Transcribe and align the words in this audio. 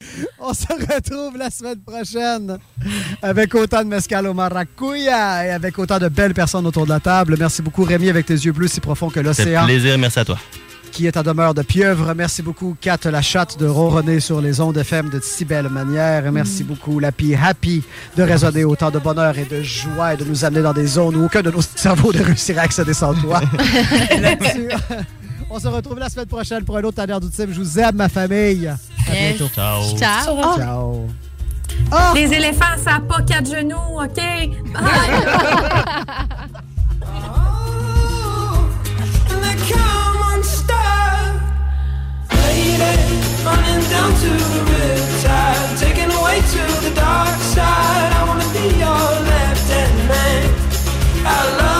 On 0.40 0.54
se 0.54 0.66
retrouve 0.68 1.36
la 1.36 1.50
semaine 1.50 1.80
prochaine 1.80 2.58
avec 3.20 3.54
autant 3.54 3.82
de 3.82 3.88
mescal 3.88 4.26
au 4.28 4.34
maracuya 4.34 5.46
et 5.46 5.50
avec 5.50 5.78
autant 5.78 5.98
de 5.98 6.08
belles 6.08 6.34
personnes 6.34 6.66
autour 6.66 6.84
de 6.84 6.90
la 6.90 7.00
table. 7.00 7.36
Merci 7.38 7.62
beaucoup, 7.62 7.82
Rémi, 7.84 8.08
avec 8.08 8.26
tes 8.26 8.34
yeux 8.34 8.52
bleus 8.52 8.68
si 8.68 8.80
profonds 8.80 9.08
que 9.08 9.14
C'est 9.16 9.22
l'océan. 9.24 9.64
plaisir, 9.64 9.98
merci 9.98 10.20
à 10.20 10.24
toi. 10.24 10.38
qui 10.92 11.06
est 11.08 11.16
à 11.16 11.22
demeure 11.24 11.52
de 11.52 11.62
pieuvre. 11.62 12.14
Merci 12.14 12.42
beaucoup, 12.42 12.76
Kat 12.80 12.98
la 13.06 13.22
chatte, 13.22 13.58
de 13.58 13.66
ronronner 13.66 14.20
sur 14.20 14.40
les 14.40 14.60
ondes 14.60 14.76
FM 14.76 15.10
de 15.10 15.18
si 15.20 15.44
belle 15.44 15.68
manière. 15.68 16.30
Merci 16.30 16.62
beaucoup, 16.62 17.00
Lapi 17.00 17.34
Happy, 17.34 17.82
de 18.16 18.22
résonner 18.22 18.64
autant 18.64 18.90
de 18.92 19.00
bonheur 19.00 19.36
et 19.36 19.44
de 19.46 19.62
joie 19.62 20.14
et 20.14 20.16
de 20.16 20.24
nous 20.24 20.44
amener 20.44 20.62
dans 20.62 20.72
des 20.72 20.86
zones 20.86 21.16
où 21.16 21.24
aucun 21.24 21.42
de 21.42 21.50
nos 21.50 21.60
cerveaux 21.62 22.12
ne 22.12 22.22
réussirait 22.22 22.60
à 22.60 22.64
accéder 22.64 22.94
sans 22.94 23.14
toi. 23.14 23.40
On 25.50 25.58
se 25.58 25.68
retrouve 25.68 25.98
la 25.98 26.08
semaine 26.08 26.26
prochaine 26.26 26.64
pour 26.64 26.76
un 26.76 26.82
autre 26.84 26.96
Tanner 26.96 27.18
d'Ultime. 27.20 27.52
Je 27.52 27.60
vous 27.60 27.78
aime, 27.78 27.96
ma 27.96 28.08
famille. 28.08 28.66
À 28.68 28.76
Yes. 29.14 29.36
bientôt. 29.38 29.52
Ciao. 29.54 29.96
Ciao. 29.96 30.56
Ciao. 30.56 31.06
Les 32.14 32.32
éléphants, 32.34 32.76
ça 32.84 32.92
n'a 32.92 33.00
pas 33.00 33.22
quatre 33.22 33.50
genoux, 33.50 33.98
OK? 33.98 34.20
Running 43.44 43.82
down 43.90 44.10
to 44.12 44.28
the 44.28 44.60
riptide, 44.70 45.78
taken 45.78 46.10
away 46.10 46.38
to 46.40 46.62
the 46.84 46.92
dark 46.94 47.38
side. 47.54 48.12
I 48.12 48.24
wanna 48.28 48.48
be 48.52 48.66
your 48.82 49.04
left 49.30 49.70
hand 49.70 49.98
man. 50.08 50.42
I 51.24 51.28
love 51.56 51.68
you 51.68 51.68
when 51.68 51.68
you're 51.68 51.77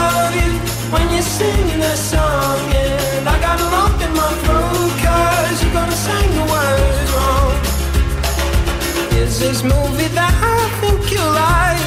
singing 1.39 1.79
that 1.79 1.97
song, 1.97 2.59
and 2.75 3.29
I 3.29 3.37
got 3.39 3.61
a 3.63 3.67
lump 3.75 3.99
in 4.03 4.13
my 4.21 4.31
you're 5.63 5.77
gonna 5.81 6.01
sing 6.09 6.31
the 6.41 6.47
words 6.55 7.11
wrong. 7.15 7.55
Is 9.23 9.39
this 9.39 9.63
movie 9.63 10.11
that 10.19 10.35
I 10.57 10.61
think 10.81 10.99
you 11.15 11.23
like? 11.47 11.87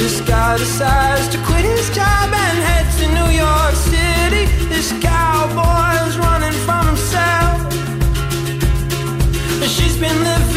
This 0.00 0.16
guy 0.22 0.58
decides 0.58 1.28
to 1.32 1.38
quit 1.46 1.64
his 1.64 1.86
job 1.98 2.26
and 2.44 2.58
head 2.68 2.86
to 2.98 3.06
New 3.18 3.30
York 3.44 3.74
City. 3.92 4.44
This 4.72 4.88
cowboy's 4.98 6.16
running 6.26 6.56
from 6.66 6.82
himself. 6.90 7.58
She's 9.74 9.96
been 10.04 10.18
living 10.28 10.47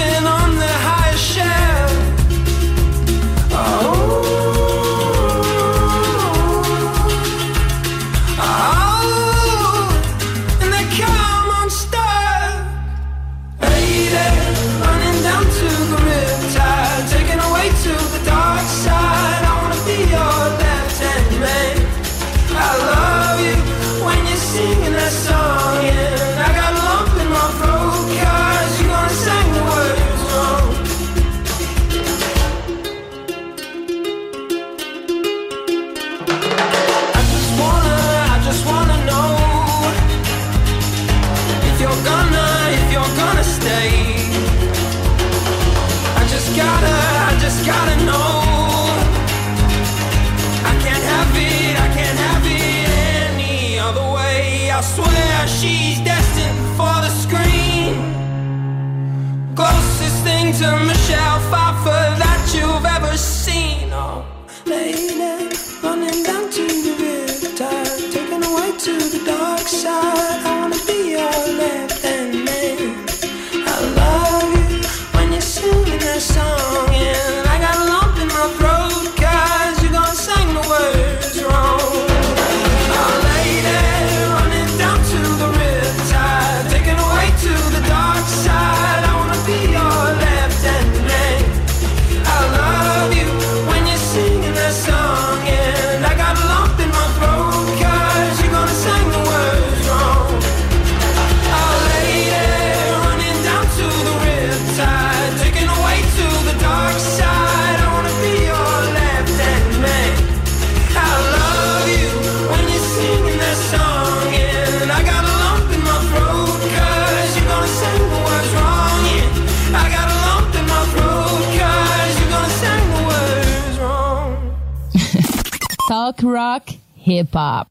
hip-hop. 127.11 127.67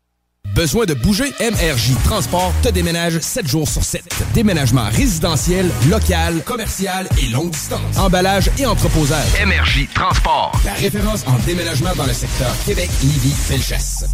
Besoin 0.55 0.85
de 0.85 0.95
bouger? 0.95 1.33
MRJ 1.41 1.95
Transport 2.05 2.53
te 2.63 2.69
déménage 2.69 3.21
7 3.21 3.47
jours 3.47 3.69
sur 3.69 3.85
7. 3.85 4.03
Déménagement 4.35 4.89
résidentiel, 4.91 5.71
local, 5.89 6.43
commercial 6.45 7.09
et 7.23 7.29
longue 7.29 7.51
distance. 7.51 7.97
Emballage 7.97 8.51
et 8.59 8.67
entreposage. 8.67 9.29
MRJ 9.47 9.89
Transport. 9.95 10.53
La 10.65 10.73
référence 10.73 11.25
en 11.27 11.39
déménagement 11.47 11.95
dans 11.97 12.07
le 12.07 12.13
secteur 12.13 12.53
Québec, 12.67 12.91
Lévis, 13.03 13.33
Felchasse. 13.33 14.07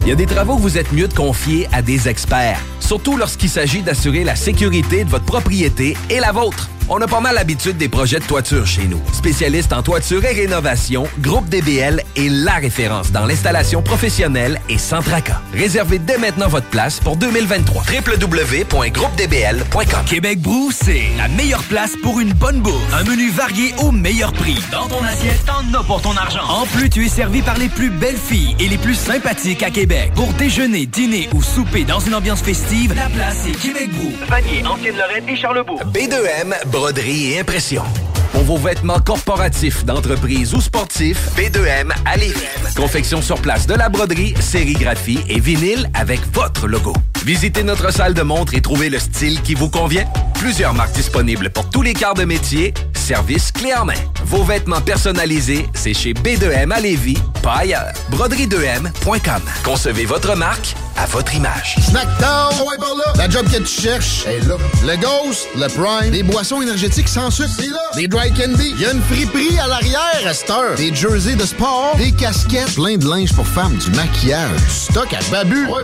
Il 0.00 0.08
y 0.08 0.12
a 0.12 0.16
des 0.16 0.26
travaux 0.26 0.56
que 0.56 0.62
vous 0.62 0.78
êtes 0.78 0.92
mieux 0.92 1.06
de 1.06 1.14
confier 1.14 1.68
à 1.72 1.80
des 1.80 2.08
experts, 2.08 2.60
surtout 2.80 3.16
lorsqu'il 3.16 3.48
s'agit 3.48 3.82
d'assurer 3.82 4.24
la 4.24 4.34
sécurité 4.34 5.04
de 5.04 5.10
votre 5.10 5.24
propriété 5.24 5.96
et 6.10 6.18
la 6.18 6.32
vôtre. 6.32 6.71
On 6.88 7.00
a 7.00 7.06
pas 7.06 7.20
mal 7.20 7.34
l'habitude 7.34 7.76
des 7.76 7.88
projets 7.88 8.18
de 8.18 8.24
toiture 8.24 8.66
chez 8.66 8.86
nous. 8.86 9.00
Spécialiste 9.12 9.72
en 9.72 9.82
toiture 9.82 10.24
et 10.24 10.32
rénovation, 10.32 11.06
Groupe 11.20 11.48
DBL 11.48 12.02
est 12.16 12.28
la 12.28 12.54
référence 12.54 13.12
dans 13.12 13.26
l'installation 13.26 13.82
professionnelle 13.82 14.60
et 14.68 14.78
sans 14.78 15.00
tracas. 15.00 15.40
Réservez 15.54 15.98
dès 15.98 16.18
maintenant 16.18 16.48
votre 16.48 16.66
place 16.66 16.98
pour 17.00 17.16
2023. 17.16 17.84
www.groupedbl.com 17.84 20.04
Québec 20.08 20.40
Brou, 20.40 20.70
c'est 20.72 21.02
la 21.16 21.28
meilleure 21.28 21.62
place 21.64 21.92
pour 22.02 22.20
une 22.20 22.32
bonne 22.32 22.60
bouffe. 22.60 22.72
Un 22.92 23.04
menu 23.04 23.30
varié 23.30 23.74
au 23.78 23.92
meilleur 23.92 24.32
prix. 24.32 24.58
Dans 24.70 24.88
ton 24.88 25.02
assiette, 25.04 25.44
t'en 25.46 25.62
as 25.78 25.82
pour 25.84 26.02
ton 26.02 26.16
argent. 26.16 26.44
En 26.48 26.66
plus, 26.66 26.90
tu 26.90 27.06
es 27.06 27.08
servi 27.08 27.42
par 27.42 27.56
les 27.58 27.68
plus 27.68 27.90
belles 27.90 28.16
filles 28.16 28.56
et 28.58 28.68
les 28.68 28.78
plus 28.78 28.94
sympathiques 28.96 29.62
à 29.62 29.70
Québec. 29.70 30.12
Pour 30.14 30.32
déjeuner, 30.34 30.86
dîner 30.86 31.28
ou 31.32 31.42
souper 31.42 31.84
dans 31.84 32.00
une 32.00 32.14
ambiance 32.14 32.42
festive, 32.42 32.94
la 32.94 33.08
place 33.08 33.46
est 33.46 33.52
Québec 33.60 33.90
Brou. 33.92 34.12
Vanier, 34.28 34.64
Ancienne-Lorraine 34.66 35.28
et 35.28 35.36
Charlebourg. 35.36 35.80
B2M, 35.92 36.54
broderie 36.82 37.34
et 37.34 37.38
impression. 37.38 37.84
Pour 38.44 38.58
vos 38.58 38.68
vêtements 38.68 38.98
corporatifs, 38.98 39.84
d'entreprise 39.84 40.52
ou 40.52 40.60
sportifs, 40.60 41.28
B2M 41.36 41.92
à 42.04 42.16
Lévis. 42.16 42.40
Confection 42.74 43.22
sur 43.22 43.40
place 43.40 43.68
de 43.68 43.74
la 43.74 43.88
broderie, 43.88 44.34
sérigraphie 44.40 45.20
et 45.28 45.38
vinyle 45.38 45.88
avec 45.94 46.20
votre 46.32 46.66
logo. 46.66 46.92
Visitez 47.24 47.62
notre 47.62 47.92
salle 47.92 48.14
de 48.14 48.22
montre 48.22 48.54
et 48.54 48.60
trouvez 48.60 48.90
le 48.90 48.98
style 48.98 49.40
qui 49.42 49.54
vous 49.54 49.70
convient. 49.70 50.06
Plusieurs 50.34 50.74
marques 50.74 50.94
disponibles 50.94 51.50
pour 51.50 51.70
tous 51.70 51.82
les 51.82 51.94
quarts 51.94 52.14
de 52.14 52.24
métier. 52.24 52.74
Service 52.94 53.52
clé 53.52 53.74
en 53.74 53.84
main. 53.84 53.94
Vos 54.24 54.42
vêtements 54.42 54.80
personnalisés, 54.80 55.68
c'est 55.74 55.94
chez 55.94 56.12
B2M 56.12 56.72
à 56.72 56.80
Lévis, 56.80 57.18
pas 57.42 57.58
ailleurs. 57.58 57.92
Broderie2M.com. 58.10 59.42
Concevez 59.62 60.04
votre 60.04 60.34
marque 60.36 60.74
à 60.96 61.06
votre 61.06 61.34
image. 61.34 61.76
Snackdown. 61.80 62.52
La 63.16 63.28
job 63.28 63.46
que 63.46 63.58
tu 63.58 63.82
cherches, 63.82 64.26
est 64.26 64.40
là. 64.46 64.56
Le 64.84 64.96
Ghost, 64.96 65.46
le 65.56 65.68
Prime, 65.68 66.10
des 66.10 66.22
boissons 66.22 66.60
énergétiques 66.60 67.08
sans 67.08 67.30
sucre, 67.30 67.50
c'est 67.56 67.68
là. 67.68 67.80
Candy, 68.32 68.70
il 68.74 68.80
y 68.80 68.86
a 68.86 68.92
une 68.92 69.02
friperie 69.02 69.58
à 69.58 69.66
l'arrière 69.66 70.26
à 70.26 70.32
cette 70.32 70.50
heure. 70.50 70.74
Des 70.76 70.94
jerseys 70.94 71.36
de 71.36 71.44
sport, 71.44 71.94
des 71.96 72.12
casquettes, 72.12 72.74
plein 72.74 72.96
de 72.96 73.08
linge 73.08 73.32
pour 73.32 73.46
femmes, 73.46 73.76
du 73.76 73.90
maquillage, 73.92 74.56
du 74.56 74.70
stock 74.70 75.12
à 75.12 75.20
babu. 75.30 75.66
Ouais. 75.66 75.82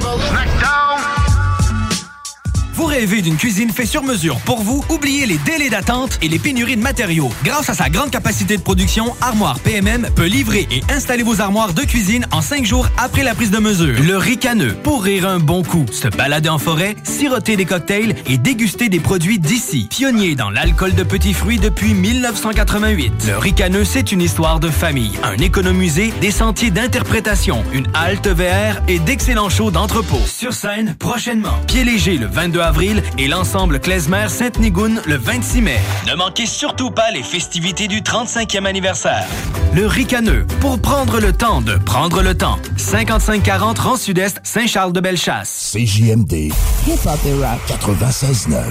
Vous 2.78 2.84
rêvez 2.84 3.22
d'une 3.22 3.36
cuisine 3.36 3.70
faite 3.70 3.88
sur 3.88 4.04
mesure 4.04 4.38
pour 4.38 4.62
vous? 4.62 4.84
Oubliez 4.88 5.26
les 5.26 5.38
délais 5.38 5.69
d'attente 5.69 6.16
et 6.22 6.28
les 6.28 6.38
pénuries 6.38 6.76
de 6.76 6.80
matériaux. 6.80 7.28
Grâce 7.42 7.69
à 7.69 7.75
sa 7.75 7.90
grande 7.90 8.12
capacité 8.12 8.56
de 8.56 8.62
production, 8.62 9.16
Armoire 9.20 9.58
PMM 9.58 10.08
peut 10.14 10.26
livrer 10.26 10.69
et 10.70 10.84
installer 10.88 11.25
vos 11.25 11.40
armoires 11.40 11.75
de 11.75 11.82
cuisine 11.82 12.25
en 12.30 12.40
cinq 12.40 12.64
jours 12.64 12.88
après 12.96 13.25
la 13.25 13.34
prise 13.34 13.50
de 13.50 13.58
mesure. 13.58 14.00
Le 14.00 14.16
ricaneux, 14.16 14.75
pour 14.84 15.02
rire 15.02 15.26
un 15.26 15.40
bon 15.40 15.64
coup, 15.64 15.86
se 15.90 16.06
balader 16.06 16.50
en 16.50 16.58
forêt, 16.58 16.94
siroter 17.02 17.56
des 17.56 17.64
cocktails 17.64 18.14
et 18.28 18.38
déguster 18.38 18.88
des 18.88 19.00
produits 19.00 19.40
d'ici. 19.40 19.88
Pionnier 19.90 20.36
dans 20.36 20.50
l'alcool 20.50 20.94
de 20.94 21.02
petits 21.02 21.34
fruits 21.34 21.58
depuis 21.58 21.94
1988. 21.94 23.12
Le 23.26 23.38
ricaneux, 23.38 23.84
c'est 23.84 24.12
une 24.12 24.22
histoire 24.22 24.60
de 24.60 24.69
famille, 24.70 25.19
un 25.25 25.36
économusée, 25.38 26.14
des 26.20 26.30
sentiers 26.30 26.70
d'interprétation, 26.70 27.64
une 27.72 27.88
halte 27.92 28.28
VR 28.28 28.80
et 28.86 29.00
d'excellents 29.00 29.50
shows 29.50 29.72
d'entrepôt. 29.72 30.20
Sur 30.26 30.52
scène, 30.52 30.94
prochainement. 30.96 31.58
Pied 31.66 31.82
léger 31.82 32.19
le 32.19 32.26
22 32.26 32.60
avril 32.60 32.67
et 33.16 33.28
l'ensemble 33.28 33.80
Klezmer 33.80 34.28
Sainte-Nigoune 34.28 35.00
le 35.06 35.14
26 35.16 35.62
mai. 35.62 35.78
Ne 36.06 36.14
manquez 36.14 36.44
surtout 36.44 36.90
pas 36.90 37.10
les 37.12 37.22
festivités 37.22 37.88
du 37.88 38.00
35e 38.00 38.66
anniversaire. 38.66 39.26
Le 39.74 39.86
ricaneux, 39.86 40.46
pour 40.60 40.78
prendre 40.78 41.18
le 41.18 41.32
temps 41.32 41.62
de 41.62 41.76
prendre 41.76 42.22
le 42.22 42.36
temps. 42.36 42.58
5540 42.76 43.78
rang 43.78 43.96
sud-est 43.96 44.40
Saint-Charles-de-Bellechasse. 44.42 45.72
CJMD 45.72 46.52
Hip-hop 46.86 47.18
et 47.26 47.34
rock. 47.34 47.58
96.9. 47.68 48.62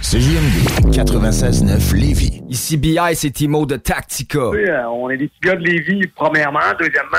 CJMD 0.00 0.90
96.9 0.92 1.94
Lévis. 1.94 2.42
Ici 2.48 2.78
BI, 2.78 2.98
c'est 3.14 3.30
Timo 3.30 3.66
de 3.66 3.76
Tactica. 3.76 4.48
Oui, 4.48 4.64
euh, 4.66 4.88
on 4.88 5.10
est 5.10 5.18
des 5.18 5.28
petits 5.28 5.40
gars 5.42 5.56
de 5.56 5.62
Lévis, 5.62 6.06
premièrement. 6.16 6.60
Deuxièmement, 6.78 7.18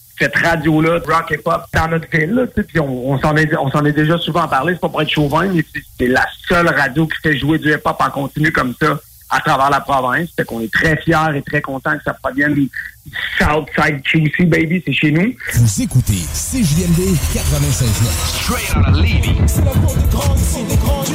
cette 0.21 0.35
radio-là, 0.37 0.99
de 0.99 1.05
rock 1.11 1.31
et 1.31 1.37
pop, 1.37 1.63
dans 1.73 1.87
notre 1.87 2.07
ville. 2.11 2.31
Là, 2.31 2.45
tu 2.47 2.53
sais, 2.55 2.63
puis 2.63 2.79
on, 2.79 3.11
on 3.11 3.19
s'en 3.19 3.35
est, 3.35 3.55
on 3.57 3.69
s'en 3.71 3.83
est 3.85 3.91
déjà 3.91 4.17
souvent 4.19 4.47
parlé. 4.47 4.73
C'est 4.73 4.79
pas 4.81 4.89
pour 4.89 5.01
être 5.01 5.09
chauvin, 5.09 5.47
mais 5.47 5.65
c'est- 5.73 5.81
c'est 5.99 6.07
la 6.07 6.25
seule 6.47 6.67
radio 6.67 7.07
qui 7.07 7.17
fait 7.23 7.37
jouer 7.37 7.57
du 7.57 7.69
hip-hop 7.73 7.97
en 7.99 8.09
continu 8.11 8.51
comme 8.51 8.73
ça 8.79 8.99
à 9.29 9.39
travers 9.39 9.69
la 9.69 9.79
province. 9.79 10.29
Fait 10.35 10.43
qu'on 10.45 10.59
est 10.61 10.71
très 10.71 10.95
fiers 10.97 11.35
et 11.35 11.41
très 11.41 11.61
contents 11.61 11.97
que 11.97 12.03
ça 12.03 12.13
provienne 12.13 12.53
du 12.53 12.69
Southside 13.39 14.01
QC, 14.03 14.45
baby. 14.45 14.83
C'est 14.85 14.93
chez 14.93 15.11
nous. 15.11 15.33
Vous 15.55 15.81
écoutez 15.81 16.21
CJMD 16.33 17.15
96.9. 17.33 18.43
Straight 18.43 18.75
out 18.75 18.87
of 18.89 19.01
Lévis. 19.01 19.35
C'est 19.47 19.65
la 19.65 19.71
porte 19.71 19.97
de 20.05 20.11
grande, 20.11 20.37
c'est 20.37 20.67
des 20.67 20.77
grands 20.77 21.03
du 21.03 21.13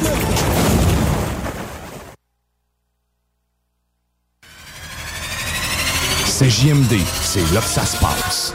CJMD, 6.26 6.98
c'est 7.22 7.40
là 7.54 7.60
que 7.60 7.66
ça 7.66 7.84
se 7.86 7.96
passe. 7.98 8.54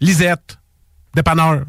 Lisette. 0.00 0.58
Dépanneur. 1.14 1.64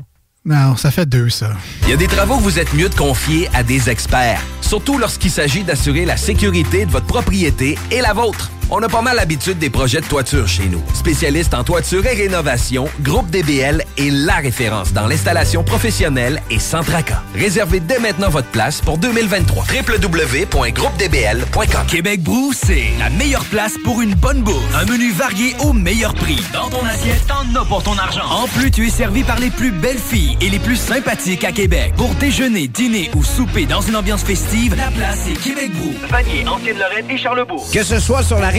Non, 0.46 0.76
ça 0.76 0.92
fait 0.92 1.06
deux, 1.08 1.30
ça. 1.30 1.52
Il 1.84 1.90
y 1.90 1.94
a 1.94 1.98
des 1.98 2.08
travaux 2.08 2.38
que 2.38 2.44
vous 2.44 2.60
êtes 2.60 2.74
mieux 2.74 2.90
de 2.90 2.96
confier 2.96 3.50
à 3.54 3.64
des 3.64 3.90
experts, 3.90 4.42
surtout 4.62 4.98
lorsqu'il 4.98 5.32
s'agit 5.32 5.64
d'assurer 5.64 6.06
la 6.06 6.16
sécurité 6.16 6.86
de 6.86 6.92
votre 6.92 7.08
propriété 7.08 7.78
et 7.92 8.02
la 8.02 8.14
vôtre. 8.14 8.52
On 8.72 8.84
a 8.84 8.88
pas 8.88 9.02
mal 9.02 9.16
l'habitude 9.16 9.58
des 9.58 9.72
projets 9.72 10.00
de 10.00 10.06
toiture 10.06 10.48
chez 10.48 10.68
nous. 10.68 10.84
Spécialiste 10.94 11.56
en 11.56 11.64
toiture 11.64 12.06
et 12.06 12.14
rénovation, 12.14 12.88
Groupe 13.02 13.28
DBL 13.32 13.84
est 13.98 14.12
la 14.12 14.36
référence 14.36 14.94
dans 14.94 15.08
l'installation 15.08 15.64
professionnelle 15.64 16.40
et 16.52 16.60
sans 16.60 16.84
tracas. 16.84 17.24
Réservez 17.34 17.80
dès 17.80 17.98
maintenant 17.98 18.30
votre 18.30 18.50
place 18.50 18.80
pour 18.82 19.00
2023. 19.00 19.64
www.groupedbl.com 19.64 21.88
Québec 21.88 22.22
Brou, 22.22 22.54
c'est 22.54 22.92
la 23.00 23.10
meilleure 23.10 23.46
place 23.46 23.74
pour 23.84 24.04
une 24.04 24.14
bonne 24.14 24.44
bouffe. 24.44 24.76
Un 24.76 24.86
menu 24.86 25.12
varié 25.14 25.56
au 25.62 25.74
meilleur 25.74 26.14
prix. 26.14 26.40
Dans 26.54 26.70
ton 26.70 26.86
assiette, 26.86 27.26
t'en 27.28 27.46
as 27.60 27.66
pour 27.66 27.82
ton 27.82 27.98
argent. 27.98 28.30
En 28.30 28.48
plus, 28.48 28.70
tu 28.70 28.86
es 28.86 28.92
servi 28.92 29.24
par 29.24 29.40
les 29.40 29.50
plus 29.50 29.72
belles 29.72 29.98
filles 29.98 30.38
et 30.42 30.50
les 30.50 30.60
plus 30.60 30.76
sympathiques 30.76 31.44
à 31.44 31.52
Québec. 31.52 31.96
Pour 31.98 32.14
déjeuner, 32.16 32.68
dîner 32.68 33.10
ou 33.16 33.24
souper 33.24 33.66
dans 33.66 33.82
une 33.82 33.96
ambiance 33.96 34.22
festive, 34.22 34.76
la 34.76 34.92
place 34.92 35.28
est 35.28 35.42
Québec 35.42 35.72
Brou. 35.74 35.92
Vanier, 36.12 36.48
Ancienne-Lorraine 36.48 37.10
et 37.10 37.18
Charlebourg. 37.18 37.68
Que 37.74 37.84
ce 37.84 38.00
soit 38.00 38.22
sur 38.22 38.38
la 38.38 38.59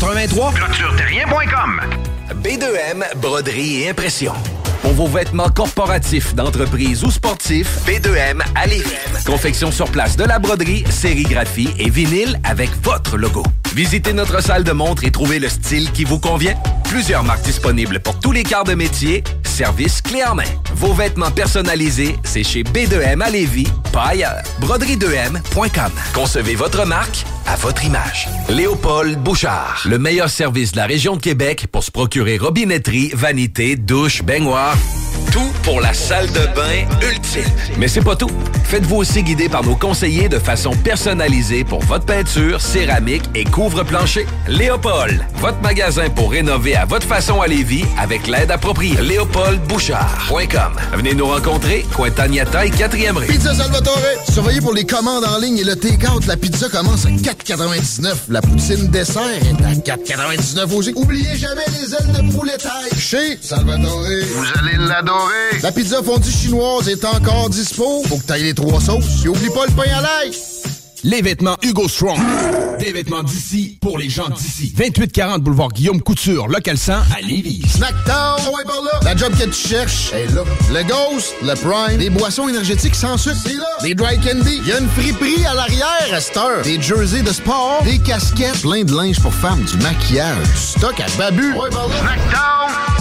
2783 0.00 0.52
clôtureterrien.com. 0.54 1.80
B2M, 2.42 3.04
broderie 3.16 3.82
et 3.82 3.90
impression. 3.90 4.32
Pour 4.82 4.92
vos 4.92 5.06
vêtements 5.06 5.50
corporatifs, 5.50 6.34
d'entreprise 6.34 7.04
ou 7.04 7.10
sportifs, 7.10 7.80
B2M 7.86 8.40
à 8.54 8.66
Lévis. 8.66 8.84
Confection 9.26 9.70
sur 9.70 9.90
place 9.90 10.16
de 10.16 10.24
la 10.24 10.38
broderie, 10.38 10.84
sérigraphie 10.90 11.70
et 11.78 11.90
vinyle 11.90 12.40
avec 12.44 12.70
votre 12.82 13.16
logo. 13.16 13.42
Visitez 13.74 14.12
notre 14.12 14.42
salle 14.42 14.64
de 14.64 14.72
montre 14.72 15.04
et 15.04 15.10
trouvez 15.10 15.38
le 15.38 15.48
style 15.48 15.92
qui 15.92 16.04
vous 16.04 16.18
convient. 16.18 16.54
Plusieurs 16.88 17.22
marques 17.22 17.44
disponibles 17.44 18.00
pour 18.00 18.18
tous 18.18 18.32
les 18.32 18.42
quarts 18.42 18.64
de 18.64 18.74
métier. 18.74 19.22
Service 19.44 20.02
clé 20.02 20.24
en 20.24 20.34
main. 20.34 20.42
Vos 20.74 20.92
vêtements 20.92 21.30
personnalisés, 21.30 22.16
c'est 22.24 22.42
chez 22.42 22.62
B2M 22.64 23.20
à 23.22 23.30
Lévis, 23.30 23.68
pas 23.92 24.06
ailleurs. 24.08 24.42
Broderie2M.com. 24.60 25.92
Concevez 26.14 26.54
votre 26.56 26.84
marque 26.86 27.24
à 27.46 27.54
votre 27.56 27.84
image. 27.84 28.28
Léopold 28.48 29.18
Bouchard. 29.18 29.82
Le 29.84 29.98
meilleur 29.98 30.30
service 30.30 30.72
de 30.72 30.78
la 30.78 30.86
région 30.86 31.16
de 31.16 31.20
Québec 31.20 31.66
pour 31.70 31.84
se 31.84 31.90
procurer 31.90 32.38
robinetterie, 32.38 33.12
vanité, 33.14 33.76
douche, 33.76 34.22
baignoire. 34.22 34.69
Tout 35.32 35.52
pour 35.62 35.80
la 35.80 35.94
salle 35.94 36.26
de 36.28 36.46
bain 36.54 36.86
ultime. 37.08 37.44
Mais 37.78 37.86
c'est 37.88 38.00
pas 38.00 38.16
tout. 38.16 38.30
Faites-vous 38.64 38.96
aussi 38.96 39.22
guider 39.22 39.48
par 39.48 39.64
nos 39.64 39.76
conseillers 39.76 40.28
de 40.28 40.38
façon 40.38 40.72
personnalisée 40.72 41.64
pour 41.64 41.80
votre 41.84 42.04
peinture, 42.04 42.60
céramique 42.60 43.22
et 43.34 43.44
couvre-plancher. 43.44 44.26
Léopold, 44.48 45.24
votre 45.36 45.60
magasin 45.60 46.08
pour 46.10 46.32
rénover 46.32 46.76
à 46.76 46.84
votre 46.84 47.06
façon 47.06 47.40
à 47.40 47.46
Lévis 47.46 47.84
avec 47.98 48.26
l'aide 48.26 48.50
appropriée. 48.50 49.00
LéopoldBouchard.com. 49.00 50.72
Venez 50.94 51.14
nous 51.14 51.26
rencontrer, 51.26 51.86
Cointagnata 51.94 52.66
et 52.66 52.70
4e 52.70 53.16
rue. 53.16 53.26
Pizza 53.26 53.54
Salvatore. 53.54 53.98
Surveillez 54.32 54.60
pour 54.60 54.74
les 54.74 54.84
commandes 54.84 55.24
en 55.24 55.38
ligne 55.38 55.58
et 55.58 55.64
le 55.64 55.76
take-out. 55.76 56.26
La 56.26 56.36
pizza 56.36 56.68
commence 56.68 57.06
à 57.06 57.10
4,99. 57.10 58.14
La 58.30 58.40
poutine 58.42 58.88
dessert 58.88 59.22
est 59.22 59.64
à 59.90 59.96
4,99 59.96 60.72
aussi. 60.74 60.92
Oubliez 60.96 61.36
jamais 61.36 61.64
les 61.80 61.94
ailes 61.94 62.12
de 62.12 62.32
poulet 62.32 62.56
taille. 62.56 62.98
Chez 62.98 63.38
Salvatore. 63.40 64.06
Vous 64.34 64.44
allez 64.60 64.76
l'adorer. 64.76 65.60
La 65.62 65.72
pizza 65.72 66.02
fondue 66.02 66.30
chinoise 66.30 66.88
est 66.88 67.04
encore 67.04 67.50
dispo. 67.50 68.02
Faut 68.06 68.18
que 68.18 68.24
t'ailles 68.24 68.44
les 68.44 68.54
trois 68.54 68.80
sauces. 68.80 69.24
Et 69.24 69.28
oublie 69.28 69.50
pas 69.50 69.66
le 69.66 69.72
pain 69.72 69.90
à 69.96 70.02
l'ail. 70.02 70.32
Les 71.02 71.22
vêtements 71.22 71.56
Hugo 71.62 71.88
Strong. 71.88 72.18
Des 72.78 72.92
vêtements 72.92 73.22
d'ici 73.22 73.78
pour 73.80 73.98
les 73.98 74.10
gens 74.10 74.28
d'ici. 74.28 74.74
2840 74.76 75.42
boulevard 75.42 75.68
Guillaume 75.68 76.02
Couture, 76.02 76.46
local 76.48 76.76
100 76.76 76.92
à 76.92 77.20
Lévis. 77.22 77.62
Snackdown, 77.68 78.38
ouais, 78.54 78.64
par 78.64 78.82
là. 78.82 79.00
La 79.02 79.16
job 79.16 79.32
que 79.32 79.44
tu 79.44 79.68
cherches 79.68 80.12
est 80.12 80.26
là. 80.34 80.42
Le 80.70 80.82
Ghost, 80.82 81.34
le 81.42 81.54
Prime, 81.54 81.98
des 81.98 82.10
boissons 82.10 82.48
énergétiques 82.48 82.94
sans 82.94 83.16
sucre, 83.16 83.36
c'est 83.42 83.54
là. 83.54 83.66
Des 83.82 83.94
dry 83.94 84.18
candy, 84.18 84.60
il 84.62 84.68
y 84.68 84.72
a 84.72 84.78
une 84.78 84.88
friperie 84.88 85.44
à 85.46 85.54
l'arrière 85.54 86.08
à 86.12 86.20
cette 86.20 86.36
heure. 86.36 86.62
Des 86.62 86.80
jerseys 86.80 87.22
de 87.22 87.32
sport, 87.32 87.82
des 87.84 87.98
casquettes, 87.98 88.60
plein 88.60 88.84
de 88.84 88.94
linge 88.94 89.20
pour 89.20 89.32
femmes, 89.32 89.64
du 89.64 89.78
maquillage, 89.78 90.36
du 90.36 90.58
stock 90.58 91.00
à 91.00 91.06
babu. 91.16 91.54
Ouais, 91.54 91.70
par 91.70 91.88
là. 91.88 91.94
Snackdown. 91.98 92.99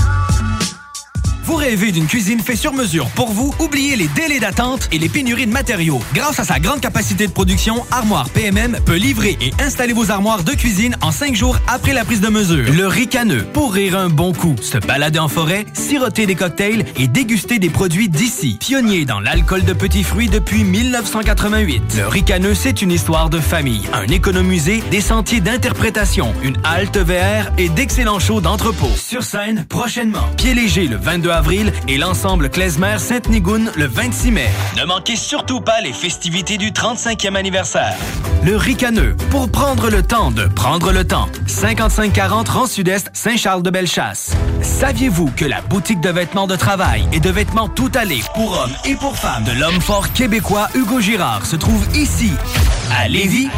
Vous 1.49 1.55
rêvez 1.55 1.91
d'une 1.91 2.05
cuisine 2.05 2.41
faite 2.41 2.59
sur 2.59 2.73
mesure 2.73 3.09
pour 3.15 3.31
vous? 3.31 3.51
Oubliez 3.57 3.95
les 3.95 4.07
délais 4.09 4.39
d'attente 4.39 4.87
et 4.91 4.99
les 4.99 5.09
pénuries 5.09 5.47
de 5.47 5.51
matériaux. 5.51 5.99
Grâce 6.13 6.39
à 6.39 6.43
sa 6.43 6.59
grande 6.59 6.79
capacité 6.79 7.25
de 7.25 7.31
production, 7.31 7.83
Armoire 7.89 8.29
PMM 8.29 8.77
peut 8.85 8.97
livrer 8.97 9.35
et 9.41 9.51
installer 9.59 9.93
vos 9.93 10.11
armoires 10.11 10.43
de 10.43 10.51
cuisine 10.51 10.95
en 11.01 11.11
cinq 11.11 11.35
jours 11.35 11.57
après 11.65 11.93
la 11.93 12.05
prise 12.05 12.21
de 12.21 12.27
mesure. 12.27 12.71
Le 12.71 12.85
ricaneux, 12.85 13.45
pour 13.51 13.73
rire 13.73 13.97
un 13.97 14.09
bon 14.09 14.31
coup, 14.31 14.57
se 14.61 14.77
balader 14.77 15.17
en 15.17 15.27
forêt, 15.27 15.65
siroter 15.73 16.27
des 16.27 16.35
cocktails 16.35 16.85
et 16.95 17.07
déguster 17.07 17.57
des 17.57 17.71
produits 17.71 18.09
d'ici. 18.09 18.57
Pionnier 18.59 19.05
dans 19.05 19.19
l'alcool 19.19 19.63
de 19.63 19.73
petits 19.73 20.03
fruits 20.03 20.29
depuis 20.29 20.63
1988. 20.63 21.81
Le 21.97 22.07
ricaneux, 22.09 22.53
c'est 22.53 22.83
une 22.83 22.91
histoire 22.91 23.31
de 23.31 23.39
famille, 23.39 23.89
un 23.93 24.05
économusée, 24.05 24.83
des 24.91 25.01
sentiers 25.01 25.41
d'interprétation, 25.41 26.31
une 26.43 26.57
halte 26.63 26.99
VR 26.99 27.49
et 27.57 27.69
d'excellents 27.69 28.19
shows 28.19 28.39
d'entrepôt. 28.39 28.91
Sur 28.95 29.23
scène, 29.23 29.65
prochainement. 29.67 30.29
Pied 30.37 30.53
léger 30.53 30.85
le 30.85 30.97
22 30.97 31.29
avril 31.31 31.38
et 31.87 31.97
l'ensemble 31.97 32.49
Klezmer 32.49 32.97
Sainte-Nigoune 32.99 33.71
le 33.77 33.85
26 33.85 34.31
mai. 34.31 34.49
Ne 34.77 34.83
manquez 34.83 35.15
surtout 35.15 35.61
pas 35.61 35.79
les 35.81 35.93
festivités 35.93 36.57
du 36.57 36.71
35e 36.71 37.35
anniversaire. 37.35 37.95
Le 38.43 38.57
ricaneux, 38.57 39.15
pour 39.29 39.49
prendre 39.49 39.89
le 39.89 40.03
temps 40.03 40.31
de 40.31 40.45
prendre 40.47 40.91
le 40.91 41.05
temps. 41.05 41.27
5540 41.47 42.49
rang 42.49 42.67
sud-est 42.67 43.09
Saint-Charles-de-Bellechasse. 43.13 44.31
Saviez-vous 44.61 45.31
que 45.31 45.45
la 45.45 45.61
boutique 45.61 46.01
de 46.01 46.09
vêtements 46.09 46.47
de 46.47 46.57
travail 46.57 47.07
et 47.13 47.21
de 47.21 47.29
vêtements 47.29 47.69
tout 47.69 47.91
allés 47.95 48.21
pour 48.35 48.51
hommes 48.59 48.75
et 48.85 48.95
pour 48.95 49.15
femmes 49.15 49.45
de 49.45 49.57
l'homme 49.57 49.79
fort 49.79 50.11
québécois 50.11 50.67
Hugo 50.75 50.99
Girard 50.99 51.45
se 51.45 51.55
trouve 51.55 51.85
ici, 51.95 52.31
à 52.97 53.07
Lévis? 53.07 53.49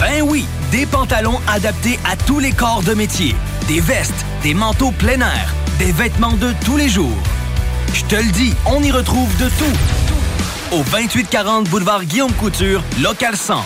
Ben 0.00 0.22
oui, 0.22 0.46
des 0.72 0.86
pantalons 0.86 1.38
adaptés 1.46 1.98
à 2.10 2.16
tous 2.16 2.38
les 2.38 2.52
corps 2.52 2.82
de 2.82 2.94
métier, 2.94 3.36
des 3.68 3.80
vestes, 3.80 4.24
des 4.42 4.54
manteaux 4.54 4.92
plein 4.92 5.20
air, 5.20 5.54
des 5.78 5.92
vêtements 5.92 6.32
de 6.32 6.54
tous 6.64 6.78
les 6.78 6.88
jours. 6.88 7.18
Je 7.92 8.02
te 8.04 8.14
le 8.14 8.32
dis, 8.32 8.54
on 8.64 8.82
y 8.82 8.90
retrouve 8.90 9.36
de 9.36 9.50
tout. 9.50 10.74
Au 10.74 10.82
2840 10.84 11.68
boulevard 11.68 12.04
Guillaume 12.04 12.32
Couture, 12.32 12.82
local 13.02 13.36
100. 13.36 13.62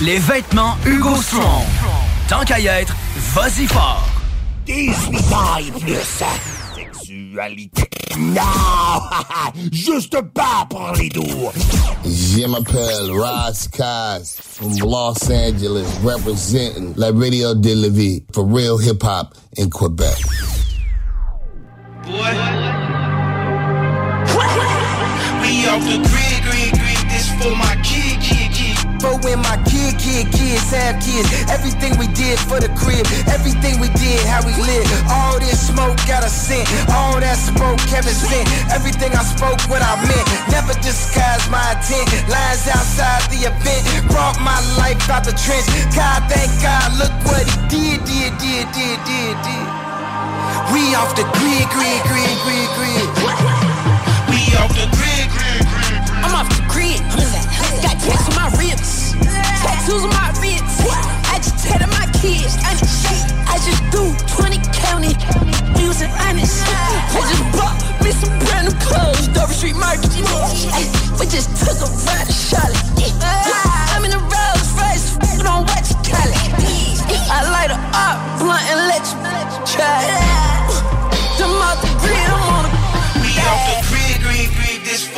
Les 0.00 0.18
vêtements 0.18 0.76
Hugo 0.84 1.14
Strong. 1.22 1.64
Tant 2.28 2.44
qu'à 2.44 2.58
y 2.58 2.66
être, 2.66 2.96
vas-y 3.32 3.66
fort. 3.68 4.08
18 4.66 5.18
ans 5.32 5.56
et 5.60 5.70
plus. 5.80 5.94
Sexualité. 7.30 7.88
Non! 8.18 8.42
Juste 9.72 10.20
pas 10.34 10.66
pour 10.68 10.92
les 10.98 11.08
doux. 11.08 11.50
Je 12.04 12.46
m'appelle 12.46 13.10
Ross 13.12 13.68
Kaz 13.68 14.36
from 14.40 14.72
Los 14.78 15.30
Angeles, 15.30 15.86
representing 16.02 16.92
La 16.96 17.12
Radio 17.12 17.54
de 17.54 17.74
la 17.74 17.88
Vie 17.88 18.24
for 18.32 18.44
real 18.44 18.78
hip 18.78 19.02
hop 19.02 19.34
in 19.56 19.70
Quebec. 19.70 20.16
We 25.42 25.66
off 25.66 25.82
the 25.84 25.98
grid, 25.98 26.42
grid, 26.42 26.72
grid. 26.72 27.10
This 27.10 27.28
for 27.40 27.54
my 27.56 27.74
kid, 27.82 27.84
kid, 27.84 27.94
kid. 27.94 27.99
For 29.00 29.16
when 29.24 29.40
my 29.40 29.56
kid, 29.64 29.96
kid, 29.96 30.28
kids 30.28 30.68
have 30.76 31.00
kids. 31.00 31.24
Everything 31.48 31.96
we 31.96 32.04
did 32.12 32.36
for 32.36 32.60
the 32.60 32.68
crib. 32.76 33.00
Everything 33.32 33.80
we 33.80 33.88
did, 33.96 34.20
how 34.28 34.44
we 34.44 34.52
live. 34.60 34.84
All 35.08 35.40
this 35.40 35.56
smoke 35.72 35.96
got 36.04 36.20
a 36.20 36.28
scent. 36.28 36.68
All 36.92 37.16
that 37.16 37.40
smoke 37.40 37.80
Kevin 37.88 38.12
sent. 38.12 38.44
Everything 38.68 39.16
I 39.16 39.24
spoke, 39.24 39.56
what 39.72 39.80
I 39.80 39.96
meant. 40.04 40.26
Never 40.52 40.76
disguise 40.84 41.40
my 41.48 41.64
intent. 41.72 42.12
Lines 42.28 42.68
outside 42.68 43.24
the 43.32 43.48
event. 43.48 43.88
Brought 44.12 44.36
my 44.44 44.60
life 44.76 45.00
out 45.08 45.24
the 45.24 45.32
trench. 45.32 45.64
God, 45.96 46.20
thank 46.28 46.52
God, 46.60 46.92
look 47.00 47.14
what 47.24 47.48
he 47.48 47.56
did, 47.72 48.04
did, 48.04 48.36
did, 48.36 48.68
did, 48.76 49.00
did, 49.08 49.36
did. 49.40 49.66
We 50.76 50.92
off 50.92 51.16
the 51.16 51.24
grid, 51.40 51.66
grid, 51.72 52.00
grid, 52.04 52.36
grid, 52.44 52.68
grid. 52.76 53.08
We 54.28 54.40
off 54.60 54.76
the 54.76 54.84
grid, 54.92 55.24
grid, 55.32 55.64
grid. 55.72 56.00
I'm 56.20 56.36
off 56.36 56.52
the 56.52 56.60
grid. 56.68 57.00
Got 57.80 57.96
tats 57.96 58.28
on 58.28 58.36
my 58.36 58.44
ribs. 58.52 58.59
Tattoos 59.26 60.04
on 60.04 60.10
my 60.10 60.32
wrists. 60.40 60.84
Agitated 61.30 61.88
my 61.90 62.06
kids. 62.20 62.56
I 62.62 63.56
just 63.64 63.82
do 63.90 64.14
20 64.36 64.58
county. 64.72 65.12
Using 65.80 66.10
honest. 66.24 66.64
I 66.66 67.20
just 67.28 67.44
bought 67.56 67.76
me 68.02 68.10
some 68.12 68.32
brand 68.40 68.68
new 68.68 68.76
clothes. 68.80 69.28
Dover 69.28 69.52
Street 69.52 69.76
Market. 69.76 70.10
We 71.18 71.26
just 71.26 71.50
took 71.60 71.78
a 71.80 71.88
ride 72.06 72.26
to 72.26 72.32
Charlotte. 72.32 72.84
I'm 73.92 74.04
in 74.04 74.12
a 74.12 74.18
Rolls 74.18 74.70
Royce. 74.78 75.16
Don't 75.42 75.66
watch 75.66 75.90
Cali. 76.06 76.36
I 77.32 77.48
light 77.48 77.70
her 77.70 77.80
up, 77.94 78.38
blunt 78.40 78.62
and 78.70 78.88
let 78.88 79.06
you 79.06 79.76
try 79.76 80.39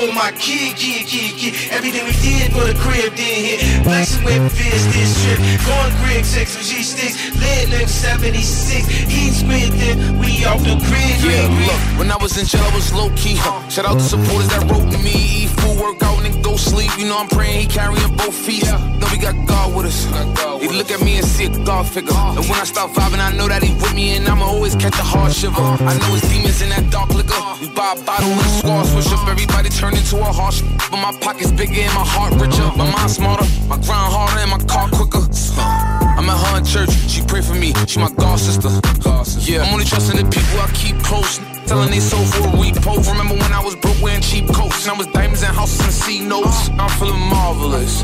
for 0.07 0.13
my 0.15 0.33
kid, 0.33 0.75
kid, 0.77 1.07
kid, 1.07 1.33
kid. 1.39 1.55
Everything 1.71 2.05
we 2.05 2.15
did 2.19 2.51
for 2.53 2.65
the 2.67 2.75
crib 2.75 3.15
did 3.15 3.61
hit. 3.61 3.85
Flexing 3.85 4.25
with 4.25 4.51
Fizz, 4.51 4.83
this 4.91 5.13
trip. 5.23 5.39
Going 5.67 5.95
grid, 6.03 6.25
six 6.25 6.57
with 6.57 6.67
G 6.67 6.83
sticks. 6.83 7.15
Lead 7.39 7.69
limb 7.71 7.87
76. 7.87 8.87
Heat 8.87 9.31
squid 9.31 9.71
dip. 9.79 9.97
We 10.19 10.45
off 10.45 10.63
the 10.63 10.75
grid, 10.89 11.15
Yeah, 11.23 11.47
look, 11.67 11.99
when 11.99 12.11
I 12.11 12.17
was 12.17 12.37
in 12.37 12.47
jail, 12.47 12.63
I 12.63 12.75
was 12.75 12.93
low 12.93 13.11
key. 13.15 13.37
Huh? 13.37 13.69
Shout 13.69 13.87
out 13.87 13.95
to 13.95 14.01
supporters 14.01 14.49
that 14.49 14.67
wrote 14.71 14.91
me. 15.07 15.47
Eat 15.47 15.51
food, 15.61 15.79
work 15.79 16.03
out, 16.03 16.25
and 16.25 16.43
go 16.43 16.57
sleep. 16.57 16.91
You 16.99 17.07
know 17.07 17.19
I'm 17.19 17.29
praying 17.29 17.61
he 17.61 17.67
carrying 17.67 18.17
both 18.17 18.35
feet. 18.35 18.65
Yeah. 18.65 18.79
Know 18.99 19.07
we 19.13 19.19
got 19.19 19.37
God 19.47 19.75
with 19.77 19.87
us. 19.87 20.05
He 20.61 20.69
look 20.69 20.91
at 20.91 21.01
me 21.01 21.17
and 21.19 21.27
see 21.27 21.47
a 21.47 21.65
God 21.65 21.87
figure. 21.87 22.13
Uh. 22.15 22.37
And 22.39 22.45
when 22.49 22.59
I 22.59 22.65
start 22.65 22.93
vibing, 22.93 23.19
I 23.19 23.33
know 23.37 23.49
that 23.49 23.63
he 23.63 23.75
with 23.75 23.95
me, 23.95 24.17
and 24.17 24.27
I'ma 24.27 24.45
always 24.45 24.75
catch 24.75 24.99
a 24.99 25.03
hard 25.03 25.33
shiver. 25.33 25.61
Uh. 25.61 25.77
I 25.81 25.99
know 25.99 26.15
it's 26.15 26.29
demons 26.29 26.63
in 26.63 26.71
that 26.71 26.91
dark 26.91 27.11
liquor. 27.15 27.35
Uh. 27.35 27.59
We 27.61 27.69
buy 27.71 27.95
a 27.97 28.03
bottle 28.05 28.31
with 28.31 28.47
a 28.47 28.59
squad 28.59 28.85
switch 28.85 29.11
up. 29.13 29.29
Everybody 29.29 29.69
turn 29.71 29.92
into 29.93 30.19
a 30.19 30.33
harsh. 30.33 30.63
But 30.91 30.99
my 30.99 31.13
pockets 31.21 31.53
bigger 31.53 31.81
and 31.81 31.95
my 31.95 32.05
heart 32.05 32.33
richer. 32.41 32.69
My 32.77 32.91
mind 32.91 33.11
smarter, 33.11 33.47
my 33.69 33.77
grind 33.77 34.13
harder, 34.13 34.41
and 34.41 34.51
my 34.51 34.59
car 34.67 34.89
quicker. 34.89 35.25
Uh, 35.57 36.17
I'm 36.19 36.29
at 36.29 36.39
her 36.47 36.59
in 36.59 36.65
church, 36.65 36.93
she 37.09 37.23
pray 37.23 37.41
for 37.41 37.55
me, 37.55 37.73
she 37.87 37.99
my 37.99 38.11
god 38.13 38.39
sister. 38.39 38.71
Yeah, 39.41 39.63
I'm 39.63 39.73
only 39.73 39.85
trusting 39.85 40.17
the 40.17 40.29
people 40.31 40.61
I 40.61 40.71
keep 40.73 40.99
close. 41.03 41.39
Telling 41.67 41.91
they 41.91 42.01
sold 42.01 42.29
for 42.29 42.49
a 42.49 42.51
repo. 42.53 42.99
Remember 43.11 43.35
when 43.35 43.53
I 43.53 43.63
was 43.63 43.77
broke 43.77 44.01
wearing 44.03 44.21
cheap 44.21 44.49
coats 44.53 44.87
and 44.87 44.95
I 44.95 44.99
was 44.99 45.07
diamonds 45.09 45.43
and 45.43 45.55
houses 45.55 45.81
and 45.81 45.93
C 45.93 46.21
notes. 46.21 46.71
I'm 46.79 46.91
feeling 46.99 47.21
marvelous. 47.21 48.03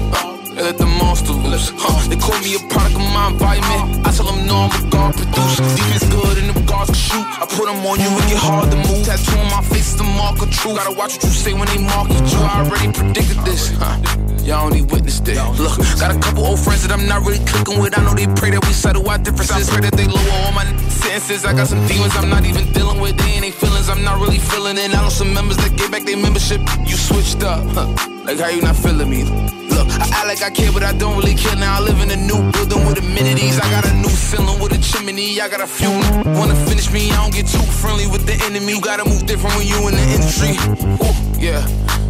They 0.59 0.65
let 0.65 0.77
the 0.77 0.87
monster 0.87 1.39
loose. 1.39 1.71
Huh. 1.79 2.03
They 2.11 2.17
call 2.17 2.35
me 2.43 2.57
a 2.57 2.63
product 2.67 2.99
of 2.99 3.07
my 3.15 3.31
environment. 3.31 4.03
I 4.03 4.11
tell 4.11 4.27
them 4.27 4.43
no, 4.43 4.67
I'm 4.67 4.75
a 4.75 4.91
God 4.91 5.15
producer. 5.15 5.63
Defense 5.63 6.03
good 6.11 6.35
and 6.35 6.51
the 6.51 6.59
guards 6.67 6.91
can 6.91 6.99
shoot. 6.99 7.23
I 7.23 7.47
put 7.47 7.71
them 7.71 7.79
on 7.87 8.03
you, 8.03 8.11
it 8.11 8.27
get 8.27 8.43
hard 8.43 8.67
to 8.75 8.79
move. 8.91 9.07
Tattoo 9.07 9.39
on 9.39 9.47
my 9.55 9.63
face 9.63 9.95
is 9.95 9.97
the 10.03 10.09
mark 10.19 10.43
of 10.43 10.51
truth. 10.51 10.75
Gotta 10.75 10.99
watch 10.99 11.15
what 11.15 11.23
you 11.23 11.31
say 11.31 11.55
when 11.55 11.71
they 11.71 11.79
market 11.79 12.27
you. 12.27 12.43
I 12.43 12.67
already 12.67 12.91
predicted 12.91 13.39
this. 13.47 13.71
Huh. 13.79 14.03
Y'all 14.43 14.67
only 14.67 14.83
witnessed 14.83 15.31
it. 15.31 15.39
Look, 15.63 15.79
got 16.03 16.11
a 16.11 16.19
couple 16.19 16.43
old 16.43 16.59
friends 16.59 16.83
that 16.83 16.91
I'm 16.91 17.07
not 17.07 17.23
really 17.23 17.39
clicking 17.47 17.79
with. 17.79 17.95
I 17.95 18.03
know 18.03 18.19
they 18.19 18.27
pray 18.27 18.51
that 18.51 18.67
we 18.67 18.75
settle 18.75 19.07
our 19.07 19.19
differences. 19.19 19.71
I 19.71 19.79
Pray 19.79 19.87
that 19.87 19.95
they 19.95 20.11
lower 20.11 20.43
all 20.43 20.59
my 20.59 20.67
sentences. 20.91 21.47
I 21.47 21.55
got 21.55 21.71
some 21.71 21.87
demons 21.87 22.19
I'm 22.19 22.27
not 22.27 22.43
even 22.43 22.67
dealing 22.75 22.99
with. 22.99 23.15
They 23.15 23.39
ain't 23.39 23.55
feelings 23.55 23.87
I'm 23.89 24.03
not 24.03 24.19
really 24.19 24.43
feeling 24.43 24.75
it. 24.75 24.91
I 24.91 25.07
know 25.07 25.09
some 25.09 25.31
members 25.33 25.57
that 25.63 25.79
gave 25.79 25.95
back 25.95 26.03
their 26.03 26.19
membership. 26.19 26.59
You 26.83 26.99
switched 26.99 27.47
up. 27.47 27.63
Huh. 27.79 28.18
Like 28.29 28.41
how 28.41 28.51
you 28.51 28.61
not 28.61 28.77
feeling 28.77 29.09
me? 29.09 29.25
Look, 29.25 29.89
I 29.89 30.07
act 30.13 30.27
like 30.27 30.43
I 30.43 30.51
care, 30.51 30.71
but 30.71 30.83
I 30.83 30.93
don't 30.93 31.17
really 31.17 31.35
care. 31.35 31.57
Now 31.57 31.79
I 31.79 31.81
live 31.81 31.99
in 32.03 32.11
a 32.11 32.17
new 32.17 32.53
building 32.53 32.85
with 32.85 32.99
amenities. 32.99 33.59
I 33.59 33.71
got 33.71 33.87
a 33.89 33.95
new 33.95 34.11
ceiling 34.11 34.61
with 34.61 34.73
a 34.73 34.79
chimney. 34.83 35.41
I 35.41 35.49
got 35.49 35.63
a 35.63 35.67
few 35.67 35.89
wanna 36.37 36.55
finish 36.69 36.93
me. 36.93 37.11
I 37.11 37.17
don't 37.23 37.33
get 37.33 37.47
too 37.47 37.65
friendly 37.81 38.07
with 38.07 38.27
the 38.27 38.35
enemy. 38.45 38.75
You 38.75 38.83
gotta 38.83 39.09
move 39.09 39.25
different 39.25 39.57
when 39.57 39.67
you 39.67 39.89
in 39.89 39.95
the 39.95 40.07
industry. 40.13 40.53
Ooh, 41.01 41.41
yeah, 41.41 41.65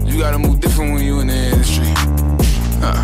you 0.04 0.18
gotta 0.18 0.40
move 0.40 0.58
different 0.58 0.92
when 0.92 1.04
you 1.04 1.20
in 1.20 1.28
the 1.28 1.38
industry. 1.54 1.86
Uh, 2.82 2.98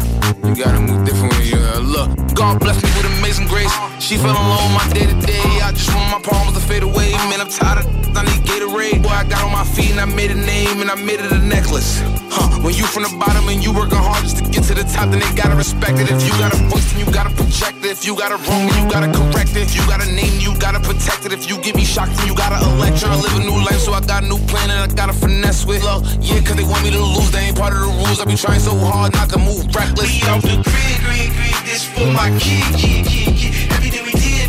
you 0.48 0.56
gotta 0.56 0.80
move 0.80 1.06
different 1.06 1.32
when 1.34 1.46
you 1.46 1.58
uh, 1.58 1.78
look. 1.78 2.34
God 2.34 2.58
bless 2.58 2.82
me 2.82 2.90
with 2.98 3.06
amazing 3.20 3.46
grace. 3.46 3.93
She 4.04 4.18
fell 4.18 4.36
in 4.36 4.36
love 4.36 4.60
with 4.60 4.76
my 4.76 4.92
day 4.92 5.06
to 5.06 5.16
day. 5.24 5.40
I 5.64 5.72
just 5.72 5.88
want 5.94 6.12
my 6.12 6.20
problems 6.20 6.58
to 6.58 6.62
fade 6.68 6.82
away. 6.82 7.12
Man, 7.32 7.40
I'm 7.40 7.48
tired 7.48 7.80
of 7.80 7.88
I 8.12 8.20
need 8.28 8.44
Gatorade. 8.44 9.00
Boy, 9.02 9.08
I 9.08 9.24
got 9.24 9.40
on 9.40 9.50
my 9.50 9.64
feet 9.64 9.96
and 9.96 9.98
I 9.98 10.04
made 10.04 10.30
a 10.30 10.36
name 10.36 10.84
and 10.84 10.90
I 10.90 10.94
made 10.94 11.24
it 11.24 11.32
a 11.32 11.40
necklace. 11.40 12.04
Huh, 12.28 12.60
when 12.60 12.76
you 12.76 12.84
from 12.84 13.08
the 13.08 13.16
bottom 13.16 13.48
and 13.48 13.64
you 13.64 13.72
working 13.72 13.96
hard 13.96 14.20
just 14.20 14.36
to 14.38 14.44
get 14.44 14.62
to 14.68 14.74
the 14.76 14.84
top, 14.84 15.08
then 15.08 15.24
they 15.24 15.32
gotta 15.32 15.56
respect 15.56 15.96
it. 15.96 16.12
If 16.12 16.20
you 16.28 16.36
got 16.36 16.52
a 16.52 16.60
voice, 16.68 16.84
then 16.92 17.00
you 17.00 17.08
gotta 17.10 17.32
project 17.32 17.80
it. 17.80 17.96
If 17.96 18.04
you 18.04 18.12
got 18.12 18.28
it 18.28 18.44
wrong, 18.44 18.68
then 18.68 18.76
you 18.76 18.92
gotta 18.92 19.08
correct 19.08 19.56
it. 19.56 19.64
If 19.64 19.74
you 19.74 19.80
got 19.88 20.04
a 20.04 20.08
name, 20.12 20.36
you 20.36 20.52
gotta 20.60 20.84
protect 20.84 21.24
it. 21.24 21.32
If 21.32 21.48
you 21.48 21.56
give 21.64 21.74
me 21.74 21.88
shock, 21.88 22.12
then 22.12 22.28
you 22.28 22.36
gotta 22.36 22.60
electro. 22.60 23.08
I 23.08 23.16
live 23.16 23.40
a 23.40 23.42
new 23.42 23.56
life, 23.56 23.80
so 23.80 23.96
I 23.96 24.04
got 24.04 24.20
a 24.22 24.28
new 24.28 24.38
plan 24.52 24.68
and 24.68 24.84
I 24.84 24.88
gotta 24.92 25.16
finesse 25.16 25.64
with. 25.64 25.80
Look, 25.80 26.04
yeah, 26.20 26.44
cause 26.44 26.60
they 26.60 26.68
want 26.68 26.84
me 26.84 26.92
to 26.92 27.00
lose, 27.00 27.32
they 27.32 27.48
ain't 27.48 27.56
part 27.56 27.72
of 27.72 27.80
the 27.80 27.88
rules. 27.88 28.20
I 28.20 28.28
be 28.28 28.36
trying 28.36 28.60
so 28.60 28.76
hard 28.76 29.16
not 29.16 29.32
to 29.32 29.40
move 29.40 29.64
reckless. 29.72 30.12
We 30.12 30.28
off 30.28 30.44
the 30.44 30.60
grid, 30.60 31.00
grid, 31.08 31.32
grid, 31.32 31.56
this 31.64 31.88
for 31.88 32.04
my 32.12 32.28
kid, 32.36 32.68
kid, 32.76 33.08
kid, 33.08 33.32
kid. 33.32 33.63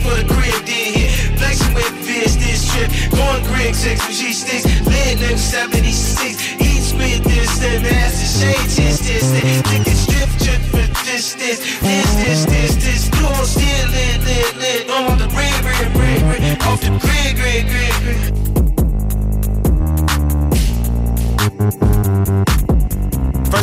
For 0.06 0.14
the 0.22 0.26
crib, 0.30 0.62
did 0.70 0.94
hit. 0.94 1.10
Flexing 1.40 1.74
with 1.74 2.06
this, 2.06 2.36
this 2.38 2.62
trip. 2.70 2.94
Going 3.10 3.42
grid, 3.50 3.74
six 3.74 4.06
with 4.06 4.16
G 4.16 4.34
sticks. 4.34 4.66
Lit 4.86 5.18
nigga 5.18 5.38
76. 5.38 6.62
Eat 6.62 6.84
spit 6.86 7.24
this, 7.24 7.58
that 7.58 7.82
master 7.82 8.30
shade, 8.38 8.70
this, 8.70 9.00
this, 9.02 9.26
this. 9.34 9.62
Nigga 9.66 9.96
strip, 9.98 10.30
trip 10.46 10.62
for 10.70 10.86
this, 11.10 11.34
this, 11.34 11.58
this, 11.82 12.10
this, 12.22 12.46
this, 12.46 12.76
this. 12.86 13.10
You 13.18 13.26
on 13.26 13.46
still 13.50 13.90
lit, 13.90 14.22
lit, 14.30 14.54
lit. 14.62 14.86
On 14.94 15.18
the 15.18 15.26
grid, 15.26 15.58
grid, 15.66 15.90
grid, 15.98 16.22
grid. 16.22 16.62
Off 16.70 16.80
the 16.82 16.90
grid, 17.02 17.34
grid, 17.36 17.66
grid, 17.66 17.96
grid. 22.30 22.45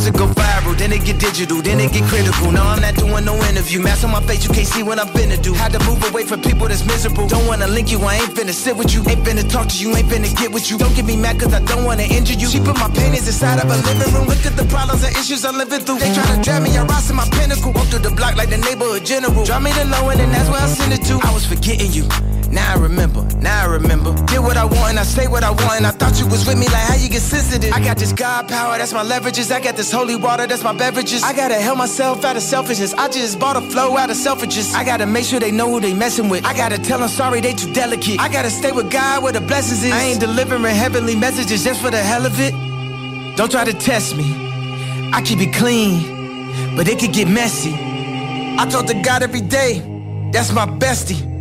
First 0.02 0.16
it 0.16 0.18
go 0.18 0.26
viral, 0.34 0.74
then 0.76 0.90
it 0.90 1.04
get 1.04 1.20
digital, 1.20 1.62
then 1.62 1.78
it 1.78 1.92
get 1.92 2.02
critical. 2.10 2.50
Now 2.50 2.66
I'm 2.66 2.82
not 2.82 2.96
doing 2.96 3.24
no 3.24 3.36
interview. 3.46 3.80
Mask 3.80 4.02
on 4.02 4.10
my 4.10 4.20
face, 4.22 4.42
you 4.42 4.50
can't 4.50 4.66
see 4.66 4.82
what 4.82 4.98
I'm 4.98 5.06
finna 5.14 5.40
do. 5.40 5.54
Had 5.54 5.70
to 5.74 5.78
move 5.86 6.02
away 6.10 6.24
from 6.24 6.42
people 6.42 6.66
that's 6.66 6.84
miserable. 6.84 7.28
Don't 7.28 7.46
wanna 7.46 7.68
link 7.68 7.92
you, 7.92 8.00
I 8.00 8.16
ain't 8.16 8.34
finna 8.34 8.52
sit 8.52 8.76
with 8.76 8.92
you. 8.92 9.06
Ain't 9.06 9.22
finna 9.22 9.48
talk 9.48 9.68
to 9.68 9.78
you, 9.78 9.94
ain't 9.94 10.08
finna 10.08 10.26
get 10.36 10.50
with 10.50 10.68
you. 10.72 10.76
Don't 10.76 10.92
get 10.96 11.04
me 11.04 11.16
mad 11.16 11.38
cause 11.38 11.54
I 11.54 11.60
don't 11.60 11.84
wanna 11.84 12.02
injure 12.02 12.34
you. 12.34 12.48
She 12.48 12.58
put 12.58 12.76
my 12.80 12.88
paintings 12.88 13.28
inside 13.28 13.62
of 13.62 13.70
a 13.70 13.76
living 13.86 14.12
room. 14.12 14.26
Look 14.26 14.44
at 14.44 14.56
the 14.56 14.64
problems 14.64 15.04
and 15.04 15.14
issues 15.14 15.44
I'm 15.44 15.56
living 15.56 15.82
through. 15.86 16.00
They 16.00 16.12
try 16.12 16.26
to 16.34 16.42
drag 16.42 16.62
me, 16.64 16.76
I 16.76 16.82
rise 16.84 17.06
to 17.06 17.14
my 17.14 17.28
pinnacle. 17.38 17.70
Walk 17.70 17.86
through 17.86 18.00
the 18.00 18.10
block 18.10 18.34
like 18.34 18.50
the 18.50 18.58
neighborhood 18.58 19.06
general. 19.06 19.44
Drop 19.44 19.62
me 19.62 19.70
the 19.70 19.84
low 19.84 20.08
end 20.08 20.20
and 20.20 20.32
that's 20.32 20.50
where 20.50 20.62
I 20.62 20.66
send 20.66 20.92
it 20.92 21.06
to. 21.06 21.20
I 21.22 21.32
was 21.32 21.46
forgetting 21.46 21.92
you. 21.92 22.08
Now 22.52 22.74
I 22.74 22.78
remember, 22.78 23.22
now 23.40 23.62
I 23.62 23.72
remember. 23.72 24.12
Did 24.26 24.40
what 24.40 24.58
I 24.58 24.66
want 24.66 24.90
and 24.90 24.98
I 24.98 25.04
say 25.04 25.26
what 25.26 25.42
I 25.42 25.50
want. 25.50 25.76
And 25.78 25.86
I 25.86 25.90
thought 25.90 26.20
you 26.20 26.26
was 26.26 26.46
with 26.46 26.58
me, 26.58 26.66
like 26.66 26.86
how 26.86 26.96
you 26.96 27.08
get 27.08 27.22
sensitive. 27.22 27.72
I 27.72 27.80
got 27.80 27.96
this 27.96 28.12
God 28.12 28.46
power, 28.46 28.76
that's 28.76 28.92
my 28.92 29.02
leverages. 29.02 29.50
I 29.50 29.58
got 29.58 29.74
this 29.74 29.90
holy 29.90 30.16
water, 30.16 30.46
that's 30.46 30.62
my 30.62 30.76
beverages. 30.76 31.22
I 31.22 31.32
gotta 31.32 31.54
help 31.54 31.78
myself 31.78 32.24
out 32.26 32.36
of 32.36 32.42
selfishness. 32.42 32.92
I 32.92 33.08
just 33.08 33.38
bought 33.38 33.56
a 33.56 33.62
flow 33.70 33.96
out 33.96 34.10
of 34.10 34.16
selfishness. 34.16 34.74
I 34.74 34.84
gotta 34.84 35.06
make 35.06 35.24
sure 35.24 35.40
they 35.40 35.50
know 35.50 35.70
who 35.70 35.80
they 35.80 35.94
messing 35.94 36.28
with. 36.28 36.44
I 36.44 36.54
gotta 36.54 36.76
tell 36.76 36.98
them 36.98 37.08
sorry, 37.08 37.40
they 37.40 37.54
too 37.54 37.72
delicate. 37.72 38.20
I 38.20 38.28
gotta 38.28 38.50
stay 38.50 38.70
with 38.72 38.90
God 38.90 39.22
where 39.22 39.32
the 39.32 39.40
blessings 39.40 39.82
is. 39.82 39.92
I 39.92 40.02
ain't 40.02 40.20
delivering 40.20 40.62
heavenly 40.62 41.16
messages 41.16 41.64
just 41.64 41.80
for 41.80 41.90
the 41.90 42.02
hell 42.02 42.26
of 42.26 42.38
it. 42.38 42.52
Don't 43.36 43.50
try 43.50 43.64
to 43.64 43.72
test 43.72 44.14
me. 44.14 44.28
I 45.14 45.22
keep 45.22 45.40
it 45.40 45.54
clean, 45.54 46.76
but 46.76 46.86
it 46.86 46.98
could 46.98 47.14
get 47.14 47.28
messy. 47.28 47.72
I 48.58 48.66
talk 48.70 48.84
to 48.88 48.94
God 49.02 49.22
every 49.22 49.40
day, 49.40 49.80
that's 50.32 50.52
my 50.52 50.66
bestie. 50.66 51.31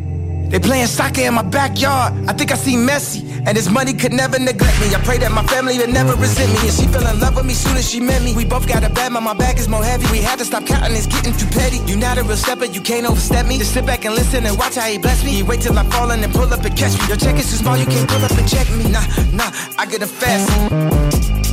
They 0.52 0.60
playing 0.60 0.88
soccer 0.88 1.22
in 1.22 1.34
my 1.34 1.44
backyard. 1.44 2.12
I 2.28 2.34
think 2.34 2.52
I 2.52 2.56
see 2.56 2.76
Messi, 2.76 3.24
and 3.48 3.56
his 3.56 3.70
money 3.70 3.94
could 3.94 4.12
never 4.12 4.38
neglect 4.38 4.82
me. 4.82 4.94
I 4.94 5.00
pray 5.00 5.18
that 5.20 5.32
my 5.32 5.44
family 5.48 5.78
would 5.78 5.94
never 5.94 6.14
resent 6.16 6.52
me, 6.52 6.68
and 6.68 6.76
she 6.76 6.88
fell 6.88 7.08
in 7.08 7.22
love 7.22 7.38
with 7.38 7.46
me 7.46 7.54
soon 7.54 7.78
as 7.78 7.90
she 7.90 8.02
met 8.02 8.22
me. 8.22 8.36
We 8.36 8.44
both 8.44 8.68
got 8.68 8.84
a 8.84 8.90
bad, 8.90 9.14
but 9.14 9.22
my 9.22 9.34
bag 9.34 9.58
is 9.60 9.70
more 9.70 9.82
heavy. 9.82 10.06
We 10.12 10.20
had 10.20 10.40
to 10.40 10.46
stop 10.46 10.66
counting, 10.66 10.94
it's 10.94 11.08
getting 11.08 11.32
too 11.32 11.48
petty. 11.48 11.78
You 11.90 11.96
not 11.96 12.18
a 12.18 12.24
real 12.24 12.36
stepper, 12.36 12.66
you 12.66 12.82
can't 12.82 13.06
overstep 13.10 13.48
me. 13.48 13.60
Just 13.60 13.74
sit 13.74 13.86
back 13.86 14.04
and 14.04 14.14
listen 14.14 14.46
and 14.46 14.58
watch 14.58 14.76
how 14.76 14.88
he 14.88 14.98
bless 14.98 15.24
me. 15.24 15.38
You 15.38 15.46
wait 15.46 15.62
till 15.62 15.80
I 15.80 15.86
fall 15.90 16.12
in 16.12 16.22
and 16.22 16.34
pull 16.34 16.52
up 16.54 16.66
and 16.66 16.76
catch 16.76 17.00
me. 17.00 17.08
Your 17.08 17.16
check 17.16 17.38
is 17.40 17.50
too 17.50 17.64
small, 17.64 17.78
you 17.78 17.86
can't 17.86 18.10
pull 18.10 18.22
up 18.22 18.32
and 18.32 18.48
check 18.50 18.70
me. 18.72 18.92
Nah, 18.92 19.08
nah, 19.32 19.52
I 19.78 19.86
get 19.86 20.02
a 20.04 20.08
fast. 20.08 20.52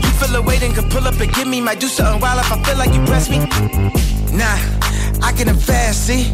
You 0.03 0.11
feel 0.19 0.35
a 0.35 0.43
weight 0.43 0.65
and 0.65 0.75
can 0.75 0.91
pull 0.91 1.07
up 1.07 1.21
and 1.21 1.33
give 1.33 1.47
me. 1.47 1.61
Might 1.61 1.79
do 1.79 1.87
something 1.87 2.21
wild 2.21 2.41
if 2.41 2.51
I 2.51 2.61
feel 2.65 2.77
like 2.77 2.93
you 2.93 3.05
press 3.07 3.31
me. 3.31 3.39
Nah, 4.35 4.59
I 5.23 5.33
get 5.37 5.47
him 5.47 5.57
fast, 5.57 6.09
see. 6.09 6.33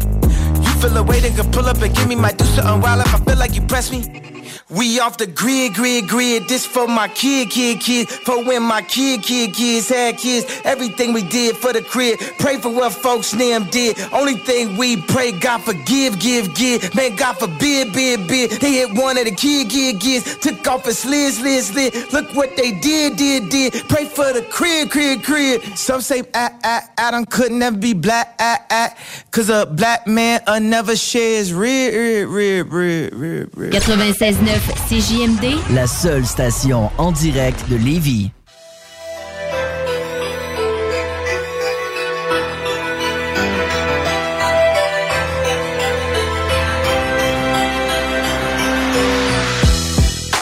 Feel 0.81 0.97
a 0.97 1.03
way 1.03 1.19
they 1.19 1.31
can 1.31 1.49
pull 1.51 1.65
up 1.65 1.81
and 1.81 1.95
give 1.95 2.07
me 2.07 2.15
my 2.15 2.31
do 2.31 2.45
something 2.45 2.81
wild 2.81 3.01
if 3.01 3.13
I 3.15 3.17
feel 3.19 3.37
like 3.37 3.55
you 3.55 3.61
press 3.61 3.91
me. 3.91 4.44
We 4.75 4.99
off 4.99 5.17
the 5.17 5.25
grid, 5.25 5.73
grid, 5.73 6.09
grid. 6.09 6.49
This 6.49 6.65
for 6.65 6.85
my 6.85 7.07
kid, 7.07 7.49
kid, 7.49 7.79
kid. 7.79 8.09
For 8.09 8.43
when 8.43 8.61
my 8.61 8.81
kid, 8.81 9.23
kid, 9.23 9.53
kids 9.53 9.87
had 9.87 10.17
kids. 10.17 10.45
Everything 10.65 11.13
we 11.13 11.23
did 11.23 11.55
for 11.55 11.71
the 11.71 11.81
crib. 11.81 12.19
Pray 12.39 12.57
for 12.57 12.69
what 12.69 12.91
folks 12.91 13.31
them 13.31 13.69
did. 13.71 13.97
Only 14.11 14.33
thing 14.33 14.75
we 14.75 14.97
pray, 14.97 15.31
God 15.31 15.59
forgive, 15.59 16.19
give, 16.19 16.53
give. 16.55 16.93
Man, 16.93 17.15
God 17.15 17.37
forbid, 17.37 17.93
bid, 17.93 18.27
bid. 18.27 18.51
They 18.51 18.73
hit 18.73 18.91
one 18.93 19.17
of 19.17 19.23
the 19.23 19.31
kid, 19.31 19.69
kid, 19.69 20.01
kids. 20.01 20.37
Took 20.39 20.67
off 20.67 20.85
and 20.85 20.95
slid, 20.95 21.33
slid, 21.33 21.63
slid. 21.63 22.11
Look 22.11 22.35
what 22.35 22.57
they 22.57 22.77
did, 22.77 23.15
did, 23.15 23.49
did. 23.49 23.73
Pray 23.87 24.05
for 24.05 24.33
the 24.33 24.41
crib, 24.41 24.89
crib, 24.89 25.23
crib. 25.23 25.63
Some 25.77 26.01
say, 26.01 26.23
ah, 26.33 26.51
ah, 26.65 26.81
Adam 26.97 27.25
could 27.25 27.53
never 27.53 27.77
be 27.77 27.93
black, 27.93 28.35
ah, 28.39 28.59
ah. 28.69 28.93
Cause 29.31 29.49
a 29.49 29.65
black 29.65 30.05
man 30.05 30.41
uh, 30.47 30.59
never 30.59 30.97
shares 30.97 31.53
rib, 31.53 31.93
rib, 31.93 32.29
rib, 32.29 32.73
rib, 32.73 33.13
rib, 33.13 33.49
rib. 33.55 33.73
96.9 33.73 34.64
CJMD, 34.73 35.73
La 35.73 35.85
seule 35.85 36.25
station 36.25 36.89
en 36.97 37.11
direct 37.11 37.69
de 37.69 37.75
Lévis. 37.75 38.31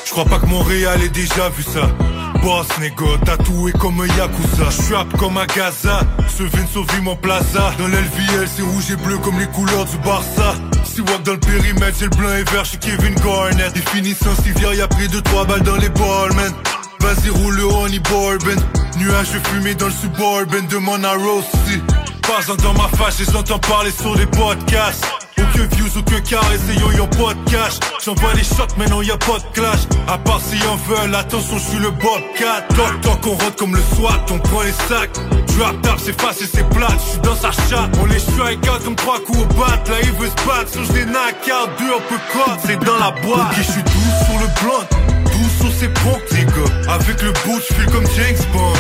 Je 0.06 0.12
crois 0.12 0.26
pas 0.26 0.40
que 0.40 0.46
Montréal 0.46 1.02
ait 1.02 1.10
déjà 1.10 1.50
vu 1.50 1.64
ça. 1.64 1.90
Boss 2.42 2.68
négo, 2.80 3.18
tatoué 3.26 3.72
comme 3.74 4.02
un 4.02 4.08
Yakuza. 4.08 4.70
J'suis 4.70 5.18
comme 5.18 5.38
un 5.38 5.46
Gaza. 5.46 6.02
Ce 6.30 6.44
Vince 6.44 6.94
vit 6.94 7.02
mon 7.02 7.16
plaza. 7.16 7.74
Dans 7.78 7.88
l'LVL, 7.88 8.48
c'est 8.48 8.62
rouge 8.62 8.92
et 8.92 8.96
bleu 8.96 9.18
comme 9.18 9.40
les 9.40 9.48
couleurs 9.48 9.86
du 9.86 9.98
Barça. 9.98 10.56
Si 10.94 11.02
walk 11.02 11.24
dans 11.24 11.32
le 11.32 11.40
périmètre, 11.40 11.98
c'est 11.98 12.04
le 12.04 12.10
blanc 12.12 12.30
et 12.36 12.44
vert 12.52 12.66
chez 12.66 12.78
Kevin 12.78 13.16
Garnett. 13.16 13.74
Définition 13.74 14.30
civière, 14.44 14.76
y'a 14.76 14.88
pris 14.88 15.08
2-3 15.08 15.48
balles 15.48 15.64
dans 15.64 15.78
les 15.78 15.90
balls, 15.90 16.34
man. 16.36 16.54
Vas-y, 17.00 17.30
roule 17.32 17.56
le 17.56 17.66
honey 17.66 17.98
bourbon. 17.98 18.62
Nuage 19.00 19.30
fumé 19.46 19.74
dans 19.74 19.88
le 19.88 19.92
suburban, 19.92 20.68
demande 20.70 21.04
à 21.04 21.14
Rossi. 21.14 21.82
Pas 22.22 22.54
dans 22.62 22.74
ma 22.74 22.88
face, 22.90 23.24
j'entends 23.32 23.58
parler 23.58 23.90
sur 23.90 24.16
des 24.16 24.28
podcasts. 24.28 25.04
Aucun 25.40 25.66
views, 25.76 25.98
aucun 25.98 26.22
car, 26.22 26.46
essayons, 26.54 26.92
y'a 26.92 27.08
pas 27.08 27.34
de 27.34 27.50
cash. 27.50 27.74
J'envoie 28.06 28.34
les 28.36 28.44
shots, 28.44 28.76
maintenant 28.78 29.02
y'a 29.02 29.18
pas 29.18 29.40
de 29.40 29.60
clash. 29.60 29.82
À 30.08 30.20
part 30.20 30.42
si 30.42 30.58
en 30.68 30.76
veulent, 30.76 31.16
attention, 31.16 31.58
je 31.58 31.70
suis 31.72 31.80
le 31.80 31.90
Bobcat. 31.90 32.68
Toc 32.76 33.02
toc, 33.02 33.20
on 33.26 33.44
rote 33.44 33.56
comme 33.58 33.76
le 33.76 33.82
SWAT, 33.96 34.26
on 34.30 34.38
prend 34.38 34.62
les 34.62 34.72
sacs. 34.88 35.18
Drop 35.58 35.82
tap, 35.84 36.00
c'est 36.04 36.20
facile, 36.20 36.48
c'est 36.52 36.68
plate, 36.70 37.00
j'suis 37.08 37.20
dans 37.22 37.36
sa 37.36 37.52
chatte. 37.52 37.96
On 38.02 38.06
les 38.06 38.18
strike 38.18 38.60
out 38.68 38.84
comme 38.84 38.96
trois 38.96 39.20
coups 39.20 39.40
au 39.40 39.46
bat, 39.54 39.78
là 39.88 39.98
il 40.02 40.12
veut 40.14 40.28
se 40.28 40.48
battre. 40.48 40.72
Sur 40.72 40.82
des 40.94 41.04
out, 41.04 41.70
deux 41.78 41.94
un 41.94 42.02
peu 42.10 42.18
cut, 42.32 42.58
c'est 42.66 42.80
dans 42.84 42.98
la 42.98 43.12
boîte. 43.22 43.52
Ok, 43.52 43.58
j'suis 43.62 43.84
doux 43.84 44.14
sur 44.26 44.40
le 44.42 44.48
blunt, 44.60 44.86
doux 45.32 45.50
sur 45.62 45.72
ses 45.80 45.90
pompes, 45.90 46.24
les 46.32 46.46
gars. 46.46 46.94
Avec 46.94 47.22
le 47.22 47.32
bout, 47.46 47.62
j'file 47.62 47.86
comme 47.86 48.06
James 48.16 48.44
Bond. 48.52 48.74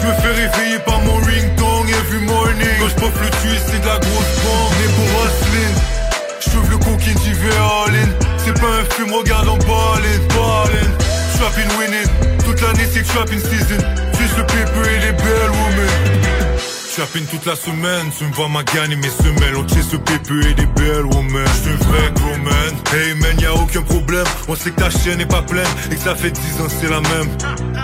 J'me 0.00 0.14
fais 0.22 0.32
réveiller 0.32 0.78
par 0.80 0.98
mon 1.00 1.16
ringtone 1.16 1.88
every 1.88 2.24
morning. 2.24 2.78
Quand 2.80 2.88
j'poffe 2.88 3.20
le 3.20 3.30
twist, 3.42 3.64
c'est 3.70 3.80
de 3.80 3.86
la 3.86 3.98
grosse 3.98 4.32
bombe. 4.42 4.72
Né 4.80 4.88
pour 4.96 5.08
hustling, 5.22 5.74
j'trouve 6.40 6.70
le 6.70 6.78
coquine, 6.78 7.18
j'y 7.22 7.32
vais 7.34 7.56
all 7.56 7.94
in. 7.94 8.08
C'est 8.38 8.58
pas 8.58 8.80
un 8.80 8.84
film, 8.94 9.12
regarde 9.12 9.48
en 9.48 9.58
ballin', 9.58 10.24
ballin'. 10.32 10.90
Trapping 11.38 11.70
winning, 11.78 12.08
toute 12.46 12.60
l'année 12.62 12.88
c'est 12.90 13.06
trapping 13.06 13.38
season. 13.38 14.11
Juste 14.32 14.38
le 14.38 14.46
paper 14.46 14.88
et 14.88 15.00
les 15.00 15.12
belles 15.12 15.50
women. 15.50 16.58
Trapping 16.94 17.26
toute 17.26 17.46
la 17.46 17.56
semaine, 17.56 18.10
tu 18.16 18.24
me 18.24 18.32
vois 18.32 18.48
ma 18.48 18.62
gagne 18.62 18.92
et 18.92 18.96
mes 18.96 19.08
semelles. 19.08 19.56
On 19.56 19.66
chase 19.68 19.92
le 19.92 19.98
paper 19.98 20.50
et 20.50 20.54
des 20.54 20.66
belles 20.66 21.06
women. 21.06 21.44
J'suis 21.56 21.72
un 21.72 21.76
vrai 21.76 22.12
gros 22.14 22.36
man. 22.38 22.74
Hey 22.94 23.14
man, 23.14 23.40
y'a 23.40 23.52
aucun 23.54 23.82
problème. 23.82 24.24
On 24.48 24.54
sait 24.54 24.70
que 24.70 24.80
ta 24.80 24.90
chaîne 24.90 25.20
est 25.20 25.26
pas 25.26 25.42
pleine 25.42 25.66
et 25.90 25.96
que 25.96 26.00
ça 26.00 26.14
fait 26.14 26.30
10 26.30 26.60
ans 26.62 26.68
c'est 26.68 26.88
la 26.88 27.00
même. 27.00 27.28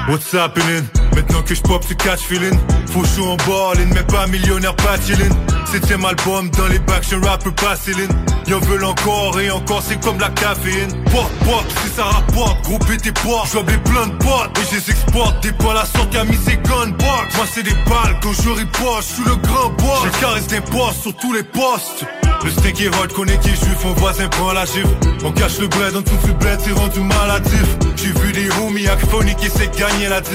What's 0.08 0.32
happening? 0.34 0.84
Maintenant 1.18 1.42
que 1.42 1.52
j'pop, 1.52 1.85
tu 1.85 1.96
catch 1.96 2.20
feeling. 2.20 2.57
Faut 2.87 3.04
chaud 3.04 3.31
en 3.31 3.37
ballin', 3.38 3.90
mais 3.92 4.04
pas 4.04 4.28
millionnaire, 4.28 4.76
pas 4.76 4.96
chillin'. 5.04 5.35
Septième 5.66 6.04
album 6.04 6.48
dans 6.50 6.68
les 6.68 6.78
bacs, 6.78 7.12
un 7.12 7.20
rapper 7.26 7.50
pas 7.50 7.74
Céline. 7.74 8.09
Y'en 8.46 8.61
veulent 8.61 8.85
encore 8.85 9.40
et 9.40 9.50
encore, 9.50 9.83
c'est 9.83 9.98
comme 10.00 10.20
la 10.20 10.28
caféine. 10.28 10.92
Bois, 11.11 11.28
bois, 11.42 11.64
si 11.83 11.90
ça 11.90 12.04
rapporte, 12.04 12.62
gros 12.62 12.78
tes 12.78 13.11
poids. 13.11 13.42
J'oublie 13.52 13.78
plein 13.78 14.07
de 14.07 14.14
potes 14.14 14.59
et 14.59 14.64
je 14.70 14.76
les 14.76 14.90
exporte. 14.92 15.42
Des 15.42 15.50
balles 15.50 15.78
à 15.78 15.87
sorte, 15.87 16.14
a 16.14 16.24
mis 16.24 16.37
ses 16.37 16.57
gunbox. 16.57 17.35
Moi, 17.35 17.46
c'est 17.52 17.64
des 17.64 17.74
balles 17.90 18.16
quand 18.22 18.33
je 18.33 18.50
riposte, 18.50 19.09
je 19.09 19.14
suis 19.14 19.24
le 19.24 19.35
grand 19.35 19.70
boss. 19.70 20.04
Je 20.04 20.20
caresse 20.20 20.46
des 20.46 20.61
postes 20.61 21.02
sur 21.02 21.16
tous 21.16 21.33
les 21.33 21.42
postes. 21.42 22.07
Le 22.44 22.51
steak 22.51 22.81
est 22.81 22.88
hot, 22.88 23.09
connaît 23.14 23.38
qui 23.38 23.51
juif, 23.51 23.85
mon 23.85 23.94
voisin 23.94 24.29
prend 24.29 24.53
la 24.53 24.64
gifle. 24.64 24.88
On 25.24 25.33
cache 25.33 25.59
le 25.59 25.68
bled, 25.68 25.96
en 25.96 26.01
dessous 26.01 26.16
du 26.24 26.33
bled, 26.35 26.61
c'est 26.64 26.72
rendu 26.72 27.01
maladif. 27.01 27.68
J'ai 27.96 28.12
vu 28.20 28.33
des 28.33 28.48
homies 28.61 28.87
phoniques 29.11 29.38
qui 29.38 29.48
de 29.48 29.79
gagner 29.79 30.09
la 30.09 30.20
10. 30.20 30.31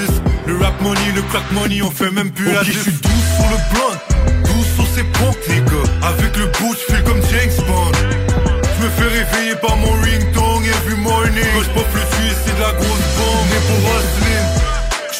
Le 0.46 0.56
rap 0.58 0.80
money, 0.82 1.00
le 1.14 1.22
crack 1.22 1.50
money, 1.52 1.82
on 1.82 1.90
fait 1.90 2.10
même 2.10 2.30
plus 2.30 2.52
la 2.52 2.62
diff. 2.62 2.74
je 2.74 2.90
suis 2.90 2.92
doux 2.92 3.08
sur 3.36 3.48
le 3.50 3.56
blunt, 3.72 4.44
doux 4.44 4.64
sur 4.76 4.86
ses 4.94 5.04
pompes, 5.04 5.38
les 5.48 5.60
gars. 5.60 6.08
Avec 6.08 6.36
le 6.36 6.46
bout, 6.46 6.76
je 6.88 7.02
comme 7.02 7.22
James 7.30 7.66
Bond. 7.66 7.92
Je 8.62 8.84
me 8.84 8.90
fais 8.90 9.08
réveiller 9.18 9.56
par 9.56 9.76
mon 9.76 9.92
ringtone 9.92 10.64
every 10.64 11.00
morning. 11.00 11.44
Quand 11.54 11.62
je 11.62 11.70
pop 11.70 11.86
le 11.94 12.00
c'est 12.44 12.54
de 12.54 12.60
la 12.60 12.72
grosse 12.72 13.06
bombe. 13.16 13.48
Né 13.50 13.58
pour 13.68 13.80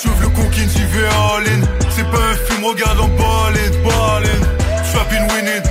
j'ouvre 0.03 0.21
le 0.21 0.29
coquine, 0.29 0.69
j'y 0.69 0.85
vais 0.85 1.07
all 1.07 1.47
in. 1.49 1.67
C'est 1.91 2.09
pas 2.11 2.19
un 2.19 2.37
film, 2.47 2.65
regarde 2.65 3.01
en 3.01 3.09
ballin', 3.09 3.73
ballin'. 3.83 4.65
Trapping 4.93 5.27
winning, 5.33 5.63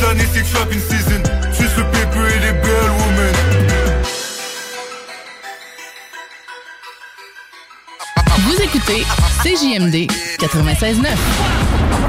toute 0.00 0.08
l'année 0.08 0.26
c'est 0.32 0.44
season. 0.80 1.22
Le 1.76 2.28
et 2.28 2.38
les 2.40 2.52
belles 2.52 2.90
women. 2.98 3.34
Vous 8.38 8.58
écoutez 8.62 9.04
CJMD 9.42 10.10
96.9. 10.38 12.00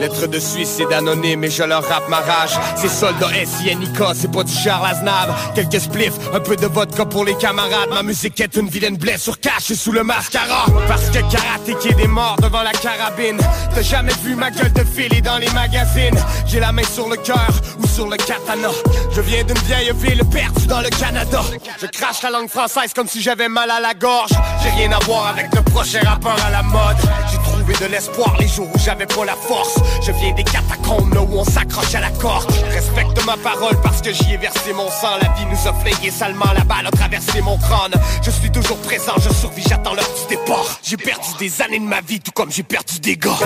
Lettre 0.00 0.28
de 0.28 0.38
suicide 0.38 0.92
anonyme 0.92 1.42
et 1.42 1.50
je 1.50 1.64
leur 1.64 1.82
rappe 1.82 2.08
ma 2.08 2.18
rage. 2.18 2.56
C'est 2.76 2.88
soldat 2.88 3.30
SINIK, 3.44 3.98
c'est 4.14 4.30
pas 4.30 4.44
du 4.44 4.52
Charles 4.52 4.86
Aznavour 4.86 5.34
Quelques 5.56 5.80
spliffs, 5.80 6.14
un 6.32 6.38
peu 6.38 6.54
de 6.54 6.66
vodka 6.66 7.04
pour 7.04 7.24
les 7.24 7.34
camarades. 7.34 7.88
Ma 7.92 8.04
musique 8.04 8.40
est 8.40 8.54
une 8.56 8.68
vilaine 8.68 8.96
blessure 8.96 9.40
cachée 9.40 9.74
sous 9.74 9.90
le 9.90 10.04
mascara. 10.04 10.66
Parce 10.86 11.06
que 11.10 11.18
karaté 11.18 11.74
qui 11.80 11.88
est 11.88 11.94
des 11.94 12.06
morts 12.06 12.36
devant 12.40 12.62
la 12.62 12.70
carabine. 12.72 13.38
T'as 13.74 13.82
jamais 13.82 14.12
vu 14.22 14.36
ma 14.36 14.50
gueule 14.50 14.72
de 14.72 14.84
filet 14.84 15.20
dans 15.20 15.38
les 15.38 15.50
magazines. 15.50 16.18
J'ai 16.46 16.60
la 16.60 16.70
main 16.70 16.84
sur 16.84 17.08
le 17.08 17.16
cœur 17.16 17.50
ou 17.80 17.86
sur 17.88 18.06
le 18.06 18.16
katana. 18.16 18.68
Je 19.12 19.20
viens 19.20 19.42
d'une 19.42 19.58
vieille 19.58 19.92
ville 19.96 20.22
perdue 20.30 20.66
dans 20.68 20.80
le 20.80 20.90
Canada. 20.90 21.42
Je 21.80 21.86
crache 21.86 22.22
la 22.22 22.30
langue 22.30 22.48
française 22.48 22.92
comme 22.94 23.08
si 23.08 23.20
j'avais 23.20 23.48
mal 23.48 23.70
à 23.70 23.80
la 23.80 23.94
gorge. 23.94 24.30
J'ai 24.62 24.70
rien 24.70 24.92
à 24.92 24.98
voir 25.00 25.26
avec 25.26 25.52
le 25.54 25.62
prochain 25.62 26.00
rappeur 26.04 26.36
à 26.46 26.50
la 26.50 26.62
mode. 26.62 26.96
J'ai 27.32 27.38
trouvé 27.38 27.74
de 27.80 27.90
l'espoir 27.90 28.36
les 28.38 28.46
jours 28.46 28.68
où 28.72 28.78
j'avais 28.78 29.06
pas 29.06 29.24
la 29.24 29.34
force 29.34 29.76
Je 30.02 30.12
viens 30.12 30.32
des 30.32 30.44
catacombes 30.44 31.12
là 31.14 31.22
où 31.22 31.38
on 31.38 31.44
s'accroche 31.44 31.94
à 31.94 32.00
la 32.00 32.10
corde 32.10 32.50
Respecte 32.72 33.24
ma 33.26 33.36
parole 33.36 33.80
parce 33.82 34.00
que 34.00 34.12
j'y 34.12 34.34
ai 34.34 34.36
versé 34.36 34.72
mon 34.72 34.88
sang 34.88 35.16
La 35.20 35.28
vie 35.34 35.46
nous 35.50 35.68
a 35.68 35.74
flingué 35.74 36.10
salement, 36.10 36.52
la 36.54 36.64
balle 36.64 36.86
a 36.86 36.90
traversé 36.90 37.40
mon 37.42 37.58
crâne 37.58 37.94
Je 38.22 38.30
suis 38.30 38.50
toujours 38.50 38.78
présent, 38.78 39.14
je 39.18 39.32
survis, 39.34 39.64
j'attends 39.68 39.94
l'heure 39.94 40.10
du 40.20 40.36
départ 40.36 40.78
J'ai 40.82 40.96
perdu 40.96 41.28
des 41.38 41.62
années 41.62 41.80
de 41.80 41.84
ma 41.84 42.00
vie 42.00 42.20
tout 42.20 42.32
comme 42.32 42.50
j'ai 42.50 42.62
perdu 42.62 42.98
des 43.00 43.16
gars 43.16 43.38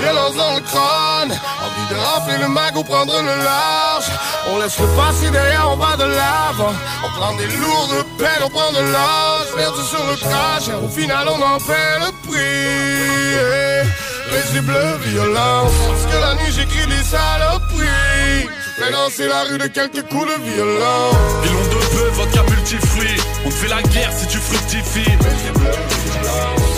Violence 0.00 0.36
dans 0.36 0.54
le 0.54 0.60
crâne, 0.60 1.30
envie 1.30 1.88
de 1.90 1.94
rafler 1.94 2.38
le 2.38 2.48
magot, 2.48 2.84
prendre 2.84 3.20
le 3.20 3.44
large. 3.44 4.06
On 4.50 4.58
laisse 4.58 4.78
le 4.78 4.86
passé 4.96 5.30
derrière, 5.30 5.68
on 5.70 5.76
va 5.76 5.96
de 5.96 6.04
l'avant. 6.04 6.72
On 7.04 7.08
prend 7.18 7.34
des 7.36 7.46
lourdes 7.46 8.04
peines, 8.18 8.42
on 8.44 8.50
prend 8.50 8.72
de 8.72 8.80
l'âge. 8.92 9.48
Perdu 9.56 9.82
sur 9.82 10.04
le 10.06 10.16
crash, 10.16 10.68
au 10.82 10.88
final 10.88 11.28
on 11.28 11.42
en 11.42 11.58
paie 11.58 11.98
le 12.00 12.12
prix. 12.28 14.07
Les 14.30 14.54
yeux 14.54 14.62
bleus, 14.62 14.96
violence. 15.04 15.72
Parce 15.88 16.14
que 16.14 16.20
la 16.20 16.34
nuit 16.34 16.52
j'écris 16.54 16.86
des 16.86 17.04
saloperies. 17.04 18.48
Je 18.76 18.84
fais 18.84 18.92
danser 18.92 19.28
la 19.28 19.42
rue 19.44 19.58
de 19.58 19.66
quelques 19.66 20.02
coups 20.08 20.26
de 20.26 20.42
violence. 20.50 21.16
Pilon 21.42 21.62
de 21.62 21.96
bœuf, 21.96 22.12
vodka 22.12 22.42
multifruit. 22.50 23.20
On 23.44 23.48
te 23.48 23.54
fait 23.54 23.68
la 23.68 23.82
guerre 23.82 24.12
si 24.12 24.26
tu 24.28 24.38
fructifies. 24.38 25.18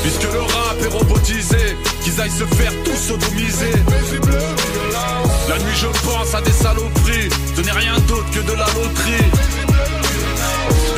Puisque 0.03 0.33
le 0.33 0.41
rap 0.41 0.77
est 0.83 0.89
robotisé, 0.89 1.77
qu'ils 2.03 2.21
aillent 2.21 2.31
se 2.31 2.45
faire 2.45 2.73
tous 2.85 2.97
sodomiser. 2.97 3.73
La 5.49 5.59
nuit 5.59 5.77
je 5.77 5.87
pense 5.87 6.35
à 6.35 6.41
des 6.41 6.53
saloperies, 6.53 7.29
ce 7.57 7.61
n'est 7.61 7.73
rien 7.73 7.99
d'autre 8.07 8.31
que 8.31 8.41
de 8.41 8.53
la 8.53 8.67
loterie. 8.67 9.60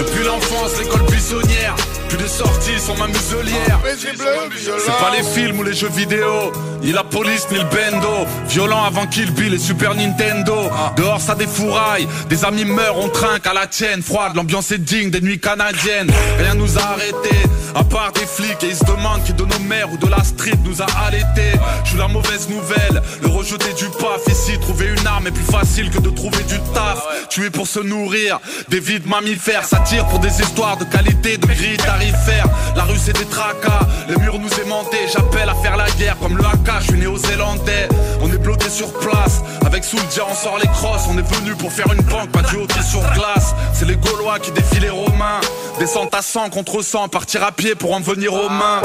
Depuis 0.03 0.25
l'enfance, 0.25 0.81
l'école 0.81 1.03
buissonnière, 1.03 1.77
plus 2.09 2.19
de 2.19 2.27
sorties 2.27 2.77
sont 2.81 2.97
ma 2.97 3.07
muselière. 3.07 3.79
C'est 3.97 4.99
pas 4.99 5.17
les 5.17 5.23
films 5.23 5.61
ou 5.61 5.63
les 5.63 5.75
jeux 5.75 5.91
vidéo, 5.91 6.51
ni 6.83 6.93
la 6.93 7.05
police 7.05 7.47
ni 7.51 7.59
le 7.59 7.65
bendo. 7.65 8.27
Violent 8.49 8.85
avant 8.85 9.07
Kill 9.07 9.31
Bill 9.31 9.55
et 9.55 9.59
Super 9.59 9.95
Nintendo. 9.95 10.71
Dehors 10.97 11.21
ça 11.21 11.35
défouraille, 11.35 12.07
des 12.29 12.45
amis 12.45 12.65
meurent, 12.65 12.99
on 12.99 13.09
trinque 13.09 13.47
à 13.47 13.55
la 13.55 13.67
tienne. 13.67 14.03
Froide, 14.03 14.35
l'ambiance 14.35 14.71
est 14.73 14.79
digne 14.79 15.11
des 15.11 15.21
nuits 15.21 15.41
canadiennes. 15.41 16.11
Rien 16.39 16.55
nous 16.55 16.79
a 16.79 16.83
arrêtés, 16.83 17.43
à 17.75 17.85
part 17.85 18.13
des 18.13 18.27
flics 18.27 18.63
et 18.63 18.69
ils 18.69 18.77
se 18.77 18.85
demandent 18.85 19.23
qui 19.25 19.33
de 19.33 19.45
nos 19.45 19.59
mères 19.61 19.93
ou 19.93 19.97
de 19.97 20.07
la 20.07 20.23
street 20.25 20.59
nous 20.65 20.83
a 20.83 20.87
allaités. 21.07 21.59
Je 21.85 21.91
suis 21.91 21.99
la 21.99 22.09
mauvaise 22.09 22.49
nouvelle, 22.49 23.03
le 23.23 23.29
rejeté 23.29 23.73
du 23.75 23.87
paf. 23.99 24.27
Ici, 24.29 24.59
trouver 24.61 24.89
une 24.89 25.07
arme 25.07 25.27
est 25.27 25.33
plus 25.33 25.45
facile 25.45 25.91
que 25.91 25.99
de 25.99 26.11
trouver 26.11 26.43
du 26.45 26.59
taf. 26.75 27.01
Tuer 27.29 27.51
pour 27.51 27.67
se 27.67 27.81
nourrir, 27.81 28.41
des 28.69 28.81
vides 28.81 29.07
mammifères. 29.07 29.65
Ça 29.65 29.79
tire 29.79 30.07
pour 30.07 30.19
des 30.19 30.41
histoires 30.41 30.77
de 30.77 30.85
qualité, 30.85 31.37
de 31.37 31.47
grilles 31.47 31.77
tarifaires. 31.77 32.47
La 32.77 32.85
rue 32.85 32.99
c'est 32.99 33.17
des 33.17 33.27
tracas, 33.27 33.87
les 34.09 34.17
murs 34.17 34.39
nous 34.39 34.53
aimantés. 34.65 35.07
J'appelle 35.13 35.49
à 35.49 35.55
faire 35.55 35.77
la 35.77 35.91
guerre 35.93 36.17
comme 36.19 36.37
le 36.37 36.45
AK, 36.45 36.72
je 36.81 36.87
suis 36.89 36.99
néo-zélandais. 36.99 37.89
On 38.23 38.33
est 38.33 38.39
bloqué 38.39 38.69
sur 38.69 38.93
place, 39.01 39.43
avec 39.65 39.85
Souldia 39.85 40.25
on 40.31 40.35
sort 40.35 40.59
les 40.59 40.69
crosses. 40.69 41.07
On 41.11 41.19
est 41.19 41.35
venu 41.35 41.55
pour 41.57 41.73
faire 41.73 41.93
une 41.93 42.03
banque, 42.03 42.31
pas 42.31 42.43
du 42.43 42.57
hockey 42.57 42.83
sur 42.83 43.01
glace. 43.13 43.55
C'est 43.75 43.87
les 43.87 43.97
Gaulois 43.97 44.39
qui 44.39 44.51
défient 44.53 44.81
les 44.81 44.91
Romains. 44.91 45.41
Descente 45.79 46.15
à 46.15 46.23
100 46.23 46.51
contre 46.51 46.83
100, 46.83 47.09
partir 47.09 47.43
à 47.43 47.53
pied 47.53 47.75
pour 47.75 47.95
en 47.95 48.01
venir 48.01 48.33
aux 48.35 48.49
mains. 48.49 48.83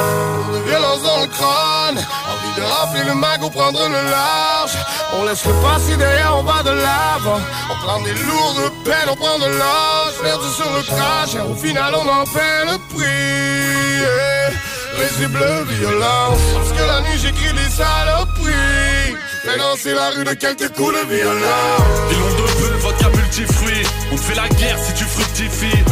violence 0.65 1.03
dans 1.03 1.21
le 1.21 1.27
crâne 1.27 1.97
Envie 1.97 2.55
de 2.57 2.61
rafler 2.61 3.03
le 3.03 3.13
magot, 3.13 3.49
prendre 3.49 3.87
le 3.87 4.09
large 4.09 4.77
On 5.13 5.25
laisse 5.25 5.45
le 5.45 5.53
passé 5.61 5.97
derrière, 5.97 6.35
on 6.37 6.43
va 6.43 6.63
de 6.63 6.71
l'avant 6.71 7.39
On 7.69 7.85
prend 7.85 8.01
des 8.01 8.13
lourdes 8.13 8.71
peines, 8.83 9.09
on 9.11 9.15
prend 9.15 9.37
de 9.37 9.45
l'âge 9.45 10.13
Perdu 10.21 10.47
sur 10.55 10.71
le 10.73 10.81
crash, 10.83 11.35
et 11.35 11.41
au 11.41 11.55
final 11.55 11.93
on 11.93 12.07
en 12.07 12.23
paie 12.23 12.65
le 12.65 12.77
prix 12.95 13.17
Les 14.97 15.21
yeux 15.21 15.27
bleus, 15.27 15.63
violence 15.69 16.39
Parce 16.55 16.71
que 16.71 16.87
la 16.87 17.01
nuit 17.01 17.19
j'écris 17.21 17.53
des 17.53 17.69
saloperies 17.69 19.15
fais 19.43 19.57
danser 19.57 19.93
la 19.93 20.09
rue 20.09 20.23
de 20.23 20.33
quelques 20.33 20.69
coups 20.75 20.93
de 20.93 21.15
violence 21.15 21.97
Pilon 22.09 22.29
de 22.29 22.35
bœuf, 22.35 22.81
vodka 22.81 23.09
multifruit. 23.09 23.83
On 24.11 24.15
te 24.15 24.21
fait 24.21 24.35
la 24.35 24.49
guerre 24.49 24.77
si 24.79 24.93
tu 24.93 25.03
fructifies. 25.03 25.83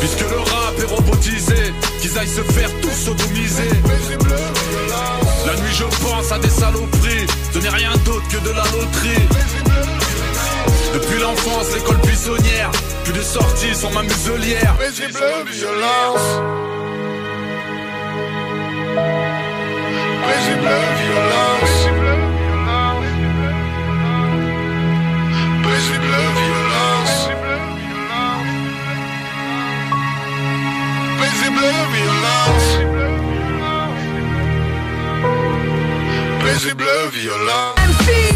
Puisque 0.00 0.20
le 0.20 0.38
rap 0.38 0.78
est 0.78 0.94
robotisé, 0.94 1.74
qu'ils 2.00 2.18
aillent 2.18 2.28
se 2.28 2.42
faire 2.52 2.70
tous 2.80 2.90
sodomiser. 2.90 3.70
La 5.46 5.56
nuit 5.56 5.72
je 5.72 5.84
pense 6.02 6.32
à 6.32 6.38
des 6.38 6.48
saloperies, 6.48 7.26
ce 7.52 7.58
n'est 7.58 7.68
rien 7.68 7.92
d'autre 8.04 8.28
que 8.28 8.38
de 8.38 8.50
la 8.50 8.64
loterie. 8.64 9.28
Depuis 10.94 11.20
l'enfance, 11.20 11.74
l'école 11.74 11.98
buissonnière, 11.98 12.70
plus 13.04 13.12
de 13.12 13.22
sorties 13.22 13.74
sont 13.74 13.90
ma 13.90 14.02
muselière. 14.02 14.74
Les 14.80 15.00
yeux 15.00 15.12
bleus, 15.12 15.52
violence. 15.52 16.40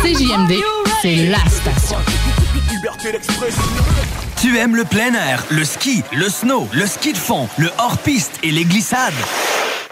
CJMD, 0.03 0.63
c'est 1.01 1.17
la 1.27 1.39
station. 1.49 1.97
Tu 4.41 4.59
aimes 4.59 4.77
le 4.77 4.85
plein 4.85 5.15
air, 5.15 5.45
le 5.51 5.65
ski, 5.65 6.03
le 6.13 6.29
snow, 6.29 6.69
le 6.73 6.87
ski 6.87 7.13
de 7.13 7.19
fond, 7.19 7.49
le 7.57 7.71
hors-piste 7.79 8.39
et 8.43 8.51
les 8.51 8.65
glissades? 8.65 9.15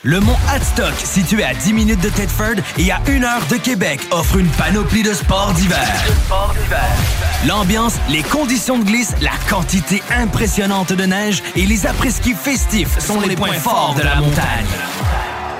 Le 0.04 0.18
mont 0.18 0.36
Hadstock, 0.48 0.94
situé 0.96 1.44
à 1.44 1.54
10 1.54 1.74
minutes 1.74 2.00
de 2.00 2.08
Thetford 2.08 2.56
et 2.76 2.90
à 2.90 3.00
1 3.06 3.22
heure 3.22 3.46
de 3.48 3.54
Québec, 3.54 4.00
offre 4.10 4.36
une 4.36 4.48
panoplie 4.48 5.04
de 5.04 5.14
sports 5.14 5.52
d'hiver. 5.52 5.78
L'ambiance, 7.46 7.94
les 8.08 8.24
conditions 8.24 8.80
de 8.80 8.84
glisse, 8.84 9.14
la 9.20 9.30
quantité 9.48 10.02
impressionnante 10.10 10.92
de 10.92 11.04
neige 11.04 11.40
et 11.54 11.66
les 11.66 11.86
après-ski 11.86 12.34
festifs 12.34 12.98
sont 12.98 13.20
les 13.20 13.36
points 13.36 13.52
forts 13.52 13.94
de 13.96 14.02
la 14.02 14.16
montagne. 14.16 14.66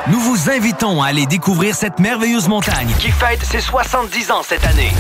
Nous 0.09 0.19
vous 0.19 0.51
invitons 0.51 1.01
à 1.01 1.07
aller 1.07 1.27
découvrir 1.27 1.77
cette 1.77 2.01
merveilleuse 2.01 2.49
montagne 2.49 2.93
qui 2.99 3.13
fête 3.13 3.45
ses 3.45 3.61
70 3.61 4.33
ans 4.33 4.43
cette 4.43 4.67
année. 4.67 4.91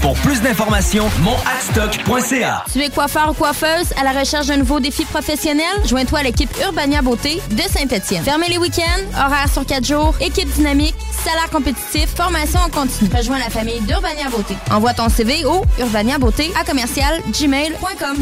Pour 0.00 0.14
plus 0.14 0.40
d'informations, 0.40 1.08
monadstock.ca. 1.22 2.64
Tu 2.72 2.80
es 2.80 2.88
coiffeur 2.90 3.30
ou 3.30 3.34
coiffeuse 3.34 3.92
à 4.00 4.04
la 4.04 4.18
recherche 4.18 4.46
d'un 4.46 4.58
nouveau 4.58 4.80
défi 4.80 5.04
professionnel? 5.04 5.66
Joins-toi 5.86 6.20
à 6.20 6.22
l'équipe 6.22 6.50
Urbania 6.62 7.02
Beauté 7.02 7.40
de 7.50 7.62
Saint-Etienne. 7.62 8.22
Fermez 8.22 8.48
les 8.48 8.58
week-ends, 8.58 9.02
horaires 9.14 9.50
sur 9.52 9.66
4 9.66 9.84
jours, 9.84 10.14
équipe 10.20 10.48
dynamique, 10.52 10.94
salaire 11.24 11.50
compétitif, 11.50 12.08
formation 12.14 12.60
en 12.60 12.70
continu. 12.70 13.10
Rejoins 13.14 13.38
la 13.38 13.50
famille 13.50 13.80
d'Urbania 13.80 14.28
Beauté. 14.30 14.56
Envoie 14.70 14.94
ton 14.94 15.08
CV 15.08 15.44
au 15.44 15.64
urbaniabeauté 15.78 16.52
à 16.58 16.64
commercial 16.64 17.20
gmail.com. 17.38 18.16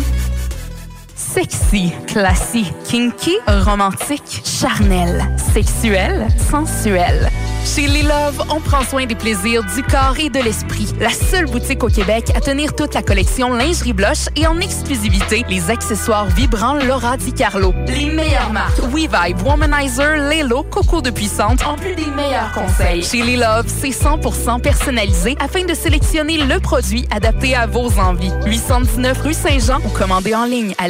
Sexy, 1.16 1.92
classique, 2.06 2.74
kinky, 2.84 3.38
romantique, 3.46 4.42
charnel, 4.44 5.24
sexuel, 5.54 6.28
sensuel. 6.50 7.30
Chez 7.64 7.86
Les 7.88 8.02
Love, 8.02 8.44
on 8.50 8.60
prend 8.60 8.84
soin 8.84 9.06
des 9.06 9.14
plaisirs 9.14 9.64
du 9.74 9.82
corps 9.82 10.16
et 10.20 10.28
de 10.28 10.38
l'esprit. 10.38 10.92
La 11.00 11.10
seule 11.10 11.46
boutique 11.46 11.82
au 11.82 11.88
Québec 11.88 12.30
à 12.36 12.40
tenir 12.40 12.76
toute 12.76 12.94
la 12.94 13.02
collection 13.02 13.52
lingerie 13.52 13.92
blush 13.92 14.28
et 14.36 14.46
en 14.46 14.60
exclusivité 14.60 15.44
les 15.48 15.68
accessoires 15.70 16.26
vibrants 16.26 16.74
Laura 16.74 17.16
Di 17.16 17.32
Carlo. 17.32 17.74
Les 17.88 18.06
meilleures 18.06 18.52
marques 18.52 18.78
WeVibe, 18.78 19.42
Womanizer, 19.44 20.16
Lelo, 20.30 20.62
Coco 20.64 21.00
de 21.00 21.10
Puissante, 21.10 21.66
en 21.66 21.74
plus 21.76 21.94
des 21.96 22.06
meilleurs 22.06 22.52
conseils. 22.52 23.02
Chez 23.02 23.22
Les 23.22 23.36
Love, 23.36 23.66
c'est 23.66 23.88
100% 23.88 24.60
personnalisé 24.60 25.36
afin 25.40 25.64
de 25.64 25.74
sélectionner 25.74 26.36
le 26.38 26.60
produit 26.60 27.08
adapté 27.10 27.56
à 27.56 27.66
vos 27.66 27.90
envies. 27.98 28.32
819 28.46 29.22
rue 29.22 29.34
Saint-Jean 29.34 29.78
ou 29.84 29.88
commandez 29.88 30.34
en 30.34 30.44
ligne 30.44 30.74
à 30.78 30.88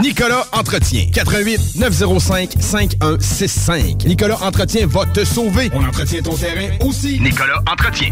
Nicolas 0.00 0.46
Entretien. 0.52 1.06
88 1.12 1.76
905 1.76 2.50
5165. 2.60 4.04
Nicolas 4.06 4.38
Entretien 4.42 4.86
va 4.86 5.06
te 5.06 5.24
sauver. 5.24 5.70
On 5.72 5.84
entretient 5.84 6.22
ton 6.22 6.34
terrain 6.34 6.70
aussi. 6.80 7.20
Nicolas 7.20 7.62
Entretien. 7.70 8.10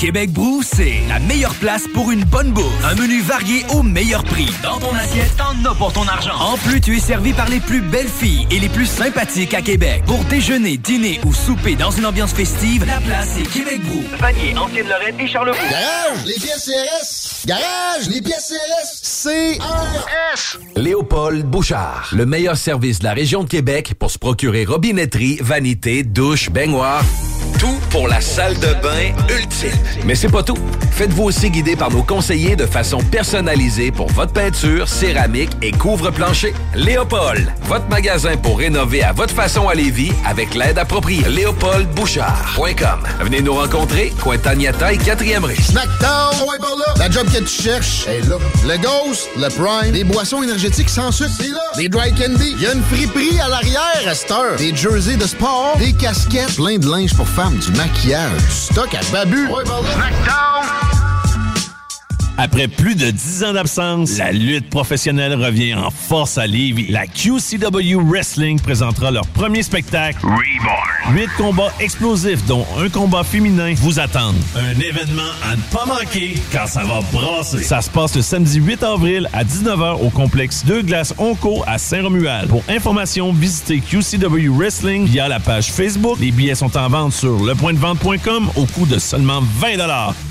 Québec 0.00 0.32
Brou, 0.32 0.62
c'est 0.62 1.02
la 1.10 1.18
meilleure 1.18 1.54
place 1.56 1.82
pour 1.92 2.10
une 2.10 2.24
bonne 2.24 2.52
bouffe. 2.52 2.84
Un 2.84 2.94
menu 2.94 3.20
varié 3.20 3.66
au 3.74 3.82
meilleur 3.82 4.24
prix. 4.24 4.48
Dans 4.62 4.78
ton 4.78 4.94
assiette, 4.94 5.36
t'en 5.36 5.70
as 5.70 5.74
pour 5.74 5.92
ton 5.92 6.08
argent. 6.08 6.34
En 6.40 6.56
plus, 6.56 6.80
tu 6.80 6.96
es 6.96 7.00
servi 7.00 7.34
par 7.34 7.50
les 7.50 7.60
plus 7.60 7.82
belles 7.82 8.08
filles 8.08 8.46
et 8.50 8.60
les 8.60 8.70
plus 8.70 8.86
sympathiques 8.86 9.52
à 9.52 9.60
Québec. 9.60 10.02
Pour 10.06 10.24
déjeuner, 10.24 10.78
dîner 10.78 11.20
ou 11.26 11.34
souper 11.34 11.74
dans 11.74 11.90
une 11.90 12.06
ambiance 12.06 12.32
festive, 12.32 12.86
la 12.86 12.98
place 13.00 13.36
est 13.38 13.52
Québec 13.52 13.82
Brou. 13.82 14.02
Vanier, 14.18 14.56
Ancienne-Lorraine 14.56 15.20
et 15.20 15.28
Charlebourg. 15.28 15.60
Garage, 15.70 16.24
les 16.24 16.34
pièces 16.34 16.64
CRS. 16.64 17.46
Garage, 17.46 18.08
les 18.08 18.22
pièces 18.22 18.54
CRS. 18.54 19.58
CRS. 19.58 20.58
Léopold 20.76 21.44
Bouchard, 21.44 22.08
le 22.12 22.24
meilleur 22.24 22.56
service 22.56 23.00
de 23.00 23.04
la 23.04 23.12
région 23.12 23.44
de 23.44 23.50
Québec 23.50 23.92
pour 23.98 24.10
se 24.10 24.16
procurer 24.16 24.64
robinetterie, 24.64 25.36
vanité, 25.42 26.04
douche, 26.04 26.48
baignoire. 26.48 27.04
Tout 27.60 27.78
pour 27.90 28.08
la 28.08 28.22
salle 28.22 28.54
de 28.54 28.72
bain 28.82 29.12
ultime. 29.28 29.78
Mais 30.06 30.14
c'est 30.14 30.30
pas 30.30 30.42
tout. 30.42 30.56
Faites-vous 30.92 31.24
aussi 31.24 31.50
guider 31.50 31.76
par 31.76 31.90
nos 31.90 32.02
conseillers 32.02 32.56
de 32.56 32.64
façon 32.64 32.98
personnalisée 32.98 33.90
pour 33.92 34.06
votre 34.12 34.32
peinture, 34.32 34.88
céramique 34.88 35.50
et 35.60 35.70
couvre-plancher. 35.70 36.54
Léopold, 36.74 37.52
votre 37.64 37.86
magasin 37.88 38.38
pour 38.38 38.58
rénover 38.58 39.02
à 39.02 39.12
votre 39.12 39.34
façon 39.34 39.68
à 39.68 39.74
Lévis 39.74 40.12
avec 40.26 40.54
l'aide 40.54 40.78
appropriée. 40.78 41.28
LéopoldBouchard.com. 41.28 43.00
Venez 43.20 43.42
nous 43.42 43.54
rencontrer, 43.54 44.10
Cointagnata 44.22 44.94
et 44.94 44.96
4e 44.96 45.44
rue. 45.44 45.56
Snackdown. 45.56 46.30
La 46.96 47.10
job 47.10 47.26
que 47.32 47.38
tu 47.38 47.62
cherches 47.62 48.06
est 48.06 48.26
là. 48.28 48.36
Le 48.66 48.76
Ghost, 48.78 49.28
le 49.36 49.48
Prime, 49.48 49.92
des 49.92 50.04
boissons 50.04 50.42
énergétiques 50.42 50.90
sans 50.90 51.12
sucre, 51.12 51.30
c'est 51.38 51.48
là. 51.48 51.60
Des 51.76 51.88
dry 51.88 52.10
candy, 52.14 52.54
il 52.56 52.62
y 52.62 52.66
a 52.66 52.72
une 52.74 52.82
friperie 52.82 53.40
à 53.40 53.48
l'arrière 53.48 54.02
à 54.06 54.14
cette 54.14 54.30
heure. 54.30 54.56
Des 54.56 54.74
jerseys 54.74 55.16
de 55.16 55.26
sport, 55.26 55.76
des 55.78 55.92
casquettes, 55.92 56.56
plein 56.56 56.78
de 56.78 56.86
linge 56.86 57.14
pour 57.14 57.26
femmes, 57.26 57.49
du 57.58 57.72
maquillage, 57.72 58.40
du 58.42 58.50
stock 58.50 58.94
à 58.94 59.00
babu. 59.12 59.48
Après 62.42 62.68
plus 62.68 62.94
de 62.94 63.10
10 63.10 63.44
ans 63.44 63.52
d'absence, 63.52 64.16
la 64.16 64.32
lutte 64.32 64.70
professionnelle 64.70 65.34
revient 65.34 65.74
en 65.74 65.90
force 65.90 66.38
à 66.38 66.46
Lévis. 66.46 66.86
La 66.88 67.06
QCW 67.06 67.96
Wrestling 68.02 68.58
présentera 68.58 69.10
leur 69.10 69.26
premier 69.26 69.62
spectacle, 69.62 70.24
Reborn. 70.24 71.14
Huit 71.14 71.28
combats 71.36 71.70
explosifs, 71.80 72.42
dont 72.46 72.64
un 72.78 72.88
combat 72.88 73.24
féminin, 73.24 73.74
vous 73.76 74.00
attendent. 74.00 74.40
Un 74.56 74.80
événement 74.80 75.30
à 75.44 75.54
ne 75.54 75.60
pas 75.70 75.84
manquer, 75.84 76.34
car 76.50 76.66
ça 76.66 76.82
va 76.82 77.00
brasser. 77.12 77.62
Ça 77.62 77.82
se 77.82 77.90
passe 77.90 78.16
le 78.16 78.22
samedi 78.22 78.58
8 78.58 78.84
avril 78.84 79.28
à 79.34 79.44
19h 79.44 80.00
au 80.00 80.08
complexe 80.08 80.64
2 80.64 80.80
Glaces 80.80 81.12
Onco 81.18 81.62
à 81.66 81.76
Saint-Romuald. 81.76 82.48
Pour 82.48 82.64
information, 82.70 83.34
visitez 83.34 83.80
QCW 83.80 84.48
Wrestling 84.48 85.04
via 85.04 85.28
la 85.28 85.40
page 85.40 85.70
Facebook. 85.70 86.16
Les 86.18 86.30
billets 86.30 86.54
sont 86.54 86.74
en 86.78 86.88
vente 86.88 87.12
sur 87.12 87.44
lepointdevente.com 87.44 88.48
au 88.56 88.64
coût 88.64 88.86
de 88.86 88.98
seulement 88.98 89.42
20 89.58 89.76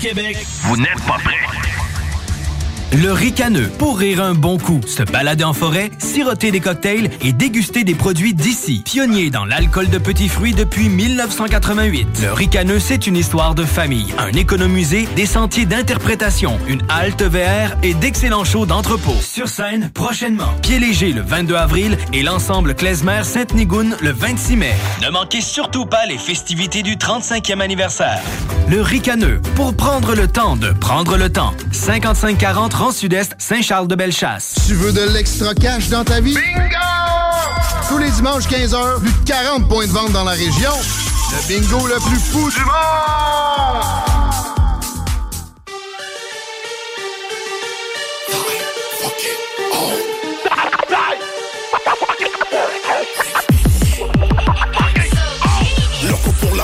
Québec, 0.00 0.38
vous 0.62 0.76
n'êtes 0.76 1.00
pas 1.06 1.18
prêts. 1.22 1.36
Le 2.92 3.12
ricaneux, 3.12 3.70
pour 3.78 3.98
rire 3.98 4.20
un 4.20 4.34
bon 4.34 4.58
coup, 4.58 4.80
se 4.84 5.04
balader 5.04 5.44
en 5.44 5.52
forêt, 5.52 5.92
siroter 5.98 6.50
des 6.50 6.58
cocktails 6.58 7.08
et 7.22 7.32
déguster 7.32 7.84
des 7.84 7.94
produits 7.94 8.34
d'ici. 8.34 8.82
Pionnier 8.84 9.30
dans 9.30 9.44
l'alcool 9.44 9.90
de 9.90 9.98
petits 9.98 10.28
fruits 10.28 10.54
depuis 10.54 10.88
1988. 10.88 12.08
Le 12.20 12.32
ricaneux, 12.32 12.80
c'est 12.80 13.06
une 13.06 13.16
histoire 13.16 13.54
de 13.54 13.62
famille, 13.62 14.12
un 14.18 14.32
économusée, 14.32 15.08
des 15.14 15.26
sentiers 15.26 15.66
d'interprétation, 15.66 16.58
une 16.66 16.82
halte 16.88 17.22
VR 17.22 17.76
et 17.84 17.94
d'excellents 17.94 18.42
shows 18.42 18.66
d'entrepôt. 18.66 19.14
Sur 19.20 19.48
scène, 19.48 19.90
prochainement. 19.94 20.52
Pied 20.60 20.80
léger 20.80 21.12
le 21.12 21.22
22 21.22 21.54
avril 21.54 21.96
et 22.12 22.24
l'ensemble 22.24 22.74
Klezmer 22.74 23.22
Sainte-Nigoune 23.22 23.96
le 24.00 24.10
26 24.10 24.56
mai. 24.56 24.74
Ne 25.00 25.10
manquez 25.10 25.42
surtout 25.42 25.86
pas 25.86 26.06
les 26.06 26.18
festivités 26.18 26.82
du 26.82 26.96
35e 26.96 27.60
anniversaire. 27.60 28.20
Le 28.68 28.82
ricaneux, 28.82 29.40
pour 29.54 29.74
prendre 29.74 30.14
le 30.14 30.26
temps 30.26 30.56
de 30.56 30.70
prendre 30.70 31.16
le 31.16 31.30
temps. 31.30 31.54
5540 31.72 32.79
Rang 32.80 32.92
Sud-Est, 32.92 33.34
Saint-Charles-de-Bellechasse. 33.36 34.54
Tu 34.66 34.72
veux 34.72 34.90
de 34.90 35.02
l'extra 35.12 35.52
cash 35.52 35.90
dans 35.90 36.02
ta 36.02 36.22
vie? 36.22 36.32
Bingo! 36.32 36.78
Tous 37.90 37.98
les 37.98 38.10
dimanches 38.10 38.48
15h, 38.48 39.00
plus 39.00 39.12
de 39.12 39.26
40 39.26 39.68
points 39.68 39.86
de 39.86 39.92
vente 39.92 40.12
dans 40.12 40.24
la 40.24 40.30
région. 40.30 40.72
Le 41.30 41.60
bingo 41.60 41.86
le 41.86 41.96
plus 41.96 42.18
fou 42.18 42.48
du 42.50 42.64
monde! 42.64 44.19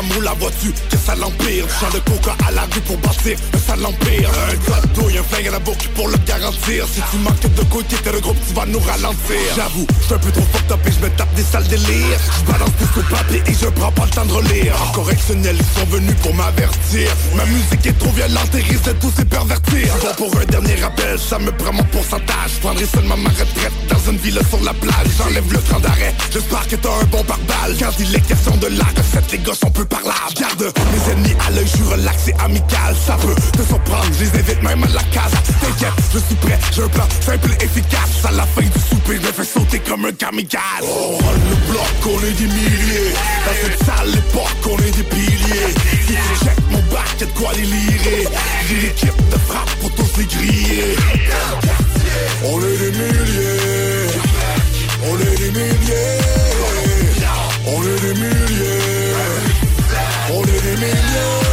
L'amour, 0.06 0.22
la 0.22 0.34
voiture, 0.34 0.72
que 0.90 0.96
ça 0.96 1.14
l'empire. 1.14 1.64
Chant 1.80 1.90
de 1.90 1.98
coca 2.00 2.36
à 2.46 2.50
la 2.52 2.62
rue 2.62 2.80
pour 2.82 2.98
bâtir 2.98 3.36
un 3.54 3.58
sale 3.58 3.84
empire. 3.84 4.30
Un 4.30 5.10
et 5.10 5.18
un 5.18 5.22
flingue 5.22 5.48
à 5.48 5.50
la 5.52 5.58
boucle 5.58 5.88
pour 5.94 6.08
le 6.08 6.16
garantir. 6.26 6.86
Si 6.92 7.00
tu 7.10 7.16
manques 7.18 7.54
de 7.54 7.62
côté, 7.64 7.96
t'es 8.02 8.12
le 8.12 8.20
groupe, 8.20 8.36
tu 8.46 8.54
vas 8.54 8.66
nous 8.66 8.80
ralentir. 8.80 9.54
J'avoue, 9.54 9.86
je 10.00 10.04
suis 10.04 10.14
un 10.14 10.18
peu 10.18 10.30
trop 10.32 10.46
fucked 10.52 10.72
up 10.72 10.80
et 10.86 10.92
je 10.92 10.98
me 11.00 11.10
tape 11.10 11.34
des 11.34 11.42
sales 11.42 11.68
délires. 11.68 12.18
Je 12.38 12.52
balance 12.52 12.70
tout 12.78 13.00
sur 13.00 13.08
papier 13.08 13.42
et 13.46 13.52
je 13.52 13.66
prends 13.66 13.92
pas 13.92 14.04
le 14.04 14.10
temps 14.10 14.26
de 14.26 14.32
relire. 14.32 14.74
Correctionnels, 14.94 15.56
ils 15.58 15.80
sont 15.80 15.86
venus 15.86 16.16
pour 16.22 16.34
m'avertir. 16.34 17.10
Ma 17.34 17.44
musique 17.46 17.86
est 17.86 17.98
trop 17.98 18.10
violente 18.10 18.54
et 18.54 18.62
risque 18.62 18.84
de 18.84 18.92
tous 18.92 19.12
se 19.16 19.22
pervertir. 19.22 19.94
Bon 20.02 20.14
pour 20.16 20.40
un 20.40 20.44
dernier 20.44 20.76
rappel, 20.82 21.18
ça 21.18 21.38
me 21.38 21.52
prend 21.52 21.72
mon 21.72 21.84
pourcentage. 21.84 22.50
Je 22.54 22.60
prendrai 22.60 22.86
seulement 22.86 23.16
ma 23.16 23.30
retraite 23.30 23.72
dans 23.88 24.10
une 24.10 24.18
ville 24.18 24.40
sur 24.48 24.62
la 24.62 24.74
plage. 24.74 25.08
J'enlève 25.18 25.52
le 25.52 25.60
train 25.60 25.80
d'arrêt, 25.80 26.14
j'espère 26.32 26.66
que 26.68 26.76
t'as 26.76 26.90
un 26.90 27.04
bon 27.04 27.22
pare-balles. 27.24 27.76
Quand 27.78 27.92
il 27.98 28.14
est 28.14 28.26
de 28.54 28.78
la 28.78 28.84
recette, 28.84 29.32
les 29.32 29.38
gosses 29.38 29.60
on 29.64 29.70
peut 29.70 29.84
par. 30.02 30.28
Garde 30.38 30.72
mes 30.92 31.12
ennemis 31.12 31.36
à 31.46 31.50
l'œil, 31.50 31.66
je 31.66 31.76
suis 31.76 31.84
relaxé, 31.84 32.34
amical. 32.44 32.94
Ça 33.06 33.16
peut 33.20 33.34
te 33.34 33.62
surprendre, 33.66 34.06
je 34.18 34.24
les 34.24 34.40
invite 34.40 34.62
même 34.62 34.84
à 34.84 34.88
la 34.88 35.02
case. 35.04 35.32
T'inquiète, 35.60 35.92
je 36.12 36.18
suis 36.18 36.34
prêt, 36.36 36.58
j'ai 36.72 36.82
un 36.82 36.88
plan 36.88 37.06
simple 37.20 37.50
et 37.60 37.64
efficace. 37.64 38.24
À 38.28 38.32
la 38.32 38.46
fin 38.46 38.62
du 38.62 38.80
souper, 38.90 39.18
je 39.22 39.32
fais 39.32 39.44
sauter 39.44 39.78
comme 39.80 40.04
un 40.04 40.12
kamikaze. 40.12 40.82
Rôle 40.82 41.20
le 41.48 41.72
bloc, 41.72 42.06
on 42.06 42.18
est 42.26 42.32
des 42.32 42.46
milliers. 42.46 43.12
Dans 43.46 43.56
cette 43.62 43.86
sale 43.86 44.14
époque, 44.14 44.66
on 44.70 44.78
est 44.78 44.96
des 44.96 45.04
piliers. 45.04 45.74
Si 46.06 46.14
tu 46.14 46.44
checkes 46.44 46.70
mon 46.70 46.82
bac, 46.92 47.06
y'a 47.20 47.26
de 47.26 47.32
quoi 47.32 47.52
les 47.54 47.62
lirer? 47.62 48.28
J'ai 48.68 48.80
l'équipe 48.86 49.30
de 49.30 49.38
frappe 49.46 49.70
pour 49.80 49.90
tous 49.92 50.18
les 50.18 50.24
griller. 50.24 50.96
On 52.44 52.58
est 52.60 52.76
des 52.78 52.90
milliers. 52.90 54.06
On 55.08 55.18
est 55.18 55.36
des 55.38 55.50
milliers. 55.50 56.20
On 57.68 57.82
est 57.82 58.00
des 58.00 58.14
milliers. 58.14 58.85
melhor. 60.76 61.45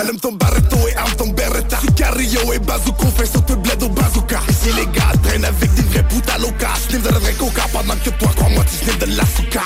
Allume 0.00 0.18
ton 0.18 0.32
barreto 0.32 0.78
et 0.88 0.96
arme 0.96 1.12
ton 1.18 1.26
beretta. 1.26 1.78
Sicario 1.78 2.52
et 2.54 2.58
bazooka, 2.58 3.06
fait 3.18 3.26
sauter 3.26 3.52
le 3.52 3.58
bled 3.58 3.82
au 3.82 3.88
bazooka. 3.90 4.40
Ici 4.48 4.70
les 4.74 4.86
gars 4.86 5.12
traînent 5.22 5.44
avec 5.44 5.74
des 5.74 5.82
vrais 5.82 6.02
putes 6.04 6.30
à 6.30 6.38
loca 6.38 6.68
Sniff 6.88 7.02
de 7.02 7.10
la 7.10 7.18
vraie 7.18 7.34
coca 7.34 7.64
pendant 7.70 7.96
que 8.02 8.08
toi, 8.08 8.30
crois-moi, 8.34 8.64
tu 8.64 8.84
sniff 8.84 8.98
de 8.98 9.06
la 9.16 9.24
souka 9.26 9.60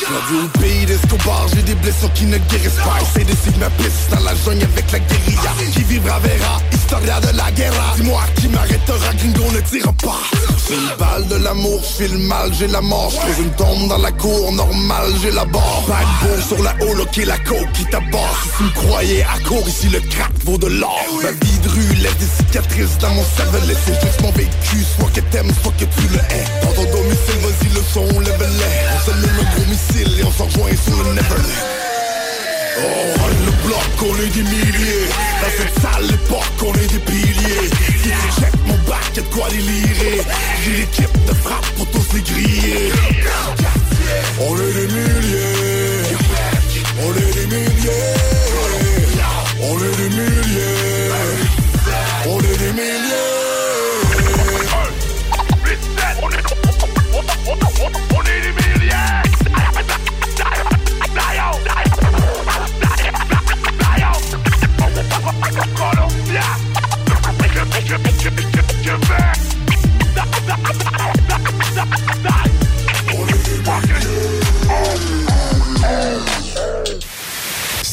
Rendu 0.00 0.44
au 0.44 0.58
pays 0.58 0.86
d'Escobar, 0.86 1.46
j'ai 1.54 1.62
des 1.62 1.74
blessures 1.74 2.12
qui 2.14 2.24
ne 2.24 2.38
guérissent 2.38 2.82
pas. 2.82 2.98
Essaye 3.00 3.24
de 3.24 3.36
suivre 3.42 3.58
ma 3.60 3.70
piste 3.70 4.10
dans 4.10 4.24
la 4.24 4.34
jungle 4.34 4.64
avec 4.64 4.90
la 4.90 4.98
guérilla. 4.98 5.50
Qui 5.72 5.82
vivra 5.84 6.18
verra, 6.18 6.60
historia 6.72 7.20
de 7.20 7.36
la 7.36 7.50
guerre 7.52 7.72
Dis-moi 7.96 8.22
qui 8.40 8.48
m'arrêtera, 8.48 9.14
gringo 9.14 9.52
ne 9.52 9.60
tire 9.60 9.92
pas. 10.02 10.20
C'est 10.66 10.74
une 10.74 10.96
balle 10.98 11.28
de 11.28 11.36
l'amour, 11.44 11.80
je 11.82 12.04
file 12.04 12.18
mal, 12.18 12.50
j'ai 12.58 12.66
la 12.66 12.80
mort. 12.80 13.12
Je 13.36 13.42
une 13.42 13.50
tombe 13.50 13.88
dans 13.88 13.98
la 13.98 14.12
cour, 14.12 14.52
normal, 14.52 15.12
j'ai 15.22 15.30
la 15.30 15.44
barre. 15.44 15.84
Pas 15.86 16.26
de 16.26 16.40
sur 16.40 16.62
la 16.62 16.74
qui 17.12 17.20
est 17.22 17.24
la 17.26 17.38
coke 17.38 17.72
qui 17.74 17.84
t'aborde 17.86 18.36
Si 18.42 18.56
tu 18.56 18.62
me 18.64 18.70
croyais 18.70 19.22
à 19.22 19.48
court, 19.48 19.59
ici 19.66 19.88
le 19.88 20.00
crack 20.00 20.32
vaut 20.44 20.58
de 20.58 20.66
l'or. 20.66 21.06
Ma 21.22 21.32
vie 21.32 21.58
de 21.58 21.68
rue 21.68 21.94
laisse 22.02 22.16
des 22.18 22.26
cicatrices 22.38 22.98
dans 22.98 23.10
mon 23.10 23.24
cervelet. 23.36 23.74
C'est 23.84 24.00
juste 24.00 24.20
mon 24.22 24.30
vécu, 24.32 24.84
soit 24.96 25.10
que 25.10 25.20
t'aimes, 25.20 25.50
soit 25.62 25.72
que 25.72 25.84
tu 25.84 26.08
le 26.08 26.18
hais. 26.18 26.44
Dans 26.62 26.72
ton 26.72 26.84
domicile, 26.84 27.40
vas-y 27.42 27.74
le 27.74 27.82
son, 27.92 28.20
lève-les 28.20 28.70
On 28.94 29.10
s'allume 29.10 29.38
un 29.40 29.54
gros 29.54 29.70
missile 29.70 30.20
et 30.20 30.24
on 30.24 30.32
s'en 30.32 30.44
rejoint 30.44 30.70
sur 30.84 31.02
le 31.02 31.14
Neverland 31.14 31.80
Oh, 32.82 33.28
le 33.44 33.66
bloc, 33.66 33.80
on 34.02 34.16
est 34.22 34.30
des 34.30 34.42
milliers. 34.42 35.08
Dans 35.42 35.52
cette 35.56 35.82
sale 35.82 36.04
époque, 36.06 36.62
on 36.62 36.74
est 36.74 36.92
des 36.92 36.98
piliers. 37.00 37.68
Si 37.68 37.92
tu 38.02 38.40
check 38.40 38.54
mon 38.66 38.74
bac, 38.88 39.00
y'a 39.16 39.22
de 39.22 39.28
quoi 39.28 39.48
délirer. 39.50 40.22
J'ai 40.64 40.76
l'équipe 40.78 41.24
de 41.26 41.34
frappe 41.34 41.66
pour 41.76 41.86
tous 41.90 42.14
les 42.14 42.22
griller. 42.22 42.92
On 44.40 44.56
est 44.56 44.72
des 44.72 44.86
milliers. 44.86 46.16
On 47.02 47.14
est 47.16 47.34
des 47.34 47.46
milliers 47.46 48.79
On 49.62 49.76
est 49.78 49.96
des 49.96 50.08
milliers. 50.08 51.10
On 52.26 52.38
est 52.38 52.58
des 52.58 52.72
milliers 52.72 53.40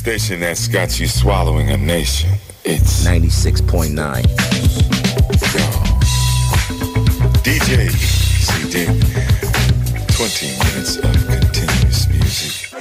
Station 0.08 0.40
that's 0.40 0.70
got 0.70 1.02
you 1.02 1.06
swallowing 1.06 1.70
a 1.70 1.76
nation. 1.76 2.30
It's 2.64 3.06
96.9. 3.06 3.92
DJ 7.44 7.90
CD. 8.40 8.86
20 10.16 10.48
minutes 10.64 10.96
of 10.96 11.12
continuous 11.28 12.08
music. 12.08 12.72
We 12.72 12.80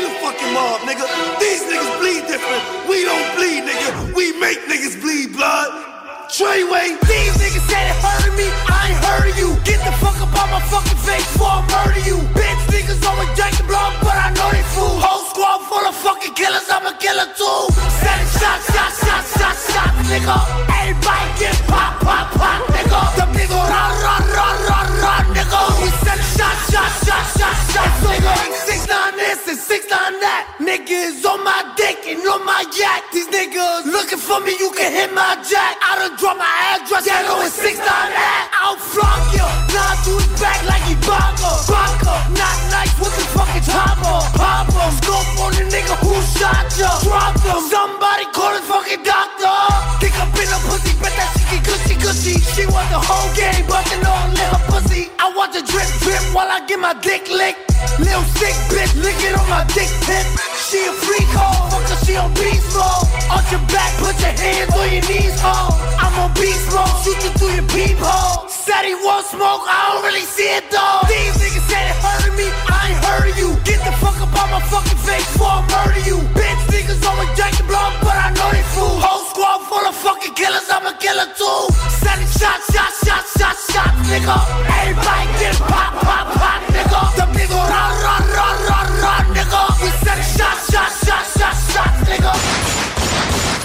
the 0.00 0.08
fucking 0.24 0.52
mob, 0.54 0.80
nigga. 0.88 1.04
These 1.38 1.68
niggas 1.68 2.00
bleed 2.00 2.24
different. 2.32 2.64
We 2.88 3.04
don't 3.04 3.28
bleed, 3.36 3.68
nigga. 3.68 4.16
We 4.16 4.32
make 4.40 4.56
niggas 4.72 4.96
bleed 5.02 5.34
blood. 5.34 5.68
Treyway, 6.32 6.96
These 7.06 7.36
niggas 7.36 7.68
said 7.68 7.90
it 7.92 7.96
hurted 8.00 8.32
me, 8.38 8.48
I 8.72 8.88
ain't 8.88 9.04
heard 9.04 9.28
of 9.32 9.38
you. 9.38 9.54
Get 9.64 9.84
the 9.84 9.92
fuck 10.00 10.18
up 10.22 10.32
on 10.32 10.48
my 10.50 10.60
fucking 10.64 10.96
face 11.04 11.30
before 11.30 11.48
I 11.48 11.60
murder 11.84 12.00
you. 12.08 12.16
Bitch 12.32 12.45
always 13.06 13.30
drink 13.38 13.54
the 13.56 13.64
blood, 13.64 13.94
but 14.02 14.16
I 14.18 14.28
know 14.34 14.48
they 14.50 14.66
fool. 14.74 14.98
Whole 14.98 15.24
squad 15.30 15.62
full 15.70 15.86
of 15.86 15.94
fucking 15.94 16.34
killers, 16.34 16.66
I'm 16.68 16.86
a 16.86 16.94
killer 16.98 17.28
too. 17.38 17.60
Setting 18.02 18.32
shots, 18.38 18.66
shots, 18.74 18.96
shots, 19.06 19.28
shots, 19.38 19.60
shots, 19.72 19.96
nigga. 20.10 20.36
Everybody 20.82 21.28
get 21.38 21.56
pop, 21.70 22.02
pop, 22.02 22.26
pop, 22.34 22.60
nigga. 22.74 23.00
The 23.18 23.26
nigga 23.38 23.56
run, 23.56 23.92
run, 24.02 24.24
run, 24.38 24.56
run, 24.70 24.88
run, 25.04 25.24
nigga. 25.36 25.60
We 25.80 25.88
setting 26.02 26.30
shots, 26.34 26.62
shots, 26.72 26.96
shots, 27.06 27.30
shots, 27.38 27.62
shots, 27.72 27.98
nigga. 28.02 28.34
Six 28.66 28.80
nine 28.90 29.14
this 29.16 29.46
and 29.48 29.58
six 29.58 29.86
nine 29.90 30.18
that. 30.20 30.55
Niggas 30.66 31.22
on 31.22 31.46
my 31.46 31.62
dick 31.78 32.02
and 32.10 32.18
on 32.26 32.42
my 32.42 32.66
yak. 32.74 33.06
These 33.14 33.30
niggas 33.30 33.86
looking 33.86 34.18
for 34.18 34.42
me, 34.42 34.50
you 34.58 34.74
can 34.74 34.90
hit 34.90 35.14
my 35.14 35.38
jack. 35.46 35.78
I 35.78 35.94
done 35.94 36.18
drop 36.18 36.34
my 36.34 36.50
address, 36.74 37.06
yeah, 37.06 37.22
know 37.22 37.38
it's 37.46 37.54
six 37.54 37.78
nine 37.78 38.10
that. 38.10 38.50
I'll 38.50 38.74
flunk 38.74 39.30
you. 39.30 39.46
Nah, 39.70 39.94
to 40.02 40.12
his 40.18 40.26
back 40.42 40.58
like 40.66 40.82
he 40.90 40.98
Bongo. 41.06 41.54
Bongo. 41.70 42.14
Not 42.34 42.58
nice 42.74 42.90
with 42.98 43.14
the 43.14 43.22
fucking 43.30 43.62
chopper. 43.62 44.18
Pop 44.34 44.66
him. 44.74 44.90
Scope 44.98 45.38
on 45.38 45.54
the 45.54 45.70
nigga 45.70 45.94
who 46.02 46.18
shot 46.34 46.66
ya. 46.74 46.90
Drop 47.06 47.38
him. 47.46 47.62
Somebody 47.70 48.26
call 48.34 48.50
his 48.58 48.66
fucking 48.66 49.06
doctor. 49.06 49.54
Think 50.02 50.18
I've 50.18 50.34
been 50.34 50.50
a 50.50 50.58
pussy, 50.66 50.98
bet 50.98 51.14
that 51.14 51.30
she 51.38 51.46
get 51.46 51.62
gushy 51.62 51.94
gushy. 51.94 52.36
She 52.42 52.66
want 52.66 52.90
the 52.90 52.98
whole 52.98 53.30
game, 53.38 53.62
bustin' 53.70 54.02
on 54.02 54.34
little 54.34 54.62
pussy. 54.66 55.14
I 55.22 55.30
want 55.30 55.54
the 55.54 55.62
drip 55.62 55.86
drip 56.02 56.26
while 56.34 56.50
I 56.50 56.58
get 56.66 56.82
my 56.82 56.98
dick 56.98 57.30
licked. 57.30 57.70
Little 58.02 58.26
sick 58.34 58.58
bitch, 58.66 58.98
lick 58.98 59.14
it 59.22 59.38
on 59.38 59.46
my 59.46 59.62
dick 59.70 59.86
tip. 60.02 60.26
She 60.66 60.82
a 60.82 60.90
freak 60.90 61.30
hoe, 61.30 61.70
fuck 61.70 61.86
her, 61.86 62.04
she 62.04 62.16
on 62.16 62.34
beast 62.34 62.74
mode. 62.74 63.06
On 63.30 63.38
your 63.54 63.62
back, 63.70 63.94
put 64.02 64.18
your 64.18 64.34
hands 64.34 64.74
on 64.74 64.90
your 64.90 65.06
knees, 65.06 65.38
ho. 65.38 65.70
I'm 65.94 66.10
on 66.18 66.34
beast 66.34 66.66
mode, 66.74 66.90
shoot 67.06 67.22
you 67.22 67.30
through 67.38 67.54
your 67.54 67.68
peephole. 67.70 68.50
Said 68.50 68.82
he 68.82 68.98
won't 68.98 69.22
smoke, 69.30 69.62
I 69.62 69.94
don't 69.94 70.02
really 70.02 70.26
see 70.26 70.50
it 70.58 70.66
though. 70.74 71.06
These 71.06 71.38
niggas 71.38 71.70
said 71.70 71.86
it 71.86 71.98
hurted 72.02 72.34
me, 72.34 72.50
I 72.66 72.85
heard 73.06 73.30
of 73.30 73.38
you. 73.38 73.54
Get 73.62 73.80
the 73.86 73.92
fuck 74.02 74.18
up 74.20 74.34
on 74.34 74.48
my 74.50 74.60
fucking 74.66 74.98
face 74.98 75.26
before 75.32 75.54
I 75.58 75.62
murder 75.70 76.02
you. 76.02 76.18
Bitch 76.34 76.62
niggas 76.72 77.00
drink 77.36 77.56
the 77.56 77.64
blood, 77.64 77.92
but 78.02 78.16
I 78.16 78.32
know 78.34 78.48
they 78.50 78.64
fool. 78.74 78.98
Whole 78.98 79.24
squad 79.30 79.60
full 79.68 79.84
of 79.86 79.94
fucking 79.94 80.34
killers, 80.34 80.68
I'm 80.70 80.86
a 80.86 80.94
killer 80.98 81.28
too. 81.36 81.60
Setting 82.02 82.30
shots, 82.38 82.66
shots, 82.72 83.04
shots, 83.04 83.28
shots, 83.38 83.72
shots, 83.72 83.96
nigga. 84.08 84.36
Everybody 84.80 85.26
get 85.38 85.56
pop, 85.70 85.92
pop, 86.02 86.26
pop, 86.34 86.60
nigga. 86.74 87.00
The 87.18 87.26
nigga 87.36 87.58
run, 87.58 87.92
run, 88.06 88.24
run, 88.38 88.56
run, 88.70 88.88
run, 89.04 89.24
nigga. 89.36 89.60
We 89.82 89.90
setting 90.02 90.30
shots, 90.36 90.72
shots, 90.72 90.96
shots, 91.06 91.28
shots, 91.38 91.60
shots, 91.72 91.98
nigga. 92.08 92.85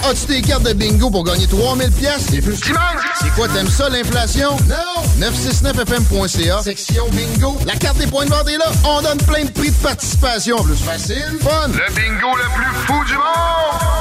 As-tu 0.10 0.26
tes 0.26 0.42
cartes 0.42 0.64
de 0.64 0.74
bingo 0.74 1.10
pour 1.10 1.24
gagner 1.24 1.48
3000 1.48 1.92
pièces 1.92 2.26
C'est 2.30 2.42
plus 2.42 2.58
C'est 2.58 3.30
quoi, 3.36 3.48
t'aimes 3.50 3.70
ça, 3.70 3.90
l'inflation? 3.90 4.58
Non! 4.68 5.26
969fm.ca, 5.28 6.62
section 6.64 7.06
bingo. 7.12 7.58
La 7.66 7.76
carte 7.76 7.98
des 7.98 8.08
points 8.08 8.26
de 8.26 8.32
vente 8.32 8.50
est 8.50 8.58
là. 8.58 8.72
On 8.86 9.02
donne 9.02 9.20
plein 9.20 9.46
de 9.46 9.52
prix 9.52 9.70
de 9.70 9.76
participation. 9.76 10.64
Plus 10.64 10.76
facile, 10.76 11.38
fun. 11.42 11.68
Le 11.68 11.94
bingo 11.94 12.36
le 12.36 12.44
plus 12.56 12.76
fou 12.88 13.06
du 13.06 13.14
monde! 13.14 13.92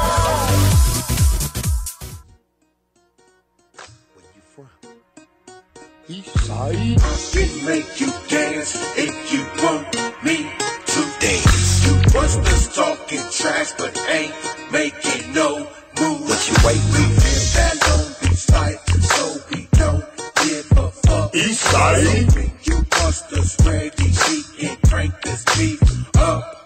Can 7.32 7.64
make 7.64 8.00
you 8.00 8.10
dance 8.28 8.74
if 8.98 9.32
you 9.32 9.44
want 9.62 9.86
me 10.24 10.38
to 10.86 11.00
dance. 11.20 11.86
You 11.86 12.12
busters 12.12 12.74
talking 12.74 13.22
trash, 13.30 13.72
but 13.78 13.96
ain't 14.10 14.34
making 14.72 15.32
no. 15.32 15.68
What 16.00 16.48
you 16.48 16.56
waiting? 16.64 16.82
We 16.92 16.98
live 17.14 17.56
and 17.58 17.80
don't 17.80 18.20
be 18.22 18.34
spite, 18.34 18.80
so 19.02 19.36
we 19.50 19.68
don't 19.72 20.04
give 20.42 20.72
a 20.78 20.90
fuck. 20.90 21.32
Eastside. 21.34 22.30
So 22.32 22.40
we 22.40 22.52
you 22.62 22.82
busters 22.90 23.56
ready, 23.66 24.10
she 24.10 24.42
can 24.58 24.78
crank 24.88 25.12
this 25.22 25.44
beef 25.58 25.82
up. 26.16 26.59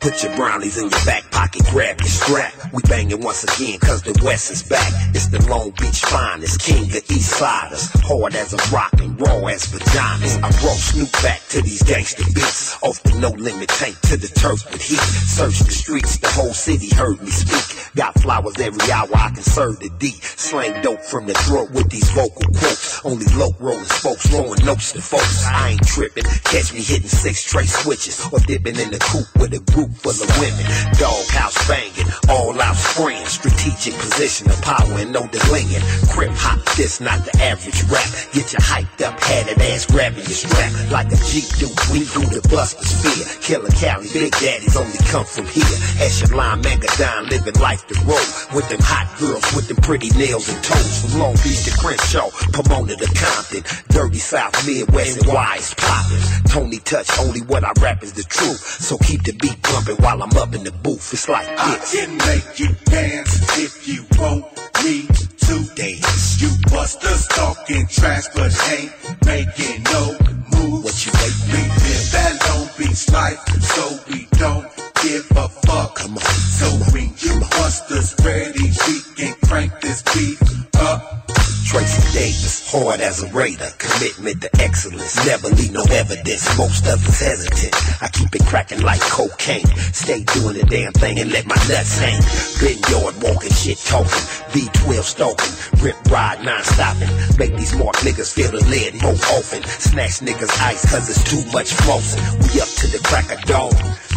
Put 0.00 0.22
your 0.22 0.34
brownies 0.34 0.78
in 0.78 0.88
your 0.88 1.04
back 1.04 1.30
pocket, 1.30 1.62
grab 1.68 2.00
your 2.00 2.08
strap. 2.08 2.54
We 2.72 2.80
banging 2.88 3.20
once 3.20 3.44
again, 3.44 3.78
cause 3.80 4.02
the 4.02 4.18
West 4.24 4.50
is 4.50 4.62
back. 4.62 4.90
It's 5.14 5.26
the 5.26 5.46
Long 5.46 5.72
Beach 5.72 6.00
finest, 6.00 6.62
king 6.62 6.84
of 6.84 7.04
East 7.10 7.36
Siders. 7.36 7.90
Hard 8.08 8.34
as 8.34 8.54
a 8.54 8.74
rock 8.74 8.94
and 8.94 9.20
raw 9.20 9.44
as 9.46 9.66
vaginas. 9.66 10.36
I 10.36 10.48
brought 10.62 10.80
Snoop 10.80 11.12
back 11.22 11.42
to 11.50 11.60
these 11.60 11.82
gangster 11.82 12.24
beats. 12.34 12.82
Off 12.82 13.02
the 13.02 13.18
no 13.18 13.28
limit 13.28 13.68
tank 13.68 14.00
to 14.08 14.16
the 14.16 14.28
turf 14.28 14.64
with 14.72 14.80
heat. 14.80 14.96
Search 14.96 15.58
the 15.58 15.70
streets, 15.70 16.16
the 16.16 16.28
whole 16.28 16.54
city 16.54 16.88
heard 16.94 17.20
me 17.20 17.30
speak. 17.30 17.94
Got 17.94 18.18
flowers 18.20 18.58
every 18.58 18.90
hour, 18.90 19.10
I 19.14 19.28
can 19.34 19.42
serve 19.42 19.80
the 19.80 19.90
D. 19.98 20.12
Slang 20.22 20.80
dope 20.80 21.02
from 21.02 21.26
the 21.26 21.34
throat 21.34 21.70
with 21.72 21.90
these 21.90 22.08
vocal 22.12 22.48
quotes. 22.56 22.89
Only 23.04 23.24
low 23.34 23.50
rolling 23.58 23.84
spokes, 23.84 24.28
throwing 24.28 24.64
notes 24.64 24.92
to 24.92 25.00
folks. 25.00 25.46
I 25.46 25.70
ain't 25.70 25.86
tripping, 25.86 26.24
catch 26.44 26.74
me 26.74 26.80
hitting 26.82 27.08
six 27.08 27.42
tray 27.44 27.64
switches. 27.64 28.20
Or 28.32 28.38
dipping 28.40 28.76
in 28.76 28.90
the 28.90 28.98
coupe 28.98 29.32
with 29.40 29.54
a 29.54 29.60
group 29.72 29.90
full 29.96 30.12
of 30.12 30.28
women. 30.36 30.64
Doghouse 31.00 31.56
banging, 31.66 32.12
all 32.28 32.60
out 32.60 32.76
spraying. 32.76 33.24
Strategic 33.24 33.94
position 33.94 34.50
of 34.50 34.60
power 34.60 34.98
and 35.00 35.12
no 35.12 35.26
delaying. 35.28 35.80
Crip 36.12 36.32
hop, 36.34 36.60
this 36.76 37.00
not 37.00 37.24
the 37.24 37.32
average 37.40 37.82
rap. 37.88 38.08
Get 38.32 38.52
you 38.52 38.60
hyped 38.60 39.00
up, 39.00 39.16
it 39.16 39.58
ass 39.72 39.86
grabbing 39.86 40.24
your 40.28 40.36
strap. 40.36 40.72
Like 40.90 41.08
a 41.08 41.16
Jeep 41.24 41.48
do, 41.56 41.72
we 41.92 42.04
do 42.12 42.28
the 42.28 42.44
busters 42.52 42.92
fear. 43.00 43.24
Killer 43.40 43.72
Cali, 43.80 44.08
big 44.12 44.32
daddies 44.32 44.76
only 44.76 44.98
come 45.08 45.24
from 45.24 45.46
here. 45.46 45.64
Echelon, 46.04 46.62
Megadon, 46.62 47.30
living 47.30 47.56
life 47.60 47.86
the 47.88 47.96
road. 48.04 48.28
With 48.54 48.68
them 48.68 48.80
hot 48.82 49.08
girls, 49.18 49.44
with 49.56 49.68
them 49.68 49.78
pretty 49.78 50.10
nails 50.18 50.52
and 50.52 50.62
toes. 50.62 51.00
From 51.00 51.18
Long 51.18 51.34
Beach 51.40 51.64
to 51.64 51.72
Crenshaw, 51.80 52.28
Pomona 52.52 52.89
to 52.96 53.06
Compton. 53.14 53.62
Dirty 53.88 54.18
South, 54.18 54.66
Midwest, 54.66 55.18
and 55.22 55.26
wise 55.32 55.74
poppin'. 55.74 56.20
Tony 56.48 56.78
touch, 56.78 57.08
only 57.20 57.40
what 57.42 57.64
I 57.64 57.72
rap 57.80 58.02
is 58.02 58.12
the 58.12 58.22
truth. 58.24 58.58
So 58.58 58.98
keep 58.98 59.22
the 59.22 59.32
beat 59.32 59.60
bumping 59.62 59.96
while 59.96 60.22
I'm 60.22 60.36
up 60.36 60.54
in 60.54 60.64
the 60.64 60.72
booth. 60.72 61.12
It's 61.12 61.28
like 61.28 61.46
I 61.58 61.76
this. 61.76 61.94
can 61.94 62.16
make 62.18 62.58
you 62.58 62.68
dance 62.86 63.58
if 63.58 63.86
you 63.88 64.04
want 64.18 64.44
me 64.84 65.06
to 65.06 65.74
dance. 65.74 66.40
You 66.40 66.50
busters 66.70 67.26
talking 67.28 67.86
trash, 67.86 68.26
but 68.34 68.52
ain't 68.72 68.92
making 69.24 69.82
no 69.84 70.16
moves. 70.52 70.84
What 70.84 71.06
you 71.06 71.12
waiting 71.20 71.46
We 71.52 71.62
live 71.68 72.10
that 72.12 72.32
long 72.48 72.68
beach 72.78 73.10
life, 73.10 73.38
so 73.62 73.98
we 74.08 74.26
don't 74.38 74.66
give 75.02 75.30
a 75.36 75.48
fuck. 75.48 75.96
Come 75.96 76.14
on, 76.16 76.20
So 76.20 76.66
when 76.92 77.12
you 77.18 77.40
busters 77.50 78.14
ready, 78.24 78.70
we 78.86 79.00
can 79.16 79.34
crank 79.46 79.80
this 79.80 80.02
beat 80.14 80.38
up. 80.80 81.39
Tracy 81.70 82.02
Davis, 82.12 82.68
hard 82.68 82.98
as 82.98 83.22
a 83.22 83.28
raider, 83.30 83.70
commitment 83.78 84.42
to 84.42 84.50
excellence, 84.60 85.24
never 85.24 85.46
leave 85.50 85.70
no 85.70 85.84
evidence. 85.84 86.58
Most 86.58 86.84
of 86.88 86.98
us 87.06 87.20
hesitant. 87.20 88.02
I 88.02 88.08
keep 88.08 88.34
it 88.34 88.44
cracking 88.46 88.82
like 88.82 89.00
cocaine. 89.02 89.70
Stay 89.94 90.24
doing 90.34 90.58
the 90.58 90.66
damn 90.66 90.90
thing 90.90 91.20
and 91.20 91.30
let 91.30 91.46
my 91.46 91.54
nuts 91.70 91.96
hang. 91.96 92.18
Been 92.58 92.82
yard 92.90 93.14
walking, 93.22 93.52
shit 93.54 93.78
talking, 93.86 94.10
V12 94.50 95.04
stalking, 95.14 95.54
rip 95.78 95.94
ride 96.10 96.42
non-stopping. 96.42 97.38
Make 97.38 97.54
these 97.54 97.72
mark 97.78 97.94
niggas 98.02 98.34
feel 98.34 98.50
the 98.50 98.66
lead 98.66 99.00
more 99.00 99.14
often. 99.38 99.62
Snatch 99.62 100.18
niggas 100.26 100.50
ice 100.66 100.90
cause 100.90 101.08
it's 101.08 101.22
too 101.22 101.46
much 101.52 101.70
flossing. 101.86 102.18
We 102.50 102.60
up 102.60 102.66
to 102.82 102.90
the 102.90 102.98
crack 103.06 103.30
of 103.30 103.40
dawn. 103.46 103.70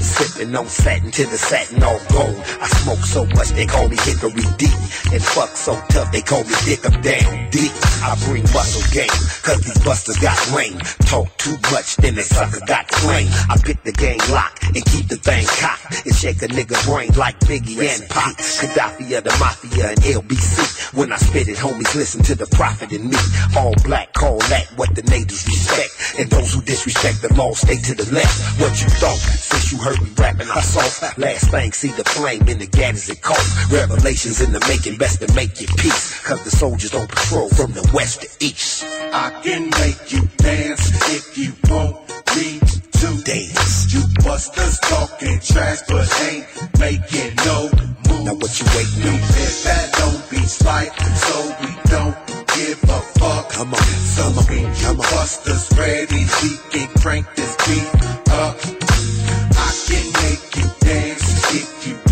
Sipping 0.03 0.55
on 0.55 0.67
satin 0.67 1.11
till 1.11 1.29
the 1.29 1.37
satin 1.37 1.81
all 1.83 1.99
gold. 2.11 2.35
I 2.61 2.67
smoke 2.67 2.99
so 2.99 3.25
much 3.37 3.49
they 3.49 3.65
call 3.65 3.87
me 3.87 3.97
Hickory 4.03 4.43
D. 4.57 4.67
And 5.11 5.23
fuck 5.23 5.49
so 5.55 5.79
tough 5.89 6.11
they 6.11 6.21
call 6.21 6.43
me 6.43 6.53
Dick 6.65 6.85
I'm 6.85 7.01
down 7.01 7.49
deep. 7.49 7.71
I 8.03 8.19
bring 8.27 8.43
muscle 8.51 8.83
game, 8.91 9.07
cause 9.47 9.61
these 9.63 9.79
busters 9.85 10.17
got 10.17 10.35
lame. 10.51 10.77
Talk 11.07 11.29
too 11.37 11.55
much, 11.71 11.95
then 11.97 12.15
they 12.15 12.21
sucker 12.21 12.59
got 12.67 12.89
flame. 12.91 13.29
I 13.49 13.55
pick 13.63 13.81
the 13.83 13.93
game 13.93 14.19
lock 14.29 14.59
and 14.63 14.83
keep 14.83 15.07
the 15.07 15.15
thing 15.15 15.45
cocked. 15.47 16.05
And 16.05 16.15
shake 16.15 16.41
a 16.41 16.47
nigga 16.47 16.75
brain 16.85 17.11
like 17.15 17.39
Biggie 17.41 17.79
and 17.79 18.09
Pac. 18.09 18.35
Gaddafi 18.37 19.17
of 19.17 19.23
the 19.23 19.35
Mafia 19.39 19.89
and 19.89 19.99
LBC. 19.99 20.97
When 20.97 21.11
I 21.11 21.17
spit 21.17 21.47
it, 21.47 21.57
homies 21.57 21.95
listen 21.95 22.23
to 22.23 22.35
the 22.35 22.47
prophet 22.47 22.91
in 22.91 23.09
me. 23.09 23.17
All 23.55 23.73
black, 23.83 24.13
call 24.13 24.39
that 24.49 24.67
what 24.75 24.93
the 24.95 25.03
natives 25.03 25.45
respect. 25.47 26.19
And 26.19 26.29
those 26.29 26.53
who 26.53 26.61
disrespect 26.61 27.21
the 27.21 27.33
law 27.35 27.51
stay 27.53 27.77
to 27.77 27.93
the 27.95 28.07
left. 28.13 28.59
What 28.59 28.73
you 28.81 28.89
thought, 28.99 29.17
since 29.17 29.71
you 29.71 29.77
heard 29.77 29.92
me 30.01 30.09
rapping, 30.17 30.47
I'm 30.49 30.61
soft. 30.61 31.17
Last 31.17 31.51
thing, 31.51 31.71
see 31.71 31.91
the 31.91 32.03
flame 32.03 32.47
in 32.47 32.59
the 32.59 32.67
as 33.03 33.09
it 33.09 33.21
cough. 33.21 33.71
Revelations 33.71 34.41
in 34.41 34.51
the 34.51 34.59
making, 34.67 34.97
best 34.97 35.21
to 35.21 35.33
make 35.33 35.59
your 35.59 35.69
peace. 35.77 36.19
Cause 36.23 36.43
the 36.43 36.51
soldiers 36.51 36.91
don't 36.91 37.09
patrol 37.09 37.49
from 37.49 37.71
the 37.73 37.87
west 37.93 38.21
to 38.21 38.45
east. 38.45 38.83
I 39.13 39.29
can 39.43 39.69
make 39.81 40.11
you 40.11 40.21
dance 40.37 40.87
if 41.09 41.37
you 41.37 41.53
want 41.69 41.97
me 42.35 42.59
to 42.59 43.23
dance. 43.23 43.93
You 43.93 44.01
busters 44.23 44.79
talking 44.79 45.39
trash, 45.39 45.81
but 45.87 46.07
ain't 46.29 46.47
making 46.79 47.35
no 47.45 47.69
moves. 48.07 48.25
Now 48.25 48.35
what 48.35 48.51
you 48.59 48.65
waiting 48.75 49.09
on? 49.09 49.19
live 49.19 49.57
that 49.67 49.85
don't 49.99 50.29
beach 50.31 50.55
life, 50.63 50.93
so 51.27 51.35
we 51.61 51.71
don't 51.91 52.15
give 52.55 52.83
a 52.83 52.99
fuck. 53.19 53.49
Come 53.51 53.73
on, 53.73 53.83
So 53.83 54.23
come 54.23 54.37
on, 54.37 54.75
come 54.81 54.99
on. 54.99 55.11
busters 55.11 55.67
ready, 55.77 56.25
we 56.41 56.49
can 56.71 56.87
crank 57.01 57.25
this 57.35 57.55
beat 57.67 58.31
up. 58.31 58.82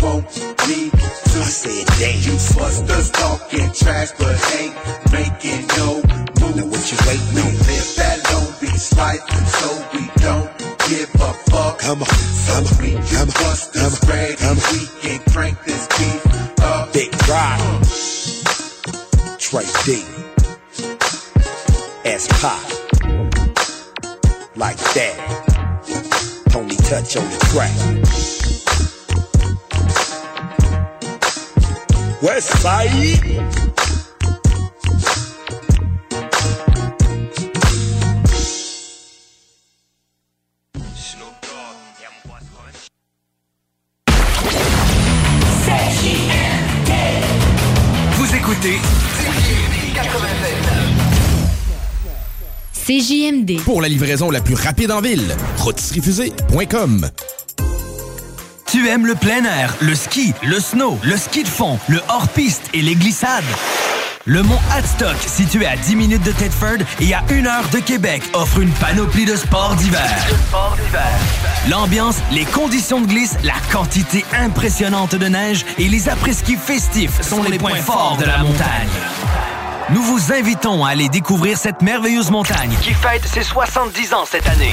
If 0.02 0.36
you 0.36 0.46
want 0.46 0.68
me 0.68 0.90
to. 0.90 1.38
I 1.40 1.44
said 1.44 1.86
damn. 1.98 2.20
You 2.22 2.32
busters 2.58 3.10
talking 3.10 3.72
trash, 3.72 4.10
but 4.18 4.36
ain't 4.58 4.74
making 5.12 5.66
no 5.78 6.02
moves. 6.40 6.56
Now 6.56 6.66
what 6.66 6.92
you 6.92 6.98
waiting 7.06 7.34
We 7.34 7.42
on? 7.42 7.54
live 7.66 7.88
that 7.96 8.18
Long 8.32 8.50
Beach 8.60 8.92
life, 8.96 9.22
so 9.58 9.68
we 9.94 10.10
don't 10.22 10.48
give 10.88 11.10
a 11.14 11.32
fuck. 11.50 11.78
Come 11.78 12.02
on, 12.02 12.08
So 12.08 12.52
come 12.54 12.66
on, 12.66 12.84
you 12.86 13.16
come 13.18 13.28
on, 13.28 13.34
busters 13.42 13.98
come 14.00 14.10
on, 14.10 14.16
ready, 14.16 14.36
come 14.36 14.58
on. 14.58 14.72
we 14.72 14.86
can 15.02 15.20
crank 15.32 15.64
this 15.64 15.88
beat 15.98 16.62
up. 16.62 16.92
Big 16.92 17.12
Rock. 17.28 17.60
Trey 19.38 19.66
D. 19.84 20.04
S 22.04 22.28
Pop. 22.40 22.62
Like 24.56 24.78
that. 24.94 25.16
Tony 26.50 26.76
Touch 26.76 27.16
on 27.16 27.24
the 27.30 27.38
track. 27.50 28.71
West 32.22 32.52
Side. 32.58 33.20
Vous 48.12 48.36
écoutez 48.36 48.78
CJMD. 52.72 53.60
Pour 53.64 53.82
la 53.82 53.88
livraison 53.88 54.30
la 54.30 54.40
plus 54.40 54.54
rapide 54.54 54.92
en 54.92 55.00
ville, 55.00 55.34
rotisseriefusée.com. 55.58 57.10
Tu 58.72 58.88
aimes 58.88 59.06
le 59.06 59.14
plein 59.14 59.44
air, 59.44 59.76
le 59.80 59.94
ski, 59.94 60.32
le 60.42 60.58
snow, 60.58 60.98
le 61.04 61.18
ski 61.18 61.42
de 61.42 61.48
fond, 61.48 61.78
le 61.88 62.00
hors-piste 62.08 62.62
et 62.72 62.80
les 62.80 62.94
glissades? 62.94 63.44
Le 64.24 64.42
mont 64.42 64.58
Hadstock, 64.72 65.18
situé 65.26 65.66
à 65.66 65.76
10 65.76 65.94
minutes 65.94 66.22
de 66.22 66.32
Thetford 66.32 66.78
et 66.98 67.12
à 67.12 67.22
1 67.28 67.44
heure 67.44 67.68
de 67.70 67.80
Québec, 67.80 68.22
offre 68.32 68.60
une 68.60 68.70
panoplie 68.70 69.26
de 69.26 69.36
sports 69.36 69.74
d'hiver. 69.74 70.10
L'ambiance, 71.68 72.16
les 72.30 72.46
conditions 72.46 73.02
de 73.02 73.08
glisse, 73.08 73.36
la 73.44 73.52
quantité 73.70 74.24
impressionnante 74.32 75.16
de 75.16 75.26
neige 75.26 75.66
et 75.76 75.90
les 75.90 76.08
après-ski 76.08 76.56
festifs 76.56 77.20
sont 77.20 77.42
les 77.42 77.58
points 77.58 77.76
forts 77.76 78.16
de 78.18 78.24
la 78.24 78.38
montagne. 78.38 78.88
Nous 79.90 80.00
vous 80.00 80.32
invitons 80.32 80.82
à 80.82 80.92
aller 80.92 81.10
découvrir 81.10 81.58
cette 81.58 81.82
merveilleuse 81.82 82.30
montagne 82.30 82.74
qui 82.80 82.94
fête 82.94 83.26
ses 83.26 83.42
70 83.42 84.14
ans 84.14 84.24
cette 84.24 84.48
année. 84.48 84.72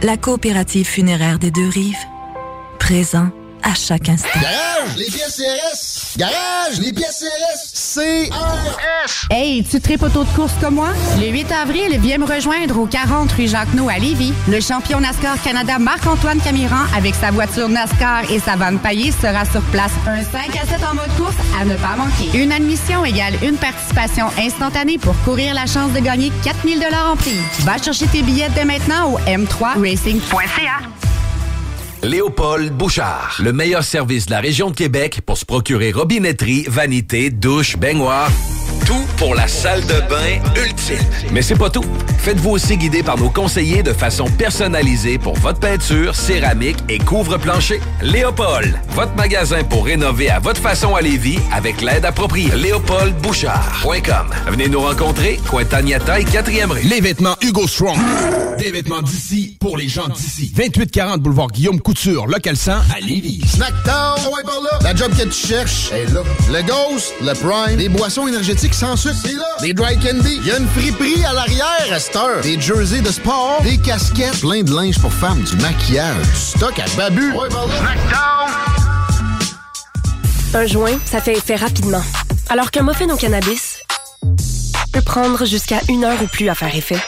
La 0.00 0.16
coopérative 0.16 0.86
funéraire 0.86 1.40
des 1.40 1.50
deux 1.50 1.68
rives, 1.68 1.96
présent 2.78 3.30
à 3.62 3.74
chaque 3.74 4.08
instant. 4.08 4.28
Garage, 4.34 4.96
les 4.96 5.06
pièces 5.06 5.36
CRS. 5.36 6.18
Garage, 6.18 6.78
les 6.80 6.92
pièces 6.92 7.24
CRS. 7.24 7.94
CRS. 7.94 9.26
Hey, 9.30 9.64
tu 9.64 9.80
tripes 9.80 10.02
auto 10.02 10.24
de 10.24 10.28
course 10.30 10.52
comme 10.60 10.74
moi? 10.74 10.88
Le 11.20 11.28
8 11.28 11.52
avril, 11.52 11.98
viens 12.00 12.18
me 12.18 12.26
rejoindre 12.26 12.78
au 12.78 12.86
40 12.86 13.32
rue 13.32 13.48
Jacques-No 13.48 13.88
à 13.88 13.98
Lévis. 13.98 14.32
Le 14.48 14.60
champion 14.60 15.00
NASCAR 15.00 15.40
Canada 15.42 15.78
Marc-Antoine 15.78 16.40
Camiran, 16.40 16.84
avec 16.96 17.14
sa 17.14 17.30
voiture 17.30 17.68
NASCAR 17.68 18.30
et 18.30 18.38
sa 18.40 18.56
vanne 18.56 18.78
paillée, 18.78 19.12
sera 19.12 19.44
sur 19.44 19.62
place. 19.70 19.92
Un 20.06 20.22
5 20.22 20.56
à 20.56 20.66
7 20.66 20.84
en 20.84 20.94
mode 20.94 21.16
course 21.16 21.36
à 21.60 21.64
ne 21.64 21.74
pas 21.74 21.96
manquer. 21.96 22.38
Une 22.38 22.52
admission 22.52 23.04
égale 23.04 23.34
une 23.42 23.56
participation 23.56 24.26
instantanée 24.38 24.98
pour 24.98 25.14
courir 25.22 25.54
la 25.54 25.66
chance 25.66 25.92
de 25.92 26.00
gagner 26.00 26.32
4000 26.44 26.86
en 27.10 27.16
prix. 27.16 27.38
Va 27.60 27.78
chercher 27.78 28.06
tes 28.06 28.22
billets 28.22 28.50
dès 28.54 28.64
maintenant 28.64 29.12
au 29.12 29.18
m3racing.ca. 29.20 31.07
Léopold 32.02 32.72
Bouchard, 32.72 33.38
le 33.42 33.52
meilleur 33.52 33.82
service 33.82 34.26
de 34.26 34.30
la 34.30 34.40
région 34.40 34.70
de 34.70 34.76
Québec 34.76 35.20
pour 35.26 35.36
se 35.36 35.44
procurer 35.44 35.90
robinetterie, 35.90 36.64
vanité, 36.68 37.30
douche, 37.30 37.76
baignoire. 37.76 38.30
Tout 38.86 39.06
pour 39.16 39.34
la 39.34 39.48
salle 39.48 39.82
de 39.82 40.00
bain 40.08 40.40
ultime. 40.56 40.96
Mais 41.32 41.42
c'est 41.42 41.56
pas 41.56 41.70
tout. 41.70 41.84
Faites-vous 42.18 42.50
aussi 42.50 42.76
guider 42.76 43.02
par 43.02 43.18
nos 43.18 43.30
conseillers 43.30 43.82
de 43.82 43.92
façon 43.92 44.26
personnalisée 44.26 45.18
pour 45.18 45.34
votre 45.34 45.60
peinture, 45.60 46.14
céramique 46.14 46.78
et 46.88 46.98
couvre-plancher. 46.98 47.80
Léopold, 48.02 48.78
votre 48.90 49.14
magasin 49.14 49.62
pour 49.64 49.86
rénover 49.86 50.30
à 50.30 50.38
votre 50.38 50.60
façon 50.60 50.94
à 50.94 51.00
Lévis 51.00 51.38
avec 51.52 51.80
l'aide 51.80 52.04
appropriée. 52.04 52.50
LéopoldBouchard.com. 52.54 54.30
Venez 54.48 54.68
nous 54.68 54.80
rencontrer, 54.80 55.38
Cointagnata 55.48 56.20
et 56.20 56.24
4e 56.24 56.70
rue. 56.70 56.82
Les 56.82 57.00
vêtements 57.00 57.36
Hugo 57.42 57.66
Strong. 57.66 57.98
Des 58.58 58.70
vêtements 58.72 59.02
d'ici 59.02 59.56
pour 59.60 59.76
les 59.76 59.88
gens 59.88 60.08
d'ici. 60.08 60.52
2840 60.56 61.20
boulevard 61.20 61.48
Guillaume 61.48 61.80
Couture, 61.80 62.26
local 62.26 62.56
100 62.56 62.72
à 62.72 63.00
Lévis. 63.00 63.40
Snacktown, 63.46 64.18
ouais, 64.34 64.42
par 64.44 64.60
là. 64.60 64.78
La 64.82 64.94
job 64.94 65.12
que 65.16 65.22
tu 65.24 65.46
cherches 65.48 65.92
est 65.92 66.12
là. 66.12 66.22
Le 66.50 66.62
Ghost, 66.62 67.14
le 67.22 67.32
Prime, 67.34 67.76
des 67.76 67.88
boissons 67.88 68.26
énergétiques 68.26 68.67
énergétique 68.68 68.74
sans 68.74 68.96
sucre. 68.96 69.16
C'est 69.22 69.32
là. 69.32 69.44
Des 69.60 69.72
dry 69.72 69.98
candy. 69.98 70.40
Y 70.44 70.52
a 70.52 70.58
une 70.58 70.68
friperie 70.68 71.24
à 71.24 71.32
l'arrière 71.32 71.92
à 71.92 71.98
cette 71.98 72.16
heure. 72.16 72.40
Des 72.42 72.60
jerseys 72.60 73.00
de 73.00 73.10
sport. 73.10 73.60
Des 73.62 73.78
casquettes. 73.78 74.40
Plein 74.40 74.62
de 74.62 74.74
linge 74.74 74.98
pour 74.98 75.12
femmes. 75.12 75.42
Du 75.42 75.56
maquillage. 75.56 76.22
Du 76.22 76.36
stock 76.36 76.78
à 76.78 76.84
babu. 76.96 77.32
Un 80.54 80.66
joint, 80.66 80.98
ça 81.04 81.20
fait 81.20 81.34
effet 81.34 81.56
rapidement. 81.56 82.02
Alors 82.48 82.70
qu'un 82.70 82.82
muffin 82.82 83.08
au 83.10 83.16
cannabis 83.16 83.78
peut 84.92 85.02
prendre 85.02 85.44
jusqu'à 85.44 85.80
une 85.88 86.04
heure 86.04 86.22
ou 86.22 86.26
plus 86.26 86.48
à 86.48 86.54
faire 86.54 86.74
effet. 86.74 86.98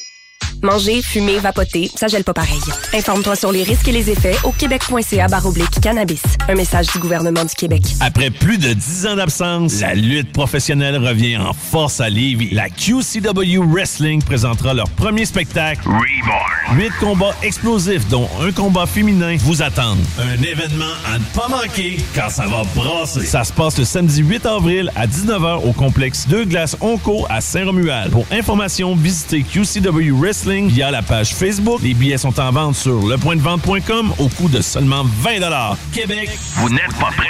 Manger, 0.62 1.00
fumer, 1.00 1.38
vapoter, 1.38 1.90
ça 1.94 2.06
gèle 2.06 2.22
pas 2.22 2.34
pareil. 2.34 2.60
Informe-toi 2.92 3.34
sur 3.34 3.50
les 3.50 3.62
risques 3.62 3.88
et 3.88 3.92
les 3.92 4.10
effets 4.10 4.36
au 4.44 4.50
québec.ca 4.52 5.26
baroblique 5.28 5.80
cannabis. 5.80 6.20
Un 6.48 6.54
message 6.54 6.88
du 6.92 6.98
gouvernement 6.98 7.44
du 7.46 7.54
Québec. 7.54 7.82
Après 8.00 8.30
plus 8.30 8.58
de 8.58 8.74
10 8.74 9.06
ans 9.06 9.16
d'absence, 9.16 9.80
la 9.80 9.94
lutte 9.94 10.32
professionnelle 10.32 10.98
revient 10.98 11.38
en 11.38 11.54
force 11.54 12.00
à 12.00 12.10
Lévis. 12.10 12.50
La 12.52 12.68
QCW 12.68 13.58
Wrestling 13.72 14.22
présentera 14.22 14.74
leur 14.74 14.90
premier 14.90 15.24
spectacle, 15.24 15.80
Reborn. 15.86 16.78
Huit 16.78 16.92
combats 17.00 17.34
explosifs, 17.42 18.06
dont 18.08 18.28
un 18.42 18.52
combat 18.52 18.84
féminin, 18.86 19.36
vous 19.40 19.62
attendent. 19.62 20.04
Un 20.18 20.42
événement 20.42 20.84
à 21.10 21.18
ne 21.18 21.24
pas 21.34 21.48
manquer, 21.48 21.96
car 22.14 22.30
ça 22.30 22.46
va 22.46 22.64
brasser. 22.74 23.24
Ça 23.24 23.44
se 23.44 23.52
passe 23.52 23.78
le 23.78 23.84
samedi 23.84 24.22
8 24.22 24.44
avril 24.44 24.92
à 24.94 25.06
19h 25.06 25.66
au 25.66 25.72
complexe 25.72 26.28
Deux 26.28 26.44
Glaces 26.44 26.76
Onco 26.80 27.26
à 27.30 27.40
Saint-Romuald. 27.40 28.12
Pour 28.12 28.26
information, 28.30 28.94
visitez 28.94 29.42
QCW 29.42 30.12
Wrestling 30.12 30.49
via 30.50 30.90
la 30.90 31.02
page 31.02 31.32
Facebook. 31.32 31.80
Les 31.82 31.94
billets 31.94 32.18
sont 32.18 32.38
en 32.40 32.50
vente 32.50 32.74
sur 32.74 33.06
lepointdevente.com 33.06 34.12
au 34.18 34.28
coût 34.28 34.48
de 34.48 34.60
seulement 34.60 35.04
20 35.04 35.76
Québec, 35.92 36.28
vous 36.56 36.68
n'êtes 36.70 36.92
pas 36.98 37.10
prêts. 37.16 37.28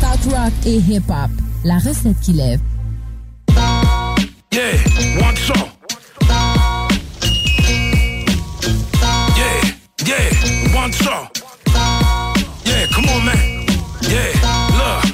Talk 0.00 0.18
rock 0.24 0.52
et 0.66 0.76
hip-hop. 0.76 1.30
La 1.64 1.76
recette 1.76 2.18
qui 2.20 2.32
lève. 2.32 2.60
Yeah, 4.52 4.76
one 5.20 5.36
song. 5.36 5.68
Yeah, 9.36 9.60
yeah, 10.04 10.74
one 10.74 10.92
song. 10.92 11.28
Yeah, 12.66 12.86
come 12.92 13.08
on, 13.08 13.24
man. 13.24 13.66
Yeah, 14.02 14.32
look. 14.76 15.04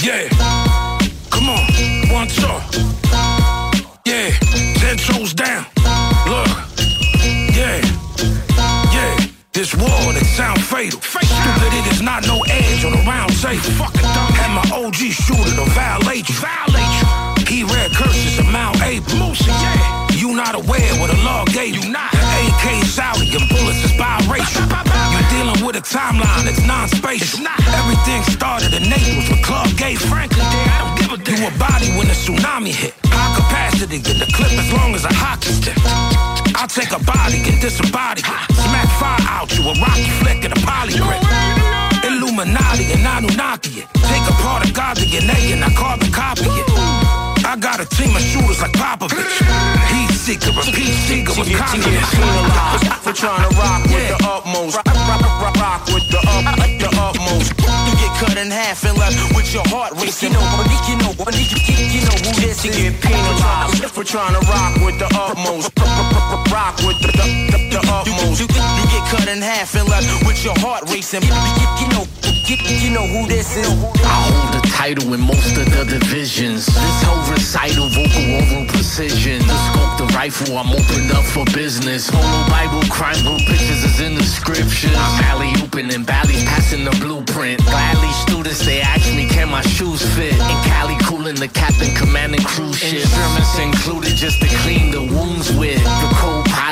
Yeah, 0.00 0.35
This 9.66 9.82
war 9.82 10.14
that 10.14 10.22
sound 10.30 10.62
fatal. 10.62 11.02
Stupid, 11.02 11.74
it 11.74 11.90
is 11.90 11.98
not 11.98 12.22
no 12.22 12.38
edge 12.46 12.86
on 12.86 12.94
the 12.94 13.02
round 13.02 13.34
table. 13.34 13.66
Fucking 13.74 14.06
dumb. 14.14 14.30
Had 14.38 14.54
my 14.54 14.62
OG 14.70 15.10
shooter 15.10 15.58
to 15.58 15.66
violate 15.74 16.30
you. 16.30 16.38
Violate 16.38 16.94
you. 17.02 17.06
He 17.50 17.66
read 17.66 17.90
curses 17.90 18.38
of 18.38 18.46
Mount 18.46 18.78
April. 18.86 19.34
Yeah. 19.34 20.06
You 20.14 20.38
not 20.38 20.54
aware 20.54 20.86
what 21.02 21.10
the 21.10 21.18
law 21.26 21.42
gave 21.50 21.82
you. 21.82 21.90
Not. 21.90 22.14
AK 22.14 22.86
Saudi 22.86 23.26
and 23.34 23.42
bullets 23.50 23.82
is 23.82 23.90
biracial. 23.98 24.70
You 24.70 25.18
dealing 25.34 25.58
with 25.66 25.74
a 25.74 25.82
timeline 25.82 26.46
that's 26.46 26.62
non-spatial. 26.62 27.42
Everything 27.74 28.22
started 28.30 28.70
in 28.70 28.86
Naples 28.86 29.26
with 29.26 29.42
Club 29.42 29.66
Gay 29.74 29.98
Franklin. 29.98 30.46
I 30.46 30.78
don't 30.78 30.94
give 30.94 31.10
a 31.10 31.18
damn. 31.18 31.42
You 31.42 31.50
a 31.50 31.58
body 31.58 31.90
when 31.98 32.06
the 32.06 32.14
tsunami 32.14 32.70
hit. 32.70 32.94
High 33.10 33.34
capacity, 33.34 33.98
get 33.98 34.22
the 34.22 34.30
clip 34.30 34.54
as 34.54 34.70
long 34.78 34.94
as 34.94 35.02
a 35.02 35.10
hockey 35.10 35.50
stick. 35.50 35.74
I'll 36.56 36.66
take 36.68 36.90
a 36.90 36.98
body 37.04 37.36
and 37.44 37.60
disembody 37.60 38.24
it. 38.24 38.56
Smack 38.56 38.88
fire 38.96 39.20
out 39.28 39.52
you, 39.56 39.62
a 39.68 39.74
rocky 39.76 40.08
flick 40.20 40.42
and 40.42 40.56
a 40.56 40.60
poly 40.64 40.96
grip. 40.96 41.20
Illuminati 42.02 42.92
and 42.96 43.04
Anunnaki 43.04 43.84
it. 43.84 43.88
Take 44.08 44.24
apart 44.24 44.68
a 44.68 44.72
god 44.72 44.96
DNA 44.96 45.52
and 45.52 45.62
I 45.62 45.70
carbon 45.76 46.10
copy 46.10 46.48
it. 46.48 47.16
I 47.46 47.54
got 47.60 47.78
a 47.78 47.84
team 47.84 48.16
of 48.16 48.22
shooters 48.22 48.60
like 48.60 48.72
Popovich. 48.72 49.38
Heat 49.92 50.10
seeker, 50.16 50.50
a 50.50 50.64
peace 50.72 50.98
seeker 51.06 51.36
with 51.38 51.52
confidence. 51.54 52.10
for 53.04 53.12
trying 53.12 53.44
to 53.46 53.52
rock 53.54 53.84
with 53.86 54.08
the 54.08 54.18
utmost. 54.26 54.76
Rock, 54.76 54.86
rock, 54.86 55.22
rock, 55.22 55.56
rock 55.60 55.86
with 55.92 56.08
the 56.10 56.18
up, 56.26 56.58
the 56.80 56.90
utmost. 56.98 57.54
You 57.86 57.94
get 58.02 58.12
cut 58.18 58.36
in 58.36 58.50
half 58.50 58.82
and 58.82 58.98
left 58.98 59.14
with 59.36 59.52
your 59.54 59.62
heart 59.68 59.92
racing. 59.94 60.32
You 60.32 60.34
know, 60.34 60.42
you 60.42 60.48
know, 60.50 60.64
you, 60.64 60.65
You 62.64 62.72
get 62.72 63.00
penalized 63.00 63.84
for 63.90 64.02
trying 64.02 64.32
to 64.32 64.40
rock 64.48 64.74
with 64.84 64.98
the 64.98 65.06
utmost. 65.14 65.70
Rock 66.50 66.76
with 66.78 66.98
the, 67.00 67.12
the, 67.12 67.26
the, 67.52 67.58
the 67.70 67.80
utmost. 67.86 68.40
You, 68.40 68.46
you, 68.48 68.62
you 68.78 68.84
get 68.90 69.08
cut 69.10 69.28
in 69.28 69.42
half 69.42 69.74
and 69.76 69.88
left 69.88 70.26
with 70.26 70.42
your 70.44 70.54
heart 70.58 70.90
racing. 70.90 71.22
You, 71.22 71.28
you 71.80 71.88
know, 71.92 72.25
you, 72.48 72.56
you 72.78 72.90
know 72.90 73.06
who 73.06 73.26
this 73.26 73.56
is. 73.56 73.66
I 73.66 74.14
hold 74.30 74.54
the 74.54 74.66
title 74.68 75.12
in 75.14 75.20
most 75.20 75.56
of 75.56 75.66
the 75.66 75.84
divisions. 75.84 76.66
This 76.66 77.02
whole 77.02 77.32
recital, 77.32 77.88
vocal 77.90 78.22
oral 78.38 78.66
precision. 78.66 79.42
The 79.46 79.56
scope, 79.66 79.98
the 79.98 80.06
rifle, 80.14 80.56
I'm 80.58 80.70
opened 80.70 81.10
up 81.12 81.24
for 81.24 81.44
business. 81.54 82.10
Polo 82.10 82.48
Bible, 82.48 82.82
crime 82.88 83.18
book 83.24 83.40
pictures 83.46 83.82
is 83.82 84.00
in 84.00 84.14
the 84.14 84.22
scriptures. 84.22 84.94
I'm 84.94 85.24
alley 85.24 85.52
open 85.62 85.90
and 85.90 86.06
Bally 86.06 86.34
passing 86.46 86.84
the 86.84 86.94
blueprint. 87.02 87.64
Gladly 87.64 88.12
students, 88.12 88.64
they 88.64 88.80
ask 88.80 89.06
me, 89.14 89.26
can 89.28 89.48
my 89.48 89.62
shoes 89.62 90.02
fit? 90.14 90.34
In 90.34 90.58
Cali, 90.70 90.96
cooling 91.02 91.36
the 91.36 91.48
captain, 91.48 91.94
commanding 91.96 92.42
cruise 92.42 92.78
ship. 92.78 93.02
Instruments 93.02 93.58
included 93.58 94.14
just 94.14 94.40
to 94.40 94.48
clean 94.62 94.90
the 94.90 95.02
wounds 95.02 95.52
with. 95.56 95.82
The 95.82 96.10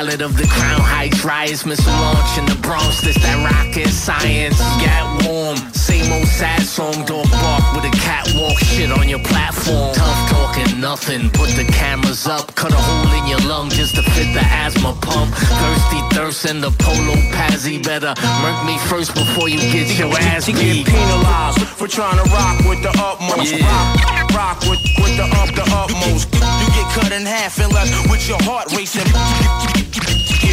co-pilot 0.05 0.21
of 0.21 0.37
the 0.37 0.47
Crown 0.47 0.81
Heights 0.81 1.23
riots, 1.23 1.65
missile 1.65 1.91
launch 1.91 2.37
in 2.37 2.45
the 2.45 2.55
Bronx. 2.61 3.01
This 3.01 3.15
that 3.15 3.37
rocket 3.45 3.89
science. 3.89 4.57
Get 4.81 5.03
warm, 5.27 5.57
same 5.73 6.11
old 6.11 6.27
sad 6.27 6.61
song. 6.61 7.05
Dog 7.05 7.29
bark 7.31 7.63
with 7.75 7.85
a 7.85 7.93
catwalk 7.97 8.57
shit 8.59 8.91
on 8.91 9.09
your 9.09 9.19
platform. 9.19 9.93
Tough 9.93 10.29
talking, 10.29 10.79
nothing. 10.79 11.29
Put 11.31 11.49
the 11.55 11.65
cameras 11.65 12.27
up, 12.27 12.53
cut 12.55 12.71
a 12.71 12.77
hole 12.77 13.13
in 13.21 13.27
your 13.27 13.39
lung 13.49 13.69
just 13.69 13.95
to 13.95 14.03
fit 14.03 14.33
the 14.33 14.43
asthma 14.43 14.93
pump. 15.01 15.33
Thirsty 15.33 16.01
thirst 16.13 16.45
in 16.45 16.61
the 16.61 16.71
polo 16.79 17.15
pazzy. 17.33 17.81
Better 17.83 18.13
murk 18.41 18.65
me 18.65 18.77
first 18.89 19.13
before 19.13 19.49
you 19.49 19.59
get 19.71 19.97
your 19.97 20.13
ass 20.13 20.45
beat. 20.45 20.57
You 20.57 20.83
get 20.83 20.93
penalized 20.93 21.61
for 21.77 21.87
trying 21.87 22.17
to 22.21 22.27
rock 22.31 22.59
with 22.69 22.81
the 22.83 22.93
utmost. 22.93 23.53
Rock, 23.61 24.33
rock 24.33 24.59
with, 24.69 24.81
with 25.01 25.15
the 25.17 25.25
up, 25.41 25.49
the 25.55 25.65
utmost. 25.73 26.33
You 26.33 26.67
get 26.77 26.87
cut 26.93 27.11
in 27.11 27.25
half 27.25 27.59
and 27.59 27.71
left 27.73 28.09
with 28.09 28.27
your 28.27 28.41
heart 28.43 28.71
racing. 28.73 29.05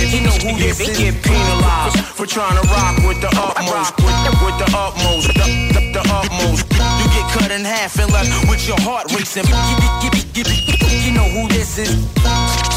You 0.03 0.21
know 0.27 0.35
who 0.43 0.59
this 0.59 0.81
is. 0.81 0.99
Get 0.99 1.23
penalized 1.23 1.99
for 2.19 2.27
trying 2.27 2.59
to 2.61 2.67
rock 2.75 2.99
with 3.07 3.21
the 3.23 3.31
utmost. 3.39 3.95
With, 4.03 4.19
with 4.43 4.59
the 4.59 4.67
utmost, 4.75 5.29
the, 5.31 5.47
the, 5.71 5.81
the 5.95 6.03
utmost. 6.11 6.67
You 6.75 7.07
get 7.15 7.31
cut 7.31 7.51
in 7.53 7.63
half 7.63 7.99
and 8.01 8.13
left 8.13 8.51
with 8.51 8.67
your 8.67 8.81
heart 8.81 9.07
racing. 9.15 9.47
You, 9.47 11.13
know 11.15 11.29
who 11.31 11.47
this 11.49 11.79
is. 11.79 11.95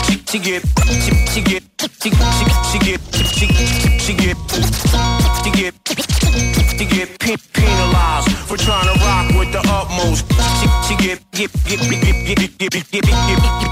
She, 0.05 0.21
she 0.30 0.39
get, 0.39 0.61
she, 1.34 1.41
get, 1.41 1.63
she, 1.82 1.89
she, 1.89 2.11
she 2.11 2.80
get, 2.80 3.01
she, 3.26 3.34
get, 3.34 3.73
she 4.05 4.13
get, 4.13 5.73
she 6.78 6.86
get 6.86 7.53
penalized 7.53 8.32
for 8.45 8.57
trying 8.57 8.86
to 8.86 8.93
rock 9.03 9.34
with 9.34 9.51
the 9.51 9.61
utmost. 9.65 10.30
She, 10.61 10.67
she 10.88 10.95
get, 11.01 11.19
get, 11.32 11.51
get, 11.65 11.80
get, 11.80 12.01
get, 12.01 12.26
get, 12.26 12.57
get, 12.59 12.71
get, 12.71 12.91
get, 12.91 13.05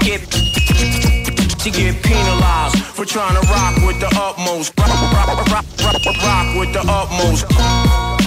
get, 0.00 0.20
she 0.32 1.24
get 1.24 1.33
penalized 1.72 2.76
for 2.76 3.06
trying 3.06 3.40
to 3.40 3.48
rock 3.48 3.76
with 3.86 3.98
the 3.98 4.08
utmost. 4.20 4.78
Rock, 4.78 4.88
rock, 4.90 5.48
rock, 5.48 6.04
rock 6.04 6.58
with 6.58 6.72
the 6.74 6.84
utmost. 6.86 8.23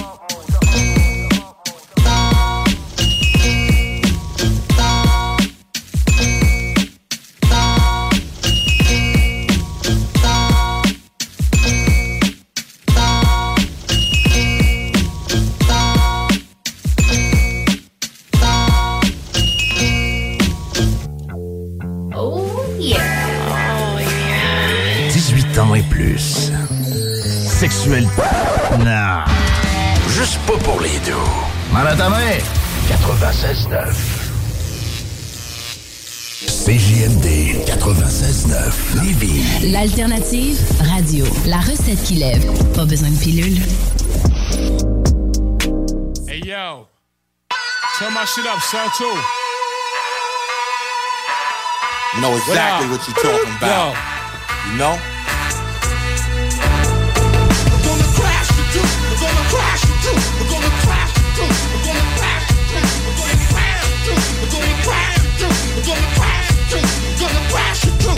Sexuel. 27.68 28.08
Non. 28.78 29.24
Juste 30.08 30.38
pas 30.46 30.56
pour 30.64 30.80
les 30.80 30.98
deux. 31.04 31.12
Main. 31.70 31.84
96.9. 31.84 33.92
CJMD 36.64 37.66
96.9. 37.66 39.04
Lévis. 39.04 39.44
L'alternative 39.70 40.58
radio. 40.80 41.26
La 41.44 41.58
recette 41.58 42.02
qui 42.04 42.14
lève. 42.14 42.50
Pas 42.72 42.86
besoin 42.86 43.10
de 43.10 43.18
pilule. 43.18 43.60
Hey 46.26 46.40
yo, 46.42 46.86
turn 47.98 48.14
my 48.14 48.24
shit 48.24 48.46
up, 48.46 48.62
too. 48.96 49.04
You 52.14 52.20
know 52.22 52.34
exactly 52.34 52.88
what, 52.88 53.06
you're 53.06 53.14
talking 53.14 53.52
about. 53.60 53.94
You 54.70 54.78
know? 54.78 54.98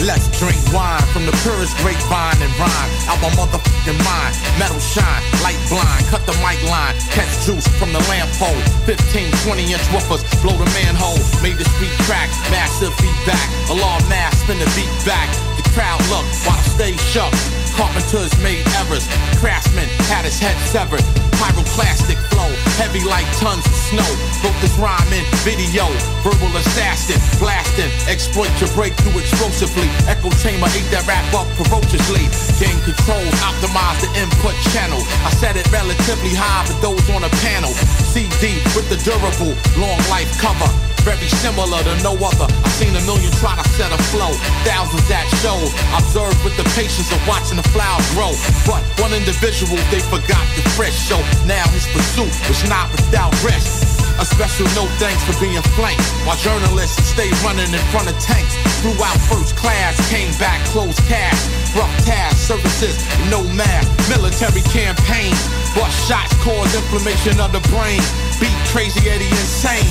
Let's 0.01 0.25
drink 0.41 0.57
wine 0.73 1.05
from 1.13 1.29
the 1.29 1.35
purest 1.45 1.77
grapevine 1.77 2.41
and 2.41 2.49
rhyme. 2.57 2.89
Out 3.05 3.21
my 3.21 3.29
motherfucking 3.37 4.01
mind, 4.01 4.33
metal 4.57 4.81
shine, 4.81 5.21
light 5.45 5.61
blind. 5.69 6.01
Cut 6.09 6.25
the 6.25 6.33
mic 6.41 6.57
line, 6.65 6.97
catch 7.13 7.29
juice 7.45 7.67
from 7.77 7.93
the 7.93 8.01
lamp 8.09 8.25
pole. 8.41 8.57
15, 8.89 8.97
20 9.45 9.61
inch 9.61 9.85
woofers, 9.93 10.25
blow 10.41 10.57
the 10.57 10.65
manhole. 10.73 11.21
Made 11.45 11.61
the 11.61 11.69
sweet 11.77 11.93
crack, 12.09 12.33
massive 12.49 12.93
feedback. 12.97 13.45
Alarm 13.69 14.01
mass, 14.09 14.33
spin 14.41 14.57
the 14.57 14.65
beat 14.73 14.89
back. 15.05 15.29
The 15.61 15.69
crowd 15.69 16.01
look, 16.09 16.25
while 16.49 16.57
I 16.57 16.65
stay 16.73 16.97
shook. 17.13 17.29
Carpenters 17.77 18.33
made 18.41 18.65
errors, 18.81 19.05
craftsmen 19.37 19.85
had 20.09 20.25
his 20.25 20.39
head 20.39 20.57
severed. 20.73 21.30
Pyroclastic 21.41 22.21
flow, 22.29 22.53
heavy 22.77 23.01
like 23.01 23.25
tons 23.41 23.65
of 23.65 23.73
snow. 23.73 24.05
Wrote 24.45 24.53
this 24.61 24.77
rhyme 24.77 25.09
in 25.09 25.25
video. 25.41 25.89
Verbal 26.21 26.53
assassin, 26.53 27.17
blasting. 27.41 27.89
Exploit 28.05 28.53
your 28.61 28.69
breakthrough 28.77 29.17
explosively. 29.17 29.89
Echo 30.05 30.29
chamber 30.45 30.69
ate 30.77 30.85
that 30.93 31.01
rap 31.09 31.25
up 31.33 31.49
ferociously. 31.57 32.29
Gain 32.61 32.77
control, 32.85 33.25
optimize 33.41 33.97
the 34.05 34.09
input 34.21 34.53
channel. 34.69 35.01
I 35.25 35.33
set 35.41 35.57
it 35.57 35.65
relatively 35.73 36.37
high 36.37 36.61
for 36.69 36.77
those 36.77 37.01
on 37.09 37.25
a 37.25 37.31
panel. 37.41 37.73
CD 38.13 38.61
with 38.77 38.85
the 38.93 39.01
durable, 39.01 39.57
long 39.81 39.97
life 40.13 40.29
cover. 40.37 40.69
Very 41.01 41.25
similar 41.41 41.81
to 41.81 41.93
no 42.05 42.13
other. 42.21 42.45
I've 42.45 42.77
seen 42.77 42.93
a 42.93 43.01
million 43.09 43.33
try 43.41 43.57
to 43.57 43.65
set 43.73 43.89
a 43.89 43.97
flow. 44.13 44.29
Thousands 44.61 45.01
that 45.09 45.25
show. 45.41 45.57
Observed 45.97 46.37
with 46.45 46.53
the 46.61 46.67
patience 46.77 47.09
of 47.09 47.17
watching 47.25 47.57
the 47.57 47.65
flowers 47.73 48.05
grow. 48.13 48.29
But 48.69 48.85
one 49.01 49.09
individual, 49.09 49.81
they 49.89 49.97
forgot 50.13 50.45
the 50.53 50.61
fresh. 50.77 50.93
So 51.09 51.17
now 51.45 51.63
his 51.69 51.87
pursuit 51.91 52.33
was 52.47 52.61
not 52.69 52.91
without 52.91 53.31
rest. 53.43 53.91
A 54.19 54.25
special 54.25 54.69
note 54.77 54.91
thanks 55.01 55.23
for 55.25 55.33
being 55.41 55.61
flanked. 55.73 56.03
While 56.27 56.37
journalists 56.37 57.09
stay 57.09 57.29
running 57.41 57.73
in 57.73 57.83
front 57.89 58.05
of 58.05 58.15
tanks. 58.19 58.53
Flew 58.85 58.93
out 59.01 59.17
first 59.25 59.55
class, 59.55 59.97
came 60.09 60.29
back 60.37 60.61
closed 60.69 60.99
cash. 61.09 61.41
Rough 61.73 61.89
task, 62.05 62.37
services, 62.37 63.01
no 63.33 63.41
math. 63.57 63.87
Military 64.09 64.61
campaign. 64.69 65.33
Bust 65.73 65.95
shots 66.05 66.35
cause 66.43 66.69
inflammation 66.75 67.39
of 67.39 67.51
the 67.51 67.63
brain. 67.73 68.01
Beat 68.37 68.57
crazy 68.69 69.09
Eddie 69.09 69.31
insane. 69.31 69.89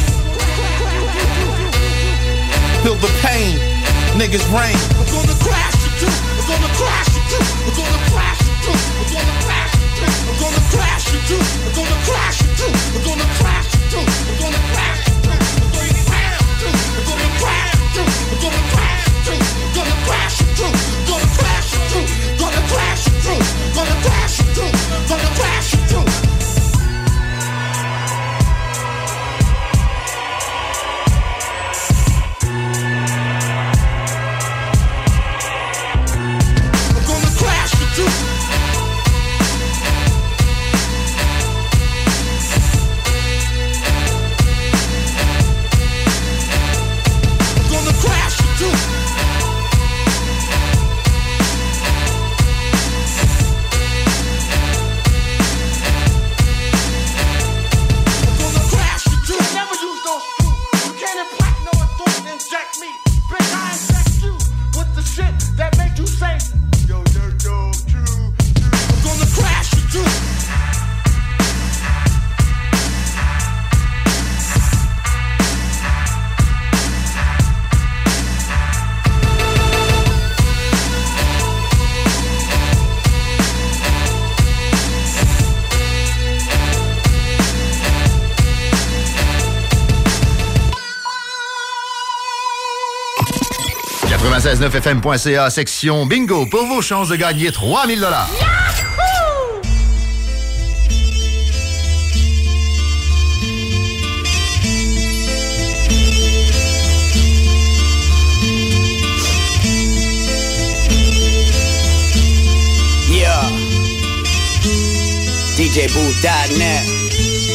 Feel 2.86 2.97
the 3.03 3.12
pain, 3.20 3.59
niggas 4.14 4.47
rain. 4.55 4.78
We're 4.95 5.11
gonna 5.11 5.36
crash 5.43 5.74
you 5.84 6.07
too. 6.07 6.14
We're 6.38 6.55
gonna 6.55 6.72
crash 6.78 7.09
you 7.18 7.22
too. 7.34 7.45
We're 7.66 7.76
gonna 7.82 8.11
crash 8.14 8.41
you 8.47 8.55
too. 8.62 8.78
We're 9.01 9.11
gonna 9.11 9.45
crash 9.45 9.60
We're 10.01 10.41
gonna 10.41 10.63
crash 10.73 11.13
you 11.13 11.21
too. 11.29 11.43
We're 11.65 11.77
gonna 11.77 11.99
crash 12.09 12.41
you 12.41 12.49
too. 12.57 12.73
We're 12.95 13.05
gonna 13.05 13.29
crash 13.37 13.69
you 13.75 13.83
too. 13.93 14.05
We're 14.29 14.41
gonna 14.41 14.63
crash 14.73 15.01
you 15.09 15.17
too. 15.25 15.39
We're 15.61 17.05
gonna 17.11 17.33
crash 17.41 17.75
you 17.77 17.87
too. 17.95 18.09
We're 18.31 18.41
gonna 18.41 18.65
crash 18.73 19.05
you 19.05 19.29
too. 19.29 19.41
We're 19.61 19.77
gonna 19.77 19.97
crash 20.07 20.41
you 20.41 20.49
too. 20.57 20.73
We're 20.73 21.09
gonna 21.11 21.37
crash 21.37 21.73
you 21.73 21.83
too. 21.91 22.05
Gonna 22.41 22.63
crash 22.73 23.03
you 23.07 23.15
too. 23.21 23.41
Gonna 23.77 23.97
crash 24.05 24.35
you 24.41 24.47
too. 24.55 24.71
Gonna 25.09 25.30
969fm.ca, 94.51 95.49
section 95.49 96.07
bingo, 96.07 96.45
pour 96.45 96.67
vos 96.67 96.83
chances 96.83 97.09
de 97.09 97.17
gagner 97.17 97.53
3000 97.53 98.01
dollars. 98.01 98.29
Yeah. 113.09 113.49
DJ 115.57 115.87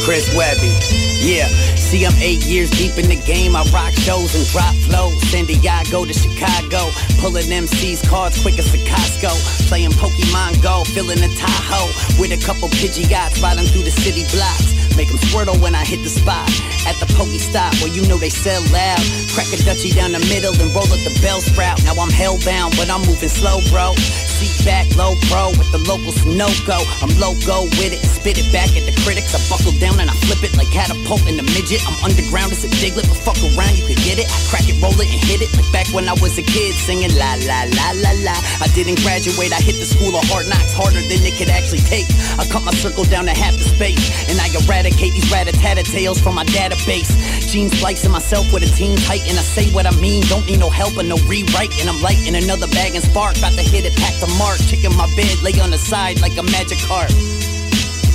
Chris 0.06 0.34
Webby, 0.34 0.72
yeah. 1.20 1.65
See, 1.86 2.04
I'm 2.04 2.18
eight 2.18 2.44
years 2.44 2.68
deep 2.70 2.98
in 2.98 3.06
the 3.06 3.14
game. 3.14 3.54
I 3.54 3.62
rock 3.72 3.92
shows 3.92 4.34
and 4.34 4.44
drop 4.48 4.74
flows. 4.90 5.22
San 5.30 5.44
Diego 5.44 6.04
to 6.04 6.12
Chicago. 6.12 6.90
Pulling 7.20 7.46
MC's 7.46 8.02
cards 8.02 8.42
quick 8.42 8.58
as 8.58 8.74
a 8.74 8.78
Costco. 8.78 9.30
Playing 9.68 9.92
Pokemon 9.92 10.60
Go. 10.64 10.82
Filling 10.82 11.22
a 11.22 11.28
Tahoe. 11.36 12.20
With 12.20 12.32
a 12.32 12.44
couple 12.44 12.68
Pidgeots 12.70 13.40
riding 13.40 13.66
through 13.66 13.84
the 13.84 13.92
city 13.92 14.24
blocks. 14.34 14.96
Make 14.96 15.08
them 15.08 15.18
squirtle 15.18 15.62
when 15.62 15.76
I 15.76 15.84
hit 15.84 16.02
the 16.02 16.10
spot. 16.10 16.50
At 16.86 16.96
the 17.02 17.06
Poke 17.18 17.34
Stop 17.36 17.74
where 17.82 17.92
you 17.92 18.06
know 18.08 18.16
they 18.16 18.30
sell 18.30 18.62
loud. 18.70 19.02
Crack 19.34 19.50
a 19.52 19.58
Dutchie 19.66 19.92
down 19.94 20.12
the 20.12 20.22
middle 20.30 20.54
and 20.54 20.70
roll 20.70 20.86
up 20.86 21.02
the 21.02 21.12
bell 21.20 21.40
sprout. 21.42 21.82
Now 21.84 21.98
I'm 21.98 22.08
hellbound, 22.08 22.78
but 22.78 22.88
I'm 22.88 23.02
moving 23.02 23.28
slow, 23.28 23.60
bro. 23.68 23.92
Seat 23.98 24.52
back, 24.68 24.84
low 24.96 25.16
pro 25.26 25.48
with 25.56 25.72
the 25.72 25.80
local 25.88 26.12
Sunoco. 26.12 26.76
I'm 27.00 27.12
loco 27.16 27.64
with 27.80 27.96
it 27.96 28.00
and 28.04 28.12
spit 28.12 28.36
it 28.36 28.48
back 28.52 28.68
at 28.76 28.84
the 28.84 28.92
critics. 29.00 29.32
I 29.32 29.40
buckle 29.48 29.72
down 29.80 29.98
and 29.98 30.12
I 30.12 30.16
flip 30.28 30.44
it 30.44 30.52
like 30.60 30.68
catapult 30.70 31.24
in 31.24 31.40
a 31.40 31.46
midget. 31.56 31.80
I'm 31.88 31.96
underground, 32.04 32.52
it's 32.52 32.62
a 32.64 32.70
diglet, 32.78 33.08
but 33.08 33.16
fuck 33.16 33.40
around, 33.40 33.74
you 33.80 33.84
could 33.88 34.00
get 34.04 34.20
it. 34.20 34.28
I 34.28 34.38
crack 34.52 34.68
it, 34.68 34.76
roll 34.78 34.92
it, 35.00 35.08
and 35.08 35.20
hit 35.24 35.40
it 35.40 35.50
like 35.56 35.68
back 35.72 35.88
when 35.96 36.04
I 36.06 36.14
was 36.20 36.36
a 36.36 36.44
kid 36.44 36.76
singing 36.76 37.16
la 37.16 37.40
la 37.48 37.64
la 37.64 37.88
la 37.96 38.12
la. 38.28 38.36
I 38.60 38.68
didn't 38.76 39.00
graduate, 39.00 39.56
I 39.56 39.60
hit 39.64 39.80
the 39.80 39.88
school 39.88 40.12
of 40.12 40.24
hard 40.28 40.46
knocks 40.52 40.76
harder 40.76 41.00
than 41.00 41.24
it 41.24 41.34
could 41.40 41.48
actually 41.48 41.84
take. 41.88 42.04
I 42.36 42.44
cut 42.46 42.60
my 42.60 42.76
circle 42.76 43.08
down 43.08 43.24
to 43.26 43.34
half 43.34 43.56
the 43.56 43.64
space, 43.64 44.04
and 44.28 44.36
I 44.36 44.52
eradicate 44.52 45.16
these 45.16 45.32
rat-a-tat-a-tales 45.32 46.20
from 46.20 46.36
my 46.36 46.44
database. 46.76 47.10
Gene 47.50 47.68
splicing 47.68 48.10
myself 48.10 48.52
with 48.52 48.62
a 48.62 48.76
team 48.76 48.96
tight, 48.96 49.22
and 49.28 49.38
I 49.38 49.42
say 49.42 49.70
what 49.72 49.86
I 49.86 49.94
mean. 50.00 50.22
Don't 50.28 50.46
need 50.46 50.60
no 50.60 50.70
help 50.70 50.96
or 50.96 51.02
no 51.02 51.16
rewrite, 51.26 51.72
and 51.80 51.88
I'm 51.88 52.00
lighting 52.02 52.34
another 52.34 52.66
bag 52.68 52.94
and 52.94 53.04
spark. 53.04 53.36
About 53.38 53.52
to 53.52 53.62
hit 53.62 53.84
it, 53.84 53.96
pack 53.96 54.14
the 54.20 54.32
mark. 54.38 54.58
Chick 54.68 54.84
in 54.84 54.94
my 54.96 55.08
bed, 55.16 55.42
lay 55.42 55.58
on 55.60 55.70
the 55.70 55.78
side 55.78 56.20
like 56.20 56.36
a 56.36 56.42
magic 56.42 56.78
card. 56.86 57.10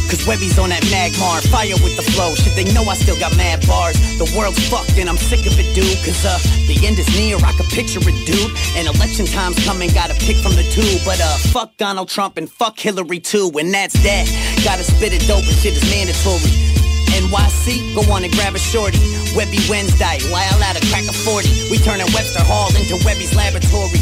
Cause 0.09 0.27
Webby's 0.27 0.59
on 0.59 0.75
that 0.75 0.83
Magmar, 0.91 1.39
fire 1.47 1.71
with 1.79 1.95
the 1.95 2.03
flow. 2.03 2.35
Shit, 2.35 2.51
they 2.59 2.67
know 2.73 2.83
I 2.83 2.95
still 2.95 3.17
got 3.17 3.31
mad 3.37 3.65
bars. 3.65 3.95
The 4.19 4.27
world's 4.35 4.59
fucked 4.67 4.99
and 4.99 5.07
I'm 5.07 5.15
sick 5.15 5.39
of 5.47 5.55
it, 5.55 5.73
dude. 5.73 5.87
Cause 6.03 6.27
uh, 6.27 6.35
the 6.67 6.75
end 6.85 6.99
is 6.99 7.07
near, 7.15 7.37
I 7.37 7.55
can 7.55 7.63
picture 7.71 8.03
it, 8.03 8.19
dude. 8.27 8.51
And 8.75 8.91
election 8.91 9.25
time's 9.25 9.63
coming, 9.63 9.87
gotta 9.95 10.13
pick 10.19 10.35
from 10.43 10.51
the 10.59 10.67
two. 10.67 10.99
But 11.07 11.23
uh, 11.23 11.37
fuck 11.55 11.77
Donald 11.77 12.09
Trump 12.09 12.35
and 12.35 12.51
fuck 12.51 12.77
Hillary 12.77 13.21
too. 13.21 13.55
And 13.55 13.73
that's 13.73 13.95
that. 14.03 14.27
Gotta 14.65 14.83
spit 14.83 15.15
it 15.15 15.23
dope 15.31 15.47
and 15.47 15.55
shit 15.63 15.79
is 15.79 15.87
mandatory. 15.87 16.80
NYC, 17.11 17.95
go 17.95 18.01
on 18.11 18.23
and 18.23 18.33
grab 18.33 18.55
a 18.55 18.59
shorty. 18.59 18.99
Webby 19.35 19.59
Wednesday, 19.69 20.19
while 20.31 20.59
out 20.63 20.75
a 20.75 20.83
crack 20.91 21.07
of 21.07 21.15
40. 21.15 21.71
We 21.71 21.77
turning 21.79 22.07
Webster 22.11 22.43
Hall 22.43 22.71
into 22.75 22.99
Webby's 23.05 23.35
laboratory. 23.35 23.99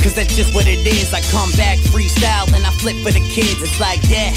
Cause 0.00 0.16
that's 0.16 0.32
just 0.32 0.54
what 0.54 0.64
it 0.66 0.80
is. 0.86 1.12
I 1.12 1.20
come 1.28 1.52
back 1.60 1.76
freestyle 1.92 2.48
and 2.56 2.64
I 2.64 2.72
flip 2.80 2.96
for 3.04 3.12
the 3.12 3.20
kids. 3.20 3.60
It's 3.60 3.76
like 3.76 4.00
that. 4.08 4.32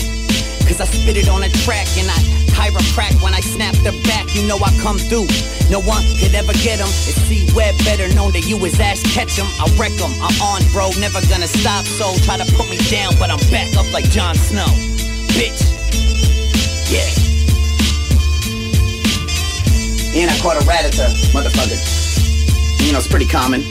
Cause 0.68 0.84
I 0.84 0.86
spit 0.86 1.16
it 1.16 1.30
on 1.32 1.44
a 1.44 1.50
track 1.64 1.88
and 1.96 2.08
I 2.12 2.20
chiropract 2.52 3.24
when 3.24 3.34
I 3.34 3.40
snap 3.40 3.72
the 3.80 3.96
back. 4.04 4.36
You 4.36 4.44
know 4.44 4.60
I 4.60 4.76
come 4.84 5.00
through. 5.00 5.28
No 5.72 5.80
one 5.80 6.04
could 6.20 6.36
ever 6.36 6.52
get 6.60 6.84
him. 6.84 6.92
It's 7.08 7.16
C 7.32 7.48
Web, 7.56 7.80
better 7.88 8.12
known 8.12 8.36
to 8.36 8.44
you 8.44 8.60
as 8.68 8.76
Ash 8.80 9.04
Ketchum. 9.16 9.48
I 9.56 9.72
wreck 9.80 9.96
wreck 9.96 9.96
'em. 10.04 10.12
I'm 10.20 10.36
on, 10.44 10.62
bro. 10.76 10.92
Never 11.00 11.24
gonna 11.32 11.48
stop. 11.48 11.88
So 11.88 12.12
try 12.28 12.36
to 12.36 12.48
put 12.60 12.68
me 12.70 12.78
down, 12.92 13.16
but 13.16 13.32
I'm 13.32 13.40
back 13.48 13.72
up 13.80 13.88
like 13.92 14.04
Jon 14.12 14.36
Snow. 14.36 14.68
Bitch. 15.40 15.64
Caught 20.44 20.58
a 20.58 20.66
ratata, 20.66 21.08
motherfucker. 21.32 21.80
You 22.86 22.92
know, 22.92 22.98
it's 22.98 23.08
pretty 23.08 23.26
common. 23.26 23.62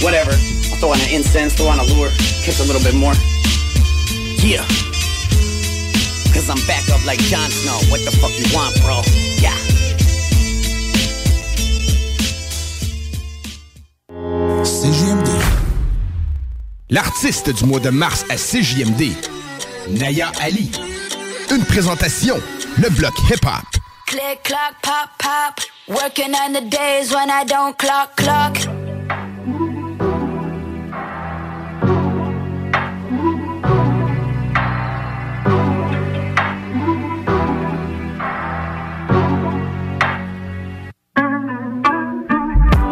Whatever. 0.00 0.30
I'll 0.32 0.80
throw 0.80 0.92
on 0.92 1.00
an 1.00 1.10
incense, 1.12 1.52
throw 1.52 1.68
on 1.68 1.78
a 1.78 1.84
lure, 1.84 2.08
catch 2.42 2.60
a 2.60 2.64
little 2.64 2.80
bit 2.80 2.94
more. 2.94 3.12
Yeah. 4.40 4.64
Cause 6.32 6.48
I'm 6.48 6.56
back 6.66 6.88
up 6.88 7.04
like 7.04 7.18
Jon 7.28 7.50
Snow. 7.50 7.76
What 7.90 8.00
the 8.06 8.10
fuck 8.10 8.32
you 8.40 8.48
want, 8.56 8.74
bro? 8.80 9.02
Yeah. 9.36 9.52
CJMD. 14.64 15.28
L'artiste 16.88 17.50
du 17.50 17.66
mois 17.66 17.80
de 17.80 17.90
mars 17.90 18.24
à 18.30 18.38
CJMD, 18.38 19.12
Naya 19.90 20.32
Ali. 20.40 20.70
Une 21.50 21.66
présentation, 21.66 22.40
le 22.78 22.88
bloc 22.88 23.12
hip-hop. 23.28 23.66
Click, 24.06 24.42
clock, 24.42 24.74
pop, 24.80 25.10
pop. 25.18 25.77
Working 25.88 26.34
on 26.34 26.52
the 26.52 26.60
days 26.60 27.14
when 27.14 27.30
I 27.30 27.44
don't 27.44 27.78
clock, 27.78 28.14
clock. 28.14 28.54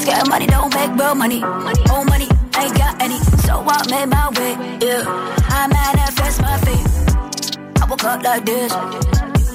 Scared 0.00 0.28
money 0.30 0.46
don't 0.46 0.74
make 0.74 0.90
real 0.98 1.14
money. 1.14 1.40
money. 1.40 1.82
Old 1.90 2.06
money, 2.06 2.28
ain't 2.56 2.78
got 2.78 3.02
any. 3.02 3.18
So 3.44 3.62
I 3.66 3.84
made 3.90 4.06
my 4.06 4.30
way, 4.38 4.52
yeah. 4.80 5.04
I 5.50 5.68
manifest 5.68 6.40
my 6.40 6.56
fate. 6.64 7.82
I 7.82 7.86
woke 7.90 8.04
up 8.04 8.22
like 8.22 8.46
this. 8.46 8.72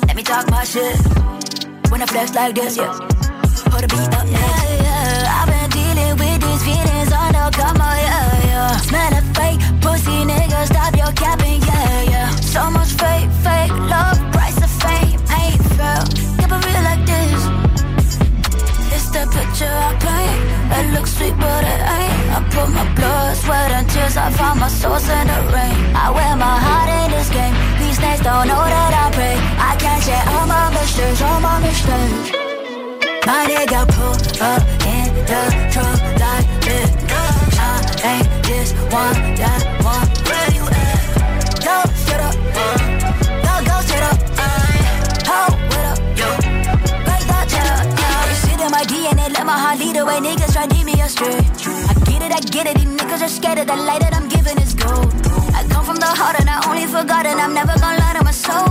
Let 0.06 0.16
me 0.16 0.22
talk 0.22 0.48
my 0.52 0.64
shit. 0.64 0.96
When 1.90 2.04
I 2.04 2.06
flex 2.06 2.36
like 2.36 2.54
this, 2.54 2.78
yeah. 2.78 3.21
Put 3.72 3.86
a 3.86 3.88
beat 3.88 4.14
up, 4.14 4.28
yeah, 4.28 4.84
yeah. 4.84 5.40
I've 5.40 5.48
been 5.48 5.70
dealing 5.72 6.16
with 6.20 6.40
these 6.44 6.64
feelings 6.68 7.12
on 7.14 7.32
the 7.32 7.50
come 7.56 7.80
on, 7.80 7.98
yeah, 7.98 8.46
yeah. 8.52 8.78
Smell 8.84 9.14
of 9.16 9.26
fake 9.36 9.60
pussy, 9.80 10.28
nigga, 10.28 10.66
stop 10.68 10.94
your 10.96 11.12
capping, 11.14 11.62
yeah, 11.62 12.12
yeah. 12.12 12.30
So 12.54 12.70
much 12.70 12.92
fake, 13.00 13.32
fake 13.40 13.72
love, 13.88 14.20
price 14.36 14.58
of 14.60 14.72
fame, 14.84 15.20
ain't. 15.40 15.62
Keep 16.38 16.52
it 16.52 16.62
real 16.68 16.84
like 16.84 17.04
this. 17.08 17.42
It's 18.92 19.08
the 19.16 19.24
picture 19.32 19.72
I 19.72 19.96
paint. 20.04 20.42
It 20.78 20.94
looks 20.94 21.16
sweet, 21.16 21.36
but 21.40 21.64
it 21.64 21.82
ain't. 21.96 22.28
I 22.36 22.40
put 22.52 22.68
my 22.76 22.84
blood, 22.96 23.38
sweat, 23.38 23.72
and 23.72 23.90
tears. 23.90 24.18
I 24.18 24.32
found 24.32 24.60
my 24.60 24.68
source 24.68 25.08
in 25.08 25.28
the 25.32 25.40
rain. 25.56 25.96
I 25.96 26.12
wear 26.12 26.36
my 26.36 26.58
heart 26.60 26.90
in 27.00 27.12
this 27.16 27.30
game. 27.30 27.56
These 27.80 27.98
snakes 27.98 28.22
don't 28.22 28.48
know 28.52 28.64
that 28.76 28.92
I 29.04 29.08
pray. 29.16 29.38
I 29.70 29.72
can't 29.80 30.04
share 30.04 30.26
all 30.28 30.46
my 30.46 30.70
mistakes, 30.76 31.22
all 31.22 31.40
my 31.40 31.60
mistakes. 31.64 32.41
My 33.26 33.46
nigga 33.46 33.86
pull 33.94 34.18
up 34.42 34.64
in 34.86 35.14
the 35.30 35.42
truck 35.72 36.02
like 36.20 36.48
it. 36.68 36.90
I 37.14 38.18
ain't 38.18 38.44
this 38.44 38.74
one, 38.90 39.36
that 39.38 39.62
one. 39.86 40.08
Where 40.26 40.50
you 40.58 40.66
at? 40.66 41.00
Go, 41.62 41.76
shut 42.06 42.20
up. 42.20 42.34
Go, 43.46 43.54
go, 43.70 43.76
shut 43.86 44.04
up. 44.10 44.18
Hold, 45.30 45.54
what 45.70 45.86
up? 45.92 46.00
Break 47.06 47.24
that. 47.30 47.48
You 48.28 48.36
see 48.36 48.56
that 48.58 48.70
my 48.72 48.84
DNA, 48.86 49.32
let 49.32 49.46
my 49.46 49.58
heart 49.58 49.78
lead 49.80 49.96
the 49.96 50.06
way. 50.06 50.18
Niggas 50.18 50.54
try 50.54 50.66
to 50.66 50.84
me 50.84 51.00
astray. 51.02 51.38
I 51.38 51.94
get 52.10 52.24
it, 52.24 52.32
I 52.34 52.40
get 52.40 52.68
it. 52.68 52.76
These 52.78 52.88
niggas 52.88 53.22
are 53.22 53.30
scared 53.30 53.60
of 53.60 53.68
the 53.68 53.76
light 53.76 54.02
that 54.02 54.16
I'm 54.16 54.28
giving 54.30 54.58
is 54.58 54.74
gold. 54.74 55.31
I 55.54 55.66
come 55.68 55.86
from 55.86 55.98
the 55.98 56.12
heart 56.20 56.40
and 56.40 56.50
I 56.50 56.58
only 56.70 56.86
forgotten. 56.86 57.40
I'm 57.40 57.54
never 57.54 57.74
gonna 57.80 58.00
lie 58.00 58.14
to 58.18 58.24
my 58.24 58.32
soul. 58.32 58.68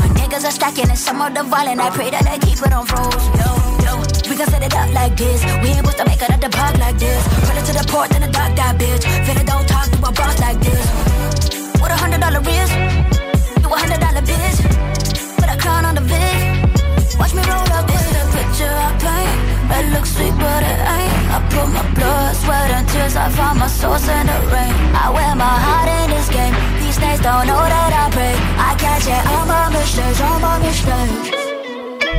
My 0.00 0.08
niggas 0.18 0.44
are 0.44 0.54
stacking 0.54 0.88
and 0.88 0.98
some 0.98 1.20
of 1.20 1.34
the 1.34 1.42
violent. 1.42 1.80
I 1.80 1.90
pray 1.90 2.10
that 2.10 2.24
they 2.24 2.38
keep 2.46 2.58
it 2.64 2.72
on 2.72 2.86
froze. 2.86 3.24
Yo, 3.38 3.48
yo, 3.84 3.92
we 4.28 4.34
can 4.36 4.46
set 4.48 4.62
it 4.62 4.74
up 4.74 4.90
like 4.92 5.16
this. 5.16 5.44
We 5.62 5.68
ain't 5.74 5.84
supposed 5.84 5.98
to 5.98 6.04
make 6.06 6.22
it 6.22 6.30
at 6.30 6.40
the 6.40 6.50
park 6.50 6.78
like 6.78 6.98
this. 6.98 7.20
Run 7.48 7.56
it 7.58 7.64
to 7.66 7.72
the 7.74 7.84
port, 7.90 8.10
then 8.10 8.22
the 8.22 8.30
dark 8.30 8.54
that 8.56 8.78
bitch. 8.78 9.04
Finna 9.26 9.44
don't 9.44 9.66
talk 9.68 9.86
to 9.90 9.98
a 9.98 10.12
boss 10.12 10.38
like 10.40 10.58
this. 10.60 10.84
What 11.80 11.90
a 11.90 11.96
hundred 11.96 12.20
dollar 12.20 12.40
wrist? 12.40 12.72
You 13.62 13.68
a 13.68 13.78
hundred 13.82 14.00
dollar 14.00 14.22
bitch. 14.22 14.58
Put 15.38 15.48
a 15.50 15.56
crown 15.58 15.84
on 15.84 15.94
the 15.94 16.04
vid. 16.06 17.18
Watch 17.18 17.34
me 17.34 17.42
roll 17.50 17.68
up, 17.76 17.86
It 19.76 19.84
looks 19.94 20.10
sweet, 20.14 20.34
but 20.38 20.62
it 20.62 20.80
ain't. 20.96 21.12
I 21.34 21.38
put 21.50 21.68
my 21.72 21.84
blood, 21.94 22.36
sweat, 22.36 22.70
and 22.76 22.88
tears. 22.88 23.16
I 23.16 23.28
found 23.30 23.58
my 23.58 23.66
source 23.66 24.06
in 24.08 24.26
the 24.26 24.38
rain. 24.52 24.74
I 24.94 25.10
wear 25.10 25.34
my 25.34 25.56
heart 25.66 25.88
in 26.00 26.10
this 26.14 26.28
game. 26.28 26.54
These 26.80 26.96
snakes 26.96 27.20
don't 27.20 27.46
know 27.46 27.62
that 27.74 27.92
I 28.02 28.06
pray. 28.12 28.34
I 28.68 28.70
catch 28.76 29.06
it, 29.08 29.22
all 29.32 29.46
my 29.46 29.62
all 29.72 30.32
on 30.32 30.40
my 30.40 30.58
mistakes. 30.58 31.30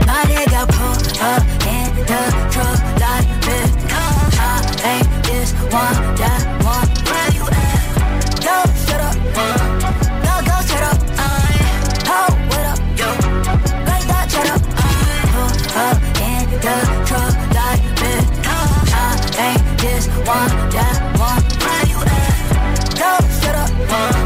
My 0.07 0.21
nigga 0.29 0.61
pull 0.73 0.97
up 1.29 1.43
in 1.69 1.89
the 2.09 2.21
truck 2.53 2.79
like 3.03 3.29
it. 3.57 3.69
I 3.93 4.59
ain't 4.91 5.09
this 5.23 5.53
one, 5.71 5.97
that 6.19 6.41
one. 6.65 6.87
Where 7.07 7.29
you 7.37 7.45
at? 7.47 7.83
Uh. 8.01 8.45
Go, 8.45 8.55
shut 8.85 9.01
up. 9.07 9.15
Go, 10.25 10.35
go, 10.49 10.55
shut 10.69 10.83
up. 10.89 10.99
Hold, 12.09 12.33
what 12.49 12.65
up? 12.71 12.79
Break 13.85 14.03
that 14.11 14.25
shut 14.33 14.47
up. 14.53 14.61
Uh. 14.75 14.93
Pull 15.33 15.53
up 15.79 15.97
in 16.19 16.49
the 16.65 17.02
one, 20.25 20.69
that 20.69 20.99
one. 21.19 21.43
Where 21.63 21.85
you 21.87 21.99
at? 22.01 22.95
Go, 22.97 23.27
shut 23.41 23.55
up. 23.55 24.22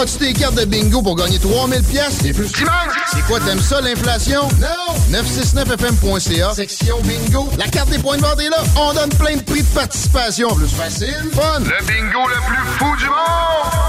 As-tu 0.00 0.18
tes 0.18 0.32
cartes 0.32 0.54
de 0.54 0.64
bingo 0.64 1.02
pour 1.02 1.16
gagner 1.16 1.40
3000 1.40 1.82
pièces 1.82 2.24
et 2.24 2.32
plus? 2.32 2.46
C'est 3.12 3.22
quoi, 3.26 3.40
t'aimes 3.40 3.60
ça, 3.60 3.80
l'inflation? 3.80 4.42
Non! 4.60 4.94
969fm.ca, 5.10 6.54
section 6.54 6.98
bingo. 7.02 7.48
La 7.58 7.66
carte 7.66 7.90
des 7.90 7.98
points 7.98 8.16
de 8.16 8.22
vente 8.22 8.38
est 8.38 8.48
là. 8.48 8.62
On 8.76 8.94
donne 8.94 9.08
plein 9.10 9.36
de 9.36 9.42
prix 9.42 9.62
de 9.62 9.74
participation. 9.74 10.54
Plus 10.54 10.68
facile, 10.68 11.28
fun. 11.32 11.58
Le 11.58 11.84
bingo 11.84 12.28
le 12.28 12.36
plus 12.46 12.64
fou 12.78 12.96
du 12.96 13.06
monde! 13.06 13.88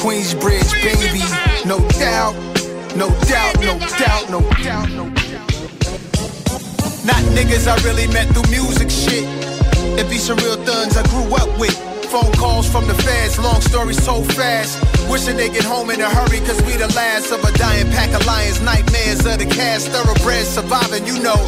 Queensbridge, 0.00 0.72
baby. 0.82 1.22
No 1.66 1.78
doubt, 1.98 2.34
no 2.96 3.08
doubt, 3.28 3.60
no 3.60 3.78
doubt, 3.78 4.30
no 4.30 4.40
doubt, 4.62 4.88
no 4.90 5.10
doubt. 5.10 5.50
Not 7.04 7.22
niggas 7.34 7.66
I 7.68 7.76
really 7.84 8.06
met 8.08 8.28
through 8.28 8.48
music 8.50 8.88
shit. 8.90 9.26
It 9.98 10.10
be 10.10 10.18
some 10.18 10.38
real 10.38 10.56
thuns 10.56 10.96
I 10.96 11.02
grew 11.08 11.34
up 11.36 11.58
with. 11.58 11.76
Phone 12.10 12.32
calls 12.32 12.68
from 12.68 12.86
the 12.86 12.94
feds, 12.94 13.38
long 13.38 13.60
stories 13.60 14.02
so 14.02 14.22
fast. 14.22 14.78
Wishing 15.08 15.36
they 15.36 15.48
get 15.48 15.64
home 15.64 15.90
in 15.90 16.00
a 16.00 16.08
hurry, 16.08 16.40
cause 16.40 16.60
we 16.62 16.72
the 16.76 16.92
last 16.94 17.32
of 17.32 17.42
a 17.44 17.52
dying 17.58 17.90
pack 17.90 18.10
of 18.14 18.26
lions. 18.26 18.60
Nightmares 18.60 19.24
of 19.26 19.38
the 19.38 19.46
cast, 19.46 19.88
thoroughbreds 19.88 20.48
surviving, 20.48 21.06
you 21.06 21.18
know. 21.22 21.38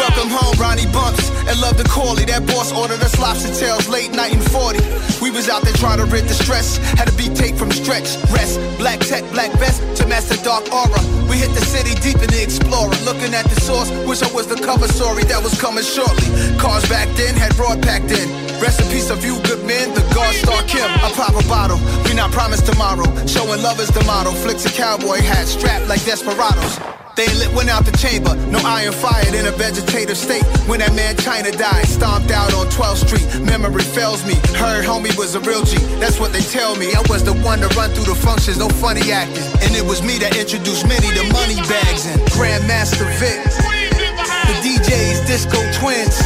Welcome 0.00 0.30
home, 0.30 0.54
Ronnie 0.58 0.86
Bumps, 0.92 1.30
and 1.46 1.60
love 1.60 1.76
the 1.76 1.84
Corley. 1.84 2.24
That 2.24 2.46
boss 2.46 2.72
ordered 2.72 3.02
us 3.02 3.18
lobster 3.18 3.52
tails 3.54 3.88
late 3.88 4.10
night 4.12 4.32
in 4.32 4.40
40. 4.40 4.80
We 5.20 5.30
was 5.30 5.48
out 5.48 5.62
there 5.62 5.74
trying 5.74 5.98
to 5.98 6.06
rid 6.06 6.24
the 6.24 6.34
stress. 6.34 6.78
Had 6.98 7.08
a 7.08 7.14
beat 7.14 7.34
take 7.36 7.54
from 7.54 7.70
stretch, 7.70 8.16
rest. 8.30 8.58
Black 8.78 9.00
tech, 9.00 9.22
black 9.30 9.50
vest 9.58 9.82
to 10.00 10.06
master 10.06 10.36
dark 10.42 10.66
aura. 10.72 11.00
We 11.28 11.36
hit 11.36 11.52
the 11.54 11.64
city 11.64 11.94
deep 12.00 12.22
in 12.22 12.30
the 12.30 12.42
explorer. 12.42 12.94
Looking 13.04 13.34
at 13.34 13.46
the 13.46 13.60
source, 13.60 13.90
wish 14.06 14.22
I 14.22 14.30
was 14.32 14.46
the 14.46 14.56
cover 14.56 14.88
story 14.88 15.24
that 15.24 15.42
was 15.42 15.58
coming 15.60 15.84
shortly. 15.84 16.26
Cars 16.58 16.88
back 16.88 17.08
then 17.16 17.34
had 17.34 17.54
broad 17.56 17.82
packed 17.82 18.10
in. 18.10 18.26
Rest 18.60 18.80
in 18.80 18.88
peace 18.88 19.10
of 19.10 19.24
you 19.24 19.40
good 19.42 19.64
men, 19.64 19.94
the 19.94 20.02
God 20.14 20.34
Star 20.34 20.62
Kim. 20.64 20.88
I 21.00 21.10
pop 21.16 21.34
a 21.34 21.44
bottle, 21.48 21.78
we 22.04 22.14
not 22.14 22.30
promised 22.32 22.66
tomorrow. 22.66 23.08
Showing 23.26 23.62
love 23.62 23.80
is 23.80 23.90
the 23.90 24.04
motto. 24.04 24.32
Flicks 24.32 24.64
a 24.66 24.72
cowboy 24.72 25.20
hat 25.20 25.46
strapped 25.46 25.88
like 25.88 26.04
desperados. 26.04 26.99
They 27.20 27.28
lit 27.36 27.52
one 27.52 27.68
out 27.68 27.84
the 27.84 27.92
chamber. 28.00 28.32
No 28.48 28.56
iron 28.64 28.96
fired 28.96 29.36
in 29.36 29.44
a 29.44 29.52
vegetative 29.52 30.16
state. 30.16 30.40
When 30.64 30.80
that 30.80 30.96
man 30.96 31.20
China 31.20 31.52
died, 31.52 31.84
stomped 31.84 32.32
out 32.32 32.56
on 32.56 32.64
12th 32.72 33.04
Street. 33.04 33.28
Memory 33.44 33.84
fails 33.84 34.24
me. 34.24 34.40
Heard 34.56 34.88
homie 34.88 35.12
was 35.20 35.36
a 35.36 35.40
real 35.44 35.60
G. 35.60 35.76
That's 36.00 36.16
what 36.16 36.32
they 36.32 36.40
tell 36.40 36.80
me. 36.80 36.96
I 36.96 37.04
was 37.12 37.20
the 37.20 37.36
one 37.44 37.60
to 37.60 37.68
run 37.76 37.92
through 37.92 38.08
the 38.08 38.16
functions, 38.16 38.56
no 38.56 38.72
funny 38.80 39.12
acting. 39.12 39.44
And 39.60 39.76
it 39.76 39.84
was 39.84 40.00
me 40.00 40.16
that 40.24 40.32
introduced 40.32 40.88
many 40.88 41.12
to 41.12 41.28
money 41.28 41.60
bags 41.68 42.08
and 42.08 42.24
Grandmaster 42.32 43.04
Vic. 43.20 43.44
The 43.52 44.56
DJs, 44.64 45.28
Disco 45.28 45.60
Twins. 45.76 46.16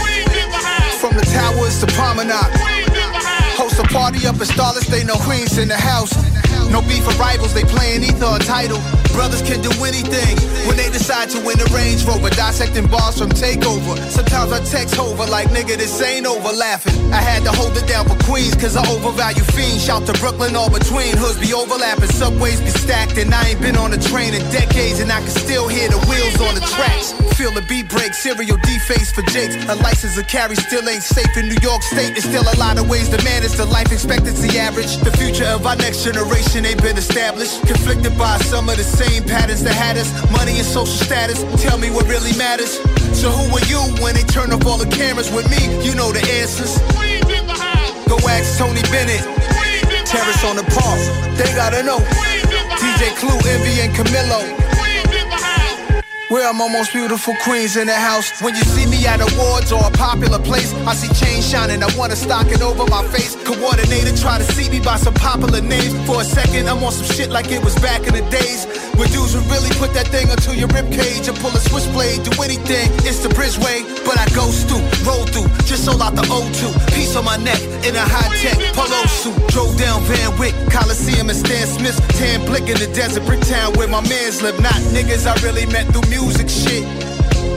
From 1.03 1.19
the 1.19 1.27
towers 1.35 1.83
to 1.83 1.91
Promenade. 1.99 2.55
Host 3.59 3.83
a 3.83 3.87
party 3.91 4.29
up 4.31 4.39
in 4.39 4.47
Starless, 4.47 4.87
they 4.87 5.03
know 5.03 5.19
Queens 5.27 5.59
in 5.59 5.67
the 5.67 5.77
house. 5.77 6.15
No 6.71 6.81
beef 6.83 7.07
or 7.07 7.15
rivals, 7.21 7.55
they 7.55 7.65
playing 7.65 8.03
either 8.05 8.27
a 8.27 8.39
title. 8.39 8.81
Brothers 9.15 9.43
can 9.43 9.63
do 9.63 9.71
anything 9.87 10.35
when 10.67 10.77
they 10.77 10.91
decide 10.91 11.31
to 11.31 11.39
win 11.47 11.55
the 11.55 11.71
Range 11.71 12.03
Rover. 12.03 12.31
Dissecting 12.35 12.89
bars 12.89 13.17
from 13.17 13.31
Takeover. 13.31 13.95
Sometimes 14.11 14.51
I 14.51 14.59
text 14.65 14.99
over 14.99 15.25
like, 15.27 15.49
nigga, 15.55 15.79
this 15.79 16.03
ain't 16.03 16.27
over 16.27 16.51
laughing. 16.51 16.99
I 17.15 17.23
had 17.23 17.45
to 17.45 17.53
hold 17.53 17.77
it 17.77 17.87
down 17.87 18.09
for 18.11 18.19
Queens, 18.27 18.57
cause 18.57 18.75
I 18.75 18.83
overvalue 18.91 19.47
fiends. 19.55 19.85
Shout 19.87 20.05
to 20.07 20.13
Brooklyn, 20.19 20.57
all 20.57 20.71
between 20.71 21.17
hoods 21.17 21.39
be 21.39 21.55
overlapping. 21.55 22.11
Subways 22.11 22.61
be 22.61 22.71
stacked, 22.71 23.17
and 23.19 23.33
I 23.33 23.55
ain't 23.55 23.63
been 23.63 23.77
on 23.77 23.93
a 23.93 24.01
train 24.03 24.35
in 24.35 24.43
decades, 24.51 24.99
and 24.99 25.13
I 25.13 25.21
can 25.21 25.31
still 25.31 25.69
hear 25.69 25.89
the 25.89 26.03
wheels 26.11 26.35
on 26.43 26.59
the 26.59 26.65
tracks. 26.75 27.15
Feel 27.39 27.53
the 27.53 27.63
beat 27.71 27.89
break, 27.89 28.15
serial 28.15 28.59
deface 28.67 29.13
for 29.13 29.23
Jakes. 29.31 29.55
A 29.71 29.77
license 29.79 30.17
to 30.17 30.25
carry 30.25 30.57
still 30.57 30.89
ain't 30.89 31.03
safe 31.03 31.31
in 31.37 31.47
New 31.47 31.59
York 31.63 31.83
State. 31.83 32.19
There's 32.19 32.27
still 32.27 32.43
a 32.43 32.57
lot 32.59 32.79
of 32.79 32.91
ways 32.91 33.09
to 33.11 33.23
manage 33.23 33.53
the 33.53 33.67
life 33.67 33.93
expectancy 33.93 34.59
average. 34.59 34.97
The 34.99 35.13
future 35.13 35.47
of 35.47 35.67
our 35.67 35.77
next 35.77 36.03
generation 36.03 36.44
ain't 36.53 36.83
been 36.83 36.97
established. 36.97 37.67
Conflicted 37.67 38.17
by 38.19 38.39
some 38.39 38.69
of 38.69 38.77
the 38.77 38.85
same 38.85 39.25
patterns 39.25 39.63
that 39.65 39.75
had 39.75 39.97
us. 39.97 40.11
Money 40.31 40.59
and 40.59 40.67
social 40.67 40.87
status. 40.87 41.43
Tell 41.63 41.79
me 41.79 41.91
what 41.91 42.07
really 42.07 42.37
matters. 42.37 42.79
So 43.17 43.31
who 43.31 43.45
are 43.57 43.67
you 43.67 43.81
when 44.03 44.15
they 44.15 44.23
turn 44.23 44.53
off 44.53 44.67
all 44.67 44.79
the 44.79 44.91
cameras 44.91 45.31
with 45.33 45.49
me? 45.51 45.63
You 45.85 45.95
know 45.95 46.13
the 46.13 46.23
answers. 46.41 46.79
Go 48.07 48.17
ask 48.29 48.59
Tony 48.59 48.83
Bennett. 48.93 49.25
Terrace 50.07 50.45
on 50.45 50.57
the 50.57 50.67
park. 50.71 51.01
They 51.37 51.51
gotta 51.55 51.83
know. 51.83 51.99
DJ 52.79 53.11
Clue, 53.19 53.39
Envy, 53.51 53.81
and 53.81 53.93
Camilo. 53.95 54.64
Where 56.35 56.49
I'm 56.49 56.61
almost 56.61 56.93
beautiful 56.93 57.33
queens 57.45 57.77
in 57.77 57.87
the 57.87 57.95
house. 57.95 58.43
When 58.43 58.57
you 58.57 58.63
see 58.63 58.87
me 58.91 59.07
at 59.07 59.21
awards 59.23 59.71
or 59.71 59.79
a 59.87 59.91
popular 59.93 60.41
place, 60.41 60.75
I 60.83 60.93
see 60.93 61.07
chains 61.15 61.49
shining. 61.49 61.81
I 61.81 61.87
wanna 61.97 62.17
stock 62.17 62.51
it 62.51 62.61
over 62.61 62.85
my 62.91 63.07
face. 63.15 63.37
Coordinator 63.45 64.17
try 64.17 64.39
to 64.39 64.45
see 64.53 64.69
me 64.69 64.81
by 64.81 64.97
some 64.97 65.15
popular 65.15 65.61
names. 65.61 65.95
For 66.09 66.23
a 66.23 66.25
second, 66.25 66.69
I'm 66.69 66.83
on 66.83 66.91
some 66.91 67.07
shit 67.07 67.31
like 67.31 67.53
it 67.53 67.63
was 67.63 67.77
back 67.77 68.09
in 68.09 68.15
the 68.15 68.27
days. 68.35 68.67
When 68.95 69.11
dudes 69.11 69.35
would 69.35 69.47
really 69.51 69.71
put 69.83 69.93
that 69.95 70.09
thing 70.09 70.31
until 70.31 70.55
your 70.55 70.69
rib 70.71 70.87
cage 70.93 71.27
and 71.27 71.37
pull 71.39 71.51
a 71.51 71.59
switchblade, 71.59 72.23
do 72.23 72.31
anything. 72.43 72.91
It's 73.03 73.19
the 73.27 73.31
bridgeway, 73.31 73.83
but 74.07 74.19
I 74.19 74.27
go 74.31 74.47
through, 74.47 74.85
roll 75.03 75.27
through, 75.27 75.51
just 75.67 75.85
sold 75.85 76.01
out 76.01 76.15
the 76.15 76.23
O2. 76.31 76.95
Piece 76.95 77.17
on 77.17 77.25
my 77.25 77.37
neck 77.37 77.61
in 77.83 77.97
a 77.97 78.07
high 78.07 78.31
tech 78.39 78.59
polo 78.75 79.03
suit. 79.11 79.35
Drove 79.51 79.77
down 79.77 80.03
Van 80.07 80.31
Wick, 80.39 80.55
Coliseum 80.71 81.29
and 81.29 81.39
Stan 81.39 81.67
Smith's. 81.67 81.99
Tan 82.19 82.47
blick 82.47 82.71
in 82.71 82.79
the 82.79 82.91
desert, 82.95 83.25
Bricktown 83.25 83.77
where 83.77 83.89
my 83.89 84.01
mans 84.09 84.43
live. 84.43 84.59
Not 84.61 84.79
niggas 84.95 85.27
I 85.27 85.35
really 85.43 85.67
met 85.67 85.91
through 85.91 86.09
music 86.09 86.49
shit. 86.49 86.87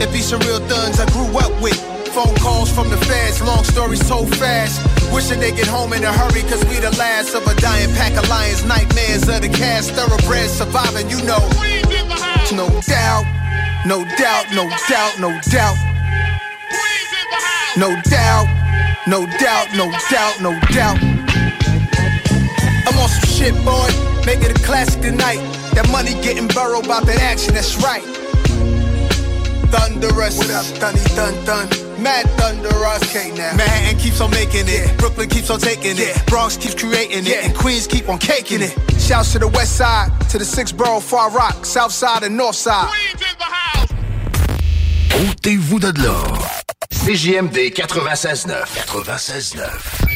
It 0.02 0.10
be 0.12 0.20
some 0.20 0.40
real 0.40 0.60
thugs 0.66 0.98
I 0.98 1.06
grew 1.10 1.30
up 1.38 1.54
with. 1.62 1.97
Phone 2.18 2.34
calls 2.34 2.68
from 2.72 2.90
the 2.90 2.96
feds, 2.96 3.40
long 3.42 3.62
stories 3.62 4.02
told 4.08 4.34
fast. 4.38 4.82
Wishing 5.12 5.38
they 5.38 5.52
get 5.52 5.68
home 5.68 5.92
in 5.92 6.02
a 6.02 6.12
hurry, 6.12 6.42
cause 6.50 6.64
we 6.64 6.80
the 6.80 6.90
last 6.98 7.32
of 7.36 7.46
a 7.46 7.54
dying 7.60 7.94
pack 7.94 8.16
of 8.16 8.28
lions. 8.28 8.64
Nightmares 8.64 9.28
of 9.28 9.40
the 9.40 9.48
cast, 9.48 9.92
thoroughbreds 9.92 10.50
surviving, 10.50 11.08
you 11.08 11.22
know. 11.22 11.38
No 12.50 12.66
doubt, 12.90 13.22
no 13.86 14.02
doubt, 14.18 14.46
no 14.50 14.68
doubt, 14.88 15.20
no 15.20 15.30
doubt. 15.46 15.76
No 17.76 17.94
doubt, 18.10 18.46
no 19.06 19.24
doubt, 19.38 19.68
no 19.76 19.86
doubt, 20.10 20.40
no 20.42 20.58
doubt. 20.74 20.98
I'm 22.88 22.98
on 22.98 23.08
some 23.08 23.30
shit, 23.30 23.54
boy. 23.64 23.86
Make 24.26 24.42
it 24.42 24.58
a 24.58 24.60
classic 24.64 25.02
tonight. 25.02 25.38
That 25.74 25.88
money 25.92 26.14
getting 26.14 26.48
burrowed 26.48 26.84
about 26.84 27.06
that 27.06 27.20
action, 27.20 27.54
that's 27.54 27.76
right. 27.76 28.02
Thunderous. 29.70 30.36
What 30.38 30.50
up, 30.50 30.66
Thunny 30.82 30.98
Thun 31.14 31.34
Thun? 31.46 31.87
Mad 31.98 32.26
Thunderous. 32.38 33.02
Okay, 33.02 33.30
now. 33.30 33.56
Manhattan 33.56 33.98
keeps 33.98 34.20
on 34.20 34.30
making 34.30 34.66
it. 34.66 34.96
Brooklyn 34.98 35.28
keeps 35.28 35.50
on 35.50 35.58
taking 35.58 35.96
it. 35.96 36.26
Bronx 36.26 36.56
keeps 36.56 36.74
creating 36.74 37.26
it. 37.26 37.44
And 37.44 37.54
Queens 37.54 37.86
keep 37.86 38.08
on 38.08 38.18
caking 38.18 38.62
it. 38.62 38.74
Shouts 39.00 39.32
to 39.32 39.38
the 39.38 39.48
west 39.48 39.76
side, 39.76 40.10
to 40.30 40.38
the 40.38 40.44
six 40.44 40.72
borough 40.72 41.00
Far 41.00 41.30
Rock, 41.30 41.64
south 41.64 41.92
side 41.92 42.22
and 42.22 42.36
north 42.36 42.56
side. 42.56 42.88
Ôtez-vous 45.10 45.80
de 45.80 45.92
là. 46.02 46.22
CJMD 46.92 47.72
96.9. 47.72 48.86
96.9. 48.86 50.07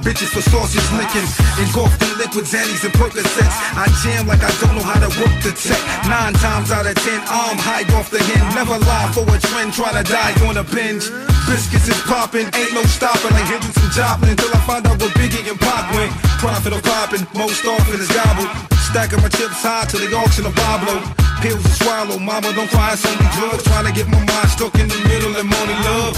bitches 0.00 0.32
for 0.32 0.42
sausage 0.42 0.84
licking. 0.96 1.26
Engulfed 1.60 2.00
in 2.02 2.12
liquids, 2.18 2.52
Annies, 2.54 2.84
and 2.84 2.92
Percocets. 2.96 3.56
I 3.76 3.86
jam 4.02 4.26
like 4.26 4.42
I 4.42 4.52
don't 4.60 4.74
know 4.76 4.84
how 4.84 5.00
to 5.00 5.10
work 5.20 5.34
the 5.44 5.52
tech. 5.52 5.80
Nine 6.08 6.34
times 6.34 6.72
out 6.72 6.86
of 6.86 6.96
ten, 6.96 7.20
I'm 7.28 7.58
high 7.60 7.84
off 7.96 8.10
the 8.10 8.20
hen. 8.20 8.42
Never 8.54 8.76
lie 8.80 9.08
for 9.12 9.24
a 9.28 9.38
trend, 9.38 9.72
try 9.72 9.92
to 9.92 10.04
die 10.04 10.34
on 10.48 10.56
a 10.56 10.64
binge. 10.64 11.08
Biscuits 11.46 11.88
is 11.88 12.00
popping, 12.04 12.48
ain't 12.52 12.72
no 12.72 12.82
stopping. 12.84 13.32
Like 13.32 13.48
Hendrix 13.48 13.76
and 13.76 13.92
Joplin 13.92 14.30
until 14.32 14.52
I 14.54 14.60
find 14.66 14.86
out 14.86 15.00
what 15.00 15.12
Biggie 15.18 15.44
and 15.48 15.58
Pac 15.60 15.92
went. 15.94 16.12
Profit 16.40 16.72
or 16.72 16.82
popping, 16.82 17.26
most 17.36 17.64
often 17.66 18.00
is 18.00 18.10
gobbled. 18.10 18.50
Stacking 18.90 19.20
my 19.22 19.28
chips 19.28 19.62
high 19.62 19.86
to 19.86 19.96
the 19.98 20.10
auction 20.16 20.46
of 20.46 20.54
Pablo. 20.54 21.02
Pills 21.40 21.62
to 21.62 21.72
swallow, 21.80 22.18
mama 22.18 22.52
don't 22.52 22.68
cry, 22.68 22.92
it's 22.92 23.06
only 23.06 23.28
drugs. 23.38 23.64
Trying 23.64 23.86
to 23.86 23.92
get 23.92 24.08
my 24.08 24.18
mind 24.18 24.50
stuck 24.50 24.74
in 24.76 24.88
the 24.88 25.00
middle 25.08 25.34
and 25.36 25.48
money 25.48 25.76
love. 25.88 26.16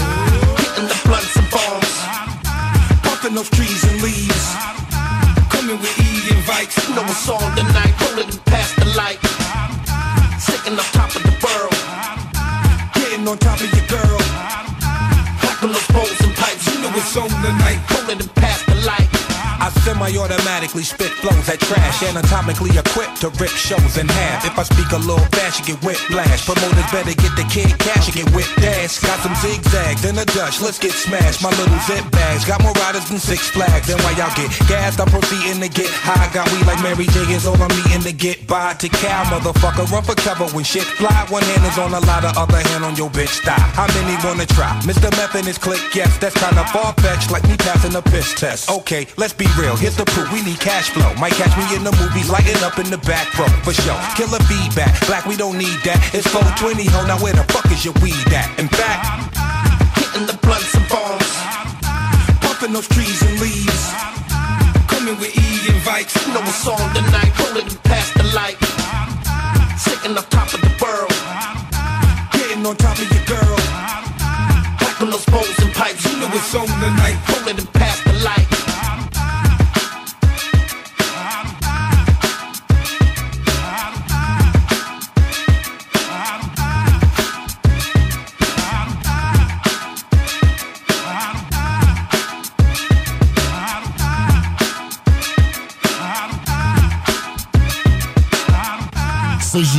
Hitting 0.59 0.87
the 0.87 0.97
blunts 1.05 1.35
and 1.37 1.49
bombs. 1.49 2.02
Pumping 3.23 3.39
off 3.39 3.49
trees 3.51 3.83
and 3.85 4.01
leaves. 4.01 4.53
Coming 5.47 5.79
with 5.79 5.97
E 5.97 6.35
invites. 6.35 6.75
You 6.89 6.93
know 6.93 7.03
it's 7.03 7.29
on 7.29 7.55
tonight, 7.55 7.95
rolling 8.01 8.27
past 8.43 8.75
the 8.75 8.83
light. 8.99 9.17
Sitting 10.37 10.73
on 10.73 10.83
top 10.91 11.15
of 11.15 11.23
the 11.23 11.31
world. 11.39 11.71
Getting 12.95 13.25
on 13.25 13.37
top 13.37 13.61
of 13.61 13.71
your 13.71 13.87
girl. 13.87 14.19
Packing 15.39 15.71
those 15.71 15.87
bowls 15.87 16.19
and 16.19 16.35
pipes. 16.35 16.67
You 16.67 16.81
know 16.81 16.91
it's 16.95 17.15
on 17.15 17.29
tonight. 17.29 17.82
I 20.03 20.11
automatically 20.19 20.83
spit 20.83 21.15
flows 21.23 21.47
that 21.47 21.63
trash. 21.63 22.03
Anatomically 22.03 22.75
equipped 22.75 23.23
to 23.23 23.31
rip 23.39 23.55
shows 23.55 23.95
in 23.95 24.11
half. 24.11 24.43
If 24.43 24.59
I 24.59 24.67
speak 24.67 24.91
a 24.91 24.99
little 24.99 25.23
fast, 25.31 25.63
you 25.63 25.71
get 25.71 25.79
whiplash. 25.79 26.43
Promoters 26.43 26.91
better 26.91 27.15
get 27.15 27.31
the 27.39 27.47
kid 27.47 27.71
cash 27.79 28.11
and 28.11 28.15
get 28.19 28.27
whipped 28.35 28.51
ass. 28.67 28.99
Got 28.99 29.23
some 29.23 29.31
zigzags 29.39 30.03
in 30.03 30.19
the 30.19 30.27
Dutch, 30.35 30.59
let's 30.59 30.75
get 30.75 30.91
smashed. 30.91 31.39
My 31.39 31.55
little 31.55 31.79
zip 31.87 32.03
bags 32.11 32.43
got 32.43 32.59
more 32.59 32.75
riders 32.83 33.07
than 33.07 33.15
Six 33.15 33.47
Flags. 33.47 33.87
Then 33.87 33.95
why 34.03 34.11
y'all 34.19 34.35
get 34.35 34.51
gassed? 34.67 34.99
I'm 34.99 35.07
proceeding 35.07 35.63
to 35.63 35.71
get 35.71 35.87
high. 35.87 36.27
Got 36.35 36.51
weed 36.51 36.67
like 36.67 36.83
Mary 36.83 37.07
J 37.07 37.23
all 37.47 37.55
I'm 37.55 37.71
eating 37.87 38.03
to 38.03 38.11
get 38.11 38.43
by. 38.43 38.75
To 38.75 38.89
cow, 38.91 39.23
motherfucker, 39.31 39.87
run 39.87 40.03
for 40.03 40.19
cover 40.19 40.51
when 40.51 40.67
shit 40.67 40.83
fly. 40.99 41.15
One 41.31 41.47
hand 41.47 41.63
is 41.63 41.79
on 41.79 41.95
a 41.95 42.03
ladder, 42.03 42.35
other 42.35 42.59
hand 42.59 42.83
on 42.83 42.99
your 42.99 43.09
bitch 43.09 43.39
thigh. 43.47 43.71
How 43.71 43.87
many 43.95 44.19
wanna 44.19 44.51
try? 44.51 44.75
Mr. 44.83 45.07
Meth 45.15 45.35
and 45.35 45.47
his 45.47 45.57
click, 45.57 45.79
yes, 45.95 46.11
that's 46.19 46.35
kinda 46.35 46.67
far 46.75 46.91
fetched, 46.99 47.31
like 47.31 47.47
me 47.47 47.55
passing 47.55 47.95
a 47.95 48.01
piss 48.01 48.35
test. 48.35 48.69
Okay, 48.69 49.07
let's 49.15 49.31
be 49.31 49.47
real, 49.57 49.77
here's 49.77 49.92
the. 49.95 50.03
We 50.33 50.41
need 50.41 50.59
cash 50.59 50.89
flow. 50.89 51.13
Might 51.15 51.33
catch 51.33 51.53
me 51.57 51.75
in 51.75 51.83
the 51.83 51.91
movies, 52.01 52.29
lighting 52.29 52.61
up 52.63 52.79
in 52.79 52.89
the 52.89 52.97
back 52.97 53.29
row 53.37 53.49
for 53.61 53.73
sure. 53.73 53.99
Killer 54.15 54.41
feedback, 54.49 54.93
black, 55.05 55.25
we 55.25 55.35
don't 55.35 55.57
need 55.57 55.77
that. 55.85 56.01
It's 56.13 56.27
420, 56.29 56.89
ho, 56.89 57.05
now 57.05 57.21
where 57.21 57.33
the 57.33 57.45
fuck 57.53 57.69
is 57.69 57.85
your 57.85 57.93
weed 58.01 58.17
at? 58.33 58.49
In 58.57 58.67
fact, 58.67 59.29
hitting 59.97 60.25
the 60.25 60.37
blunts 60.41 60.73
and 60.73 60.87
bombs, 60.89 61.29
puffing 62.41 62.73
those 62.73 62.87
trees 62.89 63.21
and 63.21 63.37
leaves. 63.37 63.83
Coming 64.89 65.19
with 65.21 65.35
E 65.37 65.47
invites, 65.69 66.15
you 66.25 66.33
know 66.33 66.41
what's 66.41 66.65
on 66.65 66.81
tonight. 66.97 67.31
Rolling 67.43 67.69
past 67.85 68.13
the 68.17 68.25
light, 68.33 68.57
sitting 69.77 70.17
on 70.17 70.25
top 70.33 70.49
of 70.49 70.61
the 70.61 70.73
world, 70.81 71.13
getting 72.33 72.65
on 72.65 72.75
top 72.77 72.97
of 72.97 73.07
your 73.11 73.25
girl. 73.29 73.59
Back 74.81 74.97
on 75.01 75.09
those 75.11 75.25
bowls 75.29 75.57
and 75.61 75.73
pipes, 75.73 76.01
you 76.09 76.17
know 76.17 76.29
what's 76.31 76.55
on 76.55 76.67
tonight. 76.81 77.42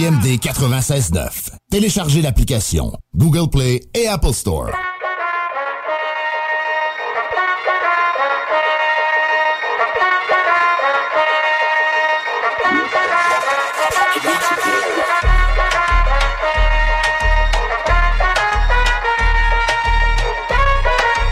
CJMD 0.05 0.39
96.9. 0.39 1.51
Téléchargez 1.71 2.21
l'application 2.21 2.93
Google 3.17 3.49
Play 3.49 3.81
et 3.95 4.07
Apple 4.07 4.35
Store. 4.35 4.71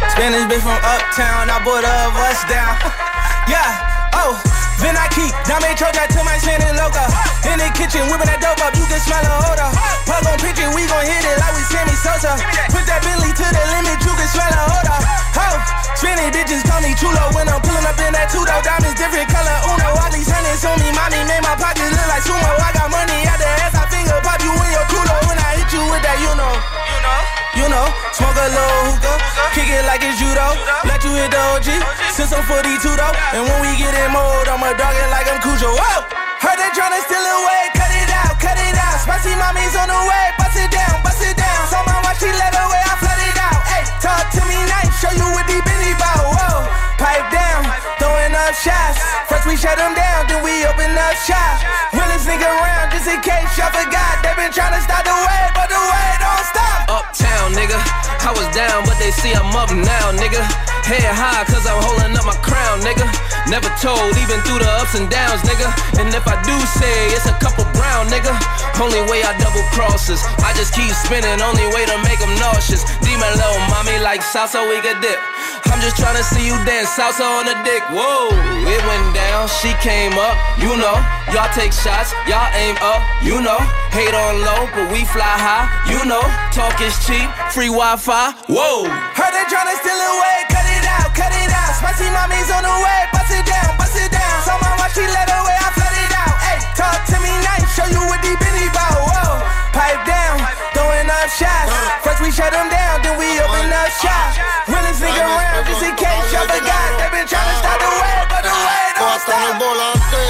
Spanish 0.08 0.46
bitch 0.48 0.60
from 0.60 0.70
uptown, 0.72 1.50
I 1.50 1.60
bought 1.62 1.84
a 1.84 2.10
bus 2.14 2.44
down. 2.48 2.78
yeah, 3.48 4.10
oh. 4.14 4.71
Then 4.82 4.98
I 4.98 5.06
keep 5.14 5.30
Dame 5.46 5.70
Troja 5.78 6.10
to 6.10 6.20
my 6.26 6.34
Santa 6.42 6.74
Loca. 6.74 7.06
In 7.46 7.56
the 7.62 7.70
kitchen, 7.78 8.02
whipping 8.10 8.26
that 8.26 8.42
dope 8.42 8.58
up, 8.58 8.74
you 8.74 8.82
can 8.90 8.98
smell 8.98 9.22
the 9.22 9.30
odor. 9.46 9.70
Plug 10.02 10.26
on 10.26 10.36
pitch 10.42 10.58
it, 10.58 10.66
we 10.74 10.82
gon' 10.90 11.06
hit 11.06 11.22
it 11.22 11.38
like 11.38 11.54
we 11.54 11.62
Sammy 11.70 11.94
Sosa. 11.94 12.34
Put 12.74 12.82
that 12.90 12.98
Billy 13.06 13.30
to 13.30 13.46
the 13.46 13.62
limit, 13.78 13.98
you 14.02 14.10
can 14.10 14.28
smell 14.34 14.50
the 14.50 14.62
odor. 14.74 14.98
Ho, 15.38 15.46
spinning 15.94 16.34
bitches 16.34 16.66
call 16.66 16.82
me 16.82 16.98
chulo 16.98 17.30
when 17.30 17.46
I'm 17.46 17.62
pulling 17.62 17.86
up 17.86 17.94
in 18.02 18.10
that 18.10 18.26
two 18.26 18.42
door. 18.42 18.58
Diamonds 18.66 18.98
different 18.98 19.30
color, 19.30 19.56
uno. 19.70 19.86
All 20.02 20.10
these 20.10 20.26
hundreds 20.26 20.66
on 20.66 20.74
me, 20.82 20.90
mommy 20.90 21.22
made 21.30 21.46
my 21.46 21.54
pockets 21.54 21.94
look 21.94 22.08
like 22.10 22.26
sumo. 22.26 22.50
I 22.58 22.74
got 22.74 22.90
money 22.90 23.22
out 23.30 23.38
the 23.38 23.46
ass, 23.62 23.78
I 23.78 23.86
finger 23.86 24.18
pop 24.26 24.42
you 24.42 24.50
in 24.50 24.70
your 24.74 24.86
culo 24.90 25.14
when 25.30 25.38
I 25.38 25.62
hit 25.62 25.70
you 25.70 25.82
with 25.86 26.02
that, 26.02 26.18
you 26.18 26.34
know. 26.34 26.81
You 27.56 27.68
know. 27.68 27.86
Smoke 28.12 28.36
a 28.36 28.44
little 28.44 28.92
hookah, 28.92 29.18
kick 29.56 29.72
it 29.72 29.84
like 29.88 30.04
it's 30.04 30.20
judo. 30.20 30.52
Let 30.84 31.00
you 31.00 31.16
hit 31.16 31.32
the 31.32 31.40
OG, 31.56 31.68
since 32.12 32.28
I'm 32.28 32.44
42 32.44 32.76
though. 32.92 33.14
And 33.32 33.48
when 33.48 33.58
we 33.64 33.72
get 33.80 33.96
in 33.96 34.12
mode, 34.12 34.52
I'ma 34.52 34.76
dog 34.76 34.92
it 34.92 35.08
like 35.08 35.24
I'm 35.32 35.40
Cujo. 35.40 35.72
Whoa! 35.72 36.04
Heard 36.44 36.60
they 36.60 36.68
tryna 36.76 37.00
steal 37.08 37.24
away, 37.24 37.72
cut 37.72 37.88
it 37.88 38.12
out, 38.12 38.36
cut 38.36 38.60
it 38.60 38.76
out. 38.76 39.00
Spicy 39.00 39.32
mommy's 39.40 39.72
on 39.80 39.88
the 39.88 39.96
way, 39.96 40.26
bust 40.36 40.60
it 40.60 40.68
down, 40.68 41.00
bust 41.00 41.24
it 41.24 41.32
down. 41.40 41.60
Saw 41.72 41.80
my 41.88 42.04
watch, 42.04 42.20
she 42.20 42.28
let 42.36 42.52
away, 42.52 42.82
I 42.84 42.94
flood 43.00 43.22
it 43.24 43.38
out. 43.40 43.60
Hey, 43.64 43.84
talk 44.04 44.28
to 44.36 44.42
me 44.44 44.58
nice, 44.68 44.92
show 45.00 45.12
you 45.16 45.24
what 45.32 45.48
the 45.48 45.56
bow. 45.96 46.36
Whoa, 46.36 46.68
pipe 47.00 47.32
down, 47.32 47.64
throwing 47.96 48.36
up 48.36 48.52
shots. 48.52 49.00
First 49.32 49.48
we 49.48 49.56
shut 49.56 49.80
them 49.80 49.96
down, 49.96 50.28
then 50.28 50.44
we 50.44 50.68
open 50.68 50.92
up 50.92 51.16
shop. 51.16 51.64
Realest 51.96 52.28
nigga 52.28 52.44
around, 52.44 52.92
just 52.92 53.08
in 53.08 53.24
case 53.24 53.56
y'all 53.56 53.72
forgot. 53.72 54.20
They 54.20 54.36
been 54.36 54.52
tryna 54.52 54.84
stop 54.84 55.00
the 55.00 55.16
way, 55.16 55.42
but 55.56 55.72
the 55.72 55.80
way 55.80 56.08
don't 56.20 56.44
stop. 56.44 56.91
Uptown, 57.22 57.54
nigga. 57.54 57.78
I 58.26 58.34
was 58.34 58.50
down, 58.50 58.82
but 58.82 58.98
they 58.98 59.14
see 59.14 59.30
I'm 59.30 59.54
up 59.54 59.70
now, 59.70 60.10
nigga. 60.18 60.42
Head 60.82 61.06
high, 61.06 61.46
cause 61.46 61.62
I'm 61.70 61.78
holding 61.78 62.18
up 62.18 62.26
my 62.26 62.34
crown, 62.42 62.82
nigga. 62.82 63.06
Never 63.46 63.70
told, 63.78 64.10
even 64.18 64.42
through 64.42 64.58
the 64.58 64.70
ups 64.82 64.98
and 64.98 65.06
downs, 65.06 65.38
nigga. 65.46 65.70
And 66.02 66.10
if 66.10 66.26
I 66.26 66.34
do 66.42 66.54
say 66.66 67.14
it's 67.14 67.30
a 67.30 67.36
couple 67.38 67.62
brown, 67.78 68.10
nigga. 68.10 68.34
Only 68.82 68.98
way 69.06 69.22
I 69.22 69.38
double 69.38 69.62
crosses. 69.70 70.18
I 70.42 70.50
just 70.58 70.74
keep 70.74 70.90
spinning, 70.90 71.38
only 71.46 71.62
way 71.70 71.86
to 71.86 71.96
make 72.02 72.18
them 72.18 72.34
nauseous. 72.42 72.82
Demon 73.06 73.30
little 73.38 73.62
mommy 73.70 74.02
like 74.02 74.26
salsa, 74.26 74.58
we 74.66 74.82
get 74.82 74.98
dip. 74.98 75.18
I'm 75.70 75.80
just 75.80 75.96
trying 75.96 76.16
to 76.16 76.24
see 76.24 76.46
you 76.46 76.56
dance 76.64 76.90
salsa 76.94 77.22
on 77.22 77.46
the 77.46 77.56
dick. 77.62 77.82
Whoa, 77.90 78.30
it 78.66 78.80
went 78.86 79.08
down, 79.14 79.48
she 79.62 79.70
came 79.82 80.14
up, 80.18 80.34
you 80.58 80.74
know. 80.78 80.96
Y'all 81.30 81.50
take 81.54 81.72
shots, 81.72 82.14
y'all 82.26 82.48
aim 82.54 82.76
up, 82.82 83.02
you 83.22 83.40
know. 83.42 83.58
Hate 83.94 84.14
on 84.14 84.40
low, 84.42 84.68
but 84.74 84.90
we 84.90 85.04
fly 85.10 85.24
high, 85.26 85.68
you 85.90 86.00
know. 86.08 86.22
Talk 86.54 86.80
is 86.80 86.94
cheap, 87.04 87.28
free 87.52 87.70
Wi-Fi. 87.70 88.32
Whoa. 88.48 88.88
Heard 88.88 89.32
they 89.34 89.44
tryna 89.48 89.74
steal 89.80 89.96
away, 89.96 90.36
cut 90.48 90.66
it 90.66 90.86
out, 90.86 91.08
cut 91.12 91.32
it 91.32 91.50
out. 91.52 91.72
Spicy 91.76 92.08
mommy's 92.10 92.50
on 92.50 92.64
the 92.64 92.76
way, 92.82 93.00
bust 93.12 93.32
it 93.32 93.44
down, 93.44 93.76
bust 93.76 93.96
it 93.98 94.10
down. 94.10 94.36
Saw 94.46 94.56
my 94.60 94.72
watch, 94.80 94.96
she 94.96 95.04
let 95.04 95.28
away, 95.28 95.56
I 95.56 95.68
flood 95.76 95.96
it 95.98 96.12
out. 96.16 96.34
Hey, 96.40 96.58
talk 96.78 96.98
to 97.12 97.16
me 97.20 97.32
nice, 97.44 97.68
show 97.76 97.88
you 97.90 98.00
what 98.08 98.20
deep 98.24 98.40
in 98.40 98.54
the 98.56 98.66
bow. 98.72 98.96
Whoa, 99.02 99.44
pipe 99.76 100.00
down, 100.08 100.40
throwing 100.72 101.08
up 101.08 101.28
shots. 101.32 101.70
First 102.00 102.20
we 102.24 102.32
shut 102.32 102.52
them 102.52 102.68
down, 102.72 103.04
then 103.04 103.16
we 103.20 103.28
open 103.44 103.68
up 103.72 103.90
shop. 104.00 104.36
Nigga 105.02 105.26
around, 105.26 105.66
just 105.66 105.82
in 105.82 105.94
case 105.98 106.32
y'all 106.32 106.46
forgot. 106.46 106.88
They 106.98 107.10
been 107.10 107.26
tryna 107.26 107.54
stop 107.58 107.78
the 107.82 107.90
way, 107.90 108.18
but 108.30 108.42
the 108.46 108.52
don't 109.02 109.50
el 109.50 109.58
volante, 109.58 110.22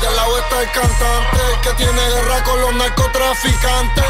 del 0.00 0.16
lado 0.16 0.38
está 0.38 0.62
el 0.62 0.70
cantante 0.72 1.42
que 1.62 1.72
tiene 1.74 2.02
guerra 2.10 2.42
con 2.42 2.60
los 2.60 2.74
narcotraficantes. 2.74 4.04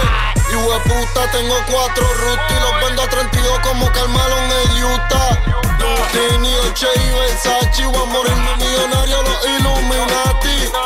Y 0.49 0.89
puta, 0.89 1.31
tengo 1.33 1.55
cuatro 1.71 2.07
rutas 2.15 2.51
y 2.51 2.61
los 2.61 2.81
vendo 2.81 3.03
a 3.03 3.09
32 3.09 3.59
como 3.61 3.93
Carmelo 3.93 4.39
en 4.39 4.51
el 4.53 4.85
Utah. 4.85 5.39
Gucci, 5.79 6.53
Dolce 6.53 6.87
y 6.95 7.11
Versace, 7.19 7.87
voy 7.87 8.03
a 8.03 8.05
morirme 8.07 8.57
millonario 8.57 9.23
los 9.23 9.47
Illuminati. 9.47 10.86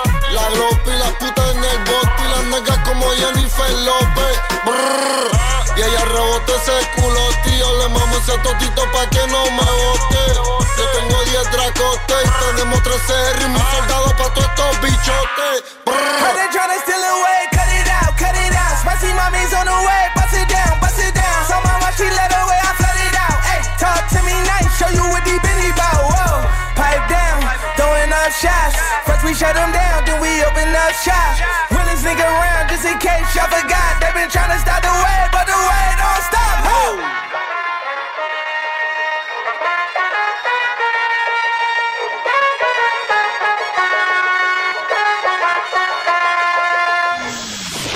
Nalgas 2.61 2.79
como 2.89 3.11
Jennifer 3.11 3.71
López. 3.71 4.39
Brrr. 4.65 5.31
Y 5.77 5.83
ella 5.83 6.05
rebote 6.05 6.53
ese 6.57 6.91
culo, 6.97 7.29
tío. 7.45 7.79
Le 7.79 7.89
mamo 7.89 8.17
ese 8.17 8.37
totito 8.39 8.83
pa' 8.93 9.09
que 9.09 9.27
no 9.29 9.45
me 9.45 9.63
bote. 9.63 10.35
Yo 10.77 10.85
tengo 10.93 11.23
10 11.25 11.51
dracotes 11.53 12.25
y 12.25 12.45
tenemos 12.47 12.83
13 12.83 13.13
R 13.13 13.45
y 13.45 13.49
mis 13.49 13.63
soldados 13.63 14.13
pa' 14.15 14.35
todos 14.35 14.49
estos 14.49 14.81
bichotes. 14.81 15.65
They 15.87 16.49
tryna 16.53 16.77
steal 16.85 17.03
away, 17.03 17.41
cut 17.53 17.69
it 17.69 17.89
out, 17.89 18.17
cut 18.17 18.35
it 18.35 18.55
out. 18.55 18.79
Spicy 18.81 19.13
mommy's 19.15 19.53
on 19.53 19.67
the 19.67 19.79
way, 19.87 20.05
bust 20.15 20.35
it 20.35 20.49
down, 20.49 20.81
bust 20.81 20.99
it 20.99 21.15
down. 21.15 21.41
Saw 21.49 21.61
my 21.65 21.77
watch, 21.81 21.97
she 21.97 22.05
let 22.05 22.33
away, 22.33 22.59
I 22.61 22.73
flood 22.77 23.01
it 23.01 23.17
out. 23.17 23.39
Hey, 23.45 23.61
talk 23.79 24.09
to 24.09 24.21
me 24.25 24.35
nice, 24.45 24.69
show 24.79 24.89
you 24.89 25.05
what 25.09 25.25
deep 25.25 25.43
in 25.45 25.73
bow. 25.77 26.09
Whoa, 26.13 26.45
pipe 26.77 27.05
down, 27.09 27.41
throwing 27.77 28.13
up 28.13 28.33
shots. 28.33 28.77
First 29.07 29.25
we 29.25 29.35
shut 29.35 29.55
them 29.55 29.73
down, 29.73 30.05
then 30.05 30.21
we 30.21 30.43
open 30.45 30.69
up 30.77 30.93
shop. 31.01 31.80
Realest 32.01 32.07
nigga 32.07 32.25
around, 32.25 32.69
just 32.69 32.85
in 32.85 32.99
case 32.99 33.35
y'all 33.35 33.49
forgot. 33.49 34.01
They 34.01 34.13
been 34.13 34.29
tryna 34.29 34.59
stop 34.59 34.83
the 34.83 34.89
way, 34.89 35.29
but 35.33 35.47
the 35.47 35.53
way 35.53 35.97
don't 35.99 36.23
stop. 36.23 36.57
Ho! 36.65 36.97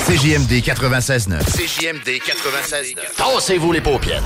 CJMD 0.07 0.63
96.9. 0.63 1.43
CJMD 1.43 2.21
96.9. 2.21 3.17
Tassez-vous 3.17 3.73
les 3.73 3.81
paupières. 3.81 4.23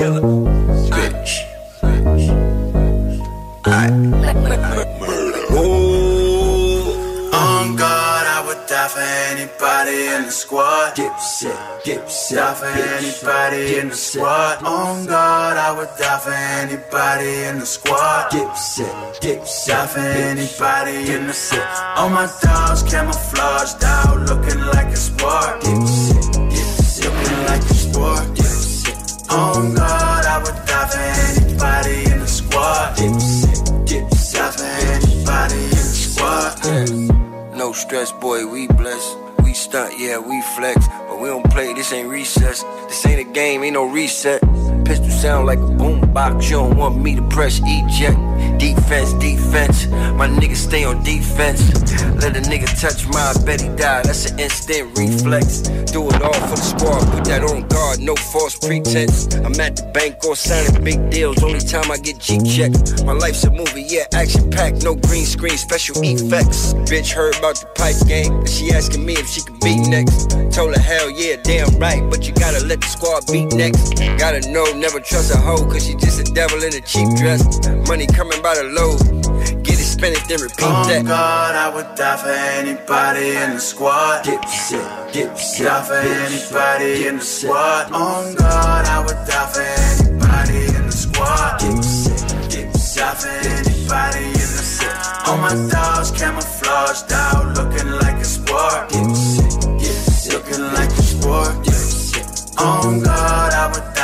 killer. 0.00 0.22
Bitch. 0.96 1.32
I. 3.66 3.86
On 7.32 7.76
God, 7.76 8.24
I 8.36 8.38
would 8.46 8.62
die 8.66 8.88
for 8.94 9.06
anybody 9.32 9.98
in 10.14 10.22
the 10.28 10.34
squad. 10.42 10.94
dip 10.96 11.18
set, 11.20 11.84
dip 11.84 12.08
set. 12.08 12.36
Die 12.36 12.54
for 12.60 12.72
anybody 12.96 13.78
in 13.78 13.88
the 13.90 13.94
squad. 13.94 14.64
On 14.64 15.04
God, 15.06 15.56
I 15.68 15.70
would 15.76 15.92
die 15.98 16.18
for 16.24 16.36
anybody 16.62 17.32
in 17.48 17.58
the 17.58 17.66
squad. 17.66 18.30
dip 18.30 18.56
set, 18.56 19.20
dip 19.20 19.46
set. 19.46 19.76
Die 19.76 19.86
for 19.94 20.06
anybody 20.32 20.96
in 21.14 21.26
the 21.26 21.34
set. 21.34 21.68
All 21.98 22.08
my 22.08 22.26
dogs 22.40 22.82
camouflaged 22.90 23.84
out, 23.84 24.18
looking 24.30 24.60
like. 24.72 24.79
Reset. 44.10 44.69
Sound 45.20 45.44
like 45.44 45.58
a 45.58 45.72
boombox. 45.76 46.44
You 46.44 46.56
don't 46.56 46.78
want 46.78 46.96
me 46.96 47.14
to 47.14 47.20
press 47.28 47.60
eject. 47.62 48.16
Defense, 48.58 49.12
defense. 49.14 49.86
My 50.16 50.26
niggas 50.26 50.56
stay 50.56 50.84
on 50.84 51.02
defense. 51.04 51.60
Let 52.22 52.36
a 52.36 52.40
nigga 52.40 52.68
touch 52.80 53.06
my 53.08 53.34
bet 53.44 53.60
he 53.60 53.68
die. 53.68 54.00
That's 54.02 54.30
an 54.30 54.40
instant 54.40 54.96
reflex. 54.96 55.60
Do 55.92 56.08
it 56.08 56.22
all 56.22 56.32
for 56.32 56.56
the 56.56 56.56
squad. 56.56 57.00
Put 57.12 57.24
that 57.26 57.44
on 57.44 57.68
guard, 57.68 58.00
no 58.00 58.16
false 58.16 58.58
pretense. 58.58 59.34
I'm 59.36 59.58
at 59.60 59.76
the 59.76 59.90
bank 59.92 60.24
or 60.24 60.36
signing 60.36 60.82
big 60.82 61.10
deals. 61.10 61.42
Only 61.42 61.60
time 61.60 61.90
I 61.90 61.98
get 61.98 62.18
G 62.18 62.40
checked. 62.40 63.04
My 63.04 63.12
life's 63.12 63.44
a 63.44 63.50
movie, 63.50 63.82
yeah, 63.82 64.04
action 64.14 64.50
packed. 64.50 64.84
No 64.84 64.94
green 64.94 65.26
screen, 65.26 65.58
special 65.58 65.96
effects. 66.02 66.72
Bitch 66.88 67.12
heard 67.12 67.36
about 67.36 67.56
the 67.60 67.66
pipe 67.76 67.96
game. 68.08 68.32
And 68.40 68.48
she 68.48 68.72
asking 68.72 69.04
me 69.04 69.14
if 69.14 69.28
she 69.28 69.42
could 69.42 69.60
beat 69.60 69.86
next. 69.88 70.30
Told 70.54 70.74
her 70.74 70.80
hell 70.80 71.10
yeah, 71.10 71.36
damn 71.42 71.76
right. 71.78 72.02
But 72.08 72.26
you 72.26 72.32
gotta 72.34 72.64
let 72.64 72.80
the 72.80 72.88
squad 72.88 73.26
beat 73.30 73.52
next. 73.52 73.96
Gotta 74.18 74.40
know, 74.50 74.64
never 74.72 75.00
trust 75.10 75.34
a 75.34 75.38
hoe. 75.38 75.66
Cause 75.66 75.86
she 75.86 75.94
just 75.94 76.20
a 76.20 76.32
devil 76.32 76.62
in 76.62 76.72
a 76.74 76.80
cheap 76.80 77.08
dress. 77.18 77.42
Money 77.88 78.06
coming 78.06 78.40
by 78.40 78.54
the 78.54 78.64
load. 78.70 79.02
Get 79.66 79.76
it, 79.82 79.90
spend 79.96 80.16
it, 80.16 80.24
then 80.28 80.40
repeat 80.40 80.62
On 80.62 80.86
that. 80.86 81.04
God, 81.04 81.54
I 81.54 81.68
would 81.74 81.90
die 81.96 82.16
for 82.16 82.30
anybody 82.30 83.36
in 83.42 83.58
the 83.58 83.60
squad. 83.60 84.24
Dipset, 84.24 85.10
dipset. 85.12 85.66
Die 85.66 85.82
for 85.82 86.00
anybody 86.26 87.06
in 87.06 87.16
the 87.18 87.24
squad. 87.24 87.92
On 87.92 88.34
God, 88.34 88.86
I 88.86 88.98
would 89.04 89.20
die 89.26 89.50
for 89.52 89.66
anybody 89.90 90.60
in 90.76 90.86
the 90.86 90.92
squad. 90.92 91.60
Dipset, 91.60 92.22
dipset. 92.52 92.96
Die 92.96 93.14
for 93.20 93.34
anybody 93.58 94.24
in 94.26 94.50
the 94.54 94.64
set. 94.76 95.26
All 95.26 95.38
my 95.38 95.54
dogs 95.70 96.10
camouflaged 96.12 97.12
out, 97.12 97.56
looking 97.58 97.90
like 98.04 98.16
a 98.16 98.24
sport. 98.24 98.88
Dipset, 98.90 99.52
dipset. 99.82 100.32
Looking 100.32 100.64
like 100.78 100.90
a 100.90 101.02
sport. 101.02 101.52
Dipset. 101.64 102.60
On 102.60 103.00
oh, 103.00 103.00
God, 103.02 103.52
I 103.54 103.66
would 103.72 103.94
die 103.94 103.99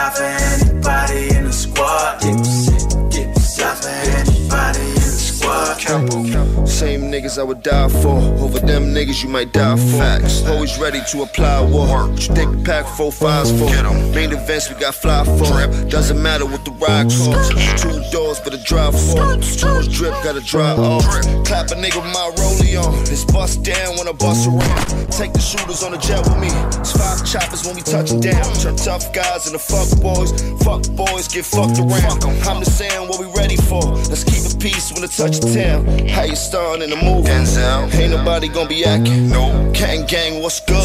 cap, 6.06 6.24
cap. 6.32 6.55
Same 6.76 7.10
niggas 7.10 7.38
I 7.38 7.42
would 7.42 7.62
die 7.62 7.88
for. 7.88 8.18
Over 8.44 8.58
them 8.58 8.92
niggas 8.92 9.22
you 9.22 9.30
might 9.30 9.50
die 9.50 9.76
for. 9.76 9.96
Facts. 9.96 10.46
Always 10.46 10.78
ready 10.78 11.00
to 11.10 11.22
apply 11.22 11.62
war. 11.62 12.06
The 12.36 12.62
pack 12.66 12.84
four 12.84 13.10
fives 13.10 13.50
for. 13.50 13.64
Main 14.12 14.30
events 14.32 14.68
we 14.68 14.78
got 14.78 14.94
fly 14.94 15.24
for. 15.24 15.56
Doesn't 15.88 16.20
matter 16.20 16.44
what 16.44 16.66
the 16.66 16.72
ride 16.72 17.08
costs. 17.08 17.82
Two 17.82 17.96
doors 18.12 18.40
but 18.40 18.52
a 18.52 18.62
drive 18.62 18.92
for. 18.92 19.24
Much 19.24 19.88
drip 19.88 20.12
gotta 20.22 20.42
dry 20.42 20.72
off. 20.76 21.02
Clap 21.48 21.70
a 21.72 21.76
nigga 21.80 21.96
with 21.96 22.12
my 22.12 22.30
rollie 22.36 22.76
on. 22.76 22.92
It's 23.08 23.24
bust 23.24 23.62
down 23.62 23.96
when 23.96 24.06
I 24.06 24.12
bust 24.12 24.46
around. 24.46 25.08
Take 25.10 25.32
the 25.32 25.40
shooters 25.40 25.82
on 25.82 25.92
the 25.92 25.98
jet 25.98 26.28
with 26.28 26.36
me. 26.36 26.52
It's 26.76 26.92
five 26.92 27.24
choppers 27.24 27.64
when 27.64 27.76
we 27.76 27.80
touch 27.80 28.12
down. 28.20 28.44
Turn 28.60 28.76
tough 28.76 29.14
guys 29.14 29.46
into 29.46 29.58
fuck 29.58 29.88
boys. 30.04 30.28
Fuck 30.60 30.84
boys 30.92 31.26
get 31.26 31.46
fucked 31.46 31.80
around. 31.80 32.20
I'm 32.44 32.60
just 32.60 32.76
saying 32.76 33.08
what 33.08 33.18
we 33.18 33.32
ready 33.32 33.56
for. 33.56 33.80
Let's 34.12 34.24
keep 34.24 34.44
it 34.44 34.60
peace 34.60 34.92
when 34.92 35.04
it 35.04 35.12
touch 35.16 35.40
town. 35.40 35.88
How 36.08 36.24
you 36.24 36.36
in 36.74 36.90
the 36.90 36.96
movie? 36.96 37.30
Ain't 37.30 38.10
nobody 38.10 38.48
gonna 38.48 38.68
be 38.68 38.84
acting. 38.84 39.28
No. 39.30 39.70
Gang 39.72 40.06
gang, 40.06 40.42
what's 40.42 40.60
good? 40.60 40.76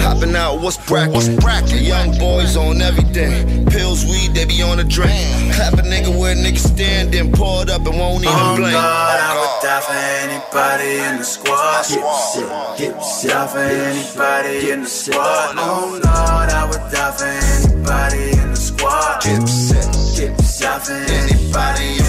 Hopping 0.00 0.34
out, 0.34 0.60
what's 0.60 0.76
bracket? 0.86 1.14
What's 1.14 1.28
bracket? 1.28 1.82
Young 1.82 2.16
boys 2.18 2.56
on 2.56 2.80
everything. 2.80 3.66
Pills, 3.66 4.04
weed, 4.04 4.34
they 4.34 4.44
be 4.44 4.62
on 4.62 4.78
the 4.78 4.84
drink. 4.84 5.54
Clap 5.54 5.74
a 5.74 5.82
nigga 5.82 6.16
where 6.18 6.34
niggas 6.34 6.66
standing, 6.74 7.32
pour 7.32 7.62
it 7.62 7.70
up 7.70 7.86
and 7.86 7.98
won't 7.98 8.24
even 8.24 8.56
blink. 8.56 8.72
God, 8.72 9.20
I 9.20 9.34
would 9.38 9.62
die 9.62 9.80
for 9.80 9.92
anybody 10.24 10.98
in 11.08 11.18
the 11.18 11.24
squad. 11.24 11.84
Dipset, 11.84 12.48
dipset. 12.76 13.28
Die 13.28 13.46
for 13.46 13.58
anybody 13.58 14.70
in 14.70 14.82
the 14.82 14.88
squad. 14.88 15.58
On 15.58 16.00
God, 16.00 16.50
I 16.50 16.64
would 16.66 16.90
die 16.90 17.12
for 17.12 17.24
anybody 17.24 18.30
in 18.38 18.50
the 18.50 18.56
squad. 18.56 19.20
Dipset, 19.20 19.86
dipset. 20.16 20.60
Die 20.62 20.78
for 20.78 20.92
anybody 20.92 21.84
in 21.84 21.96
my 21.96 22.04
squad. 22.04 22.05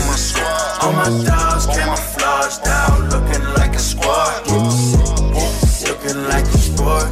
All 0.82 0.94
my 0.94 1.10
dogs 1.26 1.66
camouflaged 1.68 2.68
out, 2.68 3.00
looking 3.12 3.44
like 3.56 3.74
a 3.76 3.80
squad. 3.80 4.48
Looking 5.88 6.24
like 6.30 6.46
a 6.46 6.58
sport. 6.58 7.08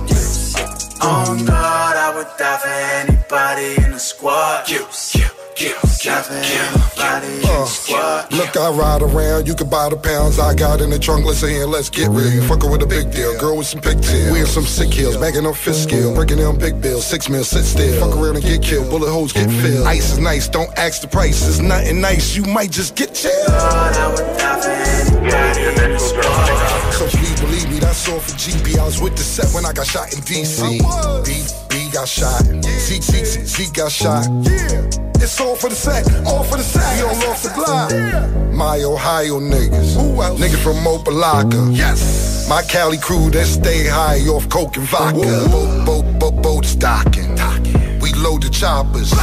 On 1.01 1.45
God, 1.45 1.95
I 1.97 2.13
would 2.15 2.27
die 2.37 2.57
for 2.57 2.67
anybody 2.67 3.83
in 3.83 3.91
the 3.91 3.99
squad. 3.99 4.67
Dipset, 5.55 5.71
dipset. 5.85 6.03
Die 6.03 6.21
for 6.21 6.33
anybody 6.33 7.35
in 7.35 7.41
the 7.41 7.65
squad. 7.65 8.33
Look, 8.33 8.57
I 8.57 8.69
ride 8.71 9.01
around, 9.01 9.47
you 9.47 9.55
can 9.55 9.69
buy 9.69 9.87
the 9.89 9.95
pounds 9.95 10.37
I 10.37 10.53
got 10.53 10.81
in 10.81 10.89
the 10.89 10.99
trunk. 10.99 11.25
Let's 11.25 11.43
in, 11.43 11.71
let's 11.71 11.89
get 11.89 12.09
real. 12.09 12.43
Fuckin' 12.43 12.69
with 12.69 12.83
a 12.83 12.85
big 12.85 13.11
deal, 13.11 13.39
girl 13.39 13.57
with 13.57 13.67
some 13.67 13.79
pigtails. 13.79 14.33
We 14.33 14.41
in 14.41 14.47
some 14.47 14.65
sick 14.65 14.93
heels, 14.93 15.15
bagging 15.15 15.45
up 15.45 15.55
fist 15.55 15.83
skill, 15.83 16.13
breaking 16.13 16.37
down 16.37 16.57
big 16.59 16.81
bills, 16.81 17.05
six 17.05 17.29
mil, 17.29 17.45
sit 17.45 17.63
still. 17.63 17.99
Fuck 18.01 18.17
around 18.17 18.35
and 18.35 18.43
get 18.43 18.61
killed, 18.61 18.89
bullet 18.89 19.09
holes 19.09 19.31
get 19.31 19.49
filled. 19.49 19.87
Ice 19.87 20.11
is 20.11 20.19
nice, 20.19 20.49
don't 20.49 20.71
ask 20.77 21.01
the 21.01 21.07
price. 21.07 21.47
It's 21.47 21.59
nothing 21.59 22.01
nice, 22.01 22.35
you 22.35 22.43
might 22.43 22.71
just 22.71 22.95
get 22.95 23.13
chilled. 23.13 23.47
So 25.97 26.21
please 26.21 26.64
believe 27.95 28.07
me, 28.07 28.07
that's 28.07 28.09
all 28.09 28.19
for 28.19 28.31
GB. 28.37 28.77
I 28.79 28.85
was 28.85 29.01
with 29.01 29.15
the 29.15 29.23
set 29.23 29.53
when 29.53 29.65
I 29.65 29.73
got 29.73 29.87
shot 29.87 30.13
in 30.13 30.19
DC. 30.21 30.79
B, 31.25 31.43
B 31.69 31.91
got 31.91 32.07
shot. 32.07 32.43
Z, 32.43 33.01
Z, 33.01 33.25
Z, 33.25 33.45
Z 33.45 33.71
got 33.73 33.91
shot. 33.91 34.27
Yeah. 34.43 34.89
It's 35.17 35.39
all 35.39 35.55
for 35.55 35.69
the 35.69 35.75
set, 35.75 36.03
all 36.27 36.43
for 36.43 36.57
the 36.57 36.63
set. 36.63 36.97
We 36.97 37.09
on 37.09 37.19
Love 37.21 37.37
Supply. 37.37 38.51
My 38.51 38.83
Ohio 38.83 39.39
niggas. 39.39 39.95
Who 39.95 40.21
else? 40.21 40.39
Niggas 40.39 40.61
from 40.61 40.75
Opalaka. 40.85 41.75
Yes. 41.75 42.47
My 42.49 42.61
Cali 42.63 42.97
crew 42.97 43.29
that 43.31 43.45
stay 43.45 43.87
high 43.87 44.19
off 44.27 44.49
coke 44.49 44.77
and 44.77 44.87
vodka. 44.87 45.47
Boat, 45.49 45.85
boat, 45.85 46.19
boat, 46.19 46.41
boat 46.43 46.65
stocking. 46.65 47.35
We 47.35 47.84
load 48.25 48.41
the 48.41 48.49
choppers. 48.49 49.13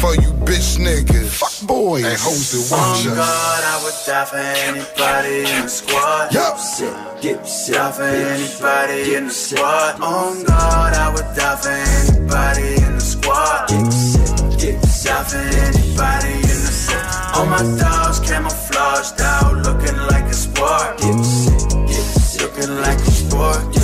For 0.00 0.14
you 0.22 0.30
bitch 0.46 0.78
niggas. 0.78 1.30
Fuck 1.40 1.66
boys. 1.66 2.04
And 2.04 2.18
hoes 2.18 2.50
that 2.52 2.64
want 2.70 3.06
On 3.06 3.12
us. 3.12 3.18
God, 3.22 3.62
I 3.72 3.76
would 3.82 3.98
die 4.06 4.26
for 4.30 4.44
anybody 4.70 5.36
in 5.50 5.62
the 5.66 5.68
squad. 5.68 6.34
Yup. 6.34 6.54
Dipset, 6.56 6.94
dipset. 7.22 7.74
Die 7.74 7.92
for 7.92 8.02
anybody 8.02 9.14
in 9.14 9.24
the 9.26 9.34
squad. 9.34 10.00
On 10.00 10.44
God, 10.44 10.92
I 10.94 11.08
would 11.14 11.30
die 11.36 11.56
for 11.62 11.76
anybody 11.98 12.68
in 12.86 12.92
the 12.98 13.06
squad. 13.12 13.68
Dipset, 13.68 14.30
dipset. 14.60 15.06
Die 15.06 15.24
for 15.30 15.44
anybody 15.66 16.34
in 16.52 16.58
the 16.66 16.72
squad. 16.82 17.36
All 17.36 17.46
my 17.46 17.62
dogs 17.78 18.18
camouflaged 18.20 19.20
out, 19.20 19.54
looking 19.66 19.98
like 20.12 20.26
a 20.26 20.34
sport. 20.34 20.98
Dipset, 20.98 21.62
dipset. 21.90 22.42
Looking 22.42 22.74
like 22.86 22.98
a 22.98 23.10
sport. 23.10 23.81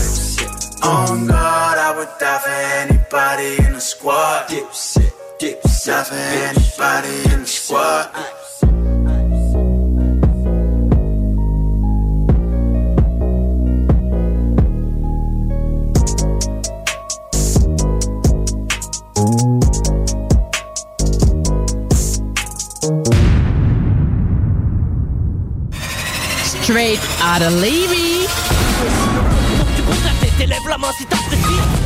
Dipset. 0.81 1.11
On 1.11 1.27
God, 1.27 1.79
I 1.79 1.97
would 1.97 2.09
die 2.19 2.39
for 2.39 2.51
anybody 2.51 3.67
in 3.67 3.73
the 3.75 3.81
squad. 3.81 4.49
Dipset, 4.49 5.13
dipset. 5.39 5.87
Die 5.87 6.05
for 6.05 6.15
anybody 6.15 7.35
in 7.35 7.41
the 7.41 7.47
squad. 7.47 8.11
Straight 26.63 27.01
out 27.23 27.41
of 27.41 27.55
Levy. 27.55 28.29
T'élèves 30.49 30.67
la 30.67 30.79
main 30.79 30.93
si 30.93 31.05
t'apprécies. 31.05 31.78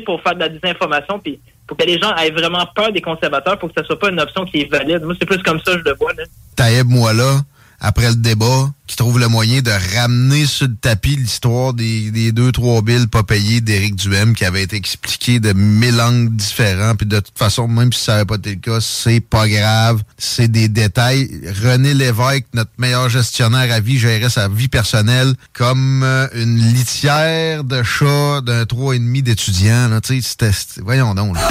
Pour 0.00 0.22
faire 0.22 0.34
de 0.34 0.40
la 0.40 0.48
désinformation, 0.48 1.18
puis 1.18 1.40
pour 1.66 1.76
que 1.76 1.84
les 1.84 1.98
gens 1.98 2.14
aient 2.16 2.30
vraiment 2.30 2.66
peur 2.74 2.92
des 2.92 3.00
conservateurs, 3.00 3.58
pour 3.58 3.68
que 3.68 3.80
ça 3.80 3.86
soit 3.86 3.98
pas 3.98 4.10
une 4.10 4.20
option 4.20 4.44
qui 4.44 4.60
est 4.60 4.70
valide. 4.70 5.02
Moi, 5.02 5.14
c'est 5.18 5.26
plus 5.26 5.42
comme 5.42 5.58
ça 5.64 5.72
que 5.72 5.78
je 5.78 5.84
le 5.84 5.94
vois. 5.98 6.12
Là. 6.14 6.24
Taïeb 6.54 6.88
Moala, 6.88 7.40
après 7.80 8.08
le 8.08 8.16
débat, 8.16 8.70
qui 8.86 8.96
trouve 8.96 9.18
le 9.18 9.28
moyen 9.28 9.60
de 9.60 9.70
ramener 9.96 10.46
sur 10.46 10.68
le 10.68 10.76
tapis 10.76 11.16
l'histoire 11.16 11.74
des, 11.74 12.10
des 12.10 12.32
deux, 12.32 12.52
trois 12.52 12.82
billes 12.82 13.08
pas 13.08 13.22
payées 13.22 13.60
d'Éric 13.60 13.96
Duhem 13.96 14.34
qui 14.34 14.44
avait 14.44 14.62
été 14.62 14.76
expliqué 14.76 15.05
de 15.40 15.52
mille 15.52 16.00
angles 16.00 16.30
différents. 16.36 16.94
Puis 16.94 17.06
de 17.06 17.20
toute 17.20 17.36
façon, 17.38 17.68
même 17.68 17.92
si 17.92 18.04
ça 18.04 18.12
n'avait 18.12 18.24
pas 18.24 18.36
été 18.36 18.50
le 18.50 18.56
cas, 18.56 18.78
c'est 18.80 19.20
pas 19.20 19.48
grave. 19.48 20.02
C'est 20.18 20.48
des 20.48 20.68
détails. 20.68 21.28
René 21.62 21.94
Lévesque, 21.94 22.46
notre 22.54 22.70
meilleur 22.78 23.08
gestionnaire 23.08 23.72
à 23.72 23.80
vie, 23.80 23.98
gérait 23.98 24.30
sa 24.30 24.48
vie 24.48 24.68
personnelle 24.68 25.34
comme 25.52 26.02
euh, 26.04 26.26
une 26.34 26.56
litière 26.72 27.64
de 27.64 27.82
chat 27.82 28.40
d'un 28.42 28.64
trois 28.66 28.94
et 28.94 28.98
demi 28.98 29.22
d'étudiants. 29.22 29.88
là. 29.88 30.00
Tu 30.00 30.22
sais, 30.22 30.50
Voyons 30.82 31.14
donc. 31.14 31.34
là. 31.36 31.48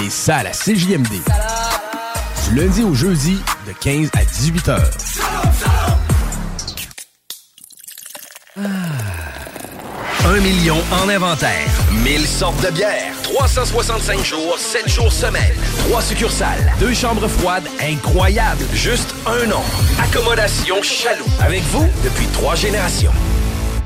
Les 0.00 0.10
salles 0.10 0.46
à 0.48 0.50
CJMD. 0.50 1.08
Du 2.48 2.56
lundi 2.56 2.82
au 2.82 2.94
jeudi, 2.94 3.38
de 3.66 3.72
15 3.80 4.10
à 4.14 4.24
18 4.24 4.68
heures. 4.68 4.90
Un 10.34 10.40
million 10.40 10.78
en 10.90 11.08
inventaire. 11.08 11.68
1000 11.92 12.26
sortes 12.26 12.60
de 12.60 12.70
bières. 12.70 13.14
365 13.22 14.24
jours, 14.24 14.58
7 14.58 14.88
jours 14.88 15.12
semaine. 15.12 15.54
Trois 15.86 16.02
succursales. 16.02 16.72
Deux 16.80 16.92
chambres 16.92 17.28
froides 17.28 17.68
incroyables. 17.80 18.64
Juste 18.72 19.14
un 19.26 19.46
nom. 19.46 19.62
Accommodation 20.02 20.82
Chaloux. 20.82 21.24
Avec 21.40 21.62
vous 21.70 21.86
depuis 22.02 22.26
trois 22.32 22.56
générations. 22.56 23.12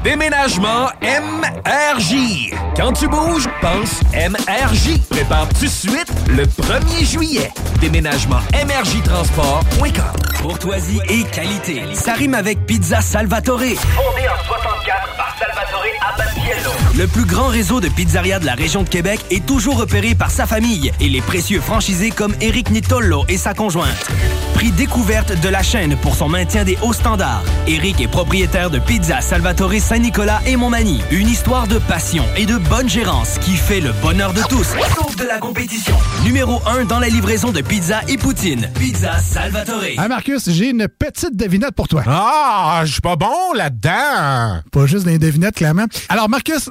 Déménagement 0.02 0.88
MRJ. 1.02 2.54
Quand 2.76 2.94
tu 2.94 3.08
bouges, 3.08 3.48
pense 3.60 4.00
MRJ. 4.14 5.00
Prépare 5.10 5.48
tout 5.50 5.66
de 5.66 5.70
suite 5.70 6.10
le 6.28 6.44
1er 6.44 7.04
juillet. 7.04 7.52
Déménagement 7.80 8.40
MRJtransport.com. 8.54 10.40
Courtoisie 10.40 11.00
et 11.08 11.24
qualité. 11.24 11.82
Ça 11.92 12.14
rime 12.14 12.34
avec 12.34 12.64
Pizza 12.64 13.02
Salvatore. 13.02 13.58
Fondé 13.58 14.28
en 14.28 14.46
64 14.46 15.16
par 15.16 15.36
Salvatore 15.38 15.77
hielo. 16.48 16.88
Le 16.98 17.06
plus 17.06 17.26
grand 17.26 17.46
réseau 17.46 17.80
de 17.80 17.88
pizzerias 17.88 18.40
de 18.40 18.46
la 18.46 18.56
région 18.56 18.82
de 18.82 18.88
Québec 18.88 19.20
est 19.30 19.46
toujours 19.46 19.76
repéré 19.78 20.16
par 20.16 20.32
sa 20.32 20.46
famille 20.46 20.90
et 20.98 21.08
les 21.08 21.20
précieux 21.20 21.60
franchisés 21.60 22.10
comme 22.10 22.34
Eric 22.40 22.70
Nitollo 22.70 23.24
et 23.28 23.36
sa 23.36 23.54
conjointe. 23.54 24.10
Prix 24.54 24.72
découverte 24.72 25.40
de 25.40 25.48
la 25.48 25.62
chaîne 25.62 25.96
pour 25.98 26.16
son 26.16 26.28
maintien 26.28 26.64
des 26.64 26.76
hauts 26.82 26.92
standards. 26.92 27.44
Eric 27.68 28.00
est 28.00 28.08
propriétaire 28.08 28.68
de 28.68 28.80
Pizza 28.80 29.20
Salvatore 29.20 29.74
Saint-Nicolas 29.78 30.40
et 30.44 30.56
Montmagny. 30.56 31.00
Une 31.12 31.28
histoire 31.28 31.68
de 31.68 31.78
passion 31.78 32.24
et 32.36 32.46
de 32.46 32.56
bonne 32.56 32.88
gérance 32.88 33.38
qui 33.38 33.54
fait 33.54 33.80
le 33.80 33.92
bonheur 34.02 34.32
de 34.32 34.42
tous, 34.48 34.74
sauf 34.96 35.14
de 35.14 35.24
la 35.24 35.38
compétition. 35.38 35.94
Numéro 36.24 36.60
1 36.66 36.86
dans 36.86 36.98
la 36.98 37.08
livraison 37.08 37.52
de 37.52 37.60
pizza 37.60 38.00
et 38.08 38.18
poutine. 38.18 38.68
Pizza 38.76 39.20
Salvatore. 39.20 39.84
Hey 39.84 40.08
Marcus, 40.08 40.50
j'ai 40.50 40.70
une 40.70 40.88
petite 40.88 41.36
devinette 41.36 41.76
pour 41.76 41.86
toi. 41.86 42.02
Ah, 42.08 42.82
je 42.84 42.90
suis 42.90 43.00
pas 43.00 43.14
bon 43.14 43.52
là-dedans. 43.54 44.62
Pas 44.72 44.86
juste 44.86 45.04
des 45.04 45.20
devinettes, 45.20 45.54
clairement. 45.54 45.86
Alors, 46.08 46.28
Marcus, 46.28 46.70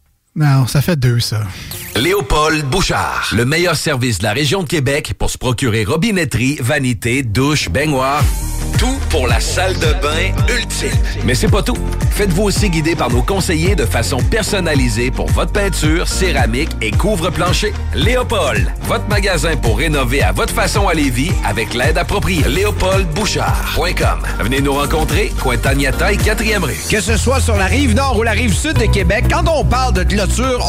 Non, 0.33 0.65
ça 0.65 0.81
fait 0.81 0.95
deux, 0.95 1.19
ça. 1.19 1.41
Léopold 1.97 2.63
Bouchard. 2.65 3.29
Le 3.35 3.43
meilleur 3.43 3.75
service 3.75 4.19
de 4.19 4.23
la 4.23 4.31
région 4.31 4.63
de 4.63 4.67
Québec 4.67 5.13
pour 5.17 5.29
se 5.29 5.37
procurer 5.37 5.83
robinetterie, 5.83 6.57
vanité, 6.61 7.21
douche, 7.21 7.69
baignoire. 7.69 8.23
Tout 8.79 8.97
pour 9.09 9.27
la 9.27 9.41
salle 9.41 9.73
de 9.75 9.93
bain 10.01 10.55
ultime. 10.57 10.97
Mais 11.25 11.35
c'est 11.35 11.49
pas 11.49 11.61
tout. 11.61 11.77
Faites-vous 12.11 12.43
aussi 12.43 12.69
guider 12.69 12.95
par 12.95 13.11
nos 13.11 13.21
conseillers 13.21 13.75
de 13.75 13.85
façon 13.85 14.17
personnalisée 14.17 15.11
pour 15.11 15.27
votre 15.27 15.51
peinture, 15.51 16.07
céramique 16.07 16.69
et 16.81 16.91
couvre-plancher. 16.91 17.73
Léopold, 17.93 18.71
votre 18.83 19.07
magasin 19.07 19.55
pour 19.57 19.77
rénover 19.77 20.23
à 20.23 20.31
votre 20.31 20.53
façon 20.53 20.87
à 20.87 20.93
Lévis 20.93 21.31
avec 21.45 21.73
l'aide 21.73 21.97
appropriée. 21.97 22.43
LéopoldBouchard.com. 22.47 24.21
Venez 24.39 24.61
nous 24.61 24.73
rencontrer, 24.73 25.31
Cointagnata 25.41 26.13
et 26.13 26.17
4e 26.17 26.63
rue. 26.63 26.77
Que 26.89 27.01
ce 27.01 27.17
soit 27.17 27.41
sur 27.41 27.57
la 27.57 27.65
rive 27.65 27.93
nord 27.93 28.17
ou 28.17 28.23
la 28.23 28.31
rive 28.31 28.53
sud 28.53 28.77
de 28.77 28.85
Québec, 28.85 29.25
quand 29.29 29.47
on 29.47 29.65
parle 29.65 29.93
de 29.93 30.03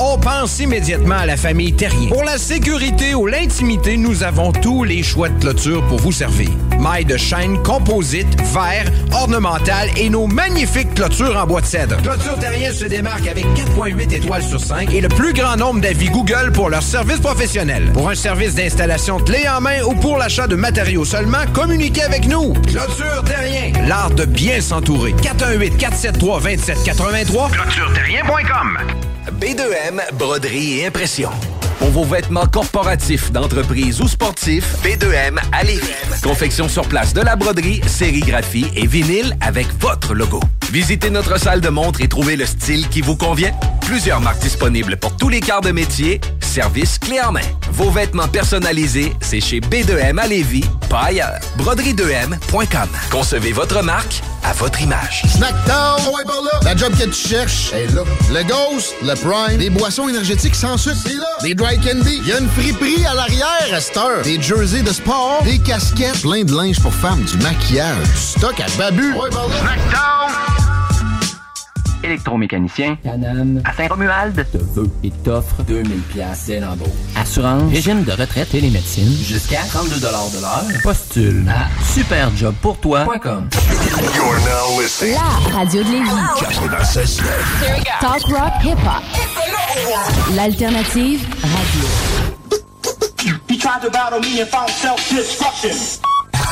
on 0.00 0.18
pense 0.18 0.60
immédiatement 0.60 1.16
à 1.16 1.26
la 1.26 1.36
famille 1.36 1.74
Terrien. 1.74 2.08
Pour 2.08 2.24
la 2.24 2.38
sécurité 2.38 3.14
ou 3.14 3.26
l'intimité, 3.26 3.96
nous 3.98 4.22
avons 4.22 4.50
tous 4.50 4.84
les 4.84 5.02
choix 5.02 5.28
de 5.28 5.38
clôture 5.38 5.86
pour 5.88 5.98
vous 5.98 6.12
servir. 6.12 6.48
Mailles 6.78 7.04
de 7.04 7.18
chaîne, 7.18 7.62
composite, 7.62 8.28
verre, 8.52 8.90
ornemental 9.12 9.90
et 9.96 10.08
nos 10.08 10.26
magnifiques 10.26 10.94
clôtures 10.94 11.36
en 11.36 11.46
bois 11.46 11.60
de 11.60 11.66
cèdre. 11.66 12.00
Clôture 12.02 12.38
Terrien 12.38 12.72
se 12.72 12.86
démarque 12.86 13.26
avec 13.28 13.44
4.8 13.44 14.14
étoiles 14.14 14.42
sur 14.42 14.58
5 14.58 14.92
et 14.94 15.00
le 15.02 15.08
plus 15.08 15.34
grand 15.34 15.56
nombre 15.56 15.80
d'avis 15.80 16.08
Google 16.08 16.52
pour 16.52 16.70
leur 16.70 16.82
service 16.82 17.20
professionnel. 17.20 17.90
Pour 17.92 18.08
un 18.08 18.14
service 18.14 18.54
d'installation 18.54 19.18
clé 19.18 19.46
en 19.48 19.60
main 19.60 19.82
ou 19.82 19.94
pour 19.94 20.16
l'achat 20.16 20.46
de 20.46 20.56
matériaux 20.56 21.04
seulement, 21.04 21.44
communiquez 21.52 22.02
avec 22.02 22.26
nous. 22.26 22.54
Clôture 22.66 23.22
Terrien, 23.26 23.72
l'art 23.86 24.12
de 24.12 24.24
bien 24.24 24.60
s'entourer. 24.62 25.12
418 25.22 25.76
473 25.76 26.42
2783 26.42 27.50
ClôtureTerrien.com 27.50 29.11
B2M, 29.30 30.00
broderie 30.14 30.80
et 30.80 30.86
impression. 30.86 31.30
Pour 31.82 31.90
vos 31.90 32.04
vêtements 32.04 32.46
corporatifs, 32.46 33.32
d'entreprise 33.32 34.00
ou 34.00 34.06
sportifs, 34.06 34.76
B2M 34.84 35.36
à 35.50 35.64
Lévis. 35.64 35.90
Confection 36.22 36.68
sur 36.68 36.86
place 36.86 37.12
de 37.12 37.20
la 37.20 37.34
broderie, 37.34 37.80
sérigraphie 37.88 38.66
et 38.76 38.86
vinyle 38.86 39.36
avec 39.40 39.66
votre 39.80 40.14
logo. 40.14 40.38
Visitez 40.70 41.10
notre 41.10 41.40
salle 41.40 41.60
de 41.60 41.68
montre 41.70 42.00
et 42.00 42.06
trouvez 42.06 42.36
le 42.36 42.46
style 42.46 42.88
qui 42.88 43.00
vous 43.00 43.16
convient. 43.16 43.50
Plusieurs 43.80 44.20
marques 44.20 44.40
disponibles 44.40 44.96
pour 44.96 45.16
tous 45.16 45.28
les 45.28 45.40
quarts 45.40 45.60
de 45.60 45.72
métier. 45.72 46.20
Service 46.40 46.98
clé 46.98 47.20
en 47.20 47.32
main. 47.32 47.40
Vos 47.72 47.90
vêtements 47.90 48.28
personnalisés, 48.28 49.12
c'est 49.20 49.40
chez 49.40 49.60
B2M 49.60 50.18
à 50.18 50.26
Lévis, 50.26 50.64
pas 50.88 51.04
ailleurs. 51.06 51.40
Broderie2M.com. 51.59 52.88
Concevez 53.10 53.52
votre 53.52 53.82
marque 53.82 54.22
à 54.44 54.52
votre 54.52 54.80
image. 54.82 55.22
Snackdown, 55.26 56.00
ouais, 56.14 56.24
par 56.24 56.42
là. 56.42 56.60
La 56.62 56.76
job 56.76 56.92
que 56.96 57.04
tu 57.04 57.28
cherches 57.28 57.72
est 57.72 57.92
là. 57.94 58.02
Le 58.30 58.42
Ghost, 58.44 58.94
le 59.02 59.14
Prime, 59.14 59.59
des 59.59 59.70
boissons 59.70 60.09
énergétiques 60.09 60.54
sans 60.54 60.76
sucre, 60.76 60.96
c'est 61.02 61.14
là. 61.14 61.26
Des 61.42 61.54
dry 61.54 61.71
candy, 61.76 62.20
il 62.22 62.28
y 62.28 62.32
a 62.32 62.38
une 62.38 62.48
friperie 62.48 63.04
à 63.06 63.14
l'arrière 63.14 63.68
à 63.72 63.80
cette 63.80 63.96
heure. 63.96 64.22
Des 64.22 64.40
jerseys 64.40 64.82
de 64.82 64.92
sport, 64.92 65.42
des 65.44 65.58
casquettes, 65.58 66.22
plein 66.22 66.44
de 66.44 66.54
linge 66.54 66.80
pour 66.80 66.94
femmes, 66.94 67.22
du 67.24 67.36
maquillage, 67.38 67.96
du 68.02 68.18
stock 68.18 68.60
à 68.60 68.66
babu. 68.78 69.14
Électromécanicien, 72.02 72.96
Canam, 73.02 73.60
à 73.64 73.72
Saint-Romuald, 73.74 74.34
te 74.50 74.58
veut 74.58 74.90
et 75.02 75.10
t'offre 75.10 75.62
2000 75.62 76.00
pièces 76.02 76.44
dès 76.46 76.60
l'embauche. 76.60 76.88
Assurance, 77.16 77.70
régime 77.72 78.04
de 78.04 78.12
retraite 78.12 78.54
et 78.54 78.60
les 78.60 78.70
médecines, 78.70 79.12
jusqu'à 79.24 79.60
32 79.68 79.96
de 79.96 80.02
l'heure. 80.40 80.82
Postule 80.82 81.44
à 81.48 81.68
superjobpourtoi.com. 81.92 83.48
You're 84.14 84.38
now 84.40 84.80
listening. 84.80 85.14
La 85.14 85.56
radio 85.58 85.82
de 85.82 85.88
Lévis. 85.90 86.10
96 86.40 87.22
Talk 88.00 88.22
rock 88.28 88.52
hip 88.62 88.78
hop. 88.84 89.02
L'alternative 90.34 91.24
radio. 91.42 91.88
He 93.48 93.56
tried 93.58 93.82
to 93.82 93.90
battle 93.90 94.20
me 94.20 94.40
and 94.40 94.48
found 94.48 94.70
self-destruction. 94.70 96.02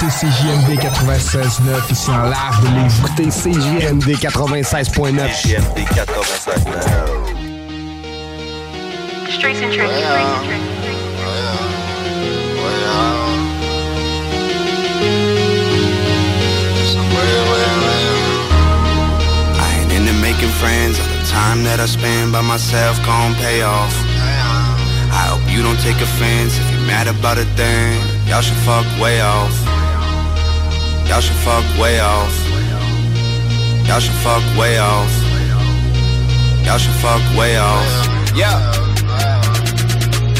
Écoutez 0.03 0.29
CJMD 0.31 0.81
96.9 0.81 1.93
ici 1.93 2.11
en 2.11 2.23
large 2.31 2.59
de 2.61 2.69
Lévis. 2.69 2.99
Écoutez 3.01 3.29
CJMD 3.29 4.09
96.9. 4.17 5.29
CJMD 5.43 5.79
96.9. 5.93 6.41
Straight 9.29 9.63
and 9.63 9.71
tricky. 9.71 10.03
I 19.53 19.83
ain't 19.83 19.93
into 19.93 20.15
making 20.23 20.49
friends. 20.49 20.99
All 20.99 21.09
the 21.09 21.27
time 21.29 21.63
that 21.65 21.79
I 21.79 21.85
spend 21.87 22.33
by 22.33 22.41
myself 22.41 22.99
gon' 23.05 23.35
pay 23.35 23.61
off. 23.61 23.95
I 25.13 25.29
hope 25.29 25.43
you 25.53 25.63
don't 25.63 25.79
take 25.81 26.01
offense 26.01 26.57
if 26.59 26.71
you're 26.73 26.87
mad 26.87 27.07
about 27.07 27.37
a 27.37 27.45
thing. 27.55 28.01
Y'all 28.27 28.41
should 28.41 28.57
fuck 28.65 28.87
way 28.99 29.21
off. 29.21 29.70
Y'all 31.11 31.21
should 31.21 31.35
fuck 31.39 31.65
way 31.77 31.99
off. 31.99 32.33
Y'all 33.85 33.99
should 33.99 34.15
fuck 34.23 34.45
way 34.57 34.79
off. 34.79 35.11
Y'all 36.65 36.79
should 36.79 36.95
fuck 37.03 37.21
way 37.37 37.59
off. 37.59 38.07
Yeah. 38.37 38.61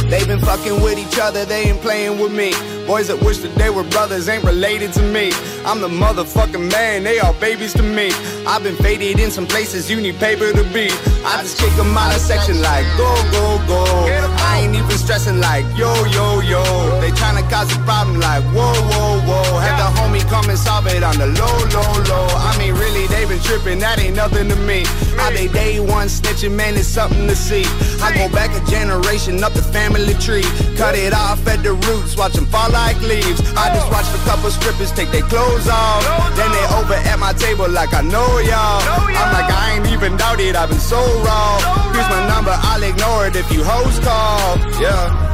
They 0.09 0.25
been 0.27 0.39
fucking 0.39 0.81
with 0.81 0.97
each 0.97 1.19
other, 1.19 1.45
they 1.45 1.71
ain't 1.71 1.81
playing 1.81 2.21
with 2.21 2.33
me. 2.33 2.53
Boys 2.87 3.09
that 3.09 3.21
wish 3.21 3.39
that 3.39 3.53
they 3.57 3.69
were 3.69 3.83
brothers 3.83 4.29
ain't 4.29 4.45
related 4.45 4.93
to 4.93 5.03
me. 5.03 5.33
I'm 5.65 5.81
the 5.81 5.89
motherfucking 5.89 6.73
man, 6.73 7.05
they 7.05 7.19
all 7.19 7.35
babies 7.35 7.73
to 7.75 7.83
me. 7.83 8.11
I've 8.47 8.63
been 8.63 8.77
faded 8.77 9.21
in 9.21 9.31
some 9.31 9.47
places 9.47 9.91
you 9.91 10.01
need 10.01 10.19
paper 10.19 10.53
to 10.53 10.65
be. 10.73 10.89
I 11.25 11.43
just 11.43 11.59
kick 11.59 11.73
'em 11.79 11.97
out 11.97 12.15
of 12.15 12.21
section 12.21 12.61
like 12.63 12.87
go, 12.97 13.11
go, 13.31 13.61
go. 13.67 13.85
I 14.51 14.63
ain't 14.63 14.75
even 14.75 14.99
stressing 14.99 15.41
like 15.41 15.65
yo, 15.77 15.93
yo, 16.07 16.41
yo. 16.41 16.63
They 17.01 17.11
tryna 17.11 17.49
cause 17.51 17.71
a 17.77 17.79
problem 17.81 18.21
like 18.21 18.43
whoa, 18.55 18.73
whoa, 18.91 19.21
whoa. 19.29 19.59
Have 19.61 19.79
the 19.79 20.01
homie 20.01 20.25
come 20.29 20.49
and 20.49 20.59
solve 20.59 20.87
it 20.87 21.03
on 21.03 21.17
the 21.19 21.27
low, 21.27 21.57
low, 21.77 21.93
low. 22.11 22.27
I 22.49 22.57
mean, 22.59 22.75
really, 22.75 23.07
they 23.09 23.25
been 23.27 23.41
tripping, 23.41 23.79
that 23.81 23.99
ain't 24.01 24.17
nothing 24.17 24.49
to 24.49 24.57
me. 24.57 24.85
How 25.17 25.31
they 25.31 25.49
day 25.49 25.79
one 25.81 26.09
snitching, 26.09 26.53
man, 26.53 26.75
it's 26.77 26.89
something 26.89 27.27
to 27.29 27.37
see. 27.37 27.65
I 28.03 28.13
go 28.17 28.29
back 28.33 28.51
a 28.57 28.71
generation 28.71 29.45
up 29.45 29.53
the 29.53 29.63
family 29.63 30.15
tree. 30.15 30.49
Cut 30.77 30.95
it 30.97 31.13
off 31.13 31.47
at 31.47 31.63
the 31.63 31.75
roots, 31.75 32.17
watch 32.17 32.33
them 32.33 32.47
fall 32.47 32.71
like 32.71 33.01
leaves. 33.03 33.41
I 33.57 33.75
just 33.75 33.91
watched 33.93 34.15
a 34.15 34.19
couple 34.29 34.51
strippers 34.51 34.93
take 34.93 35.11
their 35.11 35.29
clothes 35.51 35.69
off. 35.69 36.03
Then 36.37 36.51
they 36.53 36.67
over 36.79 36.95
at 36.95 37.19
my 37.19 37.33
table 37.33 37.69
like 37.69 37.93
I 37.95 38.03
know 38.03 38.39
y'all. 38.39 38.83
I'm 39.21 39.33
like, 39.33 39.51
I 39.51 39.75
ain't 39.77 39.87
even 39.89 40.17
doubt 40.17 40.41
it, 40.41 40.57
I've 40.57 40.69
been 40.69 40.79
so 40.79 40.99
wrong. 41.25 41.61
Here's 41.95 42.09
my 42.09 42.27
number, 42.29 42.55
I'll 42.55 42.83
ignore 42.83 43.27
it 43.27 43.37
if 43.37 43.51
you 43.53 43.63
hoes 43.65 43.99
call. 44.01 44.59
Yeah. 44.81 45.29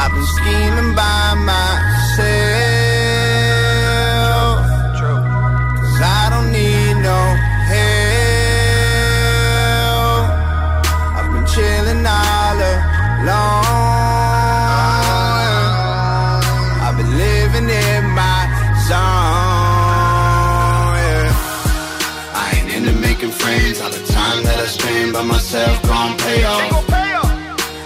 I've 0.00 0.12
been 0.12 0.26
scheming 0.36 0.94
by 0.94 1.34
myself. 1.50 1.80
Cause 5.80 6.00
I 6.00 6.28
don't 6.32 6.50
need 6.52 6.94
no 7.02 7.20
help. 7.72 7.90
I've 11.16 11.30
been 11.32 11.46
chilling 11.46 12.06
all 12.06 12.60
alone. 13.22 13.89
By 25.20 25.26
myself 25.26 25.82
gon' 25.82 26.16
pay 26.18 26.44
off. 26.44 26.90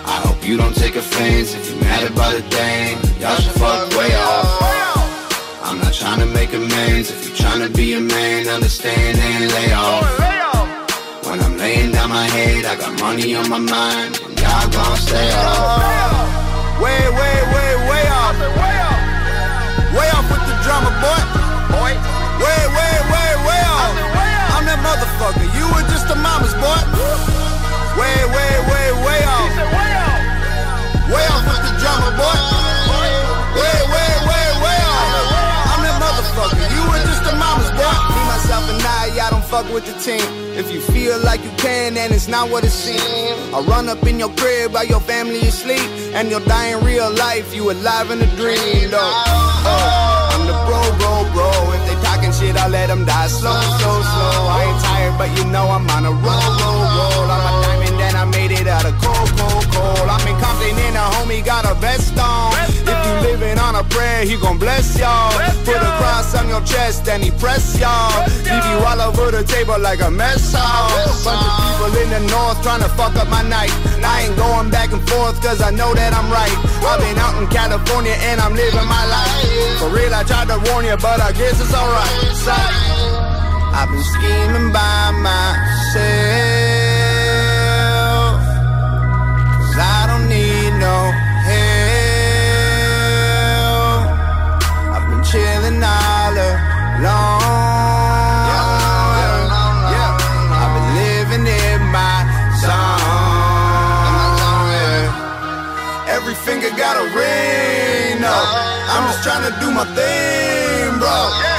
I 0.06 0.16
hope 0.26 0.46
you 0.46 0.56
don't 0.56 0.74
take 0.74 0.94
offense 0.94 1.54
if 1.54 1.68
you're 1.68 1.80
mad 1.80 2.10
about 2.10 2.34
a 2.34 2.42
thing. 2.42 2.98
Y'all 3.20 3.36
should 3.42 3.58
fuck 3.58 3.90
way 3.98 4.14
off. 4.14 4.46
I'm 5.66 5.78
not 5.80 5.92
trying 5.92 6.20
to 6.20 6.26
make 6.26 6.52
amends. 6.52 7.10
If 7.10 7.26
you're 7.26 7.36
trying 7.36 7.62
to 7.66 7.70
be 7.74 7.94
a 7.94 8.00
man, 8.00 8.46
understand 8.48 9.18
and 9.18 9.50
lay 9.50 9.72
off. 9.72 10.06
When 11.26 11.40
I'm 11.40 11.56
laying 11.58 11.90
down 11.92 12.10
my 12.10 12.26
head, 12.36 12.66
I 12.66 12.76
got 12.76 13.00
money 13.00 13.34
on 13.34 13.48
my 13.48 13.58
mind. 13.58 14.20
And 14.24 14.38
y'all 14.38 14.68
gon' 14.70 14.96
stay 14.96 15.30
off. 15.34 16.82
Way, 16.82 17.02
way, 17.18 17.36
way, 17.54 17.70
way 17.90 18.04
off. 18.22 18.36
Way 19.96 20.08
off 20.16 20.26
with 20.30 20.44
the 20.50 20.56
drama, 20.62 20.90
boy. 21.02 21.22
Boy. 21.74 21.92
Way, 22.44 22.62
way, 22.76 22.94
way, 23.12 23.30
way 23.46 23.60
off. 23.74 23.92
I'm 24.54 24.64
that 24.70 24.78
motherfucker. 24.86 25.53
You 25.74 25.82
were 25.82 25.90
just 25.90 26.06
a 26.06 26.14
mama's 26.14 26.54
boy. 26.54 26.78
Way, 27.98 28.14
way, 28.30 28.52
way, 28.70 28.86
way 29.02 29.20
off. 29.26 29.50
Way 31.10 31.26
off 31.34 31.42
with 31.50 31.62
the 31.66 31.74
drama, 31.82 32.14
boy. 32.14 32.38
Way, 33.58 33.78
way, 33.90 34.10
way, 34.22 34.46
way 34.62 34.78
off. 34.86 35.74
I'm 35.74 35.82
that 35.82 35.98
motherfucker. 35.98 36.62
You 36.70 36.82
were 36.86 37.02
just 37.10 37.26
a 37.26 37.34
mama's 37.34 37.70
boy. 37.74 37.90
Me, 38.14 38.22
myself, 38.30 38.70
and 38.70 38.82
I, 38.86 39.18
y'all 39.18 39.30
don't 39.30 39.44
fuck 39.44 39.66
with 39.74 39.84
the 39.86 39.98
team. 39.98 40.22
If 40.54 40.70
you 40.72 40.80
feel 40.80 41.18
like 41.24 41.42
you 41.42 41.50
can, 41.56 41.94
then 41.94 42.12
it's 42.12 42.28
not 42.28 42.50
what 42.50 42.62
it 42.62 42.70
seems. 42.70 43.02
I 43.52 43.60
run 43.66 43.88
up 43.88 44.06
in 44.06 44.20
your 44.20 44.30
crib 44.36 44.74
while 44.74 44.86
your 44.86 45.00
family 45.00 45.40
is 45.40 45.54
asleep, 45.54 45.90
and 46.14 46.30
you'll 46.30 46.46
die 46.46 46.68
in 46.68 46.84
real 46.84 47.12
life. 47.14 47.52
You 47.52 47.72
alive 47.72 48.12
in 48.12 48.22
a 48.22 48.36
dream, 48.36 48.92
though. 48.92 49.22
The 49.66 50.03
bro. 51.32 51.48
If 51.76 51.82
they 51.88 51.96
talking 52.02 52.32
shit, 52.32 52.56
I'll 52.56 52.70
let 52.70 52.88
them 52.88 53.04
die 53.04 53.28
slow, 53.28 53.54
slow, 53.78 53.98
slow. 54.02 54.48
I 54.56 54.64
ain't 54.68 54.80
tired, 54.84 55.14
but 55.18 55.30
you 55.36 55.44
know 55.50 55.68
I'm 55.68 55.88
on 55.90 56.04
a 56.04 56.12
roll, 56.12 56.48
roll, 56.60 56.84
roll. 56.96 57.28
I'm 57.30 57.44
a 57.48 57.52
diamond, 57.62 57.83
I 58.24 58.26
made 58.32 58.56
it 58.56 58.66
out 58.66 58.88
of 58.88 58.96
cold, 59.04 59.28
cold, 59.36 59.68
cold. 59.68 60.08
I'm 60.08 60.24
in 60.24 60.32
Compton, 60.40 60.72
and 60.72 60.96
a 60.96 61.04
homie 61.12 61.44
got 61.44 61.68
a 61.68 61.76
vest 61.76 62.16
on. 62.16 62.56
If 62.72 62.80
you 62.88 63.14
living 63.20 63.60
on 63.60 63.76
a 63.76 63.84
prayer, 63.84 64.24
he 64.24 64.40
gon' 64.40 64.56
bless 64.56 64.96
y'all. 64.96 65.28
Put 65.68 65.76
a 65.76 65.92
cross 66.00 66.32
on 66.32 66.48
your 66.48 66.64
chest, 66.64 67.06
and 67.06 67.22
he 67.22 67.30
press 67.36 67.76
y'all. 67.76 68.24
Leave 68.48 68.64
you 68.72 68.80
all 68.80 68.96
over 69.04 69.28
the 69.30 69.44
table 69.44 69.76
like 69.76 70.00
a 70.00 70.10
mess 70.10 70.56
hall. 70.56 70.88
Bunch 71.20 71.36
of 71.36 71.52
people 71.68 71.92
in 72.00 72.08
the 72.16 72.32
north 72.32 72.64
trying 72.64 72.80
to 72.80 72.88
fuck 72.96 73.12
up 73.20 73.28
my 73.28 73.44
night. 73.44 73.68
I 74.00 74.24
ain't 74.24 74.36
going 74.40 74.70
back 74.70 74.96
and 74.96 75.04
forth, 75.04 75.36
cause 75.44 75.60
I 75.60 75.68
know 75.68 75.92
that 75.92 76.16
I'm 76.16 76.32
right. 76.32 76.56
I've 76.80 77.04
been 77.04 77.20
out 77.20 77.36
in 77.36 77.46
California, 77.52 78.16
and 78.32 78.40
I'm 78.40 78.56
living 78.56 78.88
my 78.88 79.04
life. 79.04 79.84
For 79.84 79.92
real, 79.92 80.14
I 80.16 80.24
tried 80.24 80.48
to 80.48 80.56
warn 80.72 80.88
you, 80.88 80.96
but 80.96 81.20
I 81.20 81.28
guess 81.36 81.60
it's 81.60 81.76
alright. 81.76 82.08
I've 83.76 83.92
been 83.92 84.00
scheming 84.16 84.72
by 84.72 85.12
myself. 85.20 86.73
Trying 106.94 107.10
to 107.10 107.16
ring 107.18 108.22
up 108.22 108.74
I'm 108.94 109.10
just 109.10 109.26
tryna 109.26 109.50
do 109.58 109.72
my 109.72 109.82
thing, 109.98 110.98
bro. 111.00 111.16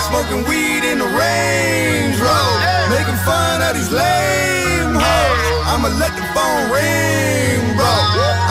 Smoking 0.08 0.48
weed 0.48 0.88
in 0.88 1.00
the 1.00 1.10
range, 1.20 2.16
bro. 2.16 2.38
Making 2.88 3.20
fun 3.28 3.60
of 3.66 3.76
these 3.76 3.92
lame 3.92 4.96
hoes. 4.96 5.42
I'ma 5.68 5.90
let 6.00 6.14
the 6.16 6.24
phone 6.32 6.72
ring, 6.72 7.76
bro. 7.76 7.92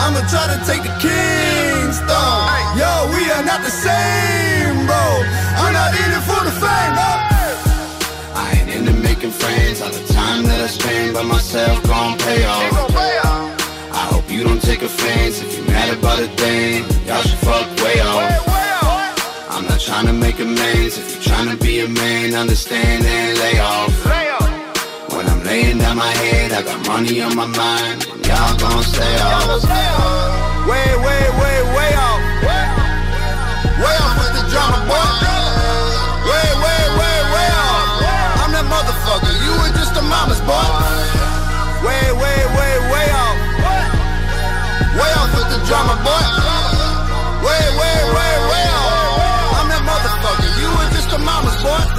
I'ma 0.05 0.21
try 0.29 0.45
to 0.53 0.59
take 0.69 0.83
the 0.83 0.93
king's 1.01 1.97
throne. 2.05 2.45
Yo, 2.77 3.09
we 3.15 3.31
are 3.31 3.41
not 3.41 3.63
the 3.65 3.73
same, 3.73 4.85
bro. 4.85 5.01
Not 5.85 5.93
in 6.01 6.11
it 6.17 6.23
for 6.25 6.41
the 6.43 6.55
fame, 6.63 6.93
no. 6.97 7.09
I 8.33 8.57
ain't 8.57 8.69
into 8.73 8.93
making 9.05 9.29
friends. 9.29 9.81
All 9.83 9.91
the 9.91 10.01
time 10.13 10.41
that 10.49 10.59
I 10.61 10.65
spend 10.65 11.13
by 11.13 11.21
myself 11.21 11.77
gon' 11.85 12.17
pay 12.17 12.43
off. 12.43 12.89
I 13.93 14.03
hope 14.09 14.25
you 14.31 14.43
don't 14.43 14.59
take 14.59 14.81
offense 14.81 15.43
if 15.43 15.55
you're 15.55 15.67
mad 15.67 15.93
about 15.93 16.17
a 16.17 16.27
thing. 16.41 16.85
Y'all 17.05 17.21
should 17.21 17.37
fuck 17.37 17.69
way 17.85 18.01
off. 18.01 18.49
I'm 19.53 19.65
not 19.69 19.79
trying 19.79 20.07
to 20.07 20.13
make 20.13 20.39
amends. 20.39 20.97
If 20.97 21.05
you're 21.13 21.21
trying 21.21 21.49
to 21.55 21.57
be 21.63 21.81
a 21.81 21.87
man, 21.87 22.33
understand 22.33 23.05
and 23.05 23.37
lay 23.37 23.59
off. 23.59 23.93
When 25.13 25.27
I'm 25.27 25.43
laying 25.43 25.77
down 25.77 25.97
my 25.97 26.13
head, 26.25 26.51
I 26.51 26.63
got 26.63 26.81
money 26.87 27.21
on 27.21 27.35
my 27.35 27.45
mind. 27.45 28.07
And 28.09 28.25
y'all 28.25 28.57
gon' 28.57 28.81
stay 28.81 29.15
off. 29.21 29.61
Way, 30.65 30.89
way, 31.05 31.23
way, 31.41 31.57
way 31.77 31.91
off. 32.09 32.21
Way 33.83 33.95
off 34.01 34.13
with 34.17 34.33
the 34.33 34.49
drama, 34.49 34.81
boy. 34.89 35.34
Mama's 40.25 40.41
boy. 40.41 41.85
Way, 41.85 42.11
way, 42.13 42.39
way, 42.57 42.73
way 42.89 43.07
off. 43.13 43.37
Way 44.97 45.11
off 45.21 45.31
with 45.37 45.49
the 45.53 45.59
drama, 45.67 45.93
boy. 46.01 46.25
Way, 47.45 47.63
way, 47.79 47.97
way, 48.15 48.33
way 48.49 48.65
off. 48.73 49.59
I'm 49.59 49.67
that 49.69 49.83
motherfucker. 49.85 50.49
You 50.61 50.69
were 50.77 50.89
just 50.97 51.13
a 51.13 51.19
mama's 51.19 51.57
boy. 51.61 51.94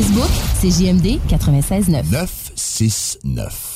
Facebook, 0.00 0.30
c'est 0.58 0.70
JMD 0.70 1.20
96.9. 1.28 2.10
969. 2.10 3.69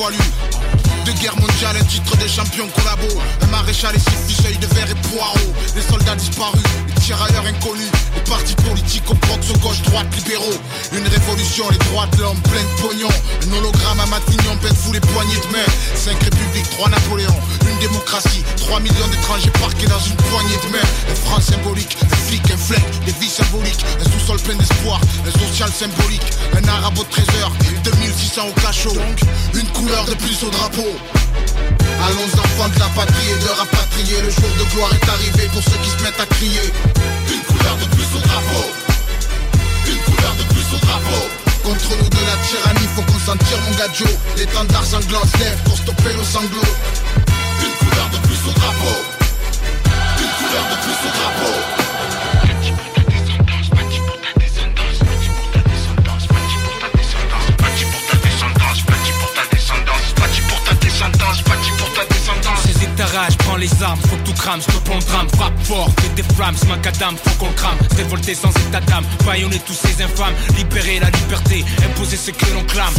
Poilus. 0.00 0.32
De 1.04 1.12
guerre 1.12 1.36
mondiale, 1.36 1.76
un 1.78 1.84
titre 1.84 2.16
de 2.16 2.26
champion 2.26 2.66
collabo. 2.68 3.08
Un 3.42 3.46
maréchal 3.48 3.94
et 3.94 3.98
six 3.98 4.34
fuseuils 4.34 4.56
de 4.56 4.66
verre 4.74 4.90
et 4.90 5.08
poireaux. 5.08 5.52
Les 5.76 5.82
soldats 5.82 6.14
disparus, 6.14 6.62
les 6.88 6.94
tirailleurs 7.02 7.44
inconnus. 7.46 7.90
Les 8.14 8.22
partis 8.22 8.54
politiques 8.54 9.10
au 9.10 9.14
prox, 9.14 9.50
au 9.50 9.58
gauche, 9.58 9.82
droite, 9.82 10.06
libéraux. 10.16 10.58
Une 10.92 11.06
révolution, 11.06 11.68
les 11.70 11.78
droits 11.78 12.06
de 12.06 12.22
l'homme, 12.22 12.40
plein 12.42 12.62
de 12.62 12.80
pognon. 12.80 13.12
Un 13.44 13.58
hologramme 13.58 14.00
à 14.00 14.06
Matignon, 14.06 14.56
peine 14.62 14.76
sous 14.82 14.92
les 14.92 15.00
poignées 15.00 15.36
de 15.36 15.52
main. 15.52 15.68
Cinq 15.94 16.22
républiques, 16.22 16.70
trois 16.70 16.88
Napoléons. 16.88 17.40
Une 17.80 17.88
démocratie, 17.88 18.44
3 18.58 18.80
millions 18.80 19.08
d'étrangers 19.10 19.50
parqués 19.58 19.86
dans 19.86 20.00
une 20.00 20.16
poignée 20.16 20.58
de 20.64 20.72
main. 20.72 20.84
Un 21.10 21.14
franc 21.14 21.40
symbolique, 21.40 21.96
un 22.02 22.16
flic, 22.16 22.50
un 22.50 22.56
flec, 22.56 22.82
des 23.06 23.12
vies 23.12 23.30
symboliques. 23.30 23.84
Un 24.00 24.04
sous-sol 24.04 24.38
plein 24.40 24.56
d'espoir, 24.56 25.00
un 25.26 25.38
social 25.38 25.70
symbolique. 25.72 26.28
Un 26.52 26.68
arabe 26.68 26.98
au 26.98 27.04
trésor, 27.04 27.52
2600 27.82 28.48
au 28.48 28.60
cachot. 28.60 28.96
Une 29.54 29.66
couleur 29.68 30.04
de 30.04 30.14
plus 30.14 30.42
au 30.44 30.50
drapeau. 30.50 30.92
Allons 32.04 32.32
enfants 32.36 32.68
de 32.68 32.78
la 32.80 32.88
patrie 32.88 33.30
et 33.30 33.44
de 33.44 33.48
rapatrier 33.48 34.20
Le 34.22 34.30
jour 34.30 34.50
de 34.58 34.74
gloire 34.74 34.90
est 34.92 35.08
arrivé 35.08 35.48
pour 35.52 35.62
ceux 35.62 35.78
qui 35.82 35.90
se 35.90 36.02
mettent 36.02 36.20
à 36.20 36.26
crier 36.26 36.72
Une 37.32 37.42
couleur 37.44 37.76
de 37.76 37.84
plus 37.94 38.08
au 38.16 38.20
drapeau 38.20 38.64
Une 39.86 39.98
couleur 39.98 40.34
de 40.36 40.44
plus 40.52 40.66
au 40.76 40.80
drapeau 40.80 41.22
Contre 41.62 41.90
nous 42.02 42.08
de 42.08 42.24
la 42.24 42.36
tyrannie, 42.48 42.88
faut 42.96 43.02
qu'on 43.02 43.18
s'en 43.20 43.36
tire 43.36 43.58
mon 43.68 43.76
gadjo 43.76 44.06
L'étendard 44.36 44.84
sanglant 44.84 45.22
se 45.24 45.38
lève 45.38 45.58
pour 45.64 45.76
stopper 45.76 46.14
nos 46.16 46.24
sanglots 46.24 46.74
Une 47.09 47.09
plus 48.40 48.50
au 48.50 48.52
drapeau. 48.52 48.96
Une 50.18 50.46
couleur 50.46 50.64
de 50.70 50.76
plus 50.82 51.08
au 51.08 51.12
drapeau. 51.12 51.54
Saisis 62.62 62.88
ta 62.96 63.06
rage, 63.06 63.36
prends 63.38 63.56
les 63.56 63.82
armes, 63.82 64.00
faut 64.00 64.16
stop 64.40 64.88
on 64.90 64.98
drame, 64.98 65.28
frappe 65.36 65.64
fort, 65.64 65.90
que 65.96 66.08
des 66.16 66.22
flammes, 66.34 66.56
macadam, 66.68 67.16
faut 67.16 67.44
qu'on 67.44 67.52
crame, 67.52 67.76
se 67.90 67.96
révolter 67.96 68.34
sans 68.34 68.50
état 68.50 68.80
d'âme, 68.80 69.04
baïonner 69.26 69.60
tous 69.66 69.74
ces 69.74 70.02
infâmes, 70.02 70.34
libérer 70.56 70.98
la 71.00 71.10
liberté, 71.10 71.64
imposer 71.84 72.16
ce 72.16 72.30
que 72.30 72.46
l'on 72.54 72.64
clame. 72.64 72.92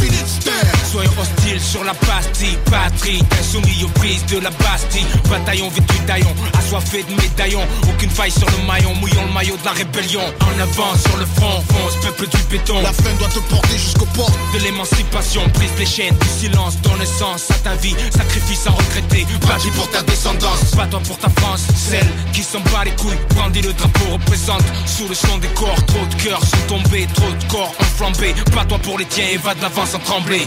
Soyons 0.90 1.10
hostiles 1.20 1.60
sur 1.60 1.84
la 1.84 1.94
pastille, 1.94 2.56
patrie, 2.70 3.22
insoumis 3.40 3.84
aux 3.84 3.88
prises 4.00 4.24
de 4.26 4.38
la 4.38 4.50
Bastille, 4.50 5.06
bataillon 5.28 5.68
vêtu 5.70 5.98
d'aillon, 6.06 6.34
assoiffé 6.58 7.02
de 7.02 7.14
médaillons, 7.20 7.66
aucune 7.88 8.10
faille 8.10 8.30
sur 8.30 8.46
le 8.46 8.66
maillon, 8.66 8.94
mouillons 8.94 9.26
le 9.26 9.32
maillot 9.32 9.56
de 9.56 9.64
la 9.64 9.72
rébellion, 9.72 10.20
en 10.20 10.60
avant 10.60 10.94
sur 10.96 11.16
le 11.16 11.26
front, 11.26 11.62
fonce, 11.68 11.96
peuple 12.02 12.28
du 12.28 12.42
béton. 12.50 12.80
La 12.82 12.92
fin 12.92 13.12
doit 13.18 13.28
te 13.28 13.40
porter 13.50 13.78
jusqu'au 13.78 14.06
port 14.14 14.30
de 14.54 14.58
l'émancipation, 14.60 15.42
brise 15.54 15.70
les 15.78 15.86
chaînes 15.86 16.16
du 16.16 16.28
silence, 16.28 16.80
donne 16.82 17.04
sens 17.04 17.50
à 17.50 17.54
ta 17.54 17.74
vie, 17.76 17.94
sacrifice 18.14 18.60
sans 18.60 18.72
regretter, 18.72 19.26
bâti 19.48 19.70
pour 19.70 19.90
ta 19.90 20.02
descendance, 20.02 20.74
bats-toi 20.76 21.00
pour 21.00 21.18
ta 21.18 21.28
France, 21.42 21.66
celle 21.74 22.06
qui 22.32 22.42
s'en 22.42 22.60
bat 22.72 22.84
les 22.84 22.92
couilles, 22.92 23.18
brandit 23.34 23.62
le 23.62 23.72
drapeau, 23.72 24.12
représente 24.12 24.64
sous 24.86 25.08
le 25.08 25.14
son 25.14 25.38
des 25.38 25.48
corps, 25.48 25.84
trop 25.86 26.06
de 26.06 26.14
cœurs 26.22 26.42
sont 26.42 26.66
tombés, 26.68 27.06
trop 27.14 27.30
de 27.30 27.44
corps 27.50 27.74
ont 27.78 27.92
flambé, 27.96 28.34
bats-toi 28.54 28.78
pour 28.78 28.98
les 28.98 29.06
tiens 29.06 29.26
et 29.32 29.38
va 29.38 29.54
de 29.54 29.62
l'avant 29.62 29.84
sans 29.84 29.98
trembler. 29.98 30.46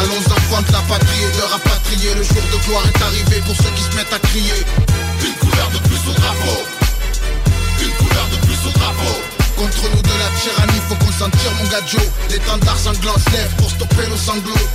Allons 0.00 0.22
enfants 0.26 0.62
de 0.66 0.72
la 0.72 0.82
patrie 0.88 1.22
et 1.22 1.36
de 1.36 1.42
rapatrier. 1.42 2.14
Le 2.14 2.22
jour 2.22 2.42
de 2.52 2.58
gloire 2.66 2.84
est 2.86 3.02
arrivé 3.02 3.42
pour 3.44 3.54
ceux 3.56 3.70
qui 3.74 3.82
se 3.82 3.96
mettent 3.96 4.12
à 4.12 4.18
crier. 4.18 4.60
Une 5.24 5.34
couleur 5.34 5.68
de 5.70 5.78
plus 5.88 6.02
au 6.10 6.14
drapeau. 6.14 6.58
Une 7.82 7.94
couleur 7.98 8.26
de 8.30 8.46
plus 8.46 8.60
au 8.68 8.72
drapeau. 8.78 9.14
Contre 9.56 9.84
nous 9.94 10.02
de 10.02 10.16
la 10.18 10.30
tyrannie, 10.40 10.80
faut 10.88 10.94
qu'on 10.94 11.12
s'en 11.12 11.30
tire 11.30 11.52
mon 11.58 11.68
gadjo 11.68 11.98
L'étendard 12.30 12.78
sanglant 12.78 13.18
se 13.18 13.30
lève 13.36 13.54
pour 13.58 13.68
stopper 13.68 14.06
nos 14.08 14.16
sanglots 14.16 14.66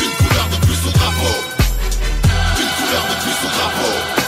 Une 0.00 0.14
couleur 0.26 0.46
de 0.52 0.66
plus 0.66 0.78
au 0.88 0.92
drapeau. 0.92 1.34
Une 2.60 2.72
couleur 2.76 3.02
de 3.10 3.16
plus 3.24 3.48
au 3.48 3.50
drapeau 3.50 4.25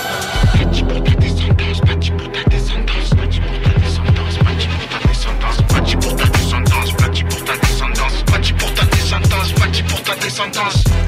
sometimes. 10.38 11.07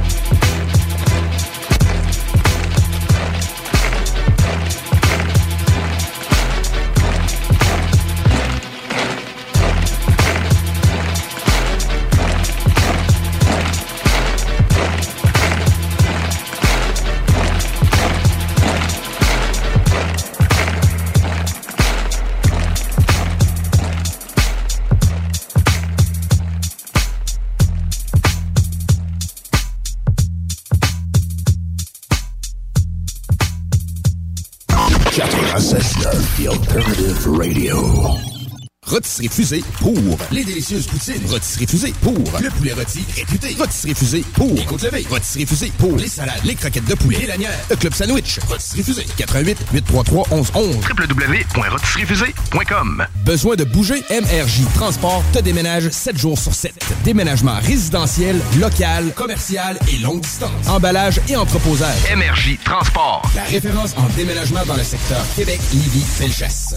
Rôtisserie 39.21 39.29
Fusée 39.29 39.63
pour 39.81 40.19
les 40.31 40.45
délicieuses 40.45 40.87
poutines. 40.87 41.21
Rôtisserie 41.29 41.67
Fusée 41.67 41.93
pour 42.01 42.15
le 42.15 42.49
poulet 42.51 42.73
rôti 42.73 43.05
réputé. 43.15 43.55
Rôtisserie 43.59 43.95
Fusée 43.95 44.25
pour 44.33 44.55
les 44.55 44.65
côtes 44.65 44.81
levées. 44.83 45.07
Rôtisserie 45.11 45.45
Fusée 45.45 45.71
pour 45.77 45.95
les 45.97 46.09
salades, 46.09 46.41
les 46.45 46.55
croquettes 46.55 46.87
de 46.87 46.95
poulet, 46.95 47.19
les 47.19 47.27
lanières, 47.27 47.59
le 47.69 47.77
club 47.77 47.93
sandwich. 47.93 48.39
Rôtisserie 48.49 48.83
Fusée 48.83 49.05
88 49.19 49.59
833 49.75 50.29
1111 50.31 50.77
www.rôtisseriefusée.com 50.77 53.07
Besoin 53.27 53.57
de 53.57 53.65
bouger? 53.65 54.03
MRJ 54.11 54.63
Transport 54.75 55.23
te 55.35 55.41
déménage 55.41 55.91
7 55.91 56.17
jours 56.17 56.39
sur 56.39 56.55
7. 56.55 56.73
Déménagement 57.05 57.59
résidentiel, 57.61 58.41
local, 58.59 59.13
commercial 59.15 59.79
et 59.93 59.99
longue 59.99 60.23
distance. 60.23 60.67
Emballage 60.67 61.21
et 61.29 61.37
entreposage. 61.37 61.99
MRJ 62.17 62.57
Transport. 62.65 63.21
La 63.37 63.43
référence 63.45 63.93
en 63.99 64.09
déménagement 64.17 64.65
dans 64.67 64.77
le 64.77 64.85
secteur 64.85 65.23
Québec, 65.37 65.61
Lévis, 65.75 66.05
Felchasse. 66.05 66.77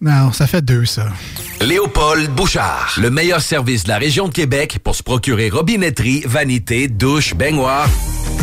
Non, 0.00 0.30
ça 0.32 0.46
fait 0.46 0.62
deux, 0.62 0.84
ça. 0.84 1.08
Léopold 1.60 2.30
Bouchard, 2.30 2.94
le 2.98 3.10
meilleur 3.10 3.40
service 3.40 3.82
de 3.82 3.88
la 3.88 3.98
région 3.98 4.28
de 4.28 4.32
Québec 4.32 4.78
pour 4.84 4.94
se 4.94 5.02
procurer 5.02 5.50
robinetterie, 5.50 6.22
vanité, 6.24 6.86
douche, 6.86 7.34
baignoire. 7.34 7.88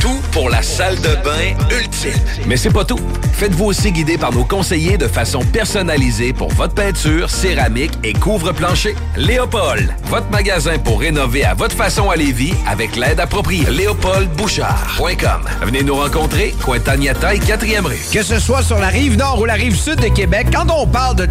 Tout 0.02 0.19
pour 0.34 0.49
la 0.49 0.61
salle 0.61 0.98
de 0.98 1.15
bain 1.23 1.56
ultime. 1.72 2.11
Mais 2.45 2.57
c'est 2.57 2.69
pas 2.72 2.84
tout. 2.84 2.99
Faites-vous 3.34 3.65
aussi 3.65 3.91
guider 3.94 4.18
par 4.18 4.34
nos 4.34 4.44
conseillers 4.44 4.98
de 4.98 5.07
façon 5.07 5.40
personnalisée 5.40 6.34
pour 6.34 6.49
votre 6.52 6.73
peinture, 6.73 7.30
céramique 7.30 7.94
et 8.03 8.11
couvre-plancher. 8.14 8.95
Léopold, 9.15 9.95
votre 10.06 10.30
magasin 10.30 10.77
pour 10.77 10.99
rénover 10.99 11.45
à 11.45 11.53
votre 11.53 11.76
façon 11.76 12.10
à 12.10 12.18
Lévis 12.18 12.53
avec 12.68 12.98
l'aide 12.98 13.22
appropriée. 13.22 13.65
LéopoldBouchard.com. 13.69 15.41
Venez 15.64 15.84
nous 15.84 15.95
rencontrer, 15.95 16.53
Cointagnata 16.64 17.34
et 17.34 17.40
4e 17.40 17.86
rue. 17.86 17.98
Que 18.14 18.23
ce 18.23 18.40
soit 18.40 18.61
sur 18.61 18.77
la 18.77 18.90
rive 18.90 19.18
nord 19.18 19.40
ou 19.40 19.45
la 19.45 19.53
rive 19.53 19.76
sud 19.76 20.02
de 20.02 20.10
Québec, 20.10 20.48
quand 20.53 20.69
on 20.69 20.86
parle 20.86 21.15
de 21.15 21.26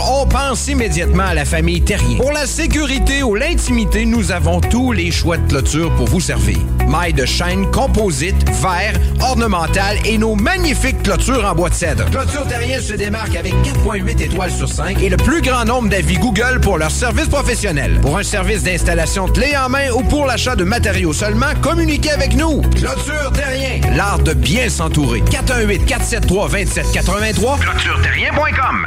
on 0.00 0.26
pense 0.26 0.66
immédiatement 0.68 1.24
à 1.24 1.34
la 1.34 1.44
famille 1.44 1.82
Terrien. 1.82 2.18
Pour 2.18 2.32
la 2.32 2.46
sécurité 2.46 3.22
ou 3.22 3.34
l'intimité, 3.34 4.04
nous 4.04 4.32
avons 4.32 4.60
tous 4.60 4.92
les 4.92 5.10
choix 5.10 5.36
de 5.36 5.48
clôture 5.48 5.94
pour 5.94 6.08
vous 6.08 6.20
servir. 6.20 6.58
Mailles 6.88 7.12
de 7.12 7.24
chaîne, 7.24 7.70
composite, 7.70 8.36
verre, 8.60 8.94
ornemental 9.20 9.98
et 10.04 10.18
nos 10.18 10.34
magnifiques 10.34 11.02
clôtures 11.02 11.44
en 11.44 11.54
bois 11.54 11.68
de 11.68 11.74
cèdre. 11.74 12.10
Clôture 12.10 12.46
Terrien 12.46 12.80
se 12.80 12.94
démarque 12.94 13.36
avec 13.36 13.52
4.8 13.52 14.22
étoiles 14.22 14.50
sur 14.50 14.68
5 14.68 15.00
et 15.00 15.08
le 15.08 15.16
plus 15.16 15.40
grand 15.42 15.64
nombre 15.64 15.88
d'avis 15.88 16.16
Google 16.16 16.60
pour 16.60 16.78
leur 16.78 16.90
service 16.90 17.28
professionnel. 17.28 17.98
Pour 18.00 18.18
un 18.18 18.24
service 18.24 18.64
d'installation 18.64 19.26
clé 19.26 19.56
en 19.56 19.68
main 19.68 19.90
ou 19.90 20.02
pour 20.02 20.26
l'achat 20.26 20.56
de 20.56 20.64
matériaux 20.64 21.12
seulement, 21.12 21.54
communiquez 21.60 22.10
avec 22.10 22.34
nous. 22.34 22.62
Clôture 22.74 23.32
Terrien, 23.32 23.80
l'art 23.96 24.18
de 24.18 24.34
bien 24.34 24.68
s'entourer. 24.68 25.22
418 25.30 25.86
473 25.86 26.50
2783 26.50 27.58
ClôtureTerrien.com 27.58 28.86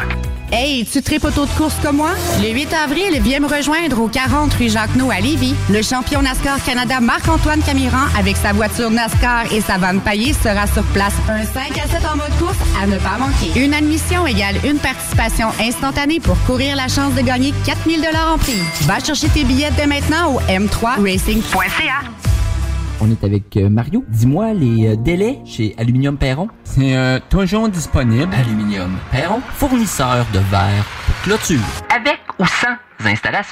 Hey, 0.57 0.85
tu 0.85 1.01
tripes 1.01 1.25
auto 1.25 1.45
de 1.45 1.51
course 1.51 1.75
comme 1.83 1.97
moi? 1.97 2.11
Le 2.41 2.47
8 2.47 2.73
avril, 2.73 3.19
viens 3.21 3.41
me 3.41 3.45
rejoindre 3.45 3.99
au 3.99 4.07
40 4.07 4.53
rue 4.53 4.69
Jacques-No 4.69 5.11
à 5.11 5.19
Lévis. 5.19 5.53
Le 5.69 5.81
champion 5.81 6.21
NASCAR 6.21 6.63
Canada 6.63 7.01
Marc-Antoine 7.01 7.61
Camiran, 7.61 8.05
avec 8.17 8.37
sa 8.37 8.53
voiture 8.53 8.89
NASCAR 8.89 9.51
et 9.51 9.59
sa 9.59 9.77
vanne 9.77 9.99
paillée, 9.99 10.31
sera 10.31 10.65
sur 10.67 10.83
place. 10.93 11.11
Un 11.27 11.43
5 11.43 11.77
à 11.77 11.89
7 11.89 12.05
en 12.05 12.15
mode 12.15 12.37
course 12.39 12.55
à 12.81 12.87
ne 12.87 12.97
pas 12.99 13.17
manquer. 13.19 13.59
Une 13.59 13.73
admission 13.73 14.25
égale 14.25 14.55
une 14.63 14.77
participation 14.77 15.49
instantanée 15.59 16.21
pour 16.21 16.41
courir 16.45 16.77
la 16.77 16.87
chance 16.87 17.13
de 17.15 17.21
gagner 17.21 17.53
4000 17.65 18.07
en 18.33 18.37
prix. 18.37 18.61
Va 18.83 18.99
chercher 19.03 19.27
tes 19.27 19.43
billets 19.43 19.71
dès 19.75 19.87
maintenant 19.87 20.35
au 20.35 20.39
m3racing.ca. 20.49 22.15
On 23.05 23.11
est 23.11 23.23
avec 23.23 23.55
euh, 23.57 23.69
Mario. 23.69 24.03
Dis-moi 24.07 24.53
les 24.53 24.87
euh, 24.87 24.95
délais 24.95 25.37
chez 25.45 25.75
Aluminium 25.77 26.17
Perron. 26.17 26.47
C'est 26.63 26.97
euh, 26.97 27.19
toujours 27.29 27.69
disponible. 27.69 28.33
Aluminium 28.33 28.97
Perron, 29.11 29.41
fournisseur 29.53 30.25
de 30.33 30.39
verre 30.39 30.85
pour 31.05 31.15
clôture. 31.21 31.59
Avec 31.95 32.19
ou 32.39 32.45
sans 32.45 32.75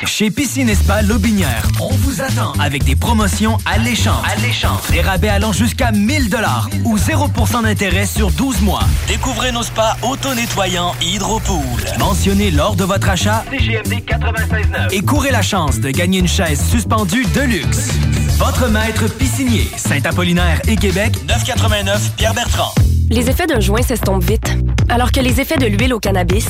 Chez 0.05 0.31
Piscine 0.31 0.69
et 0.69 0.75
Spa 0.75 1.01
Lobinière, 1.01 1.67
on 1.79 1.89
vous 1.89 2.21
attend 2.21 2.53
avec 2.59 2.83
des 2.83 2.95
promotions 2.95 3.57
alléchantes. 3.65 4.23
Alléchantes. 4.37 4.91
Des 4.91 5.01
rabais 5.01 5.29
allant 5.29 5.51
jusqu'à 5.51 5.91
1000 5.91 6.29
dollars 6.29 6.69
ou 6.83 6.97
0% 6.97 7.63
d'intérêt 7.63 8.05
sur 8.05 8.31
12 8.31 8.61
mois. 8.61 8.83
Découvrez 9.07 9.51
nos 9.51 9.63
spas 9.63 9.95
auto-nettoyants 10.01 10.93
Hydropool. 11.01 11.61
Mentionnez 11.99 12.51
lors 12.51 12.75
de 12.75 12.83
votre 12.83 13.09
achat 13.09 13.43
CGMD 13.51 14.03
96.9 14.05 14.91
et 14.91 15.01
courez 15.01 15.31
la 15.31 15.41
chance 15.41 15.79
de 15.79 15.91
gagner 15.91 16.19
une 16.19 16.27
chaise 16.27 16.61
suspendue 16.69 17.25
de 17.35 17.41
luxe. 17.41 17.89
Votre 18.37 18.67
maître 18.69 19.07
piscinier, 19.07 19.69
Saint-Apollinaire 19.77 20.61
et 20.67 20.75
Québec, 20.75 21.15
989 21.27 22.15
Pierre-Bertrand. 22.17 22.73
Les 23.09 23.29
effets 23.29 23.47
d'un 23.47 23.59
joint 23.59 23.81
s'estompent 23.81 24.23
vite, 24.23 24.57
alors 24.89 25.11
que 25.11 25.19
les 25.19 25.39
effets 25.39 25.57
de 25.57 25.67
l'huile 25.67 25.93
au 25.93 25.99
cannabis 25.99 26.47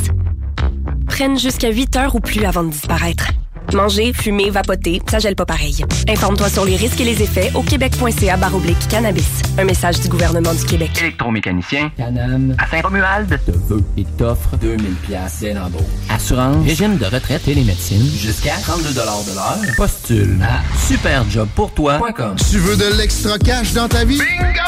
prennent 1.14 1.38
jusqu'à 1.38 1.70
8 1.70 1.96
heures 1.96 2.16
ou 2.16 2.20
plus 2.20 2.44
avant 2.44 2.64
de 2.64 2.72
disparaître. 2.72 3.28
Manger, 3.72 4.14
fumer, 4.14 4.50
vapoter, 4.50 5.00
ça 5.08 5.20
gèle 5.20 5.36
pas 5.36 5.46
pareil. 5.46 5.86
Informe-toi 6.10 6.50
sur 6.50 6.66
les 6.66 6.76
risques 6.76 7.00
et 7.02 7.04
les 7.04 7.22
effets 7.22 7.52
au 7.54 7.62
québec.ca 7.62 8.36
baroblique 8.36 8.88
cannabis. 8.90 9.44
Un 9.60 9.64
message 9.64 10.00
du 10.00 10.10
gouvernement 10.10 10.56
du 10.56 10.66
Québec. 10.66 10.90
Électromécanicien, 11.00 11.92
Canam, 11.96 12.56
à 12.58 12.68
Saint-Romuald, 12.68 13.40
te 13.46 13.52
veut 13.52 13.84
et 13.96 14.06
t'offre 14.18 14.58
2000 14.58 14.96
pièces 14.96 15.38
dès 15.42 15.54
l'embauche. 15.54 15.84
Assurance, 16.10 16.66
régime 16.66 16.98
de 16.98 17.06
retraite 17.06 17.48
et 17.48 17.54
les 17.54 17.64
médecines, 17.64 18.10
jusqu'à 18.18 18.56
32 18.56 18.90
de 18.90 18.96
l'heure. 18.96 19.76
Postule 19.78 20.40
à 20.42 20.64
superjobpourtoi.com. 20.88 22.36
Tu 22.50 22.58
veux 22.58 22.76
de 22.76 22.98
l'extra 22.98 23.38
cash 23.38 23.74
dans 23.74 23.88
ta 23.88 24.04
vie? 24.04 24.18
Bingo! 24.18 24.64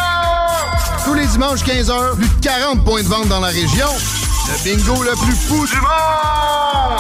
Tous 1.06 1.16
les 1.16 1.26
dimanches 1.26 1.64
15h, 1.64 2.18
plus 2.18 2.28
de 2.28 2.44
40 2.44 2.86
points 2.86 3.02
de 3.02 3.08
vente 3.08 3.30
dans 3.30 3.40
la 3.40 3.48
région. 3.48 3.88
Le 4.48 4.64
bingo 4.64 5.04
le 5.04 5.12
plus 5.16 5.36
fou 5.36 5.66
du 5.66 5.76
monde! 5.82 7.00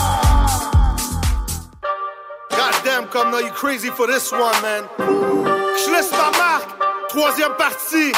Goddamn, 2.50 3.08
comme 3.10 3.32
now 3.32 3.40
you 3.40 3.52
crazy 3.52 3.90
for 3.90 4.08
this 4.08 4.32
one, 4.32 4.62
man. 4.62 4.84
Je 4.98 5.92
laisse 5.92 6.12
ma 6.12 6.32
marque. 6.38 6.70
Troisième 7.10 7.54
partie. 7.58 8.12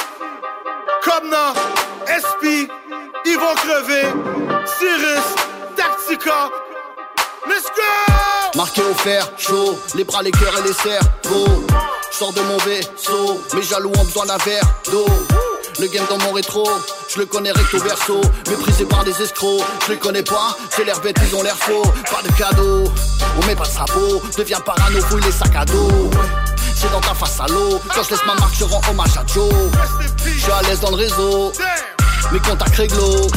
Comme 1.03 1.29
non, 1.29 1.53
SP, 2.07 2.69
ils 3.25 3.37
vont 3.37 3.55
crever. 3.55 4.03
Cyrus, 4.65 5.25
Tactica. 5.75 6.49
Let's 7.47 7.65
go! 7.75 8.57
Marqué 8.57 8.81
au 8.81 8.93
fer, 8.93 9.29
chaud, 9.37 9.77
les 9.95 10.03
bras, 10.03 10.23
les 10.23 10.31
cœurs 10.31 10.57
et 10.59 10.67
les 10.67 10.73
cerveaux. 10.73 11.65
Je 12.11 12.17
sors 12.17 12.33
de 12.33 12.41
mon 12.41 12.57
vaisseau, 12.57 13.41
mes 13.53 13.61
jaloux 13.61 13.91
ont 13.97 14.03
besoin 14.03 14.25
d'un 14.25 14.37
verre 14.37 14.63
d'eau. 14.91 15.05
Le 15.79 15.87
game 15.87 16.05
dans 16.09 16.17
mon 16.17 16.33
rétro, 16.33 16.67
je 17.07 17.19
le 17.19 17.25
connais 17.27 17.51
recto 17.51 17.77
verso. 17.77 18.19
Méprisé 18.49 18.85
par 18.85 19.03
des 19.03 19.21
escrocs, 19.21 19.61
je 19.85 19.91
les 19.91 19.99
connais 19.99 20.23
pas. 20.23 20.57
C'est 20.71 20.83
l'air 20.83 20.99
bête, 21.01 21.17
ils 21.21 21.35
ont 21.35 21.43
l'air 21.43 21.55
faux. 21.55 21.83
Pas 21.83 22.23
de 22.23 22.35
cadeau, 22.35 22.91
on 23.39 23.45
met 23.45 23.55
pas 23.55 23.65
de 23.65 23.69
sabot. 23.69 24.21
Deviens 24.37 24.59
parano, 24.59 24.99
fouille 25.01 25.21
les 25.21 25.31
sacs 25.31 25.55
à 25.55 25.65
dos. 25.65 26.09
C'est 26.75 26.91
dans 26.91 27.01
ta 27.01 27.13
face 27.13 27.39
à 27.39 27.47
l'eau. 27.47 27.79
Quand 27.93 28.01
je 28.03 28.09
laisse 28.09 28.25
ma 28.25 28.33
marque, 28.35 28.55
je 28.55 28.63
rends 28.63 28.81
hommage 28.89 29.17
à 29.17 29.25
Joe. 29.31 29.51
Je 30.25 30.39
suis 30.39 30.51
à 30.51 30.61
l'aise 30.63 30.79
dans 30.79 30.89
le 30.89 30.97
réseau. 30.97 31.51
Mes 32.31 32.39
contacts 32.39 32.75
réglo. 32.75 33.27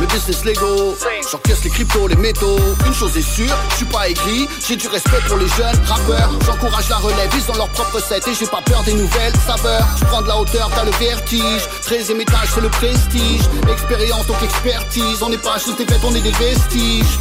Mes 0.00 0.06
business 0.06 0.44
légaux, 0.44 0.96
j'encaisse 1.30 1.64
les 1.64 1.70
cryptos, 1.70 2.08
les 2.08 2.16
métaux. 2.16 2.58
Une 2.86 2.94
chose 2.94 3.16
est 3.16 3.22
sûre, 3.22 3.54
je 3.70 3.76
suis 3.76 3.84
pas 3.86 4.08
aigri, 4.08 4.48
j'ai 4.66 4.76
du 4.76 4.88
respect 4.88 5.20
pour 5.28 5.36
les 5.36 5.48
jeunes 5.48 5.80
rappeurs. 5.86 6.30
J'encourage 6.44 6.88
la 6.88 6.96
relève, 6.96 7.30
ils 7.34 7.50
ont 7.50 7.56
leur 7.56 7.68
propre 7.68 8.00
set 8.00 8.26
et 8.26 8.34
j'ai 8.34 8.46
pas 8.46 8.62
peur 8.64 8.82
des 8.84 8.94
nouvelles 8.94 9.34
saveurs. 9.46 9.86
Je 9.98 10.04
prends 10.06 10.22
de 10.22 10.28
la 10.28 10.38
hauteur, 10.38 10.70
t'as 10.74 10.84
le 10.84 10.90
vertige. 10.92 11.62
13 11.82 12.10
étage, 12.10 12.48
c'est 12.54 12.60
le 12.60 12.68
prestige. 12.68 13.42
Expérience 13.70 14.26
donc 14.26 14.42
expertise, 14.42 15.22
on 15.22 15.28
n'est 15.28 15.38
pas 15.38 15.58
juste 15.58 15.78
des 15.78 15.84
bêtes, 15.84 16.04
on 16.04 16.14
est 16.14 16.20
des 16.20 16.32
vestiges. 16.32 17.18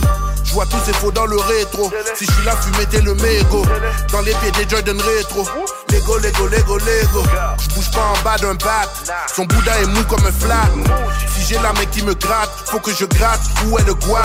Je 0.52 0.56
vois 0.56 0.66
tous 0.66 0.84
ces 0.86 0.92
faux 0.92 1.14
dans 1.14 1.28
le 1.28 1.38
rétro. 1.38 1.90
Si 2.14 2.26
je 2.26 2.32
suis 2.34 2.44
là, 2.44 2.52
fumer 2.58 2.86
t'es 2.86 3.00
le 3.00 3.14
mégot. 3.16 3.64
Dans 4.12 4.20
les 4.20 4.34
pieds 4.34 4.52
des 4.52 4.70
Jordan 4.70 5.00
rétro. 5.00 5.48
Lego, 5.90 6.18
Lego, 6.18 6.48
Lego, 6.48 6.78
Lego. 6.78 7.24
Je 7.58 7.74
bouge 7.74 7.90
pas 7.92 8.14
en 8.14 8.22
bas 8.22 8.36
d'un 8.38 8.56
bat. 8.56 8.84
Son 9.34 9.46
boudin 9.46 9.72
est 9.82 9.86
mou 9.86 10.04
comme 10.10 10.26
un 10.26 10.32
flat. 10.34 10.68
Si 11.34 11.46
j'ai 11.48 11.62
la 11.62 11.72
mec 11.72 11.90
qui 11.92 12.04
me 12.04 12.14
gratte, 12.16 12.50
faut 12.66 12.82
que 12.82 12.92
je 12.94 13.06
gratte. 13.06 13.40
Où 13.66 13.78
est 13.80 13.86
le 13.86 13.94
guam? 13.94 14.22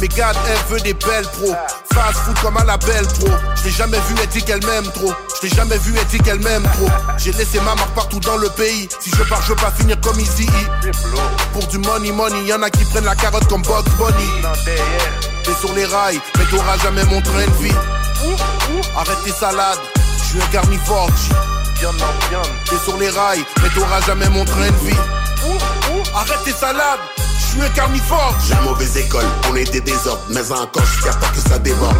Mais 0.00 0.08
garde, 0.08 0.36
elle 0.48 0.74
veut 0.74 0.80
des 0.80 0.94
belles 0.94 1.28
pros. 1.38 1.54
Fast 1.94 2.18
food 2.24 2.36
comme 2.40 2.56
à 2.56 2.64
la 2.64 2.76
belle 2.76 3.06
pro. 3.06 3.28
Je 3.62 3.68
jamais 3.68 4.00
vu, 4.08 4.16
elle 4.20 4.28
dit 4.28 4.42
qu'elle 4.42 4.66
m'aime 4.66 4.90
trop. 4.90 5.12
Je 5.40 5.46
jamais 5.54 5.78
vu, 5.78 5.94
elle 5.96 6.06
dit 6.06 6.18
qu'elle 6.18 6.40
m'aime 6.40 6.64
trop. 6.64 6.90
J'ai 7.16 7.30
laissé 7.30 7.60
ma 7.60 7.76
marque 7.76 7.94
partout 7.94 8.18
dans 8.18 8.38
le 8.38 8.48
pays. 8.48 8.88
Si 8.98 9.10
je 9.10 9.22
pars, 9.22 9.40
je 9.42 9.50
veux 9.50 9.54
pas 9.54 9.70
finir 9.78 10.00
comme 10.00 10.18
Easy. 10.18 10.48
Pour 11.52 11.64
du 11.68 11.78
money, 11.78 12.10
money, 12.10 12.42
y'en 12.46 12.60
a 12.60 12.70
qui 12.70 12.84
prennent 12.86 13.04
la 13.04 13.14
carotte 13.14 13.46
comme 13.46 13.62
Bugs 13.62 13.84
Bunny. 13.98 15.29
T'es 15.44 15.54
sur 15.54 15.72
les 15.74 15.86
rails, 15.86 16.20
mais 16.38 16.44
t'auras 16.44 16.76
jamais 16.78 17.04
mon 17.04 17.20
train 17.20 17.46
de 17.46 17.62
vie. 17.62 17.74
Arrête 18.96 19.22
tes 19.24 19.32
salades, 19.32 19.78
je 20.18 20.24
suis 20.24 20.42
un 20.42 20.46
carnivore. 20.46 21.08
T'es 22.66 22.78
sur 22.84 22.96
les 22.98 23.10
rails, 23.10 23.44
mais 23.62 23.68
t'auras 23.70 24.00
jamais 24.02 24.28
mon 24.28 24.44
train 24.44 24.70
de 24.70 24.86
vie. 24.86 24.96
Arrête 26.14 26.44
tes 26.44 26.52
salades, 26.52 27.00
suis 27.50 28.54
un 28.54 28.62
mauvaise 28.62 28.96
école, 28.96 29.24
on 29.50 29.56
est 29.56 29.70
des 29.70 29.80
désordres, 29.80 30.22
mais 30.28 30.50
encore 30.52 30.84
je 30.84 31.02
pas 31.02 31.28
que 31.34 31.48
ça 31.48 31.58
déborde. 31.58 31.96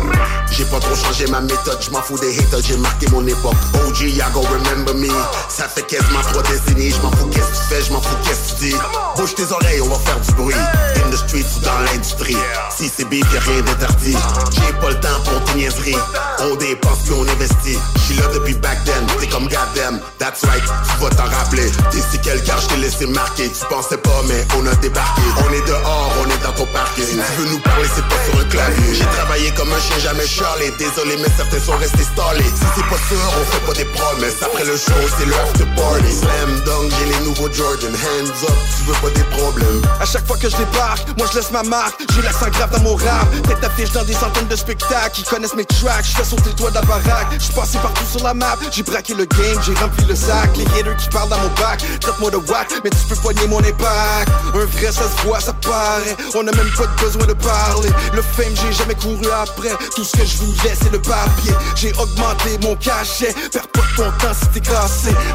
J'ai 0.51 0.65
pas 0.65 0.79
trop 0.79 0.95
changé 0.95 1.27
ma 1.29 1.41
méthode, 1.41 1.79
je 1.81 1.91
m'en 1.91 2.03
fous 2.03 2.19
des 2.19 2.39
haters, 2.39 2.61
j'ai 2.63 2.77
marqué 2.77 3.07
mon 3.11 3.27
époque. 3.27 3.55
OG, 3.87 4.03
ya 4.03 4.29
go 4.31 4.41
remember 4.41 4.95
me. 4.95 5.09
Ça 5.49 5.69
fait 5.69 5.83
quasiment 5.83 6.21
trois 6.23 6.43
décennies, 6.43 6.91
je 6.91 7.01
m'en 7.03 7.11
fous 7.13 7.27
qu'est-ce 7.27 7.47
que 7.47 7.57
tu 7.57 7.75
fais, 7.75 7.83
je 7.83 7.93
m'en 7.93 8.01
fous 8.01 8.17
qu'est-ce 8.25 8.55
que 8.55 8.59
tu 8.59 8.65
dis. 8.67 8.77
Bouge 9.17 9.35
tes 9.35 9.53
oreilles, 9.53 9.81
on 9.81 9.89
va 9.89 9.99
faire 9.99 10.21
du 10.21 10.33
bruit. 10.33 10.55
In 10.55 11.11
the 11.11 11.17
streets 11.17 11.47
ou 11.57 11.61
dans 11.65 11.79
l'industrie. 11.81 12.37
Si 12.77 12.91
c'est 12.95 13.09
big, 13.09 13.25
y'a 13.33 13.41
rien 13.41 13.63
d'interdit. 13.63 14.17
J'ai 14.53 14.73
pas 14.75 14.91
le 14.91 15.01
temps 15.01 15.21
pour 15.25 15.45
tes 15.45 15.59
niaiseries. 15.59 15.97
On 16.41 16.55
dépense 16.57 16.99
puis 17.05 17.15
on 17.17 17.23
investit. 17.23 17.79
J'suis 17.97 18.15
là 18.17 18.27
depuis 18.35 18.55
back 18.55 18.83
then, 18.85 19.07
t'es 19.19 19.27
comme 19.27 19.49
goddamn. 19.49 20.01
That's 20.19 20.45
right, 20.45 20.63
tu 20.63 21.03
vas 21.05 21.11
t'en 21.11 21.25
rappeler. 21.25 21.71
D'ici 21.91 22.19
quel 22.23 22.43
car 22.45 22.59
je 22.61 22.77
laissé 22.81 23.07
marquer. 23.07 23.49
Tu 23.51 23.67
pensais 23.69 23.99
pas, 23.99 24.23
mais 24.29 24.47
on 24.59 24.67
a 24.67 24.75
débarqué. 24.77 25.23
On 25.47 25.53
est 25.53 25.67
dehors, 25.67 26.13
on 26.21 26.27
est 26.31 26.43
dans 26.43 26.53
ton 26.53 26.67
parking. 26.67 27.05
Tu 27.07 27.43
veux 27.43 27.51
nous 27.51 27.59
parler, 27.61 27.89
c'est 27.95 28.05
pas 28.05 28.21
sur 28.25 28.41
un 28.41 28.45
clavier. 28.45 28.95
J'ai 28.95 29.07
travaillé 29.07 29.51
comme 29.53 29.73
un 29.73 29.81
chien, 29.81 29.99
jamais 29.99 30.27
Charlie. 30.27 30.71
Désolé, 30.79 31.17
mais 31.19 31.29
certains 31.37 31.61
sont 31.61 31.77
restés 31.77 32.05
stallés. 32.05 32.45
Si 32.45 32.67
c'est 32.75 32.87
pas 32.87 33.01
sûr, 33.09 33.19
on 33.41 33.45
fait 33.45 33.67
pas 33.67 33.73
des 33.73 33.85
promesses. 33.87 34.43
Après 34.43 34.65
le 34.65 34.77
show, 34.77 35.01
c'est 35.19 35.27
le 35.27 35.35
after 35.35 35.67
party. 35.77 36.13
Slam 36.13 36.61
dunk, 36.65 36.93
j'ai 36.99 37.07
les 37.13 37.21
nouveaux 37.25 37.51
Jordan. 37.53 37.93
Hands 37.93 38.45
up, 38.49 38.59
tu 38.77 38.85
veux 38.85 38.99
pas 39.01 39.11
des 39.15 39.25
problèmes. 39.37 39.83
À 40.01 40.05
chaque 40.05 40.27
fois 40.27 40.37
que 40.37 40.49
je 40.49 40.57
débarque, 40.57 41.07
moi 41.19 41.27
je 41.31 41.39
laisse 41.39 41.51
ma 41.51 41.63
marque. 41.63 42.01
J'ai 42.15 42.23
l'accent 42.23 42.49
grave 42.51 42.71
dans 42.71 42.83
mon 42.83 42.95
rap. 42.95 43.27
Tête 43.49 43.61
d'affiche 43.61 43.93
dans 43.93 44.05
des 44.05 44.15
centaines 44.15 44.49
de 44.49 44.57
spectacles. 44.57 45.21
Ils 45.21 45.25
connaissent 45.25 45.55
mes 45.55 45.65
tracks. 45.65 46.05
Je 46.05 46.17
fais 46.17 46.25
sauter 46.25 46.51
le 46.51 46.57
toit 46.57 46.71
de 46.71 46.77
la 46.77 46.83
baraque. 46.83 47.29
Je 47.39 47.53
passé 47.53 47.79
partout 47.79 48.05
sur 48.11 48.25
la 48.25 48.35
map. 48.35 48.57
J'ai 48.71 48.83
braqué 48.83 49.15
le 49.15 49.25
game, 49.25 49.61
j'ai 49.65 49.75
rempli 49.75 50.05
le 50.07 50.15
sac. 50.15 50.51
Les 50.57 50.65
haters 50.79 50.97
qui 50.97 51.09
parlent 51.09 51.29
dans 51.29 51.39
mon 51.39 51.49
bac. 51.61 51.83
Traite-moi 52.01 52.31
de 52.31 52.37
whack, 52.37 52.69
mais 52.85 52.91
tu 52.91 53.05
peux 53.09 53.17
poigner 53.17 53.47
mon 53.49 53.59
impact. 53.59 54.31
Un 54.55 54.65
vrai, 54.65 54.93
ça 54.93 55.05
se 55.09 55.27
ça 55.39 55.53
paraît. 55.53 56.17
On 56.35 56.41
a 56.41 56.57
même 56.57 56.71
pas 56.77 56.87
besoin 57.03 57.27
de 57.27 57.35
parler. 57.35 57.91
Le 58.15 58.23
fame, 58.23 58.55
j'ai 58.57 58.73
jamais 58.73 58.95
couru 58.95 59.27
après. 59.43 59.71
Tout 59.95 60.05
ce 60.05 60.17
que 60.17 60.25
je 60.25 60.37
voulais, 60.39 60.75
c'est 60.81 60.91
le 60.91 61.01
papier. 61.01 61.53
J'ai 61.77 61.93
augmenté 61.93 62.59
mon 62.63 62.75
cachet. 62.77 63.35
Perds 63.53 63.69
pas 63.69 63.81
ton 63.97 64.11
temps 64.13 64.35
si 64.35 64.61
t'es. 64.61 64.71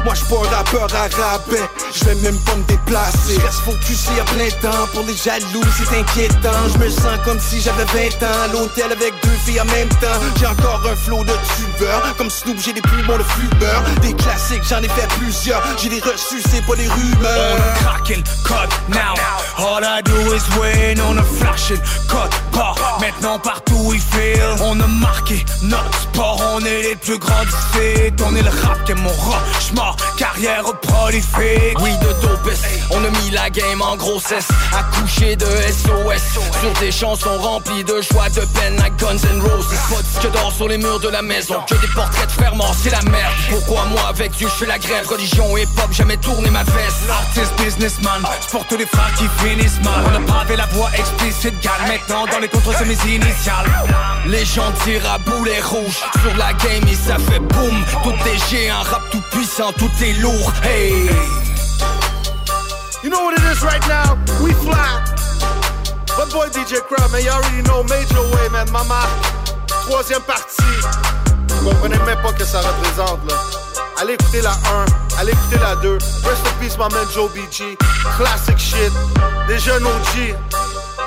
Moi, 0.04 0.14
je 0.14 0.24
pas 0.24 0.36
un 0.36 0.56
rappeur 0.56 0.88
à 0.94 1.02
rabais. 1.02 1.68
Je 1.94 2.04
vais 2.04 2.14
même 2.16 2.38
pas 2.40 2.56
me 2.56 2.64
déplacer. 2.64 3.34
Je 3.34 3.46
reste 3.46 3.60
focusé 3.60 4.20
à 4.20 4.24
plein 4.24 4.50
temps. 4.60 4.86
Pour 4.92 5.04
les 5.04 5.16
jaloux, 5.16 5.62
c'est 5.78 5.98
inquiétant. 5.98 6.68
Je 6.74 6.78
me 6.78 6.90
sens 6.90 7.18
comme 7.24 7.38
si 7.40 7.60
j'avais 7.60 7.84
20 7.84 8.26
ans. 8.26 8.52
L'hôtel 8.52 8.92
avec 8.92 9.14
deux 9.22 9.38
filles 9.44 9.60
en 9.60 9.66
même 9.66 9.88
temps. 10.00 10.18
J'ai 10.38 10.46
encore 10.46 10.82
un 10.90 10.96
flow 10.96 11.22
de 11.24 11.32
tubeur. 11.56 12.02
Comme 12.18 12.30
Snoop, 12.30 12.56
j'ai 12.64 12.72
des 12.72 12.82
poumons 12.82 13.18
de 13.18 13.22
fumeur. 13.22 13.82
Des 14.02 14.14
classiques, 14.14 14.64
j'en 14.68 14.82
ai 14.82 14.88
fait 14.88 15.08
plusieurs. 15.18 15.62
J'ai 15.78 15.88
des 15.88 16.00
reçus, 16.00 16.42
c'est 16.50 16.64
pas 16.66 16.76
des 16.76 16.88
rumeurs. 16.88 17.58
On 17.84 18.22
cut 18.44 18.70
now. 18.88 19.14
I 19.86 20.02
do 20.02 20.16
is 20.34 20.44
win 20.58 21.00
on 21.00 21.16
a 21.18 21.22
flashing 21.22 21.80
bar. 22.52 22.98
Maintenant 23.00 23.38
partout 23.38 23.92
il. 23.94 24.00
On 24.62 24.80
a 24.80 24.86
marqué 24.86 25.44
notre 25.62 26.00
sport, 26.00 26.42
on 26.54 26.60
est 26.60 26.82
les 26.82 26.96
plus 26.96 27.18
grands 27.18 27.44
du 27.44 27.50
fait. 27.72 28.12
On 28.24 28.34
est 28.34 28.42
le 28.42 28.48
rap 28.48 28.84
qui 28.84 28.92
est 28.92 28.94
mon 28.94 29.10
rock, 29.10 29.42
j'mors, 29.68 29.96
carrière 30.16 30.64
prolifique. 30.80 31.78
Oui, 31.80 31.90
de 31.98 32.26
dopes, 32.26 32.50
on 32.90 33.04
a 33.04 33.10
mis 33.10 33.30
la 33.30 33.50
game 33.50 33.82
en 33.82 33.96
grossesse. 33.96 34.48
Accouché 34.72 35.36
de 35.36 35.46
SOS, 35.46 36.22
sur 36.60 36.72
des 36.80 36.90
chansons 36.90 37.38
remplies 37.38 37.84
de 37.84 38.00
joie, 38.00 38.28
de 38.30 38.40
peine 38.58 38.80
à 38.80 38.90
Guns 38.90 39.18
N' 39.18 39.40
Roses. 39.40 39.66
Spots 39.66 40.20
que 40.22 40.28
dort 40.28 40.52
sur 40.52 40.68
les 40.68 40.78
murs 40.78 41.00
de 41.00 41.08
la 41.08 41.22
maison, 41.22 41.56
que 41.68 41.74
des 41.74 41.92
portraits 41.94 42.26
de 42.26 42.32
frères 42.32 42.56
morts, 42.56 42.74
c'est 42.82 42.90
la 42.90 43.02
merde. 43.02 43.32
Pourquoi 43.50 43.84
moi 43.86 44.08
avec 44.08 44.32
Dieu 44.32 44.48
je 44.48 44.64
fais 44.64 44.66
la 44.66 44.78
grève, 44.78 45.06
religion 45.06 45.56
et 45.56 45.66
pop, 45.66 45.92
jamais 45.92 46.16
tourné 46.16 46.50
ma 46.50 46.64
veste. 46.64 47.10
Artist, 47.10 47.52
businessman, 47.62 48.22
c'est 48.40 48.50
pour 48.50 48.66
tous 48.66 48.76
les 48.76 48.86
frères 48.86 49.12
qui 49.16 49.28
finissent 49.44 49.75
On 49.84 50.14
a 50.14 50.20
pavé 50.20 50.56
la 50.56 50.66
voix 50.66 50.90
explicite, 50.96 51.54
gal 51.60 51.72
maintenant 51.88 52.26
dans 52.26 52.38
les 52.38 52.48
contres 52.48 52.72
c'est 52.78 52.84
mes 52.84 53.14
initiales. 53.14 53.66
Les 54.26 54.44
gens 54.44 54.72
tirent 54.84 55.10
à 55.10 55.18
boulet 55.18 55.60
rouge 55.60 55.96
sur 56.22 56.36
la 56.36 56.52
game 56.54 56.86
et 56.88 56.94
ça 56.94 57.16
fait 57.18 57.38
boum. 57.38 57.84
Tout 58.02 58.14
est 58.28 58.50
géant, 58.50 58.82
rap 58.82 59.02
tout 59.10 59.22
puissant, 59.30 59.72
tout 59.72 59.90
est 60.02 60.14
lourd. 60.20 60.52
Hey. 60.62 61.10
You 63.02 63.10
know 63.10 63.24
what 63.24 63.34
it 63.34 63.44
is 63.52 63.62
right 63.62 63.86
now? 63.86 64.16
We 64.42 64.52
fly. 64.54 65.04
But 66.16 66.32
boy 66.32 66.48
DJ 66.48 66.80
Crowd, 66.88 67.12
man, 67.12 67.22
you 67.22 67.30
already 67.30 67.62
know 67.62 67.82
Major 67.84 68.22
Way, 68.34 68.48
man. 68.50 68.70
Mama, 68.70 69.06
troisième 69.66 70.22
partie. 70.22 70.62
Vous 71.48 71.70
comprenez 71.70 71.98
même 71.98 72.20
pas 72.22 72.32
que 72.32 72.44
ça 72.44 72.60
représente, 72.60 73.20
là. 73.30 73.65
Allez 73.98 74.12
écouter 74.12 74.42
la 74.42 74.50
1, 74.50 74.54
allez 75.18 75.32
écouter 75.32 75.58
la 75.58 75.74
2. 75.76 75.92
Rest 75.94 76.46
in 76.46 76.60
peace, 76.60 76.76
my 76.76 76.92
man 76.92 77.06
Joe 77.14 77.30
BG. 77.32 77.78
Classic 78.16 78.58
shit. 78.58 78.92
Des 79.48 79.58
jeunes 79.58 79.84
OG. 79.84 80.36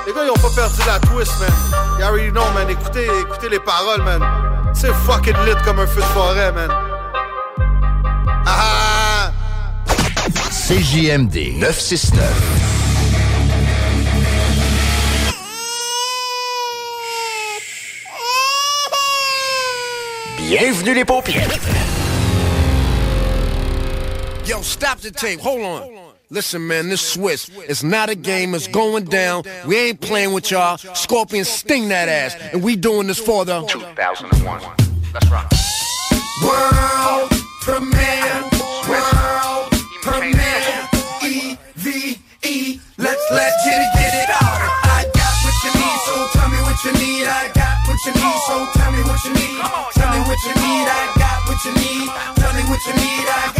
Les 0.06 0.12
gars, 0.12 0.24
ils 0.24 0.30
ont 0.30 0.34
pas 0.34 0.50
perdu 0.56 0.80
la 0.86 0.98
twist, 0.98 1.32
man. 1.38 1.50
You 1.98 2.04
already 2.04 2.32
know, 2.32 2.50
man. 2.52 2.68
Écoutez, 2.68 3.06
écoutez 3.20 3.48
les 3.48 3.60
paroles, 3.60 4.02
man. 4.02 4.20
C'est 4.74 4.92
fucking 5.06 5.36
lit 5.46 5.54
comme 5.64 5.78
un 5.78 5.86
feu 5.86 6.00
de 6.00 6.06
forêt, 6.06 6.50
man. 6.50 6.70
Ah! 8.46 9.30
CJMD 10.50 11.58
969. 11.58 12.24
Bienvenue 20.38 20.94
les 20.94 21.04
paupières. 21.04 21.48
Yo, 24.50 24.60
stop 24.62 24.98
the 24.98 25.12
tape. 25.12 25.38
Hold 25.38 25.60
on. 25.60 26.12
Listen, 26.28 26.66
man, 26.66 26.88
this 26.88 27.00
Swiss. 27.00 27.48
It's 27.68 27.84
not 27.84 28.10
a 28.10 28.16
game. 28.16 28.52
It's 28.52 28.66
going 28.66 29.04
down. 29.04 29.44
We 29.64 29.78
ain't 29.78 30.00
playing 30.00 30.32
with 30.32 30.50
y'all. 30.50 30.76
Scorpion 30.76 31.44
sting 31.44 31.88
that 31.90 32.08
ass. 32.08 32.34
And 32.52 32.60
we 32.60 32.74
doing 32.74 33.06
this 33.06 33.20
for 33.20 33.44
the 33.44 33.62
2001. 33.68 34.60
Let's 35.14 35.30
rock. 35.30 35.52
World 36.42 37.30
premiere, 37.62 38.42
world 38.90 39.70
premiere, 40.02 40.88
E-V-E, 41.22 42.80
let's, 42.98 43.24
let's 43.30 43.56
get 43.64 43.78
it, 43.78 43.90
get 43.94 44.14
it 44.18 44.26
started. 44.26 44.70
I 44.82 45.06
got 45.14 45.34
what 45.46 45.54
you 45.62 45.70
need, 45.78 45.98
so 46.10 46.26
tell 46.34 46.50
me 46.50 46.58
what 46.66 46.78
you 46.82 46.92
need. 46.98 47.22
I 47.22 47.52
got 47.54 47.86
what 47.86 48.02
you 48.02 48.12
need, 48.18 48.40
so 48.50 48.66
tell 48.74 48.90
me 48.90 49.02
what 49.06 49.22
you 49.22 49.30
need. 49.30 49.62
Tell 49.94 50.10
me 50.10 50.20
what 50.26 50.42
you 50.42 50.54
need, 50.58 50.86
I 50.90 51.06
got 51.22 51.38
what 51.46 51.64
you 51.64 51.72
need. 51.78 52.10
Tell 52.34 52.52
me 52.52 52.62
what 52.66 52.82
you 52.86 52.94
need, 52.98 53.28
I 53.30 53.52
got 53.54 53.59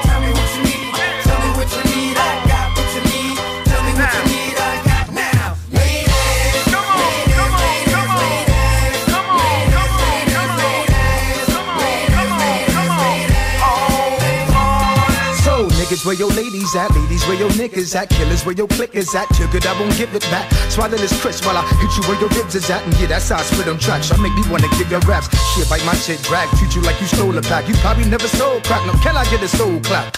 niggas, 16.01 16.05
where 16.05 16.15
your 16.15 16.29
ladies 16.29 16.75
at? 16.75 16.91
Ladies, 16.95 17.25
where 17.27 17.37
your 17.37 17.49
niggas 17.51 17.95
at? 17.95 18.09
Killers, 18.09 18.45
where 18.45 18.55
your 18.55 18.67
clickers 18.67 19.13
at? 19.15 19.27
Good, 19.51 19.65
I 19.65 19.79
won't 19.79 19.95
give 19.97 20.13
it 20.15 20.23
back. 20.31 20.51
Swallow 20.69 20.97
this 20.97 21.19
crisp 21.21 21.45
while 21.45 21.57
I 21.57 21.63
hit 21.81 21.97
you 21.97 22.03
where 22.09 22.19
your 22.19 22.29
ribs 22.29 22.55
is 22.55 22.69
at. 22.69 22.83
And 22.85 22.93
yeah, 22.99 23.07
that's 23.07 23.29
how 23.29 23.37
I 23.37 23.43
spit 23.43 23.67
on 23.67 23.77
tracks. 23.79 24.11
I 24.11 24.17
make 24.21 24.33
me 24.33 24.43
wanna 24.49 24.67
give 24.77 24.89
your 24.89 25.01
raps. 25.01 25.29
Shit, 25.53 25.69
bite 25.69 25.85
my 25.85 25.95
shit, 25.95 26.21
drag. 26.23 26.49
Treat 26.57 26.75
you 26.75 26.81
like 26.81 26.99
you 27.01 27.07
stole 27.07 27.37
a 27.37 27.41
pack. 27.41 27.67
You 27.67 27.75
probably 27.75 28.05
never 28.05 28.27
stole 28.27 28.61
crack. 28.61 28.85
No, 28.85 28.93
can 29.03 29.15
I 29.17 29.25
get 29.29 29.41
a 29.41 29.47
soul 29.47 29.79
clap? 29.81 30.17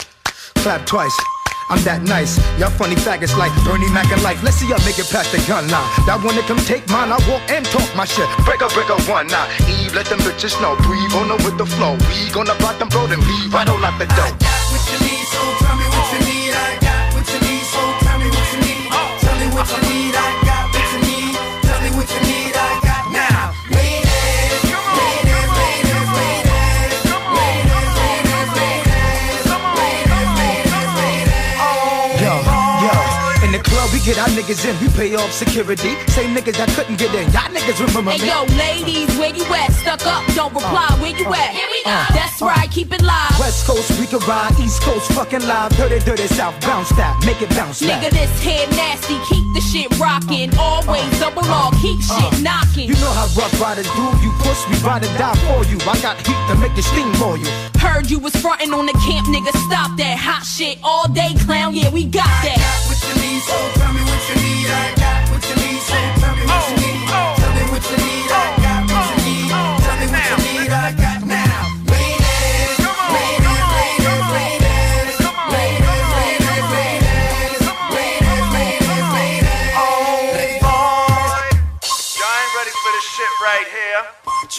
Clap 0.63 0.85
twice. 0.85 1.15
I'm 1.69 1.81
that 1.87 2.03
nice. 2.03 2.37
Y'all 2.59 2.69
funny 2.69 2.95
faggots 2.95 3.35
like 3.39 3.51
Bernie 3.63 3.89
Mac 3.91 4.11
and 4.11 4.21
life. 4.21 4.43
Let's 4.43 4.57
see 4.57 4.67
y'all 4.67 4.83
make 4.83 4.99
it 4.99 5.09
past 5.09 5.31
the 5.31 5.39
gun 5.47 5.63
line. 5.71 5.89
That 6.05 6.19
one 6.21 6.35
that 6.35 6.45
come 6.45 6.59
take 6.59 6.87
mine, 6.91 7.09
I 7.09 7.17
walk 7.31 7.41
and 7.49 7.65
talk 7.65 7.87
my 7.95 8.05
shit. 8.05 8.27
Break 8.45 8.61
up, 8.61 8.71
break 8.75 8.91
up 8.91 8.99
one 9.07 9.27
now. 9.27 9.47
Eve, 9.79 9.95
let 9.95 10.05
them 10.05 10.19
bitches 10.19 10.59
know. 10.61 10.75
Breathe 10.83 11.15
on 11.15 11.31
them 11.31 11.39
with 11.47 11.57
the 11.57 11.65
flow. 11.65 11.95
We 12.11 12.29
gonna 12.31 12.55
block 12.59 12.77
them, 12.79 12.89
bro, 12.89 13.07
then 13.07 13.23
leave 13.23 13.55
I 13.55 13.63
don't 13.63 13.83
out 13.83 13.97
the 13.97 14.07
door. 14.11 15.12
What 16.13 16.21
you 16.21 16.33
need, 16.33 16.53
tell 16.53 16.53
me 16.53 16.53
what 16.53 16.53
you 16.53 16.53
need. 16.53 16.53
I 16.53 16.77
got 16.81 17.13
what 17.13 17.33
you 17.33 17.39
need, 17.39 17.63
so 17.63 17.81
tell 18.05 18.19
me 18.19 18.27
what 18.29 18.53
you 18.53 18.59
need. 18.61 18.87
Oh. 18.91 19.17
Tell 19.21 19.39
me 19.39 19.47
what 19.55 19.69
you 19.69 19.81
need. 19.89 20.15
I 20.15 20.32
get 34.03 34.19
our 34.19 34.27
niggas 34.35 34.67
in, 34.67 34.75
we 34.83 34.91
pay 34.93 35.15
off 35.15 35.31
security. 35.31 35.95
Same 36.11 36.35
niggas 36.35 36.59
that 36.59 36.67
couldn't 36.75 36.99
get 36.99 37.15
in, 37.15 37.31
y'all 37.31 37.47
niggas 37.47 37.79
remember 37.79 38.11
Hey 38.11 38.19
me. 38.19 38.27
yo, 38.27 38.43
ladies, 38.59 39.07
where 39.17 39.31
you 39.31 39.47
at? 39.55 39.71
Stuck 39.71 40.05
up, 40.05 40.21
don't 40.35 40.51
uh, 40.51 40.59
reply. 40.59 40.91
Where 40.99 41.15
you 41.15 41.25
uh, 41.25 41.39
at? 41.39 41.55
Here 41.55 41.67
we 41.71 41.81
uh, 41.87 42.03
go. 42.07 42.13
That's 42.13 42.41
right, 42.43 42.69
keep 42.69 42.91
it 42.91 43.01
live. 43.01 43.39
West 43.39 43.65
Coast 43.65 43.87
we 43.99 44.05
can 44.05 44.19
ride, 44.27 44.51
East 44.59 44.81
Coast 44.83 45.11
fucking 45.13 45.47
live, 45.47 45.71
dirty, 45.79 45.99
dirty 46.03 46.27
South 46.27 46.59
bounce 46.61 46.89
that, 46.99 47.15
make 47.25 47.41
it 47.41 47.49
bounce 47.55 47.81
Nigga, 47.81 48.11
this 48.11 48.31
head 48.43 48.69
nasty, 48.75 49.15
keep 49.31 49.45
the 49.55 49.61
shit 49.71 49.87
rocking. 49.97 50.51
Always 50.59 51.07
double 51.19 51.47
R, 51.47 51.71
keep 51.79 51.99
shit 52.03 52.43
knocking. 52.43 52.91
You 52.91 52.99
know 52.99 53.11
how 53.15 53.31
rough 53.39 53.55
riders 53.59 53.87
do, 53.87 54.05
you 54.19 54.31
push, 54.43 54.59
we 54.67 54.75
ride 54.83 55.07
and 55.07 55.15
die 55.17 55.35
for 55.47 55.63
you. 55.71 55.79
I 55.87 55.95
got 56.03 56.19
heat 56.27 56.39
to 56.51 56.55
make 56.59 56.75
the 56.75 56.83
steam 56.83 57.11
for 57.15 57.37
you. 57.39 57.47
Heard 57.79 58.11
you 58.11 58.19
was 58.19 58.35
frontin' 58.35 58.73
on 58.73 58.85
the 58.85 58.95
camp, 59.07 59.27
nigga. 59.31 59.51
Stop 59.67 59.95
that 59.97 60.17
hot 60.19 60.43
shit 60.43 60.77
all 60.83 61.07
day, 61.07 61.35
clown. 61.47 61.75
Yeah, 61.75 61.89
we 61.89 62.03
got 62.05 62.27
that. 62.43 62.59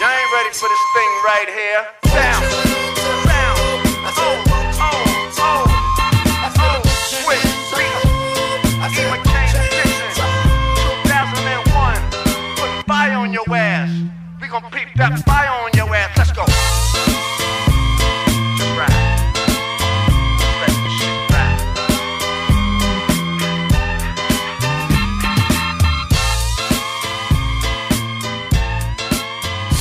Y'all 0.01 0.11
ain't 0.11 0.33
ready 0.33 0.51
for 0.53 0.69
this 0.69 0.79
thing 0.93 1.11
right 1.25 1.49
here. 1.49 1.87
Down. 2.13 2.74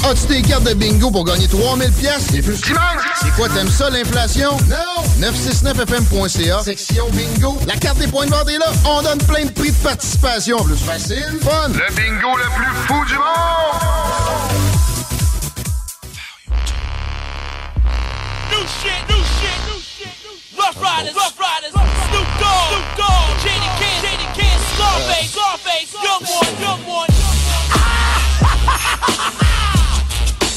As-tu 0.06 0.28
tes 0.28 0.42
cartes 0.42 0.66
de 0.66 0.74
bingo 0.74 1.10
pour 1.10 1.24
gagner 1.24 1.48
3000 1.48 1.90
pièces? 1.94 2.28
C'est 2.30 2.42
plus! 2.42 2.58
C'est 2.58 3.32
quoi, 3.36 3.48
t'aimes 3.48 3.70
ça, 3.70 3.90
l'inflation? 3.90 4.52
Non! 4.68 5.28
969fm.ca, 5.28 6.62
section 6.64 7.06
bingo. 7.12 7.58
La 7.66 7.78
carte 7.78 7.98
des 8.00 8.08
points 8.08 8.26
de 8.26 8.32
vente 8.32 8.50
est 8.50 8.58
là. 8.58 8.72
On 8.86 9.02
donne 9.02 9.20
plein 9.20 9.46
de 9.46 9.52
prix 9.52 9.72
de 9.72 9.78
participation. 9.78 10.62
Plus 10.66 10.76
facile, 10.76 11.40
fun! 11.42 11.70
Le 11.70 11.96
bingo 11.96 12.38
le 12.38 12.44
plus 12.56 12.76
fou 12.88 13.06
du 13.06 13.16
monde! 13.16 14.23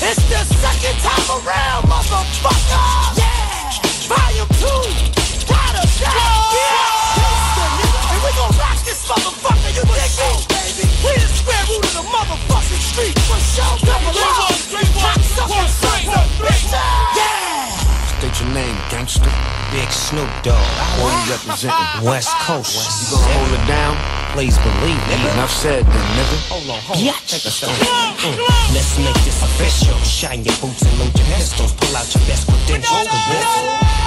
It's 0.08 0.22
the 0.28 0.44
second 0.54 0.96
time 1.02 1.28
around, 1.40 1.82
motherfucker! 1.84 3.18
Yeah! 3.18 3.72
Volume 4.06 4.48
2, 5.12 5.15
Big 19.06 19.86
Snoop 19.94 20.26
Dogg. 20.42 20.58
Where 20.98 21.14
you 21.14 21.30
representing? 21.30 22.02
West 22.02 22.34
Coast. 22.42 22.74
West 22.74 23.06
You 23.06 23.14
gonna 23.14 23.38
hold 23.38 23.54
it 23.54 23.66
down? 23.70 23.94
Please 24.34 24.58
believe 24.58 24.98
me. 25.06 25.14
Enough 25.30 25.54
said 25.54 25.86
then, 25.86 26.06
nigga. 26.18 26.38
Hold 26.50 26.66
on, 26.66 26.82
hold 26.82 26.98
on. 26.98 27.14
Take 27.30 27.46
a. 27.46 27.54
Mm. 27.54 28.34
Let's 28.74 28.98
make 28.98 29.14
this 29.22 29.38
official. 29.46 29.94
Shine 30.02 30.42
your 30.42 30.58
boots 30.58 30.82
and 30.82 30.98
load 30.98 31.14
your 31.14 31.28
pistols. 31.38 31.70
Pull 31.78 31.94
out 31.94 32.10
your 32.18 32.26
best 32.26 32.50
credentials. 32.50 33.06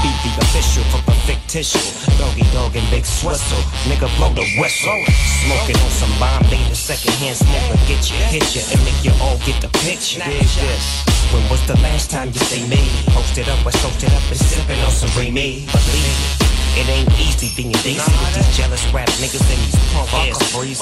Be 0.03 0.11
the 0.19 0.31
official 0.43 0.83
for 0.91 0.99
the 1.07 1.15
fictitious. 1.23 2.03
Doggy 2.19 2.43
dog 2.51 2.75
and 2.75 2.83
big 2.91 3.07
swistle. 3.07 3.63
Nigga 3.87 4.11
blow 4.19 4.35
the 4.35 4.43
whistle. 4.59 4.99
Smoking 5.47 5.79
on 5.79 5.91
some 5.95 6.11
Bombay. 6.19 6.59
The 6.67 6.75
second 6.75 7.15
hand 7.23 7.39
smoker 7.39 7.79
get 7.87 8.03
you, 8.11 8.19
hit 8.27 8.51
you, 8.51 8.67
and 8.67 8.83
make 8.83 8.99
you 8.99 9.15
all 9.23 9.39
get 9.47 9.63
the 9.63 9.71
picture. 9.79 10.19
Dig 10.27 10.43
this. 10.59 11.18
When 11.33 11.45
was 11.49 11.61
the 11.67 11.77
last 11.85 12.09
time 12.09 12.27
you 12.29 12.41
see 12.49 12.65
me? 12.67 12.89
Posted 13.13 13.47
up, 13.49 13.61
I 13.65 13.69
soaked 13.69 14.03
it 14.03 14.13
up 14.13 14.25
and 14.29 14.39
sipping 14.39 14.79
on 14.81 14.91
some 14.91 15.09
Remy. 15.13 15.65
Believe 15.69 16.17
me. 16.45 16.49
It 16.77 16.87
ain't 16.89 17.11
easy 17.17 17.49
being 17.57 17.73
decent 17.85 18.13
with 18.17 18.33
these 18.33 18.49
jealous 18.57 18.81
rap 18.93 19.09
niggas 19.21 19.41
and 19.41 19.61
these 19.61 19.77
punk 19.93 20.09
ass 20.25 20.37
breezes. 20.53 20.81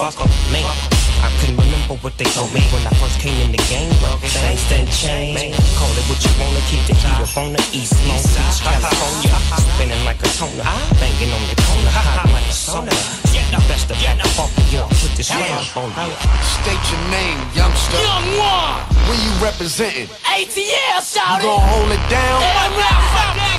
Man, 0.52 0.68
I 1.24 1.32
couldn't 1.40 1.60
remember 1.60 1.95
what 2.03 2.15
they 2.19 2.28
told 2.32 2.52
me 2.53 2.61
when 2.76 2.84
I 2.88 2.91
first 2.99 3.19
came 3.19 3.36
in 3.44 3.52
the 3.52 3.64
game, 3.72 3.91
but 4.03 4.19
things 4.24 4.64
done 4.72 4.88
changed. 4.88 5.56
Call 5.80 5.91
it 5.95 6.06
what 6.11 6.19
you 6.24 6.32
wanna, 6.40 6.64
keep 6.68 6.84
the 6.88 6.95
heat 6.95 7.19
up 7.24 7.36
on 7.40 7.56
the 7.56 7.64
East 7.72 7.95
Long 8.07 8.19
Beach, 8.19 8.60
California. 8.64 9.36
Spinning 9.76 10.03
like 10.03 10.19
a 10.24 10.30
toner, 10.36 10.64
banging 10.99 11.32
on 11.32 11.44
the 11.48 11.57
corner, 11.60 11.91
hot 11.98 12.30
like 12.36 12.52
a 12.68 12.72
sauna. 12.72 12.91
The 13.48 13.64
best 13.72 13.88
of 13.88 13.98
that 14.03 14.19
fuck 14.35 14.52
you, 14.68 14.84
put 14.99 15.15
this 15.15 15.31
rap 15.31 15.72
on 15.80 15.88
you. 15.88 16.15
State 16.44 16.84
your 16.91 17.03
name, 17.07 17.39
youngster. 17.56 17.95
Young 17.95 18.27
One! 18.35 18.84
Where 19.07 19.15
you 19.15 19.31
representing? 19.39 20.11
ATL, 20.27 20.99
shout 20.99 21.39
You 21.39 21.48
gonna 21.48 21.64
hold 21.64 21.91
it 21.95 22.03
down? 22.11 22.44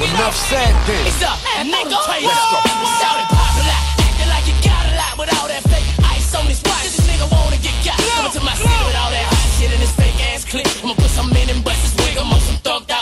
Enough 0.05 0.37
said 0.37 0.77
then. 0.85 1.09
It's 1.09 1.25
up, 1.25 1.41
nigga. 1.65 1.89
Let's 1.89 2.45
go. 2.53 2.61
Shout 3.01 3.17
it 3.17 3.29
popular, 3.33 3.79
acting 3.97 4.29
like 4.29 4.45
you 4.45 4.57
got 4.61 4.85
a 4.85 4.95
lot 5.01 5.15
with 5.17 5.33
all 5.41 5.49
that 5.49 5.65
fake 5.73 5.89
ice 6.05 6.29
on 6.37 6.45
his 6.45 6.61
watch. 6.69 6.93
This 6.93 7.01
nigga 7.09 7.25
wanna 7.33 7.57
get 7.65 7.73
got. 7.81 7.97
Coming 7.97 8.33
to 8.37 8.43
my 8.45 8.55
city 8.61 8.77
with 8.85 8.99
all 9.01 9.09
that 9.11 9.25
hot 9.25 9.49
shit 9.57 9.73
in 9.73 9.81
his 9.81 9.93
fake 9.97 10.21
ass 10.37 10.45
clip. 10.45 10.69
I'ma 10.85 10.93
put 10.95 11.09
some 11.09 11.33
in 11.33 11.49
and 11.49 11.65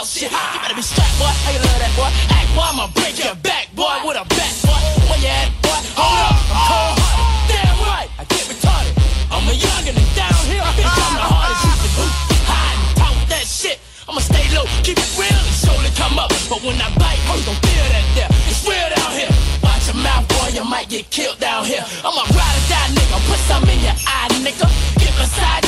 shit. 0.07 0.31
You 0.31 0.59
better 0.63 0.75
be 0.75 0.81
strapped, 0.81 1.19
boy. 1.19 1.27
How 1.27 1.51
you 1.51 1.59
love 1.59 1.79
that, 1.83 1.93
boy? 1.99 2.09
Act, 2.31 2.49
boy. 2.55 2.63
I'ma 2.63 2.87
break 2.95 3.19
your 3.19 3.35
back, 3.43 3.67
boy. 3.75 4.07
With 4.07 4.15
a 4.15 4.23
bat, 4.23 4.53
boy. 4.63 4.79
Where 5.11 5.19
you 5.19 5.27
at, 5.27 5.51
boy? 5.59 5.79
Hold 5.99 6.19
up, 6.23 6.39
I'm 6.47 6.63
cold 6.71 6.95
hearted. 7.03 7.51
Damn 7.51 7.77
right, 7.83 8.09
I 8.15 8.23
get 8.31 8.43
retarded. 8.47 8.95
I'm 9.27 9.43
a 9.43 9.53
youngin' 9.53 9.99
and 9.99 10.11
down 10.15 10.39
here. 10.47 10.63
Bitch, 10.79 10.87
I'm 10.87 11.13
the 11.19 11.27
hardest. 11.27 11.61
You 11.67 11.75
can 11.83 11.91
boot, 11.99 12.13
hide, 12.47 12.79
and 12.79 12.95
talk 12.95 13.15
that 13.27 13.45
shit. 13.45 13.77
I'ma 14.07 14.23
stay 14.23 14.47
low, 14.55 14.63
keep 14.87 14.95
it 14.95 15.11
real 15.19 15.27
and 15.35 15.57
slowly 15.59 15.91
come 15.99 16.15
up. 16.15 16.31
But 16.47 16.63
when 16.63 16.79
I 16.79 16.87
bite, 16.95 17.19
you 17.35 17.43
gon' 17.43 17.59
feel 17.67 17.85
that 17.91 18.05
there. 18.15 18.31
It's 18.47 18.63
real 18.63 18.87
down 18.95 19.11
here. 19.11 19.31
Watch 19.59 19.91
your 19.91 19.99
mouth, 19.99 20.23
boy, 20.31 20.55
you 20.55 20.63
might 20.63 20.87
get 20.87 21.11
killed 21.11 21.39
down 21.43 21.67
here. 21.67 21.83
I'm 22.07 22.15
a 22.15 22.23
ride 22.31 22.55
or 22.55 22.65
die 22.71 22.89
nigga, 22.95 23.19
put 23.27 23.39
some 23.51 23.67
in 23.67 23.79
your 23.83 23.97
eye, 24.07 24.31
nigga. 24.39 24.67
Get 25.03 25.11
beside 25.19 25.66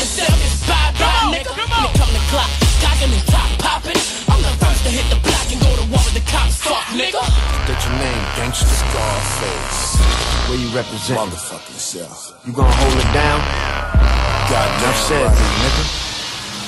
Where 10.50 10.58
you 10.58 10.74
represent? 10.74 11.14
Motherfucking 11.14 11.78
self. 11.78 12.34
You 12.42 12.52
gonna 12.54 12.74
hold 12.74 12.98
it 12.98 13.14
down? 13.14 13.38
God 14.50 14.66
damn 14.82 14.98
said, 14.98 15.30
right. 15.30 15.38
nigga. 15.62 15.84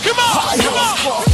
Come 0.06 0.22
on, 0.22 0.34
Fire 0.38 0.58
come 0.62 0.78
on. 0.78 1.26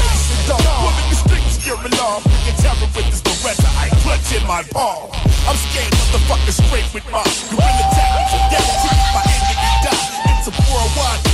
Come 0.48 0.64
on. 0.64 0.96
In 0.96 1.12
the 1.12 1.20
streets 1.28 1.60
scaring 1.60 2.00
off. 2.00 2.24
Picking 2.24 2.56
terror 2.64 2.88
with 2.96 3.04
this 3.12 3.20
Beretta. 3.20 3.68
I 3.76 3.92
clutch 4.00 4.32
in 4.32 4.48
my 4.48 4.64
palm. 4.72 5.12
I'm 5.44 5.60
scared 5.60 5.92
motherfuckers 5.92 6.64
straight 6.64 6.88
with 6.96 7.04
my. 7.12 7.20
You 7.52 7.60
will 7.60 7.68
attack 7.68 8.16
me 8.16 8.24
to 8.32 8.40
death. 8.48 8.80
Treat 8.80 8.96
my 9.12 9.24
end 9.28 9.44
and 9.52 9.60
you 9.60 9.74
die. 9.84 10.40
It's 10.40 10.48
a 10.48 10.54
worldwide 10.72 11.27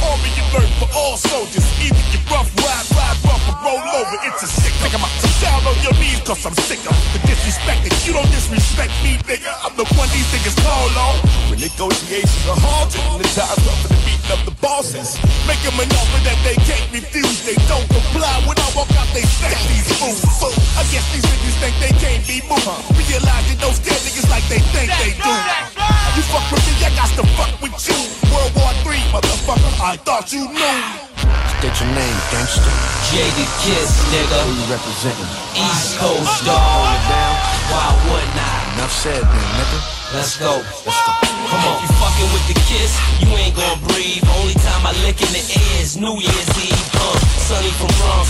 alert 0.53 0.69
for 0.77 0.89
all 0.93 1.17
soldiers. 1.17 1.65
Either 1.81 2.05
you 2.13 2.21
rough 2.29 2.49
ride, 2.61 2.85
ride 2.93 3.17
rough, 3.25 3.43
or 3.49 3.57
roll 3.65 3.83
over. 3.97 4.17
It's 4.29 4.43
a 4.45 4.47
sick 4.47 4.73
nigga. 4.85 5.01
So 5.21 5.29
down 5.41 5.65
on 5.65 5.77
your 5.81 5.93
knees, 5.97 6.21
cause 6.21 6.45
I'm 6.45 6.53
sick 6.69 6.79
of 6.85 6.95
the 7.13 7.19
disrespect. 7.25 7.81
And 7.89 7.93
you 8.05 8.13
don't 8.13 8.29
disrespect 8.29 8.93
me, 9.01 9.17
nigga. 9.25 9.49
I'm 9.65 9.73
the 9.75 9.85
one 9.97 10.09
these 10.13 10.29
niggas 10.29 10.57
call 10.61 10.89
on. 10.93 11.15
When 11.49 11.59
negotiations 11.59 12.45
are 12.45 12.57
halted 12.57 13.01
the 13.17 13.27
time's 13.33 13.65
up 13.65 13.77
for 13.81 13.89
the 13.89 13.99
beating 14.05 14.31
of 14.31 14.41
the 14.45 14.55
bosses. 14.61 15.17
Make 15.49 15.61
them 15.65 15.77
an 15.81 15.89
offer 15.89 16.21
that 16.29 16.39
they 16.45 16.57
can't 16.63 16.87
refuse. 16.93 17.43
They 17.45 17.57
don't 17.65 17.87
comply 17.89 18.33
when 18.45 18.57
I 18.57 18.67
walk 18.77 18.91
out, 18.95 19.09
they 19.13 19.25
stack 19.25 19.57
these 19.67 19.89
fools. 19.97 20.21
Fool. 20.37 20.53
I 20.77 20.85
guess 20.93 21.05
these 21.13 21.25
niggas 21.25 21.57
think 21.61 21.75
they 21.81 21.93
can't 21.97 22.23
be 22.29 22.39
moved. 22.45 22.69
Realizing 22.93 23.57
those 23.59 23.77
scared 23.81 24.01
niggas 24.05 24.29
like 24.29 24.45
they 24.47 24.61
think 24.73 24.89
they 25.01 25.13
do. 25.17 25.33
You 26.13 26.21
fuck 26.29 26.45
with 26.53 26.61
me, 26.69 26.73
I 26.85 26.93
got 26.93 27.09
to 27.17 27.25
fuck 27.33 27.53
with 27.61 27.73
you. 27.89 27.97
World 28.29 28.53
War 28.55 28.73
III, 28.85 29.01
motherfucker, 29.13 29.73
I 29.81 29.97
thought 29.97 30.31
you 30.33 30.42
knew. 30.49 30.79
State 31.59 31.77
your 31.79 31.91
name, 31.95 32.17
gangster. 32.31 32.73
Jaded 33.11 33.51
Kiss, 33.63 33.91
nigga. 34.11 34.35
Where 34.35 34.51
you 34.51 34.65
representing? 34.67 35.31
East 35.55 35.95
Coast, 35.95 36.43
dog. 36.43 36.59
Why 37.71 37.87
wouldn't 38.09 38.35
I? 38.35 38.75
Enough 38.75 38.91
said 38.91 39.23
then, 39.23 39.47
nigga. 39.55 39.79
Let's 40.13 40.35
go. 40.37 40.59
Let's 40.59 40.99
go. 41.07 41.11
Come 41.47 41.63
on. 41.63 41.79
If 41.79 41.87
you 41.87 41.95
fucking 41.97 42.29
with 42.35 42.45
the 42.51 42.57
kiss, 42.67 42.91
you 43.21 43.29
ain't 43.39 43.55
gonna 43.55 43.79
breathe. 43.87 44.23
Only 44.41 44.53
time 44.59 44.83
I 44.85 44.91
lick 45.05 45.21
in 45.21 45.31
the 45.31 45.39
air 45.39 45.81
is 45.81 45.95
New 45.97 46.19
Year's 46.19 46.51
Eve. 46.59 46.72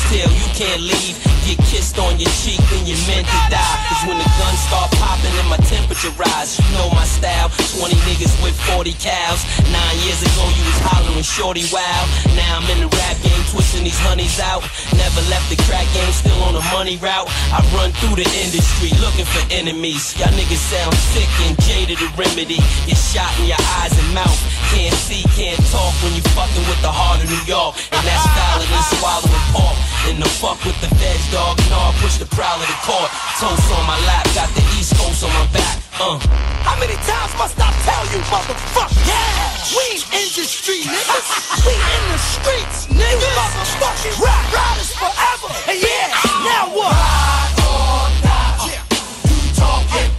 Tale, 0.09 0.31
you 0.31 0.49
can't 0.53 0.81
leave. 0.81 1.17
Get 1.43 1.59
kissed 1.67 1.99
on 1.99 2.15
your 2.17 2.31
cheek 2.39 2.59
when 2.71 2.87
you're 2.87 2.99
meant 3.03 3.27
to 3.27 3.39
die. 3.51 3.77
Cause 3.91 4.01
when 4.07 4.17
the 4.17 4.29
guns 4.39 4.59
start 4.63 4.89
popping 4.95 5.33
and 5.35 5.49
my 5.51 5.59
temperature 5.67 6.13
rise, 6.15 6.55
you 6.55 6.65
know 6.73 6.87
my 6.95 7.03
style. 7.03 7.51
20 7.77 7.93
niggas 8.07 8.31
with 8.39 8.55
40 8.71 8.95
cows. 8.95 9.43
Nine 9.67 9.97
years 10.07 10.23
ago, 10.23 10.43
you 10.55 10.63
was 10.63 10.79
hollering 10.87 11.25
shorty 11.25 11.67
wow. 11.69 12.01
Now 12.33 12.63
I'm 12.63 12.67
in 12.71 12.87
the 12.87 12.89
rap 12.95 13.19
game, 13.21 13.43
twisting 13.51 13.83
these 13.83 13.99
honeys 13.99 14.39
out. 14.39 14.63
Never 14.95 15.21
left 15.27 15.51
the 15.51 15.59
crack 15.67 15.85
game, 15.91 16.13
still 16.15 16.39
on 16.47 16.55
the 16.55 16.63
money 16.71 16.95
route. 16.97 17.27
I 17.51 17.59
run 17.75 17.91
through 17.99 18.23
the 18.23 18.27
industry 18.39 18.95
looking 19.03 19.27
for 19.27 19.43
enemies. 19.51 20.15
Y'all 20.15 20.31
niggas 20.31 20.63
sound 20.71 20.95
sick 21.11 21.27
and 21.43 21.59
jaded 21.67 21.99
to 21.99 22.07
remedy. 22.15 22.63
Get 22.87 22.95
shot 22.95 23.29
in 23.43 23.51
your 23.51 23.61
eyes 23.83 23.91
and 23.91 24.09
mouth. 24.15 24.39
Can't 24.73 24.97
see, 25.05 25.21
can't 25.37 25.61
talk 25.69 25.93
when 26.01 26.17
you 26.17 26.25
fucking 26.33 26.65
with 26.65 26.81
the 26.81 26.89
heart 26.89 27.21
of 27.21 27.29
New 27.29 27.45
York. 27.45 27.77
And 27.93 28.01
that's 28.01 28.25
valid 28.33 28.65
and 28.65 28.85
swallowing 28.97 29.45
pork. 29.53 29.77
In 30.09 30.17
the 30.17 30.25
fuck 30.41 30.57
with 30.65 30.73
the 30.81 30.89
feds, 30.97 31.29
dog. 31.29 31.61
Know 31.69 31.77
I 31.77 31.93
push 32.01 32.17
the 32.17 32.25
prowler 32.25 32.65
to 32.65 32.77
court. 32.81 33.13
Toast 33.37 33.69
on 33.69 33.85
my 33.85 34.01
lap, 34.09 34.25
got 34.33 34.49
the 34.57 34.65
East 34.73 34.97
Coast 34.97 35.21
on 35.21 35.29
my 35.37 35.45
back. 35.53 35.77
Uh. 36.01 36.17
How 36.65 36.73
many 36.81 36.97
times 37.05 37.37
must 37.37 37.53
I 37.61 37.69
tell 37.85 38.01
you, 38.09 38.19
motherfucker? 38.33 38.97
Yeah! 39.05 39.53
We 39.77 40.01
industry 40.09 40.89
niggas. 40.89 41.29
we 41.69 41.77
in 41.77 42.03
the 42.09 42.17
streets, 42.17 42.89
niggas. 42.89 43.21
You 43.21 43.29
motherfucking 43.37 44.15
rap 44.25 44.45
riders 44.57 44.89
forever. 44.97 45.53
And 45.69 45.77
yeah, 45.77 46.17
now 46.49 46.73
what? 46.73 46.89
Ride 46.97 47.61
or 47.61 48.09
die. 48.25 48.73
Yeah, 48.73 48.81
you 49.29 49.37
talking. 49.53 50.09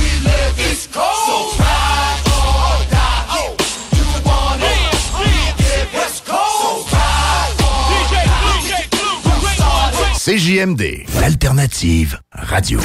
We 0.00 0.08
live 0.24 0.56
East 0.64 0.96
Coast. 0.96 1.28
So 1.28 1.57
CJMD, 10.28 11.06
l'alternative 11.22 12.20
radio. 12.34 12.78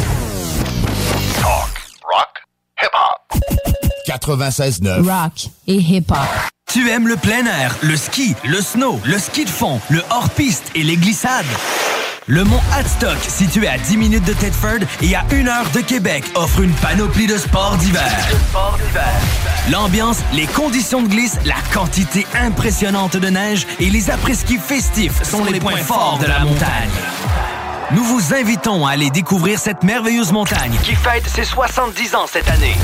Talk, 1.41 1.73
rock, 2.09 2.45
hip-hop. 2.81 3.43
96.9. 4.07 5.01
Rock 5.01 5.49
et 5.67 5.75
hip-hop. 5.75 6.15
Tu 6.71 6.89
aimes 6.89 7.09
le 7.09 7.17
plein 7.17 7.45
air, 7.45 7.75
le 7.81 7.97
ski, 7.97 8.33
le 8.45 8.61
snow, 8.61 8.97
le 9.03 9.19
ski 9.19 9.43
de 9.43 9.49
fond, 9.49 9.81
le 9.89 10.01
hors-piste 10.09 10.71
et 10.73 10.83
les 10.83 10.95
glissades? 10.95 11.43
Le 12.27 12.45
mont 12.45 12.61
Hadstock, 12.71 13.17
situé 13.27 13.67
à 13.67 13.77
10 13.77 13.97
minutes 13.97 14.23
de 14.23 14.31
Tedford 14.31 14.79
et 15.01 15.13
à 15.13 15.25
1 15.29 15.45
heure 15.45 15.69
de 15.71 15.81
Québec, 15.81 16.23
offre 16.35 16.61
une 16.61 16.71
panoplie 16.71 17.27
de 17.27 17.37
sports 17.37 17.75
d'hiver. 17.75 18.09
L'ambiance, 19.69 20.19
les 20.31 20.47
conditions 20.47 21.01
de 21.01 21.09
glisse, 21.09 21.37
la 21.43 21.57
quantité 21.73 22.25
impressionnante 22.41 23.17
de 23.17 23.27
neige 23.27 23.67
et 23.81 23.89
les 23.89 24.09
après-ski 24.09 24.57
festifs 24.57 25.21
sont 25.23 25.43
les 25.43 25.59
points 25.59 25.75
forts 25.75 26.19
de 26.21 26.27
la 26.27 26.39
montagne. 26.45 26.89
Nous 27.93 28.03
vous 28.03 28.33
invitons 28.33 28.87
à 28.87 28.91
aller 28.91 29.11
découvrir 29.11 29.59
cette 29.59 29.83
merveilleuse 29.83 30.31
montagne 30.31 30.75
qui 30.83 30.95
fête 30.95 31.27
ses 31.27 31.43
70 31.43 32.15
ans 32.15 32.25
cette 32.25 32.49
année. 32.49 32.75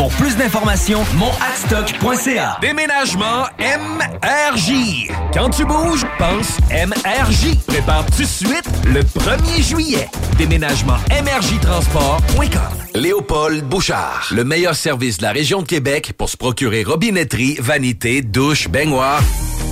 Pour 0.00 0.08
plus 0.12 0.34
d'informations, 0.34 1.04
monadstock.ca. 1.16 2.56
Déménagement 2.62 3.44
MRJ. 3.58 5.10
Quand 5.34 5.50
tu 5.50 5.66
bouges, 5.66 6.06
pense 6.16 6.56
MRJ. 6.70 7.58
Prépare 7.66 8.06
tout 8.06 8.22
de 8.22 8.26
suite 8.26 8.64
le 8.86 9.02
1er 9.02 9.62
juillet. 9.62 10.08
Déménagement 10.38 10.96
MRJtransport.com. 11.10 12.80
Léopold 12.94 13.62
Bouchard. 13.64 14.28
Le 14.30 14.42
meilleur 14.42 14.74
service 14.74 15.18
de 15.18 15.22
la 15.24 15.32
région 15.32 15.60
de 15.60 15.66
Québec 15.66 16.14
pour 16.16 16.30
se 16.30 16.38
procurer 16.38 16.82
robinetterie, 16.82 17.58
vanité, 17.60 18.22
douche, 18.22 18.68
baignoire. 18.70 19.20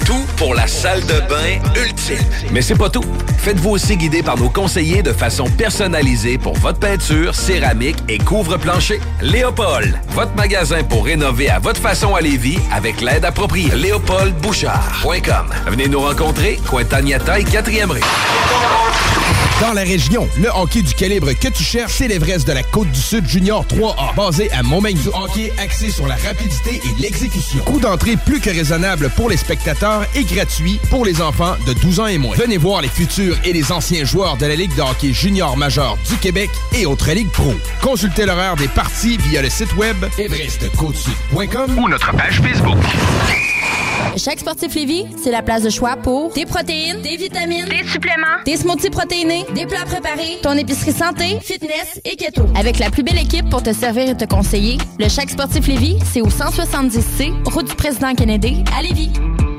Tout 0.05 0.25
pour 0.37 0.55
la 0.55 0.67
salle 0.67 1.01
de 1.03 1.21
bain 1.29 1.83
ultime. 1.83 2.17
Mais 2.53 2.63
c'est 2.63 2.77
pas 2.77 2.89
tout. 2.89 3.05
Faites-vous 3.39 3.71
aussi 3.71 3.97
guider 3.97 4.23
par 4.23 4.39
nos 4.39 4.49
conseillers 4.49 5.03
de 5.03 5.13
façon 5.13 5.45
personnalisée 5.45 6.39
pour 6.39 6.55
votre 6.55 6.79
peinture, 6.79 7.35
céramique 7.35 7.97
et 8.09 8.19
couvre-plancher. 8.19 9.01
Léopold, 9.21 9.99
votre 10.19 10.35
magasin 10.35 10.83
pour 10.83 11.05
rénover 11.05 11.49
à 11.49 11.61
votre 11.61 11.81
façon 11.81 12.17
à 12.17 12.21
Lévis 12.21 12.59
avec 12.73 13.01
l'aide 13.01 13.25
appropriée. 13.25 13.71
LéopoldBouchard.com. 13.71 15.47
Venez 15.69 15.87
nous 15.87 16.01
rencontrer, 16.01 16.59
Cointagnata 16.67 17.39
et 17.39 17.45
4e 17.45 17.93
rue. 17.93 18.01
Dans 19.61 19.73
la 19.73 19.83
région, 19.83 20.29
le 20.41 20.49
hockey 20.51 20.83
du 20.83 20.95
calibre 20.95 21.33
que 21.33 21.49
tu 21.49 21.65
cherches, 21.65 21.95
c'est 21.97 22.07
l'Everest 22.07 22.47
de 22.47 22.53
la 22.53 22.63
Côte-du-Sud 22.63 23.27
Junior 23.29 23.65
3A, 23.65 24.15
basé 24.15 24.49
à 24.53 24.63
Montmagny. 24.63 25.01
Du 25.01 25.09
hockey 25.09 25.53
axé 25.59 25.91
sur 25.91 26.07
la 26.07 26.15
rapidité 26.15 26.81
et 26.85 27.03
l'exécution. 27.03 27.59
Coût 27.65 27.81
d'entrée 27.81 28.17
plus 28.17 28.41
que 28.41 28.51
raisonnable 28.51 29.11
pour 29.17 29.29
les 29.29 29.37
spectateurs 29.37 30.05
et 30.15 30.23
gratuit 30.23 30.79
pour 30.91 31.05
les 31.05 31.21
enfants 31.21 31.57
de 31.67 31.73
12 31.73 31.99
ans 31.99 32.07
et 32.07 32.19
moins. 32.19 32.37
Venez 32.37 32.57
voir 32.57 32.83
les 32.83 32.89
futurs 32.89 33.37
et 33.45 33.53
les 33.53 33.73
anciens 33.73 34.05
joueurs 34.05 34.37
de 34.37 34.47
la 34.47 34.55
Ligue 34.55 34.75
de 34.77 34.83
hockey 34.83 35.13
junior 35.13 35.57
majeur 35.57 35.99
du 36.09 36.17
Québec 36.19 36.51
et 36.73 36.87
autres 36.87 37.11
ligues 37.11 37.31
pro. 37.31 37.53
Consultez 37.83 38.27
l'horaire 38.27 38.55
des 38.55 38.69
parties 38.69 39.17
via 39.17 39.43
le 39.43 39.51
site 39.51 39.75
web 39.77 39.97
everestcôtesud.com 40.19 41.79
ou 41.79 41.89
notre 41.89 42.13
page 42.13 42.41
Facebook. 42.41 42.79
Chaque 44.17 44.41
sportif 44.41 44.75
Lévis, 44.75 45.05
c'est 45.23 45.31
la 45.31 45.43
place 45.43 45.63
de 45.63 45.71
choix 45.71 45.97
pour 45.97 46.33
des 46.33 46.45
protéines, 46.45 47.03
des 47.03 47.17
vitamines, 47.17 47.67
des 47.67 47.87
suppléments, 47.89 48.43
des 48.45 48.57
smoothies 48.57 48.91
protéinés, 48.91 49.45
des 49.55 49.67
plats 49.67 49.85
préparés, 49.85 50.39
ton 50.43 50.53
épicerie 50.53 50.93
santé, 50.93 51.39
fitness 51.41 52.01
et 52.05 52.17
keto. 52.17 52.47
Avec 52.57 52.79
la 52.79 52.91
plus 52.91 53.03
belle 53.03 53.19
équipe 53.19 53.49
pour 53.49 53.63
te 53.63 53.73
servir 53.73 54.09
et 54.09 54.17
te 54.17 54.25
conseiller, 54.25 54.79
le 54.99 55.09
Chaque 55.09 55.31
sportif 55.31 55.67
Lévis, 55.67 55.99
c'est 56.05 56.21
au 56.21 56.29
170C, 56.29 57.33
route 57.51 57.69
du 57.69 57.75
président 57.75 58.15
Kennedy, 58.15 58.63
à 58.77 58.83
Lévis. 58.83 59.11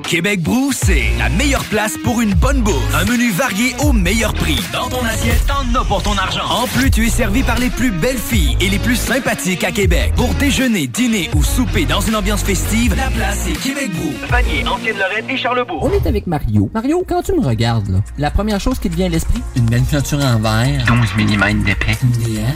Québec 0.10 0.42
Brou, 0.42 0.72
c'est 0.74 1.12
la 1.20 1.30
meilleure 1.30 1.64
place 1.66 1.96
pour 2.04 2.20
une 2.20 2.34
bonne 2.34 2.64
bouffe. 2.64 2.96
Un 2.96 3.06
menu 3.06 3.30
varié 3.30 3.76
au 3.84 3.94
meilleur 3.94 4.34
prix. 4.34 4.60
Dans 4.74 4.90
ton 4.90 5.06
assiette, 5.06 5.46
t'en 5.46 5.80
as 5.80 5.86
pour 5.86 6.02
ton 6.02 6.18
argent. 6.18 6.50
En 6.50 6.66
plus, 6.66 6.90
tu 6.90 7.06
es 7.06 7.10
servi 7.12 7.44
par 7.44 7.60
les 7.60 7.70
plus 7.70 7.92
belles 7.92 8.18
filles 8.18 8.58
et 8.60 8.70
les 8.70 8.80
plus 8.80 8.96
sympathiques 8.96 9.64
à 9.64 9.72
Québec. 9.72 10.14
Pour 10.16 10.34
déjeuner, 10.34 10.88
dîner 10.88 11.30
ou 11.36 11.44
souper 11.44 11.86
dans 11.86 12.02
une 12.02 12.16
ambiance 12.16 12.42
festive, 12.42 12.96
la 12.96 13.12
place 13.12 13.48
est 13.48 13.62
Québec 13.62 13.92
Brou. 13.94 14.12
Vanier, 14.32 14.68
Ancienne-Lorraine 14.68 15.30
et 15.30 15.38
Charlebourg. 15.38 15.84
On 15.84 15.92
est 15.92 16.08
avec 16.08 16.26
Mario. 16.26 16.72
Mario, 16.74 17.06
quand 17.08 17.22
tu 17.22 17.34
me 17.34 17.46
regardes, 17.46 17.90
là, 17.90 18.00
la 18.18 18.32
première 18.32 18.60
chose 18.60 18.80
qui 18.80 18.90
te 18.90 18.96
vient 18.96 19.06
à 19.06 19.10
l'esprit, 19.10 19.44
une 19.56 19.66
belle 19.66 19.84
peinture 19.84 20.26
en 20.26 20.40
verre. 20.40 20.86
12 20.88 21.24
mm 21.24 21.64
d'épais. 21.66 21.98
Yeah. 22.28 22.48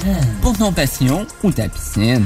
Pour 0.42 0.58
ton 0.58 0.72
passion 0.72 1.28
ou 1.44 1.52
ta 1.52 1.70
piscine. 1.70 2.26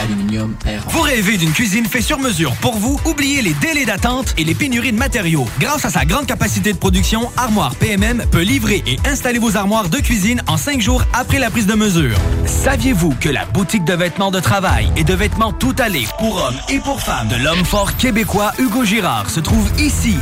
Aluminium 0.00 0.54
Perron. 0.62 0.88
Vous 0.90 1.00
rêvez 1.00 1.38
d'une 1.38 1.50
cuisine 1.50 1.86
faite 1.86 2.04
sur 2.04 2.20
mesure 2.20 2.52
pour 2.60 2.76
vous? 2.76 3.00
Oubliez 3.04 3.42
les 3.42 3.54
délais 3.54 3.84
d'attente 3.84 4.32
et 4.38 4.44
les 4.44 4.59
pénuries 4.60 4.92
de 4.92 4.98
matériaux. 4.98 5.46
Grâce 5.58 5.86
à 5.86 5.90
sa 5.90 6.04
grande 6.04 6.26
capacité 6.26 6.74
de 6.74 6.76
production, 6.76 7.32
Armoire 7.38 7.74
PMM 7.76 8.26
peut 8.30 8.42
livrer 8.42 8.84
et 8.86 8.98
installer 9.06 9.38
vos 9.38 9.56
armoires 9.56 9.88
de 9.88 9.96
cuisine 9.96 10.42
en 10.46 10.58
cinq 10.58 10.82
jours 10.82 11.02
après 11.14 11.38
la 11.38 11.48
prise 11.48 11.66
de 11.66 11.72
mesure. 11.74 12.14
Saviez-vous 12.44 13.14
que 13.18 13.30
la 13.30 13.46
boutique 13.46 13.86
de 13.86 13.94
vêtements 13.94 14.30
de 14.30 14.38
travail 14.38 14.92
et 14.98 15.04
de 15.04 15.14
vêtements 15.14 15.54
tout 15.54 15.74
allés 15.78 16.06
pour 16.18 16.36
hommes 16.36 16.58
et 16.68 16.78
pour 16.78 17.00
femmes 17.00 17.28
de 17.28 17.36
l'homme 17.36 17.64
fort 17.64 17.96
québécois 17.96 18.52
Hugo 18.58 18.84
Girard 18.84 19.30
se 19.30 19.40
trouve 19.40 19.66
ici, 19.78 20.18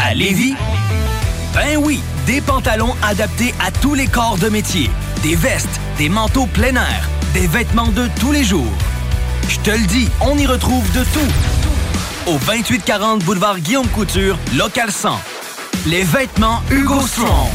à 0.00 0.14
Lévis? 0.14 0.54
Ben 1.52 1.76
oui, 1.76 2.00
des 2.28 2.40
pantalons 2.40 2.94
adaptés 3.02 3.52
à 3.66 3.72
tous 3.72 3.94
les 3.94 4.06
corps 4.06 4.38
de 4.38 4.48
métier, 4.48 4.90
des 5.24 5.34
vestes, 5.34 5.80
des 5.98 6.08
manteaux 6.08 6.46
plein 6.46 6.76
air, 6.76 7.08
des 7.34 7.48
vêtements 7.48 7.90
de 7.90 8.06
tous 8.20 8.30
les 8.30 8.44
jours. 8.44 8.72
Je 9.48 9.58
te 9.58 9.70
le 9.70 9.86
dis, 9.86 10.08
on 10.20 10.38
y 10.38 10.46
retrouve 10.46 10.88
de 10.92 11.02
tout. 11.02 11.61
Au 12.26 12.38
2840 12.38 13.24
boulevard 13.24 13.58
Guillaume 13.58 13.88
Couture, 13.88 14.38
local 14.56 14.92
100. 14.92 15.20
Les 15.86 16.04
vêtements 16.04 16.62
Hugo 16.70 17.00
Strong. 17.04 17.48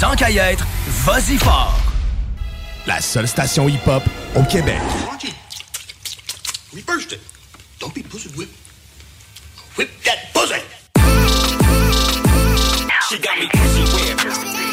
Tant 0.00 0.16
qu'à 0.16 0.30
y 0.30 0.38
être, 0.38 0.66
vas-y 1.04 1.36
fort. 1.36 1.78
La 2.86 3.02
seule 3.02 3.28
station 3.28 3.68
hip-hop 3.68 4.02
au 4.34 4.42
Québec. 4.44 4.78
Reversed 6.72 7.12
it. 7.12 7.20
Don't 7.80 7.92
be 7.94 8.02
pussy 8.02 8.30
whip. 8.34 8.48
Whip 9.76 9.90
that 10.04 10.32
pussy. 10.32 10.62
She 13.10 13.18
got 13.18 13.38
me 13.38 14.67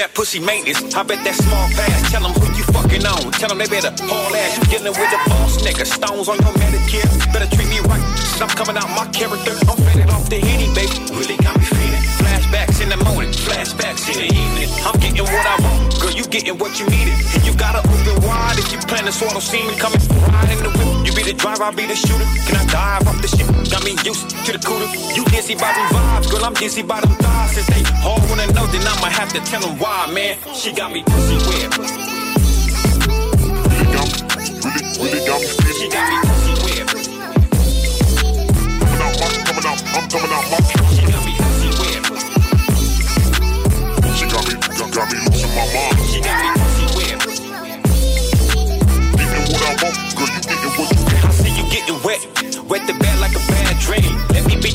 that 0.00 0.14
pussy 0.14 0.40
maintenance. 0.40 0.94
I 0.96 1.02
bet 1.02 1.20
that 1.28 1.36
small 1.36 1.68
pass. 1.76 2.10
Tell 2.10 2.24
them 2.24 2.32
who 2.32 2.48
you 2.56 2.64
fucking 2.72 3.04
on. 3.04 3.32
Tell 3.36 3.52
them 3.52 3.58
they 3.58 3.68
better 3.68 3.92
haul 4.08 4.32
ass. 4.32 4.56
You 4.56 4.64
dealing 4.72 4.96
with 4.96 5.12
a 5.12 5.20
boss 5.28 5.60
nigga. 5.60 5.84
Stones 5.84 6.28
on 6.28 6.40
your 6.40 6.54
Medicare. 6.56 7.04
Better 7.32 7.48
treat 7.52 7.68
me 7.68 7.80
right. 7.84 8.00
I'm 8.40 8.48
coming 8.56 8.80
out 8.80 8.88
my 8.96 9.04
character. 9.12 9.52
I'm 9.68 9.76
faded 9.84 10.08
off 10.08 10.24
the 10.32 10.40
henny, 10.40 10.72
baby. 10.72 10.96
Really 11.12 11.36
got 11.44 11.52
me 11.60 11.68
feeling. 11.68 12.04
Flashbacks 12.16 12.80
in 12.80 12.88
the 12.88 12.96
morning. 13.04 13.32
Flashbacks 13.32 14.08
in 14.08 14.24
the 14.24 14.28
evening. 14.32 14.70
I'm 14.88 14.96
getting 15.00 15.20
what 15.22 15.46
I 15.46 15.56
want. 15.60 15.89
You 16.20 16.26
getting 16.28 16.58
what 16.58 16.78
you 16.78 16.84
needed. 16.84 17.16
And 17.32 17.46
you 17.48 17.56
gotta 17.56 17.80
open 17.80 18.28
wide 18.28 18.58
if 18.58 18.70
you 18.70 18.78
plan 18.84 19.08
to 19.08 19.12
swallow 19.12 19.40
semen. 19.40 19.72
Coming 19.80 20.04
right 20.28 20.52
in 20.52 20.60
the 20.60 20.68
whip. 20.68 21.08
You 21.08 21.16
be 21.16 21.22
the 21.24 21.32
driver, 21.32 21.64
I 21.64 21.70
be 21.72 21.86
the 21.86 21.96
shooter. 21.96 22.28
Can 22.44 22.60
I 22.60 22.66
dive 22.68 23.08
off 23.08 23.16
the 23.24 23.28
ship? 23.28 23.48
Got 23.72 23.88
me 23.88 23.96
used 24.04 24.28
to 24.28 24.52
the 24.52 24.60
cooler. 24.60 24.84
You 25.16 25.24
dizzy 25.32 25.54
by 25.54 25.72
them 25.72 25.88
vibes. 25.88 26.28
Girl, 26.30 26.44
I'm 26.44 26.52
dizzy 26.52 26.82
by 26.82 27.00
them 27.00 27.16
thighs. 27.24 27.56
Since 27.56 27.72
they 27.72 27.80
all 28.04 28.20
wanna 28.28 28.52
know, 28.52 28.68
then 28.68 28.84
I'ma 28.84 29.08
have 29.08 29.32
to 29.32 29.40
tell 29.48 29.64
them 29.64 29.78
why, 29.80 30.12
man. 30.12 30.36
She 30.52 30.76
got 30.76 30.92
me 30.92 31.00
pussy 31.08 31.40
whipped. 31.48 31.80
Really 35.00 35.24
got 35.24 35.40
me 35.40 35.48
She 35.72 35.88
got 35.88 36.04
me 36.04 36.20
pussy 36.20 36.52
whipped. 36.68 37.00
coming 39.48 39.64
out, 39.64 39.80
I'm 39.96 40.04
coming 40.04 40.32
out, 40.36 40.44
my 40.52 40.60
She 40.92 41.00
got 41.00 41.24
me 41.24 41.32
pussy 41.40 41.72
whipped. 41.80 42.12
She 44.20 44.28
got 44.28 44.44
me, 44.44 44.52
got 44.92 45.08
me 45.08 45.39
I 51.22 51.30
see 51.32 51.50
you 51.50 51.64
getting 51.70 52.00
wet, 52.04 52.20
wet 52.68 52.86
the 52.86 52.94
bed 52.94 53.18
like 53.18 53.34
a 53.34 53.38
bad 53.48 53.78
dream. 53.80 54.29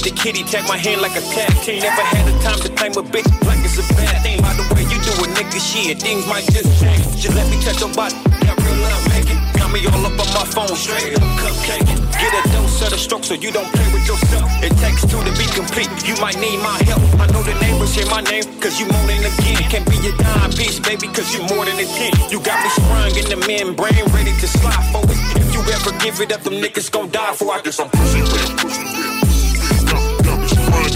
The 0.06 0.14
kitty, 0.14 0.46
tag 0.46 0.70
my 0.70 0.78
hand 0.78 1.02
like 1.02 1.18
a 1.18 1.24
tag 1.34 1.50
team. 1.66 1.82
Never 1.82 2.06
had 2.06 2.30
the 2.30 2.38
time 2.46 2.62
to 2.62 2.70
claim 2.78 2.94
a 2.94 3.02
bitch 3.02 3.26
like 3.42 3.58
it's 3.66 3.82
a 3.82 3.86
bad 3.98 4.22
thing. 4.22 4.38
By 4.38 4.54
the 4.54 4.62
way 4.70 4.86
you 4.86 5.02
do 5.02 5.10
a 5.18 5.26
nigga 5.34 5.58
shit, 5.58 5.98
things 5.98 6.30
might 6.30 6.46
just 6.46 6.70
change. 6.78 7.02
Just 7.18 7.34
let 7.34 7.50
me 7.50 7.58
touch 7.66 7.82
your 7.82 7.90
body, 7.90 8.14
that 8.46 8.54
real 8.54 8.78
love 8.86 9.02
make 9.10 9.26
it. 9.26 9.42
Got 9.58 9.74
me 9.74 9.82
all 9.90 10.06
up 10.06 10.14
on 10.14 10.30
my 10.30 10.46
phone, 10.46 10.78
straight 10.78 11.18
up 11.18 11.26
cupcake. 11.42 11.90
Get 12.22 12.32
a 12.38 12.42
dose 12.54 12.86
of 12.86 12.94
the 12.94 13.02
stroke 13.02 13.26
so 13.26 13.34
you 13.34 13.50
don't 13.50 13.66
play 13.74 13.90
with 13.98 14.06
yourself. 14.06 14.46
It 14.62 14.78
takes 14.78 15.10
two 15.10 15.18
to 15.18 15.34
be 15.42 15.50
complete, 15.58 15.90
you 16.06 16.14
might 16.22 16.38
need 16.38 16.62
my 16.62 16.78
help. 16.86 17.02
I 17.18 17.26
know 17.34 17.42
the 17.42 17.58
neighbors 17.58 17.98
hear 17.98 18.06
my 18.06 18.22
name, 18.30 18.46
cause 18.62 18.78
you 18.78 18.86
moaning 18.86 19.26
again. 19.26 19.58
Can't 19.74 19.90
be 19.90 19.98
a 20.06 20.14
dime 20.22 20.54
piece, 20.54 20.78
baby, 20.78 21.10
cause 21.10 21.34
you 21.34 21.42
more 21.50 21.66
than 21.66 21.82
a 21.82 21.88
10. 22.22 22.30
You 22.30 22.38
got 22.46 22.62
me 22.62 22.70
sprung 22.78 23.10
in 23.10 23.26
the 23.26 23.42
membrane, 23.50 24.06
ready 24.14 24.38
to 24.38 24.48
slide 24.54 24.86
for 24.94 25.02
it. 25.10 25.18
If 25.34 25.50
you 25.50 25.66
ever 25.66 25.98
give 25.98 26.22
it 26.22 26.30
up, 26.30 26.46
them 26.46 26.62
niggas 26.62 26.94
gon' 26.94 27.10
die 27.10 27.34
for 27.34 27.50
I 27.50 27.66
get 27.66 27.74
some 27.74 27.90
pussy 27.90 28.22
whip 28.22 28.85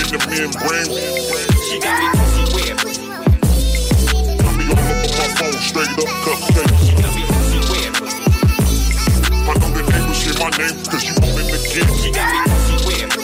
the 0.09 0.17
membrane. 0.25 0.89
She 1.69 1.77
got 1.77 2.01
me 2.01 2.09
pussy 2.17 2.43
whipped. 2.57 2.97
I 4.41 4.49
be 4.57 4.65
up 4.73 4.81
on 4.81 5.05
my 5.05 5.27
phone, 5.37 5.53
straight 5.61 5.93
up 5.93 6.09
cupcake. 6.25 6.73
She 6.81 6.93
got 6.97 7.13
me 7.13 7.23
pussy 7.29 7.59
whipped. 7.69 8.01
I 9.45 9.53
know 9.53 9.69
that 9.69 9.85
people 9.85 10.17
say 10.17 10.33
my 10.41 10.49
name, 10.57 10.77
cause 10.89 11.05
you 11.05 11.13
want 11.21 11.37
it 11.37 11.53
again. 11.53 11.89
She 12.01 12.09
got 12.09 12.25
me 12.25 12.41
pussy 12.49 12.75
whipped. 12.89 13.21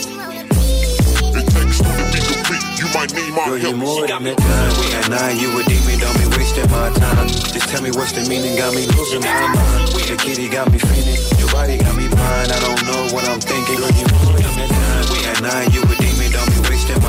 It 1.34 1.45
takes 1.49 1.78
two 1.82 1.90
to 1.90 2.06
be 2.14 2.22
complete, 2.22 2.66
you 2.78 2.88
might 2.94 3.10
need 3.18 3.34
my 3.34 3.49
Girl, 3.49 3.57
help. 3.57 3.74
You 3.74 3.82
more 3.82 3.98
she 3.98 4.06
got 4.06 4.22
me 4.22 4.34
pussy 4.38 4.70
whipped. 4.78 5.10
Now 5.10 5.30
you 5.34 5.49
a 5.57 5.62
demon, 5.66 5.98
don't 5.98 6.18
be 6.22 6.26
wasting 6.38 6.70
my 6.70 6.94
time. 6.94 7.28
Just 7.49 7.66
tell 7.74 7.82
me 7.82 7.90
what's 7.98 8.14
the 8.14 8.30
meaning, 8.30 8.62
got 8.62 8.78
me 8.78 8.86
losing 8.94 9.26
my 9.26 9.34
mind. 9.57 9.90
Your 10.06 10.22
kitty 10.22 10.45
got 10.53 10.70
me 10.70 10.78
feeling, 10.78 11.18
your 11.41 11.49
body 11.49 11.82
got 11.82 11.98
me 11.98 12.06
blind. 12.14 12.53
I 12.53 12.60
don't 12.62 12.82
know 12.86 13.10
what 13.10 13.26
I'm 13.26 13.41
thinking. 13.41 13.82
Girl, 13.82 13.90
you 13.90 14.06
more 14.22 14.38
than 14.38 14.70
nine, 14.70 15.06
we 15.10 15.18
at 15.26 15.41
nine, 15.41 15.72
you 15.74 15.82
a 15.82 16.05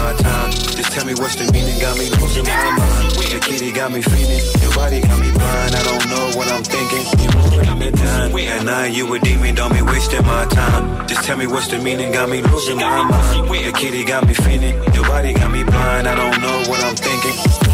hard 0.06 0.18
time. 0.18 0.50
Just 0.78 0.92
tell 0.92 1.04
me 1.04 1.14
what's 1.14 1.34
the 1.36 1.50
meaning, 1.52 1.78
got 1.80 1.98
me 1.98 2.06
losing 2.20 2.44
my 2.44 2.70
mind. 2.78 3.10
The 3.32 3.38
kitty 3.42 3.72
got 3.72 3.90
me 3.92 4.00
feeling, 4.02 4.44
your 4.62 4.72
body 4.74 5.00
got 5.00 5.18
me 5.18 5.30
blind. 5.32 5.72
I 5.74 5.82
don't 5.90 6.06
know 6.12 6.26
what 6.38 6.48
I'm 6.54 6.62
thinking. 6.62 7.04
You 7.22 7.28
moving 7.34 7.78
the 7.78 7.90
time, 7.96 8.30
At 8.36 8.64
night 8.64 8.94
you 8.94 9.12
a 9.14 9.18
demon, 9.18 9.54
don't 9.54 9.72
be 9.72 9.82
wasting 9.82 10.24
my 10.24 10.44
time. 10.46 11.06
Just 11.08 11.24
tell 11.24 11.36
me 11.36 11.46
what's 11.46 11.68
the 11.68 11.78
meaning, 11.78 12.12
got 12.12 12.28
me 12.28 12.42
losing 12.42 12.76
my 12.76 13.02
mind. 13.02 13.48
The 13.50 13.72
kitty 13.72 14.04
got 14.04 14.26
me 14.26 14.34
feeling, 14.34 14.76
your 14.94 15.04
body 15.04 15.32
got 15.32 15.50
me 15.50 15.64
blind. 15.64 16.06
I 16.06 16.14
don't 16.14 16.40
know 16.40 16.58
what 16.70 16.80
I'm 16.84 16.96
thinking. 16.96 17.65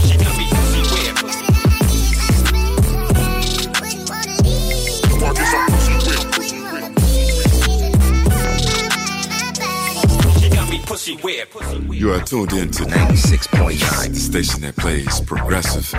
pussy. 10.92 11.18
You 11.90 12.12
are 12.12 12.20
tuned 12.20 12.52
in 12.52 12.70
to 12.72 12.84
96.9, 12.84 14.08
the 14.08 14.14
station 14.16 14.60
that 14.60 14.76
plays 14.76 15.20
progressive 15.22 15.90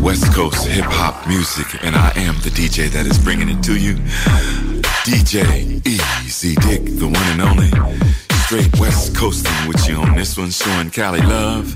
West 0.00 0.30
Coast 0.34 0.66
hip 0.66 0.84
hop 0.84 1.26
music, 1.26 1.82
and 1.82 1.96
I 1.96 2.12
am 2.16 2.34
the 2.42 2.50
DJ 2.50 2.90
that 2.90 3.06
is 3.06 3.18
bringing 3.18 3.48
it 3.48 3.62
to 3.64 3.78
you. 3.78 3.94
DJ 5.04 5.86
Easy 5.86 6.54
Dick, 6.56 6.84
the 6.84 7.06
one 7.06 7.16
and 7.32 7.40
only. 7.40 7.70
Straight 8.44 8.78
West 8.78 9.16
Coasting 9.16 9.68
with 9.68 9.88
you 9.88 9.96
on 9.96 10.14
this 10.14 10.36
one, 10.36 10.50
showing 10.50 10.90
Cali 10.90 11.20
love. 11.20 11.74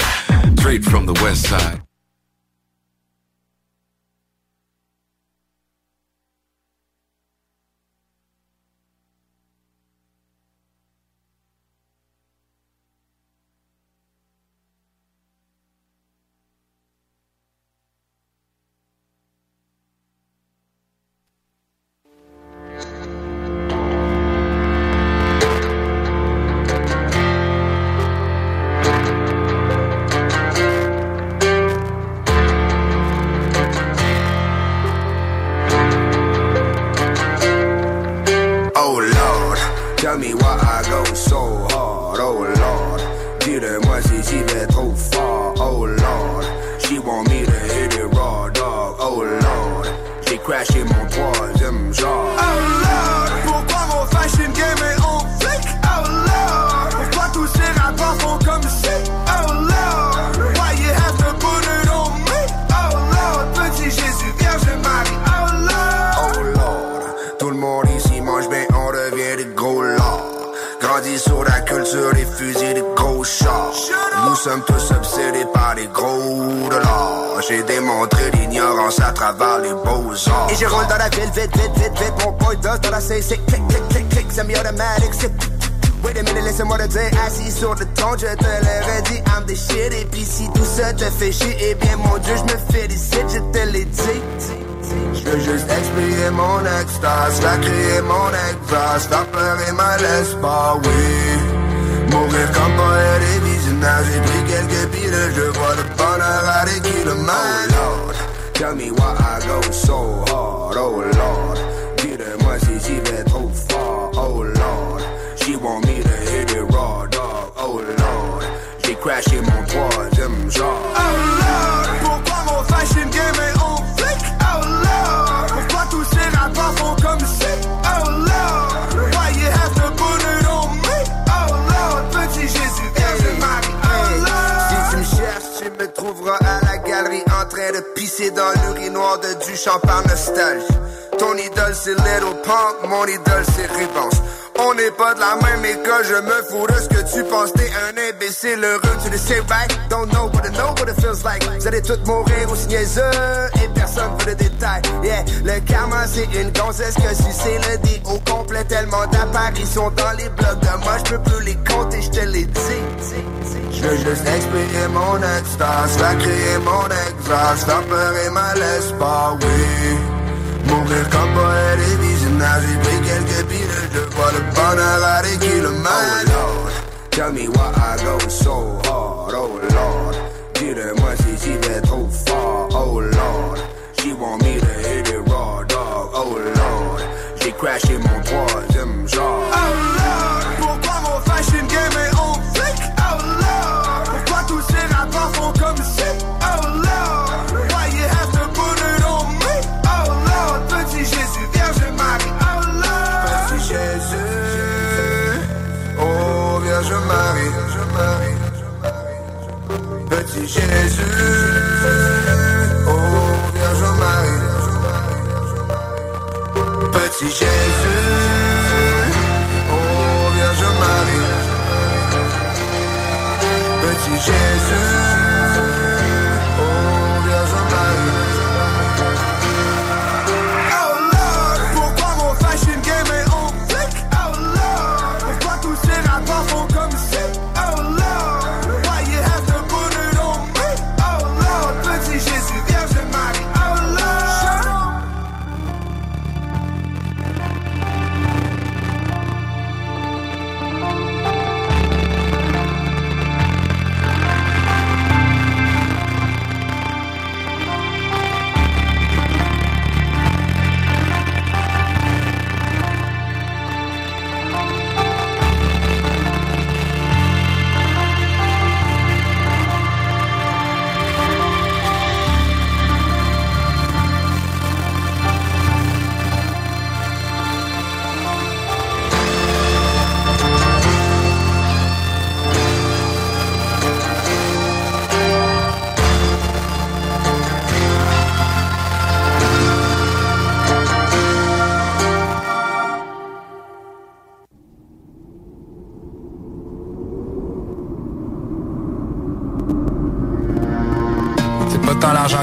Straight 0.58 0.84
from 0.84 1.06
the 1.06 1.14
West 1.14 1.48
Side. 1.48 1.80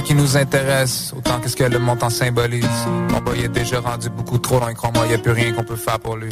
Qui 0.08 0.16
nous 0.16 0.38
intéresse, 0.38 1.12
autant 1.18 1.38
qu'est-ce 1.42 1.58
que 1.58 1.66
le 1.66 1.80
montant 1.80 2.10
symbolise. 2.10 2.66
Mon 3.12 3.20
boy 3.20 3.42
est 3.42 3.50
déjà 3.50 3.82
rendu 3.82 4.10
beaucoup 4.10 4.38
trop 4.38 4.58
loin, 4.58 4.74
crois-moi, 4.74 5.06
y 5.08 5.14
a 5.14 5.18
plus 5.18 5.34
rien 5.34 5.52
qu'on 5.52 5.66
peut 5.66 5.76
faire 5.76 6.00
pour 6.00 6.16
lui. 6.16 6.30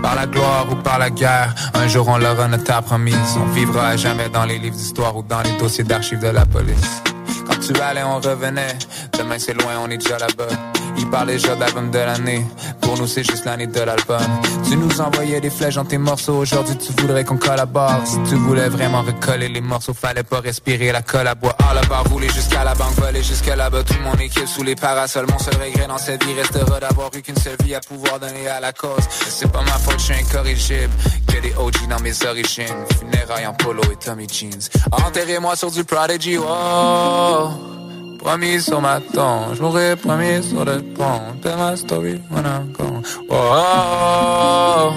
Par 0.00 0.14
la 0.14 0.26
gloire 0.26 0.68
ou 0.70 0.76
par 0.76 1.00
la 1.00 1.10
guerre, 1.10 1.52
un 1.74 1.88
jour 1.88 2.06
on 2.06 2.18
l'aura 2.18 2.46
notre 2.46 2.80
promise. 2.82 3.36
On 3.36 3.46
vivra 3.46 3.88
à 3.88 3.96
jamais 3.96 4.28
dans 4.28 4.44
les 4.44 4.58
livres 4.58 4.76
d'histoire 4.76 5.16
ou 5.16 5.24
dans 5.24 5.42
les 5.42 5.50
dossiers 5.58 5.82
d'archives 5.82 6.20
de 6.20 6.28
la 6.28 6.46
police. 6.46 7.02
Quand 7.44 7.58
tu 7.58 7.72
allais, 7.80 8.04
on 8.04 8.20
revenait. 8.20 8.78
Demain 9.18 9.38
c'est 9.38 9.54
loin, 9.54 9.72
on 9.84 9.90
est 9.90 9.98
déjà 9.98 10.18
là-bas. 10.18 10.77
Il 10.98 11.08
parlait 11.10 11.34
déjà 11.34 11.54
d'album 11.54 11.90
de 11.90 11.98
l'année. 11.98 12.44
Pour 12.80 12.98
nous, 12.98 13.06
c'est 13.06 13.22
juste 13.22 13.44
l'année 13.44 13.66
de 13.66 13.80
l'album. 13.80 14.20
Tu 14.68 14.76
nous 14.76 15.00
envoyais 15.00 15.40
des 15.40 15.50
flèches 15.50 15.76
dans 15.76 15.84
tes 15.84 15.98
morceaux. 15.98 16.38
Aujourd'hui, 16.38 16.76
tu 16.76 16.92
voudrais 17.00 17.24
qu'on 17.24 17.36
collabore. 17.36 18.00
Si 18.04 18.18
tu 18.28 18.34
voulais 18.34 18.68
vraiment 18.68 19.02
recoller 19.02 19.48
les 19.48 19.60
morceaux, 19.60 19.94
fallait 19.94 20.22
pas 20.22 20.40
respirer 20.40 20.92
la 20.92 21.02
colle 21.02 21.28
à 21.28 21.34
bois. 21.34 21.56
À 21.70 21.74
la 21.74 21.82
barre, 21.82 22.04
rouler 22.10 22.28
jusqu'à 22.28 22.64
la 22.64 22.74
banque, 22.74 22.94
voler 22.96 23.22
jusqu'à 23.22 23.56
là-bas. 23.56 23.82
Toute 23.84 24.00
mon 24.02 24.14
équipe 24.14 24.46
sous 24.46 24.62
les 24.62 24.74
parasols. 24.74 25.26
Mon 25.30 25.38
seul 25.38 25.54
regret 25.54 25.86
dans 25.86 25.98
cette 25.98 26.24
vie 26.24 26.34
restera 26.34 26.80
d'avoir 26.80 27.10
eu 27.14 27.22
qu'une 27.22 27.36
seule 27.36 27.56
vie 27.64 27.74
à 27.74 27.80
pouvoir 27.80 28.18
donner 28.18 28.48
à 28.48 28.60
la 28.60 28.72
cause. 28.72 29.06
C'est 29.08 29.50
pas 29.50 29.62
ma 29.62 29.72
faute, 29.72 29.98
je 29.98 30.04
suis 30.04 30.14
incorrigible. 30.14 30.92
Que 31.26 31.40
des 31.40 31.54
OG 31.56 31.88
dans 31.88 32.00
mes 32.00 32.26
origines. 32.26 32.84
Funérailles 32.98 33.46
en 33.46 33.54
polo 33.54 33.82
et 33.92 33.96
Tommy 33.96 34.26
Jeans. 34.28 34.68
Enterrez-moi 34.90 35.56
sur 35.56 35.70
du 35.70 35.84
Prodigy, 35.84 36.38
oh. 36.38 37.77
Promis 38.18 38.60
sur 38.60 38.80
ma 38.80 39.00
tombe, 39.00 39.54
je 39.54 39.62
mourrai 39.62 39.96
promis 39.96 40.42
sur 40.42 40.64
le 40.64 40.82
pont. 40.82 41.20
Tell 41.42 41.56
my 41.56 41.76
story 41.76 42.20
I'm 42.30 42.72
gone. 42.72 43.02
Oh, 43.28 43.34
oh, 43.34 44.90
oh. 44.90 44.92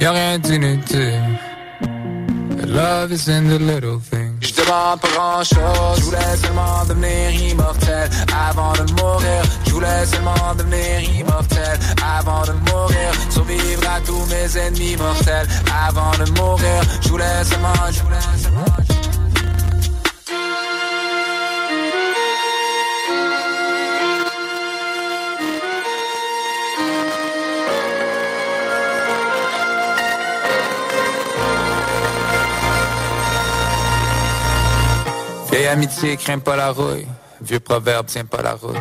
y'a 0.00 0.12
rien 0.12 0.38
d'inutile. 0.38 1.38
Love 2.66 3.12
is 3.12 3.28
in 3.28 3.48
the 3.48 3.58
little 3.58 4.00
things. 4.00 4.26
Je 4.40 4.52
demande 4.52 5.00
pas 5.00 5.08
grand 5.14 5.44
chose, 5.44 5.98
je 5.98 6.02
voulais 6.02 6.36
seulement 6.36 6.84
devenir 6.88 7.30
immortel 7.50 8.10
avant 8.48 8.72
de 8.72 8.92
mourir. 8.92 9.42
Je 9.66 9.70
voulais 9.72 10.06
seulement 10.06 10.54
devenir 10.56 11.00
immortel 11.20 11.78
avant 12.18 12.42
de 12.42 12.52
mourir. 12.70 13.12
Survivre 13.30 13.82
à 13.88 14.00
tous 14.00 14.24
mes 14.26 14.58
ennemis 14.58 14.96
mortels 14.96 15.46
avant 15.86 16.12
de 16.22 16.30
mourir. 16.38 16.82
Je 17.02 17.08
voulais 17.08 17.44
seulement, 17.44 17.72
je 17.90 18.42
seulement. 18.42 18.95
Vieille 35.56 35.68
amitié 35.68 36.18
craint 36.18 36.38
pas 36.38 36.54
la 36.54 36.70
rouille. 36.70 37.06
Vieux 37.40 37.60
proverbe 37.60 38.04
tient 38.04 38.26
pas 38.26 38.42
la 38.42 38.52
route. 38.52 38.76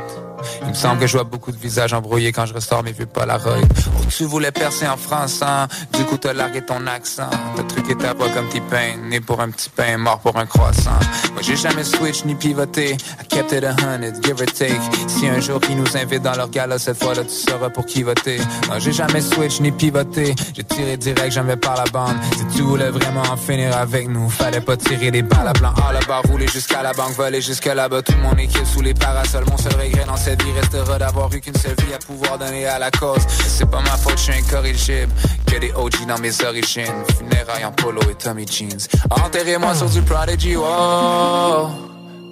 Il 0.62 0.70
me 0.70 0.74
semble 0.74 1.00
que 1.00 1.08
je 1.08 1.14
vois 1.14 1.24
beaucoup 1.24 1.52
de 1.52 1.58
visages 1.58 1.94
embrouillés 1.94 2.32
quand 2.32 2.46
je 2.46 2.54
ressors 2.54 2.84
mes 2.84 2.92
vues 2.92 3.06
Polaroid. 3.06 3.62
Oh, 3.62 4.06
tu 4.10 4.26
voulais 4.26 4.52
percer 4.52 4.88
en 4.88 4.98
France, 4.98 5.42
hein? 5.42 5.68
Du 5.94 6.04
coup, 6.06 6.18
t'as 6.18 6.34
largué 6.34 6.62
ton 6.62 6.88
accent. 6.88 7.30
T'as 7.56 7.64
truqué 7.64 7.96
ta 7.96 8.14
voix 8.14 8.30
comme 8.30 8.48
T-Pain. 8.50 8.98
Né 9.10 9.20
pour 9.20 9.42
un 9.42 9.50
petit 9.50 9.70
pain, 9.70 9.98
mort 9.98 10.20
pour 10.20 10.38
un 10.38 10.46
croissant. 10.46 11.00
Moi, 11.34 11.42
j'ai 11.42 11.56
jamais 11.56 11.84
switch 11.84 12.26
ni 12.26 12.36
pivoté. 12.36 12.98
I 13.22 13.28
kept 13.28 13.52
it 13.52 13.64
a 13.64 13.74
hundred, 13.74 14.24
give 14.24 14.40
or 14.40 14.46
take. 14.46 14.80
Si 15.08 15.28
un 15.28 15.40
jour 15.40 15.60
ils 15.70 15.78
nous 15.78 15.98
invitent 15.98 16.24
dans 16.24 16.36
leur 16.36 16.50
gala, 16.50 16.78
cette 16.78 17.02
fois-là, 17.02 17.24
tu 17.24 17.34
sauras 17.34 17.70
pour 17.70 17.86
qui 17.86 18.04
voter. 18.04 18.38
Non, 18.70 18.80
j'ai 18.80 18.92
jamais 18.92 19.22
switch 19.22 19.60
ni 19.62 19.72
pivoté. 19.72 20.36
J'ai 20.56 20.64
tiré 20.64 20.98
direct, 20.98 21.32
jamais 21.32 21.56
par 21.56 21.76
la 21.76 21.86
bande. 21.86 22.16
Si 22.38 22.58
tu 22.58 22.62
voulais 22.64 22.90
vraiment 22.90 23.24
en 23.32 23.38
finir 23.38 23.76
avec 23.78 24.08
nous, 24.08 24.30
fallait 24.30 24.62
pas 24.62 24.78
tirer 24.78 25.12
des 25.12 25.22
balles 25.22 25.48
à 25.48 25.54
blanc. 25.54 25.74
Ah, 25.78 25.94
là-bas, 25.94 26.22
rouler 26.30 26.48
jusqu'à 26.48 26.82
la 26.82 26.94
banque, 26.94 27.14
voler 27.14 27.42
jusqu'à 27.42 27.76
là-bas. 27.76 28.02
Tout 28.02 28.16
mon 28.22 28.36
équipe 28.38 28.66
sous 28.66 28.82
les 28.82 28.94
parasols. 28.94 29.46
Mon 29.50 29.58
seul 29.58 29.74
regret 29.74 30.06
dans 30.06 30.18
cette 30.18 30.35
vie 30.36 30.52
restera 30.52 30.98
d'avoir 30.98 31.34
eu 31.34 31.40
qu'une 31.41 31.56
seule 31.56 31.76
vie 31.86 31.94
à 31.94 31.99
pouvoir 31.99 32.38
donner 32.38 32.66
à 32.66 32.80
la 32.80 32.91
cause. 32.91 33.26
C'est 33.28 33.70
pas 33.70 33.82
ma 33.82 33.98
faute, 33.98 34.18
je 34.18 34.32
suis 34.32 34.34
incorrigible. 34.34 35.12
Que 35.45 35.60
des 35.60 35.72
OG 35.74 36.06
dans 36.07 36.20
mes 36.20 36.44
origines. 36.44 37.03
Funérailles 37.18 37.66
en 37.66 37.72
polo 37.72 38.02
et 38.10 38.16
Tommy 38.16 38.45
Jeans. 38.48 38.88
Enterrez-moi 39.10 39.76
sur 39.76 39.90
du 39.90 40.02
Prodigy, 40.02 40.56
oh. 40.57 41.70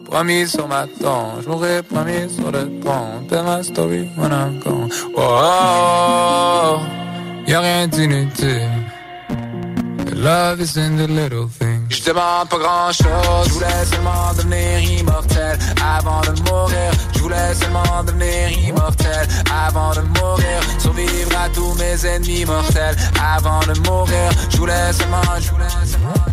Promis 0.05 0.47
sur 0.47 0.67
ma 0.67 0.85
tombe, 0.85 1.41
je 1.41 1.81
promis 1.81 2.29
sur 2.29 2.51
le 2.51 2.69
pont. 2.81 3.25
Tell 3.29 3.43
my 3.43 3.63
story 3.63 4.09
when 4.15 4.31
I'm 4.31 4.59
gone. 4.59 4.89
Oh, 5.15 6.79
y'a 7.47 7.59
rien 7.61 7.87
d'inutile. 7.87 8.92
Love 10.15 10.61
is 10.61 10.77
in 10.77 10.95
the 10.95 11.07
little 11.07 11.47
things. 11.47 11.89
Je 11.89 12.03
demande 12.03 12.47
pas 12.49 12.57
grand 12.57 12.91
chose, 12.91 13.47
je 13.47 13.53
voulais 13.53 13.85
seulement 13.85 14.33
devenir 14.37 14.99
immortel 14.99 15.57
avant 15.81 16.21
de 16.21 16.39
mourir. 16.49 16.91
Je 17.13 17.19
voulais 17.19 17.53
seulement 17.55 18.03
devenir 18.05 18.51
immortel 18.67 19.27
avant 19.67 19.91
de 19.91 20.01
mourir. 20.19 20.59
Survivre 20.79 21.31
à 21.37 21.49
tous 21.49 21.73
mes 21.75 22.05
ennemis 22.05 22.45
mortels 22.45 22.95
avant 23.35 23.59
de 23.61 23.79
mourir. 23.87 24.29
Je 24.49 24.57
voulais 24.57 24.93
seulement, 24.93 25.21
je 25.39 25.49
voulais 25.51 25.67
seulement. 25.85 26.32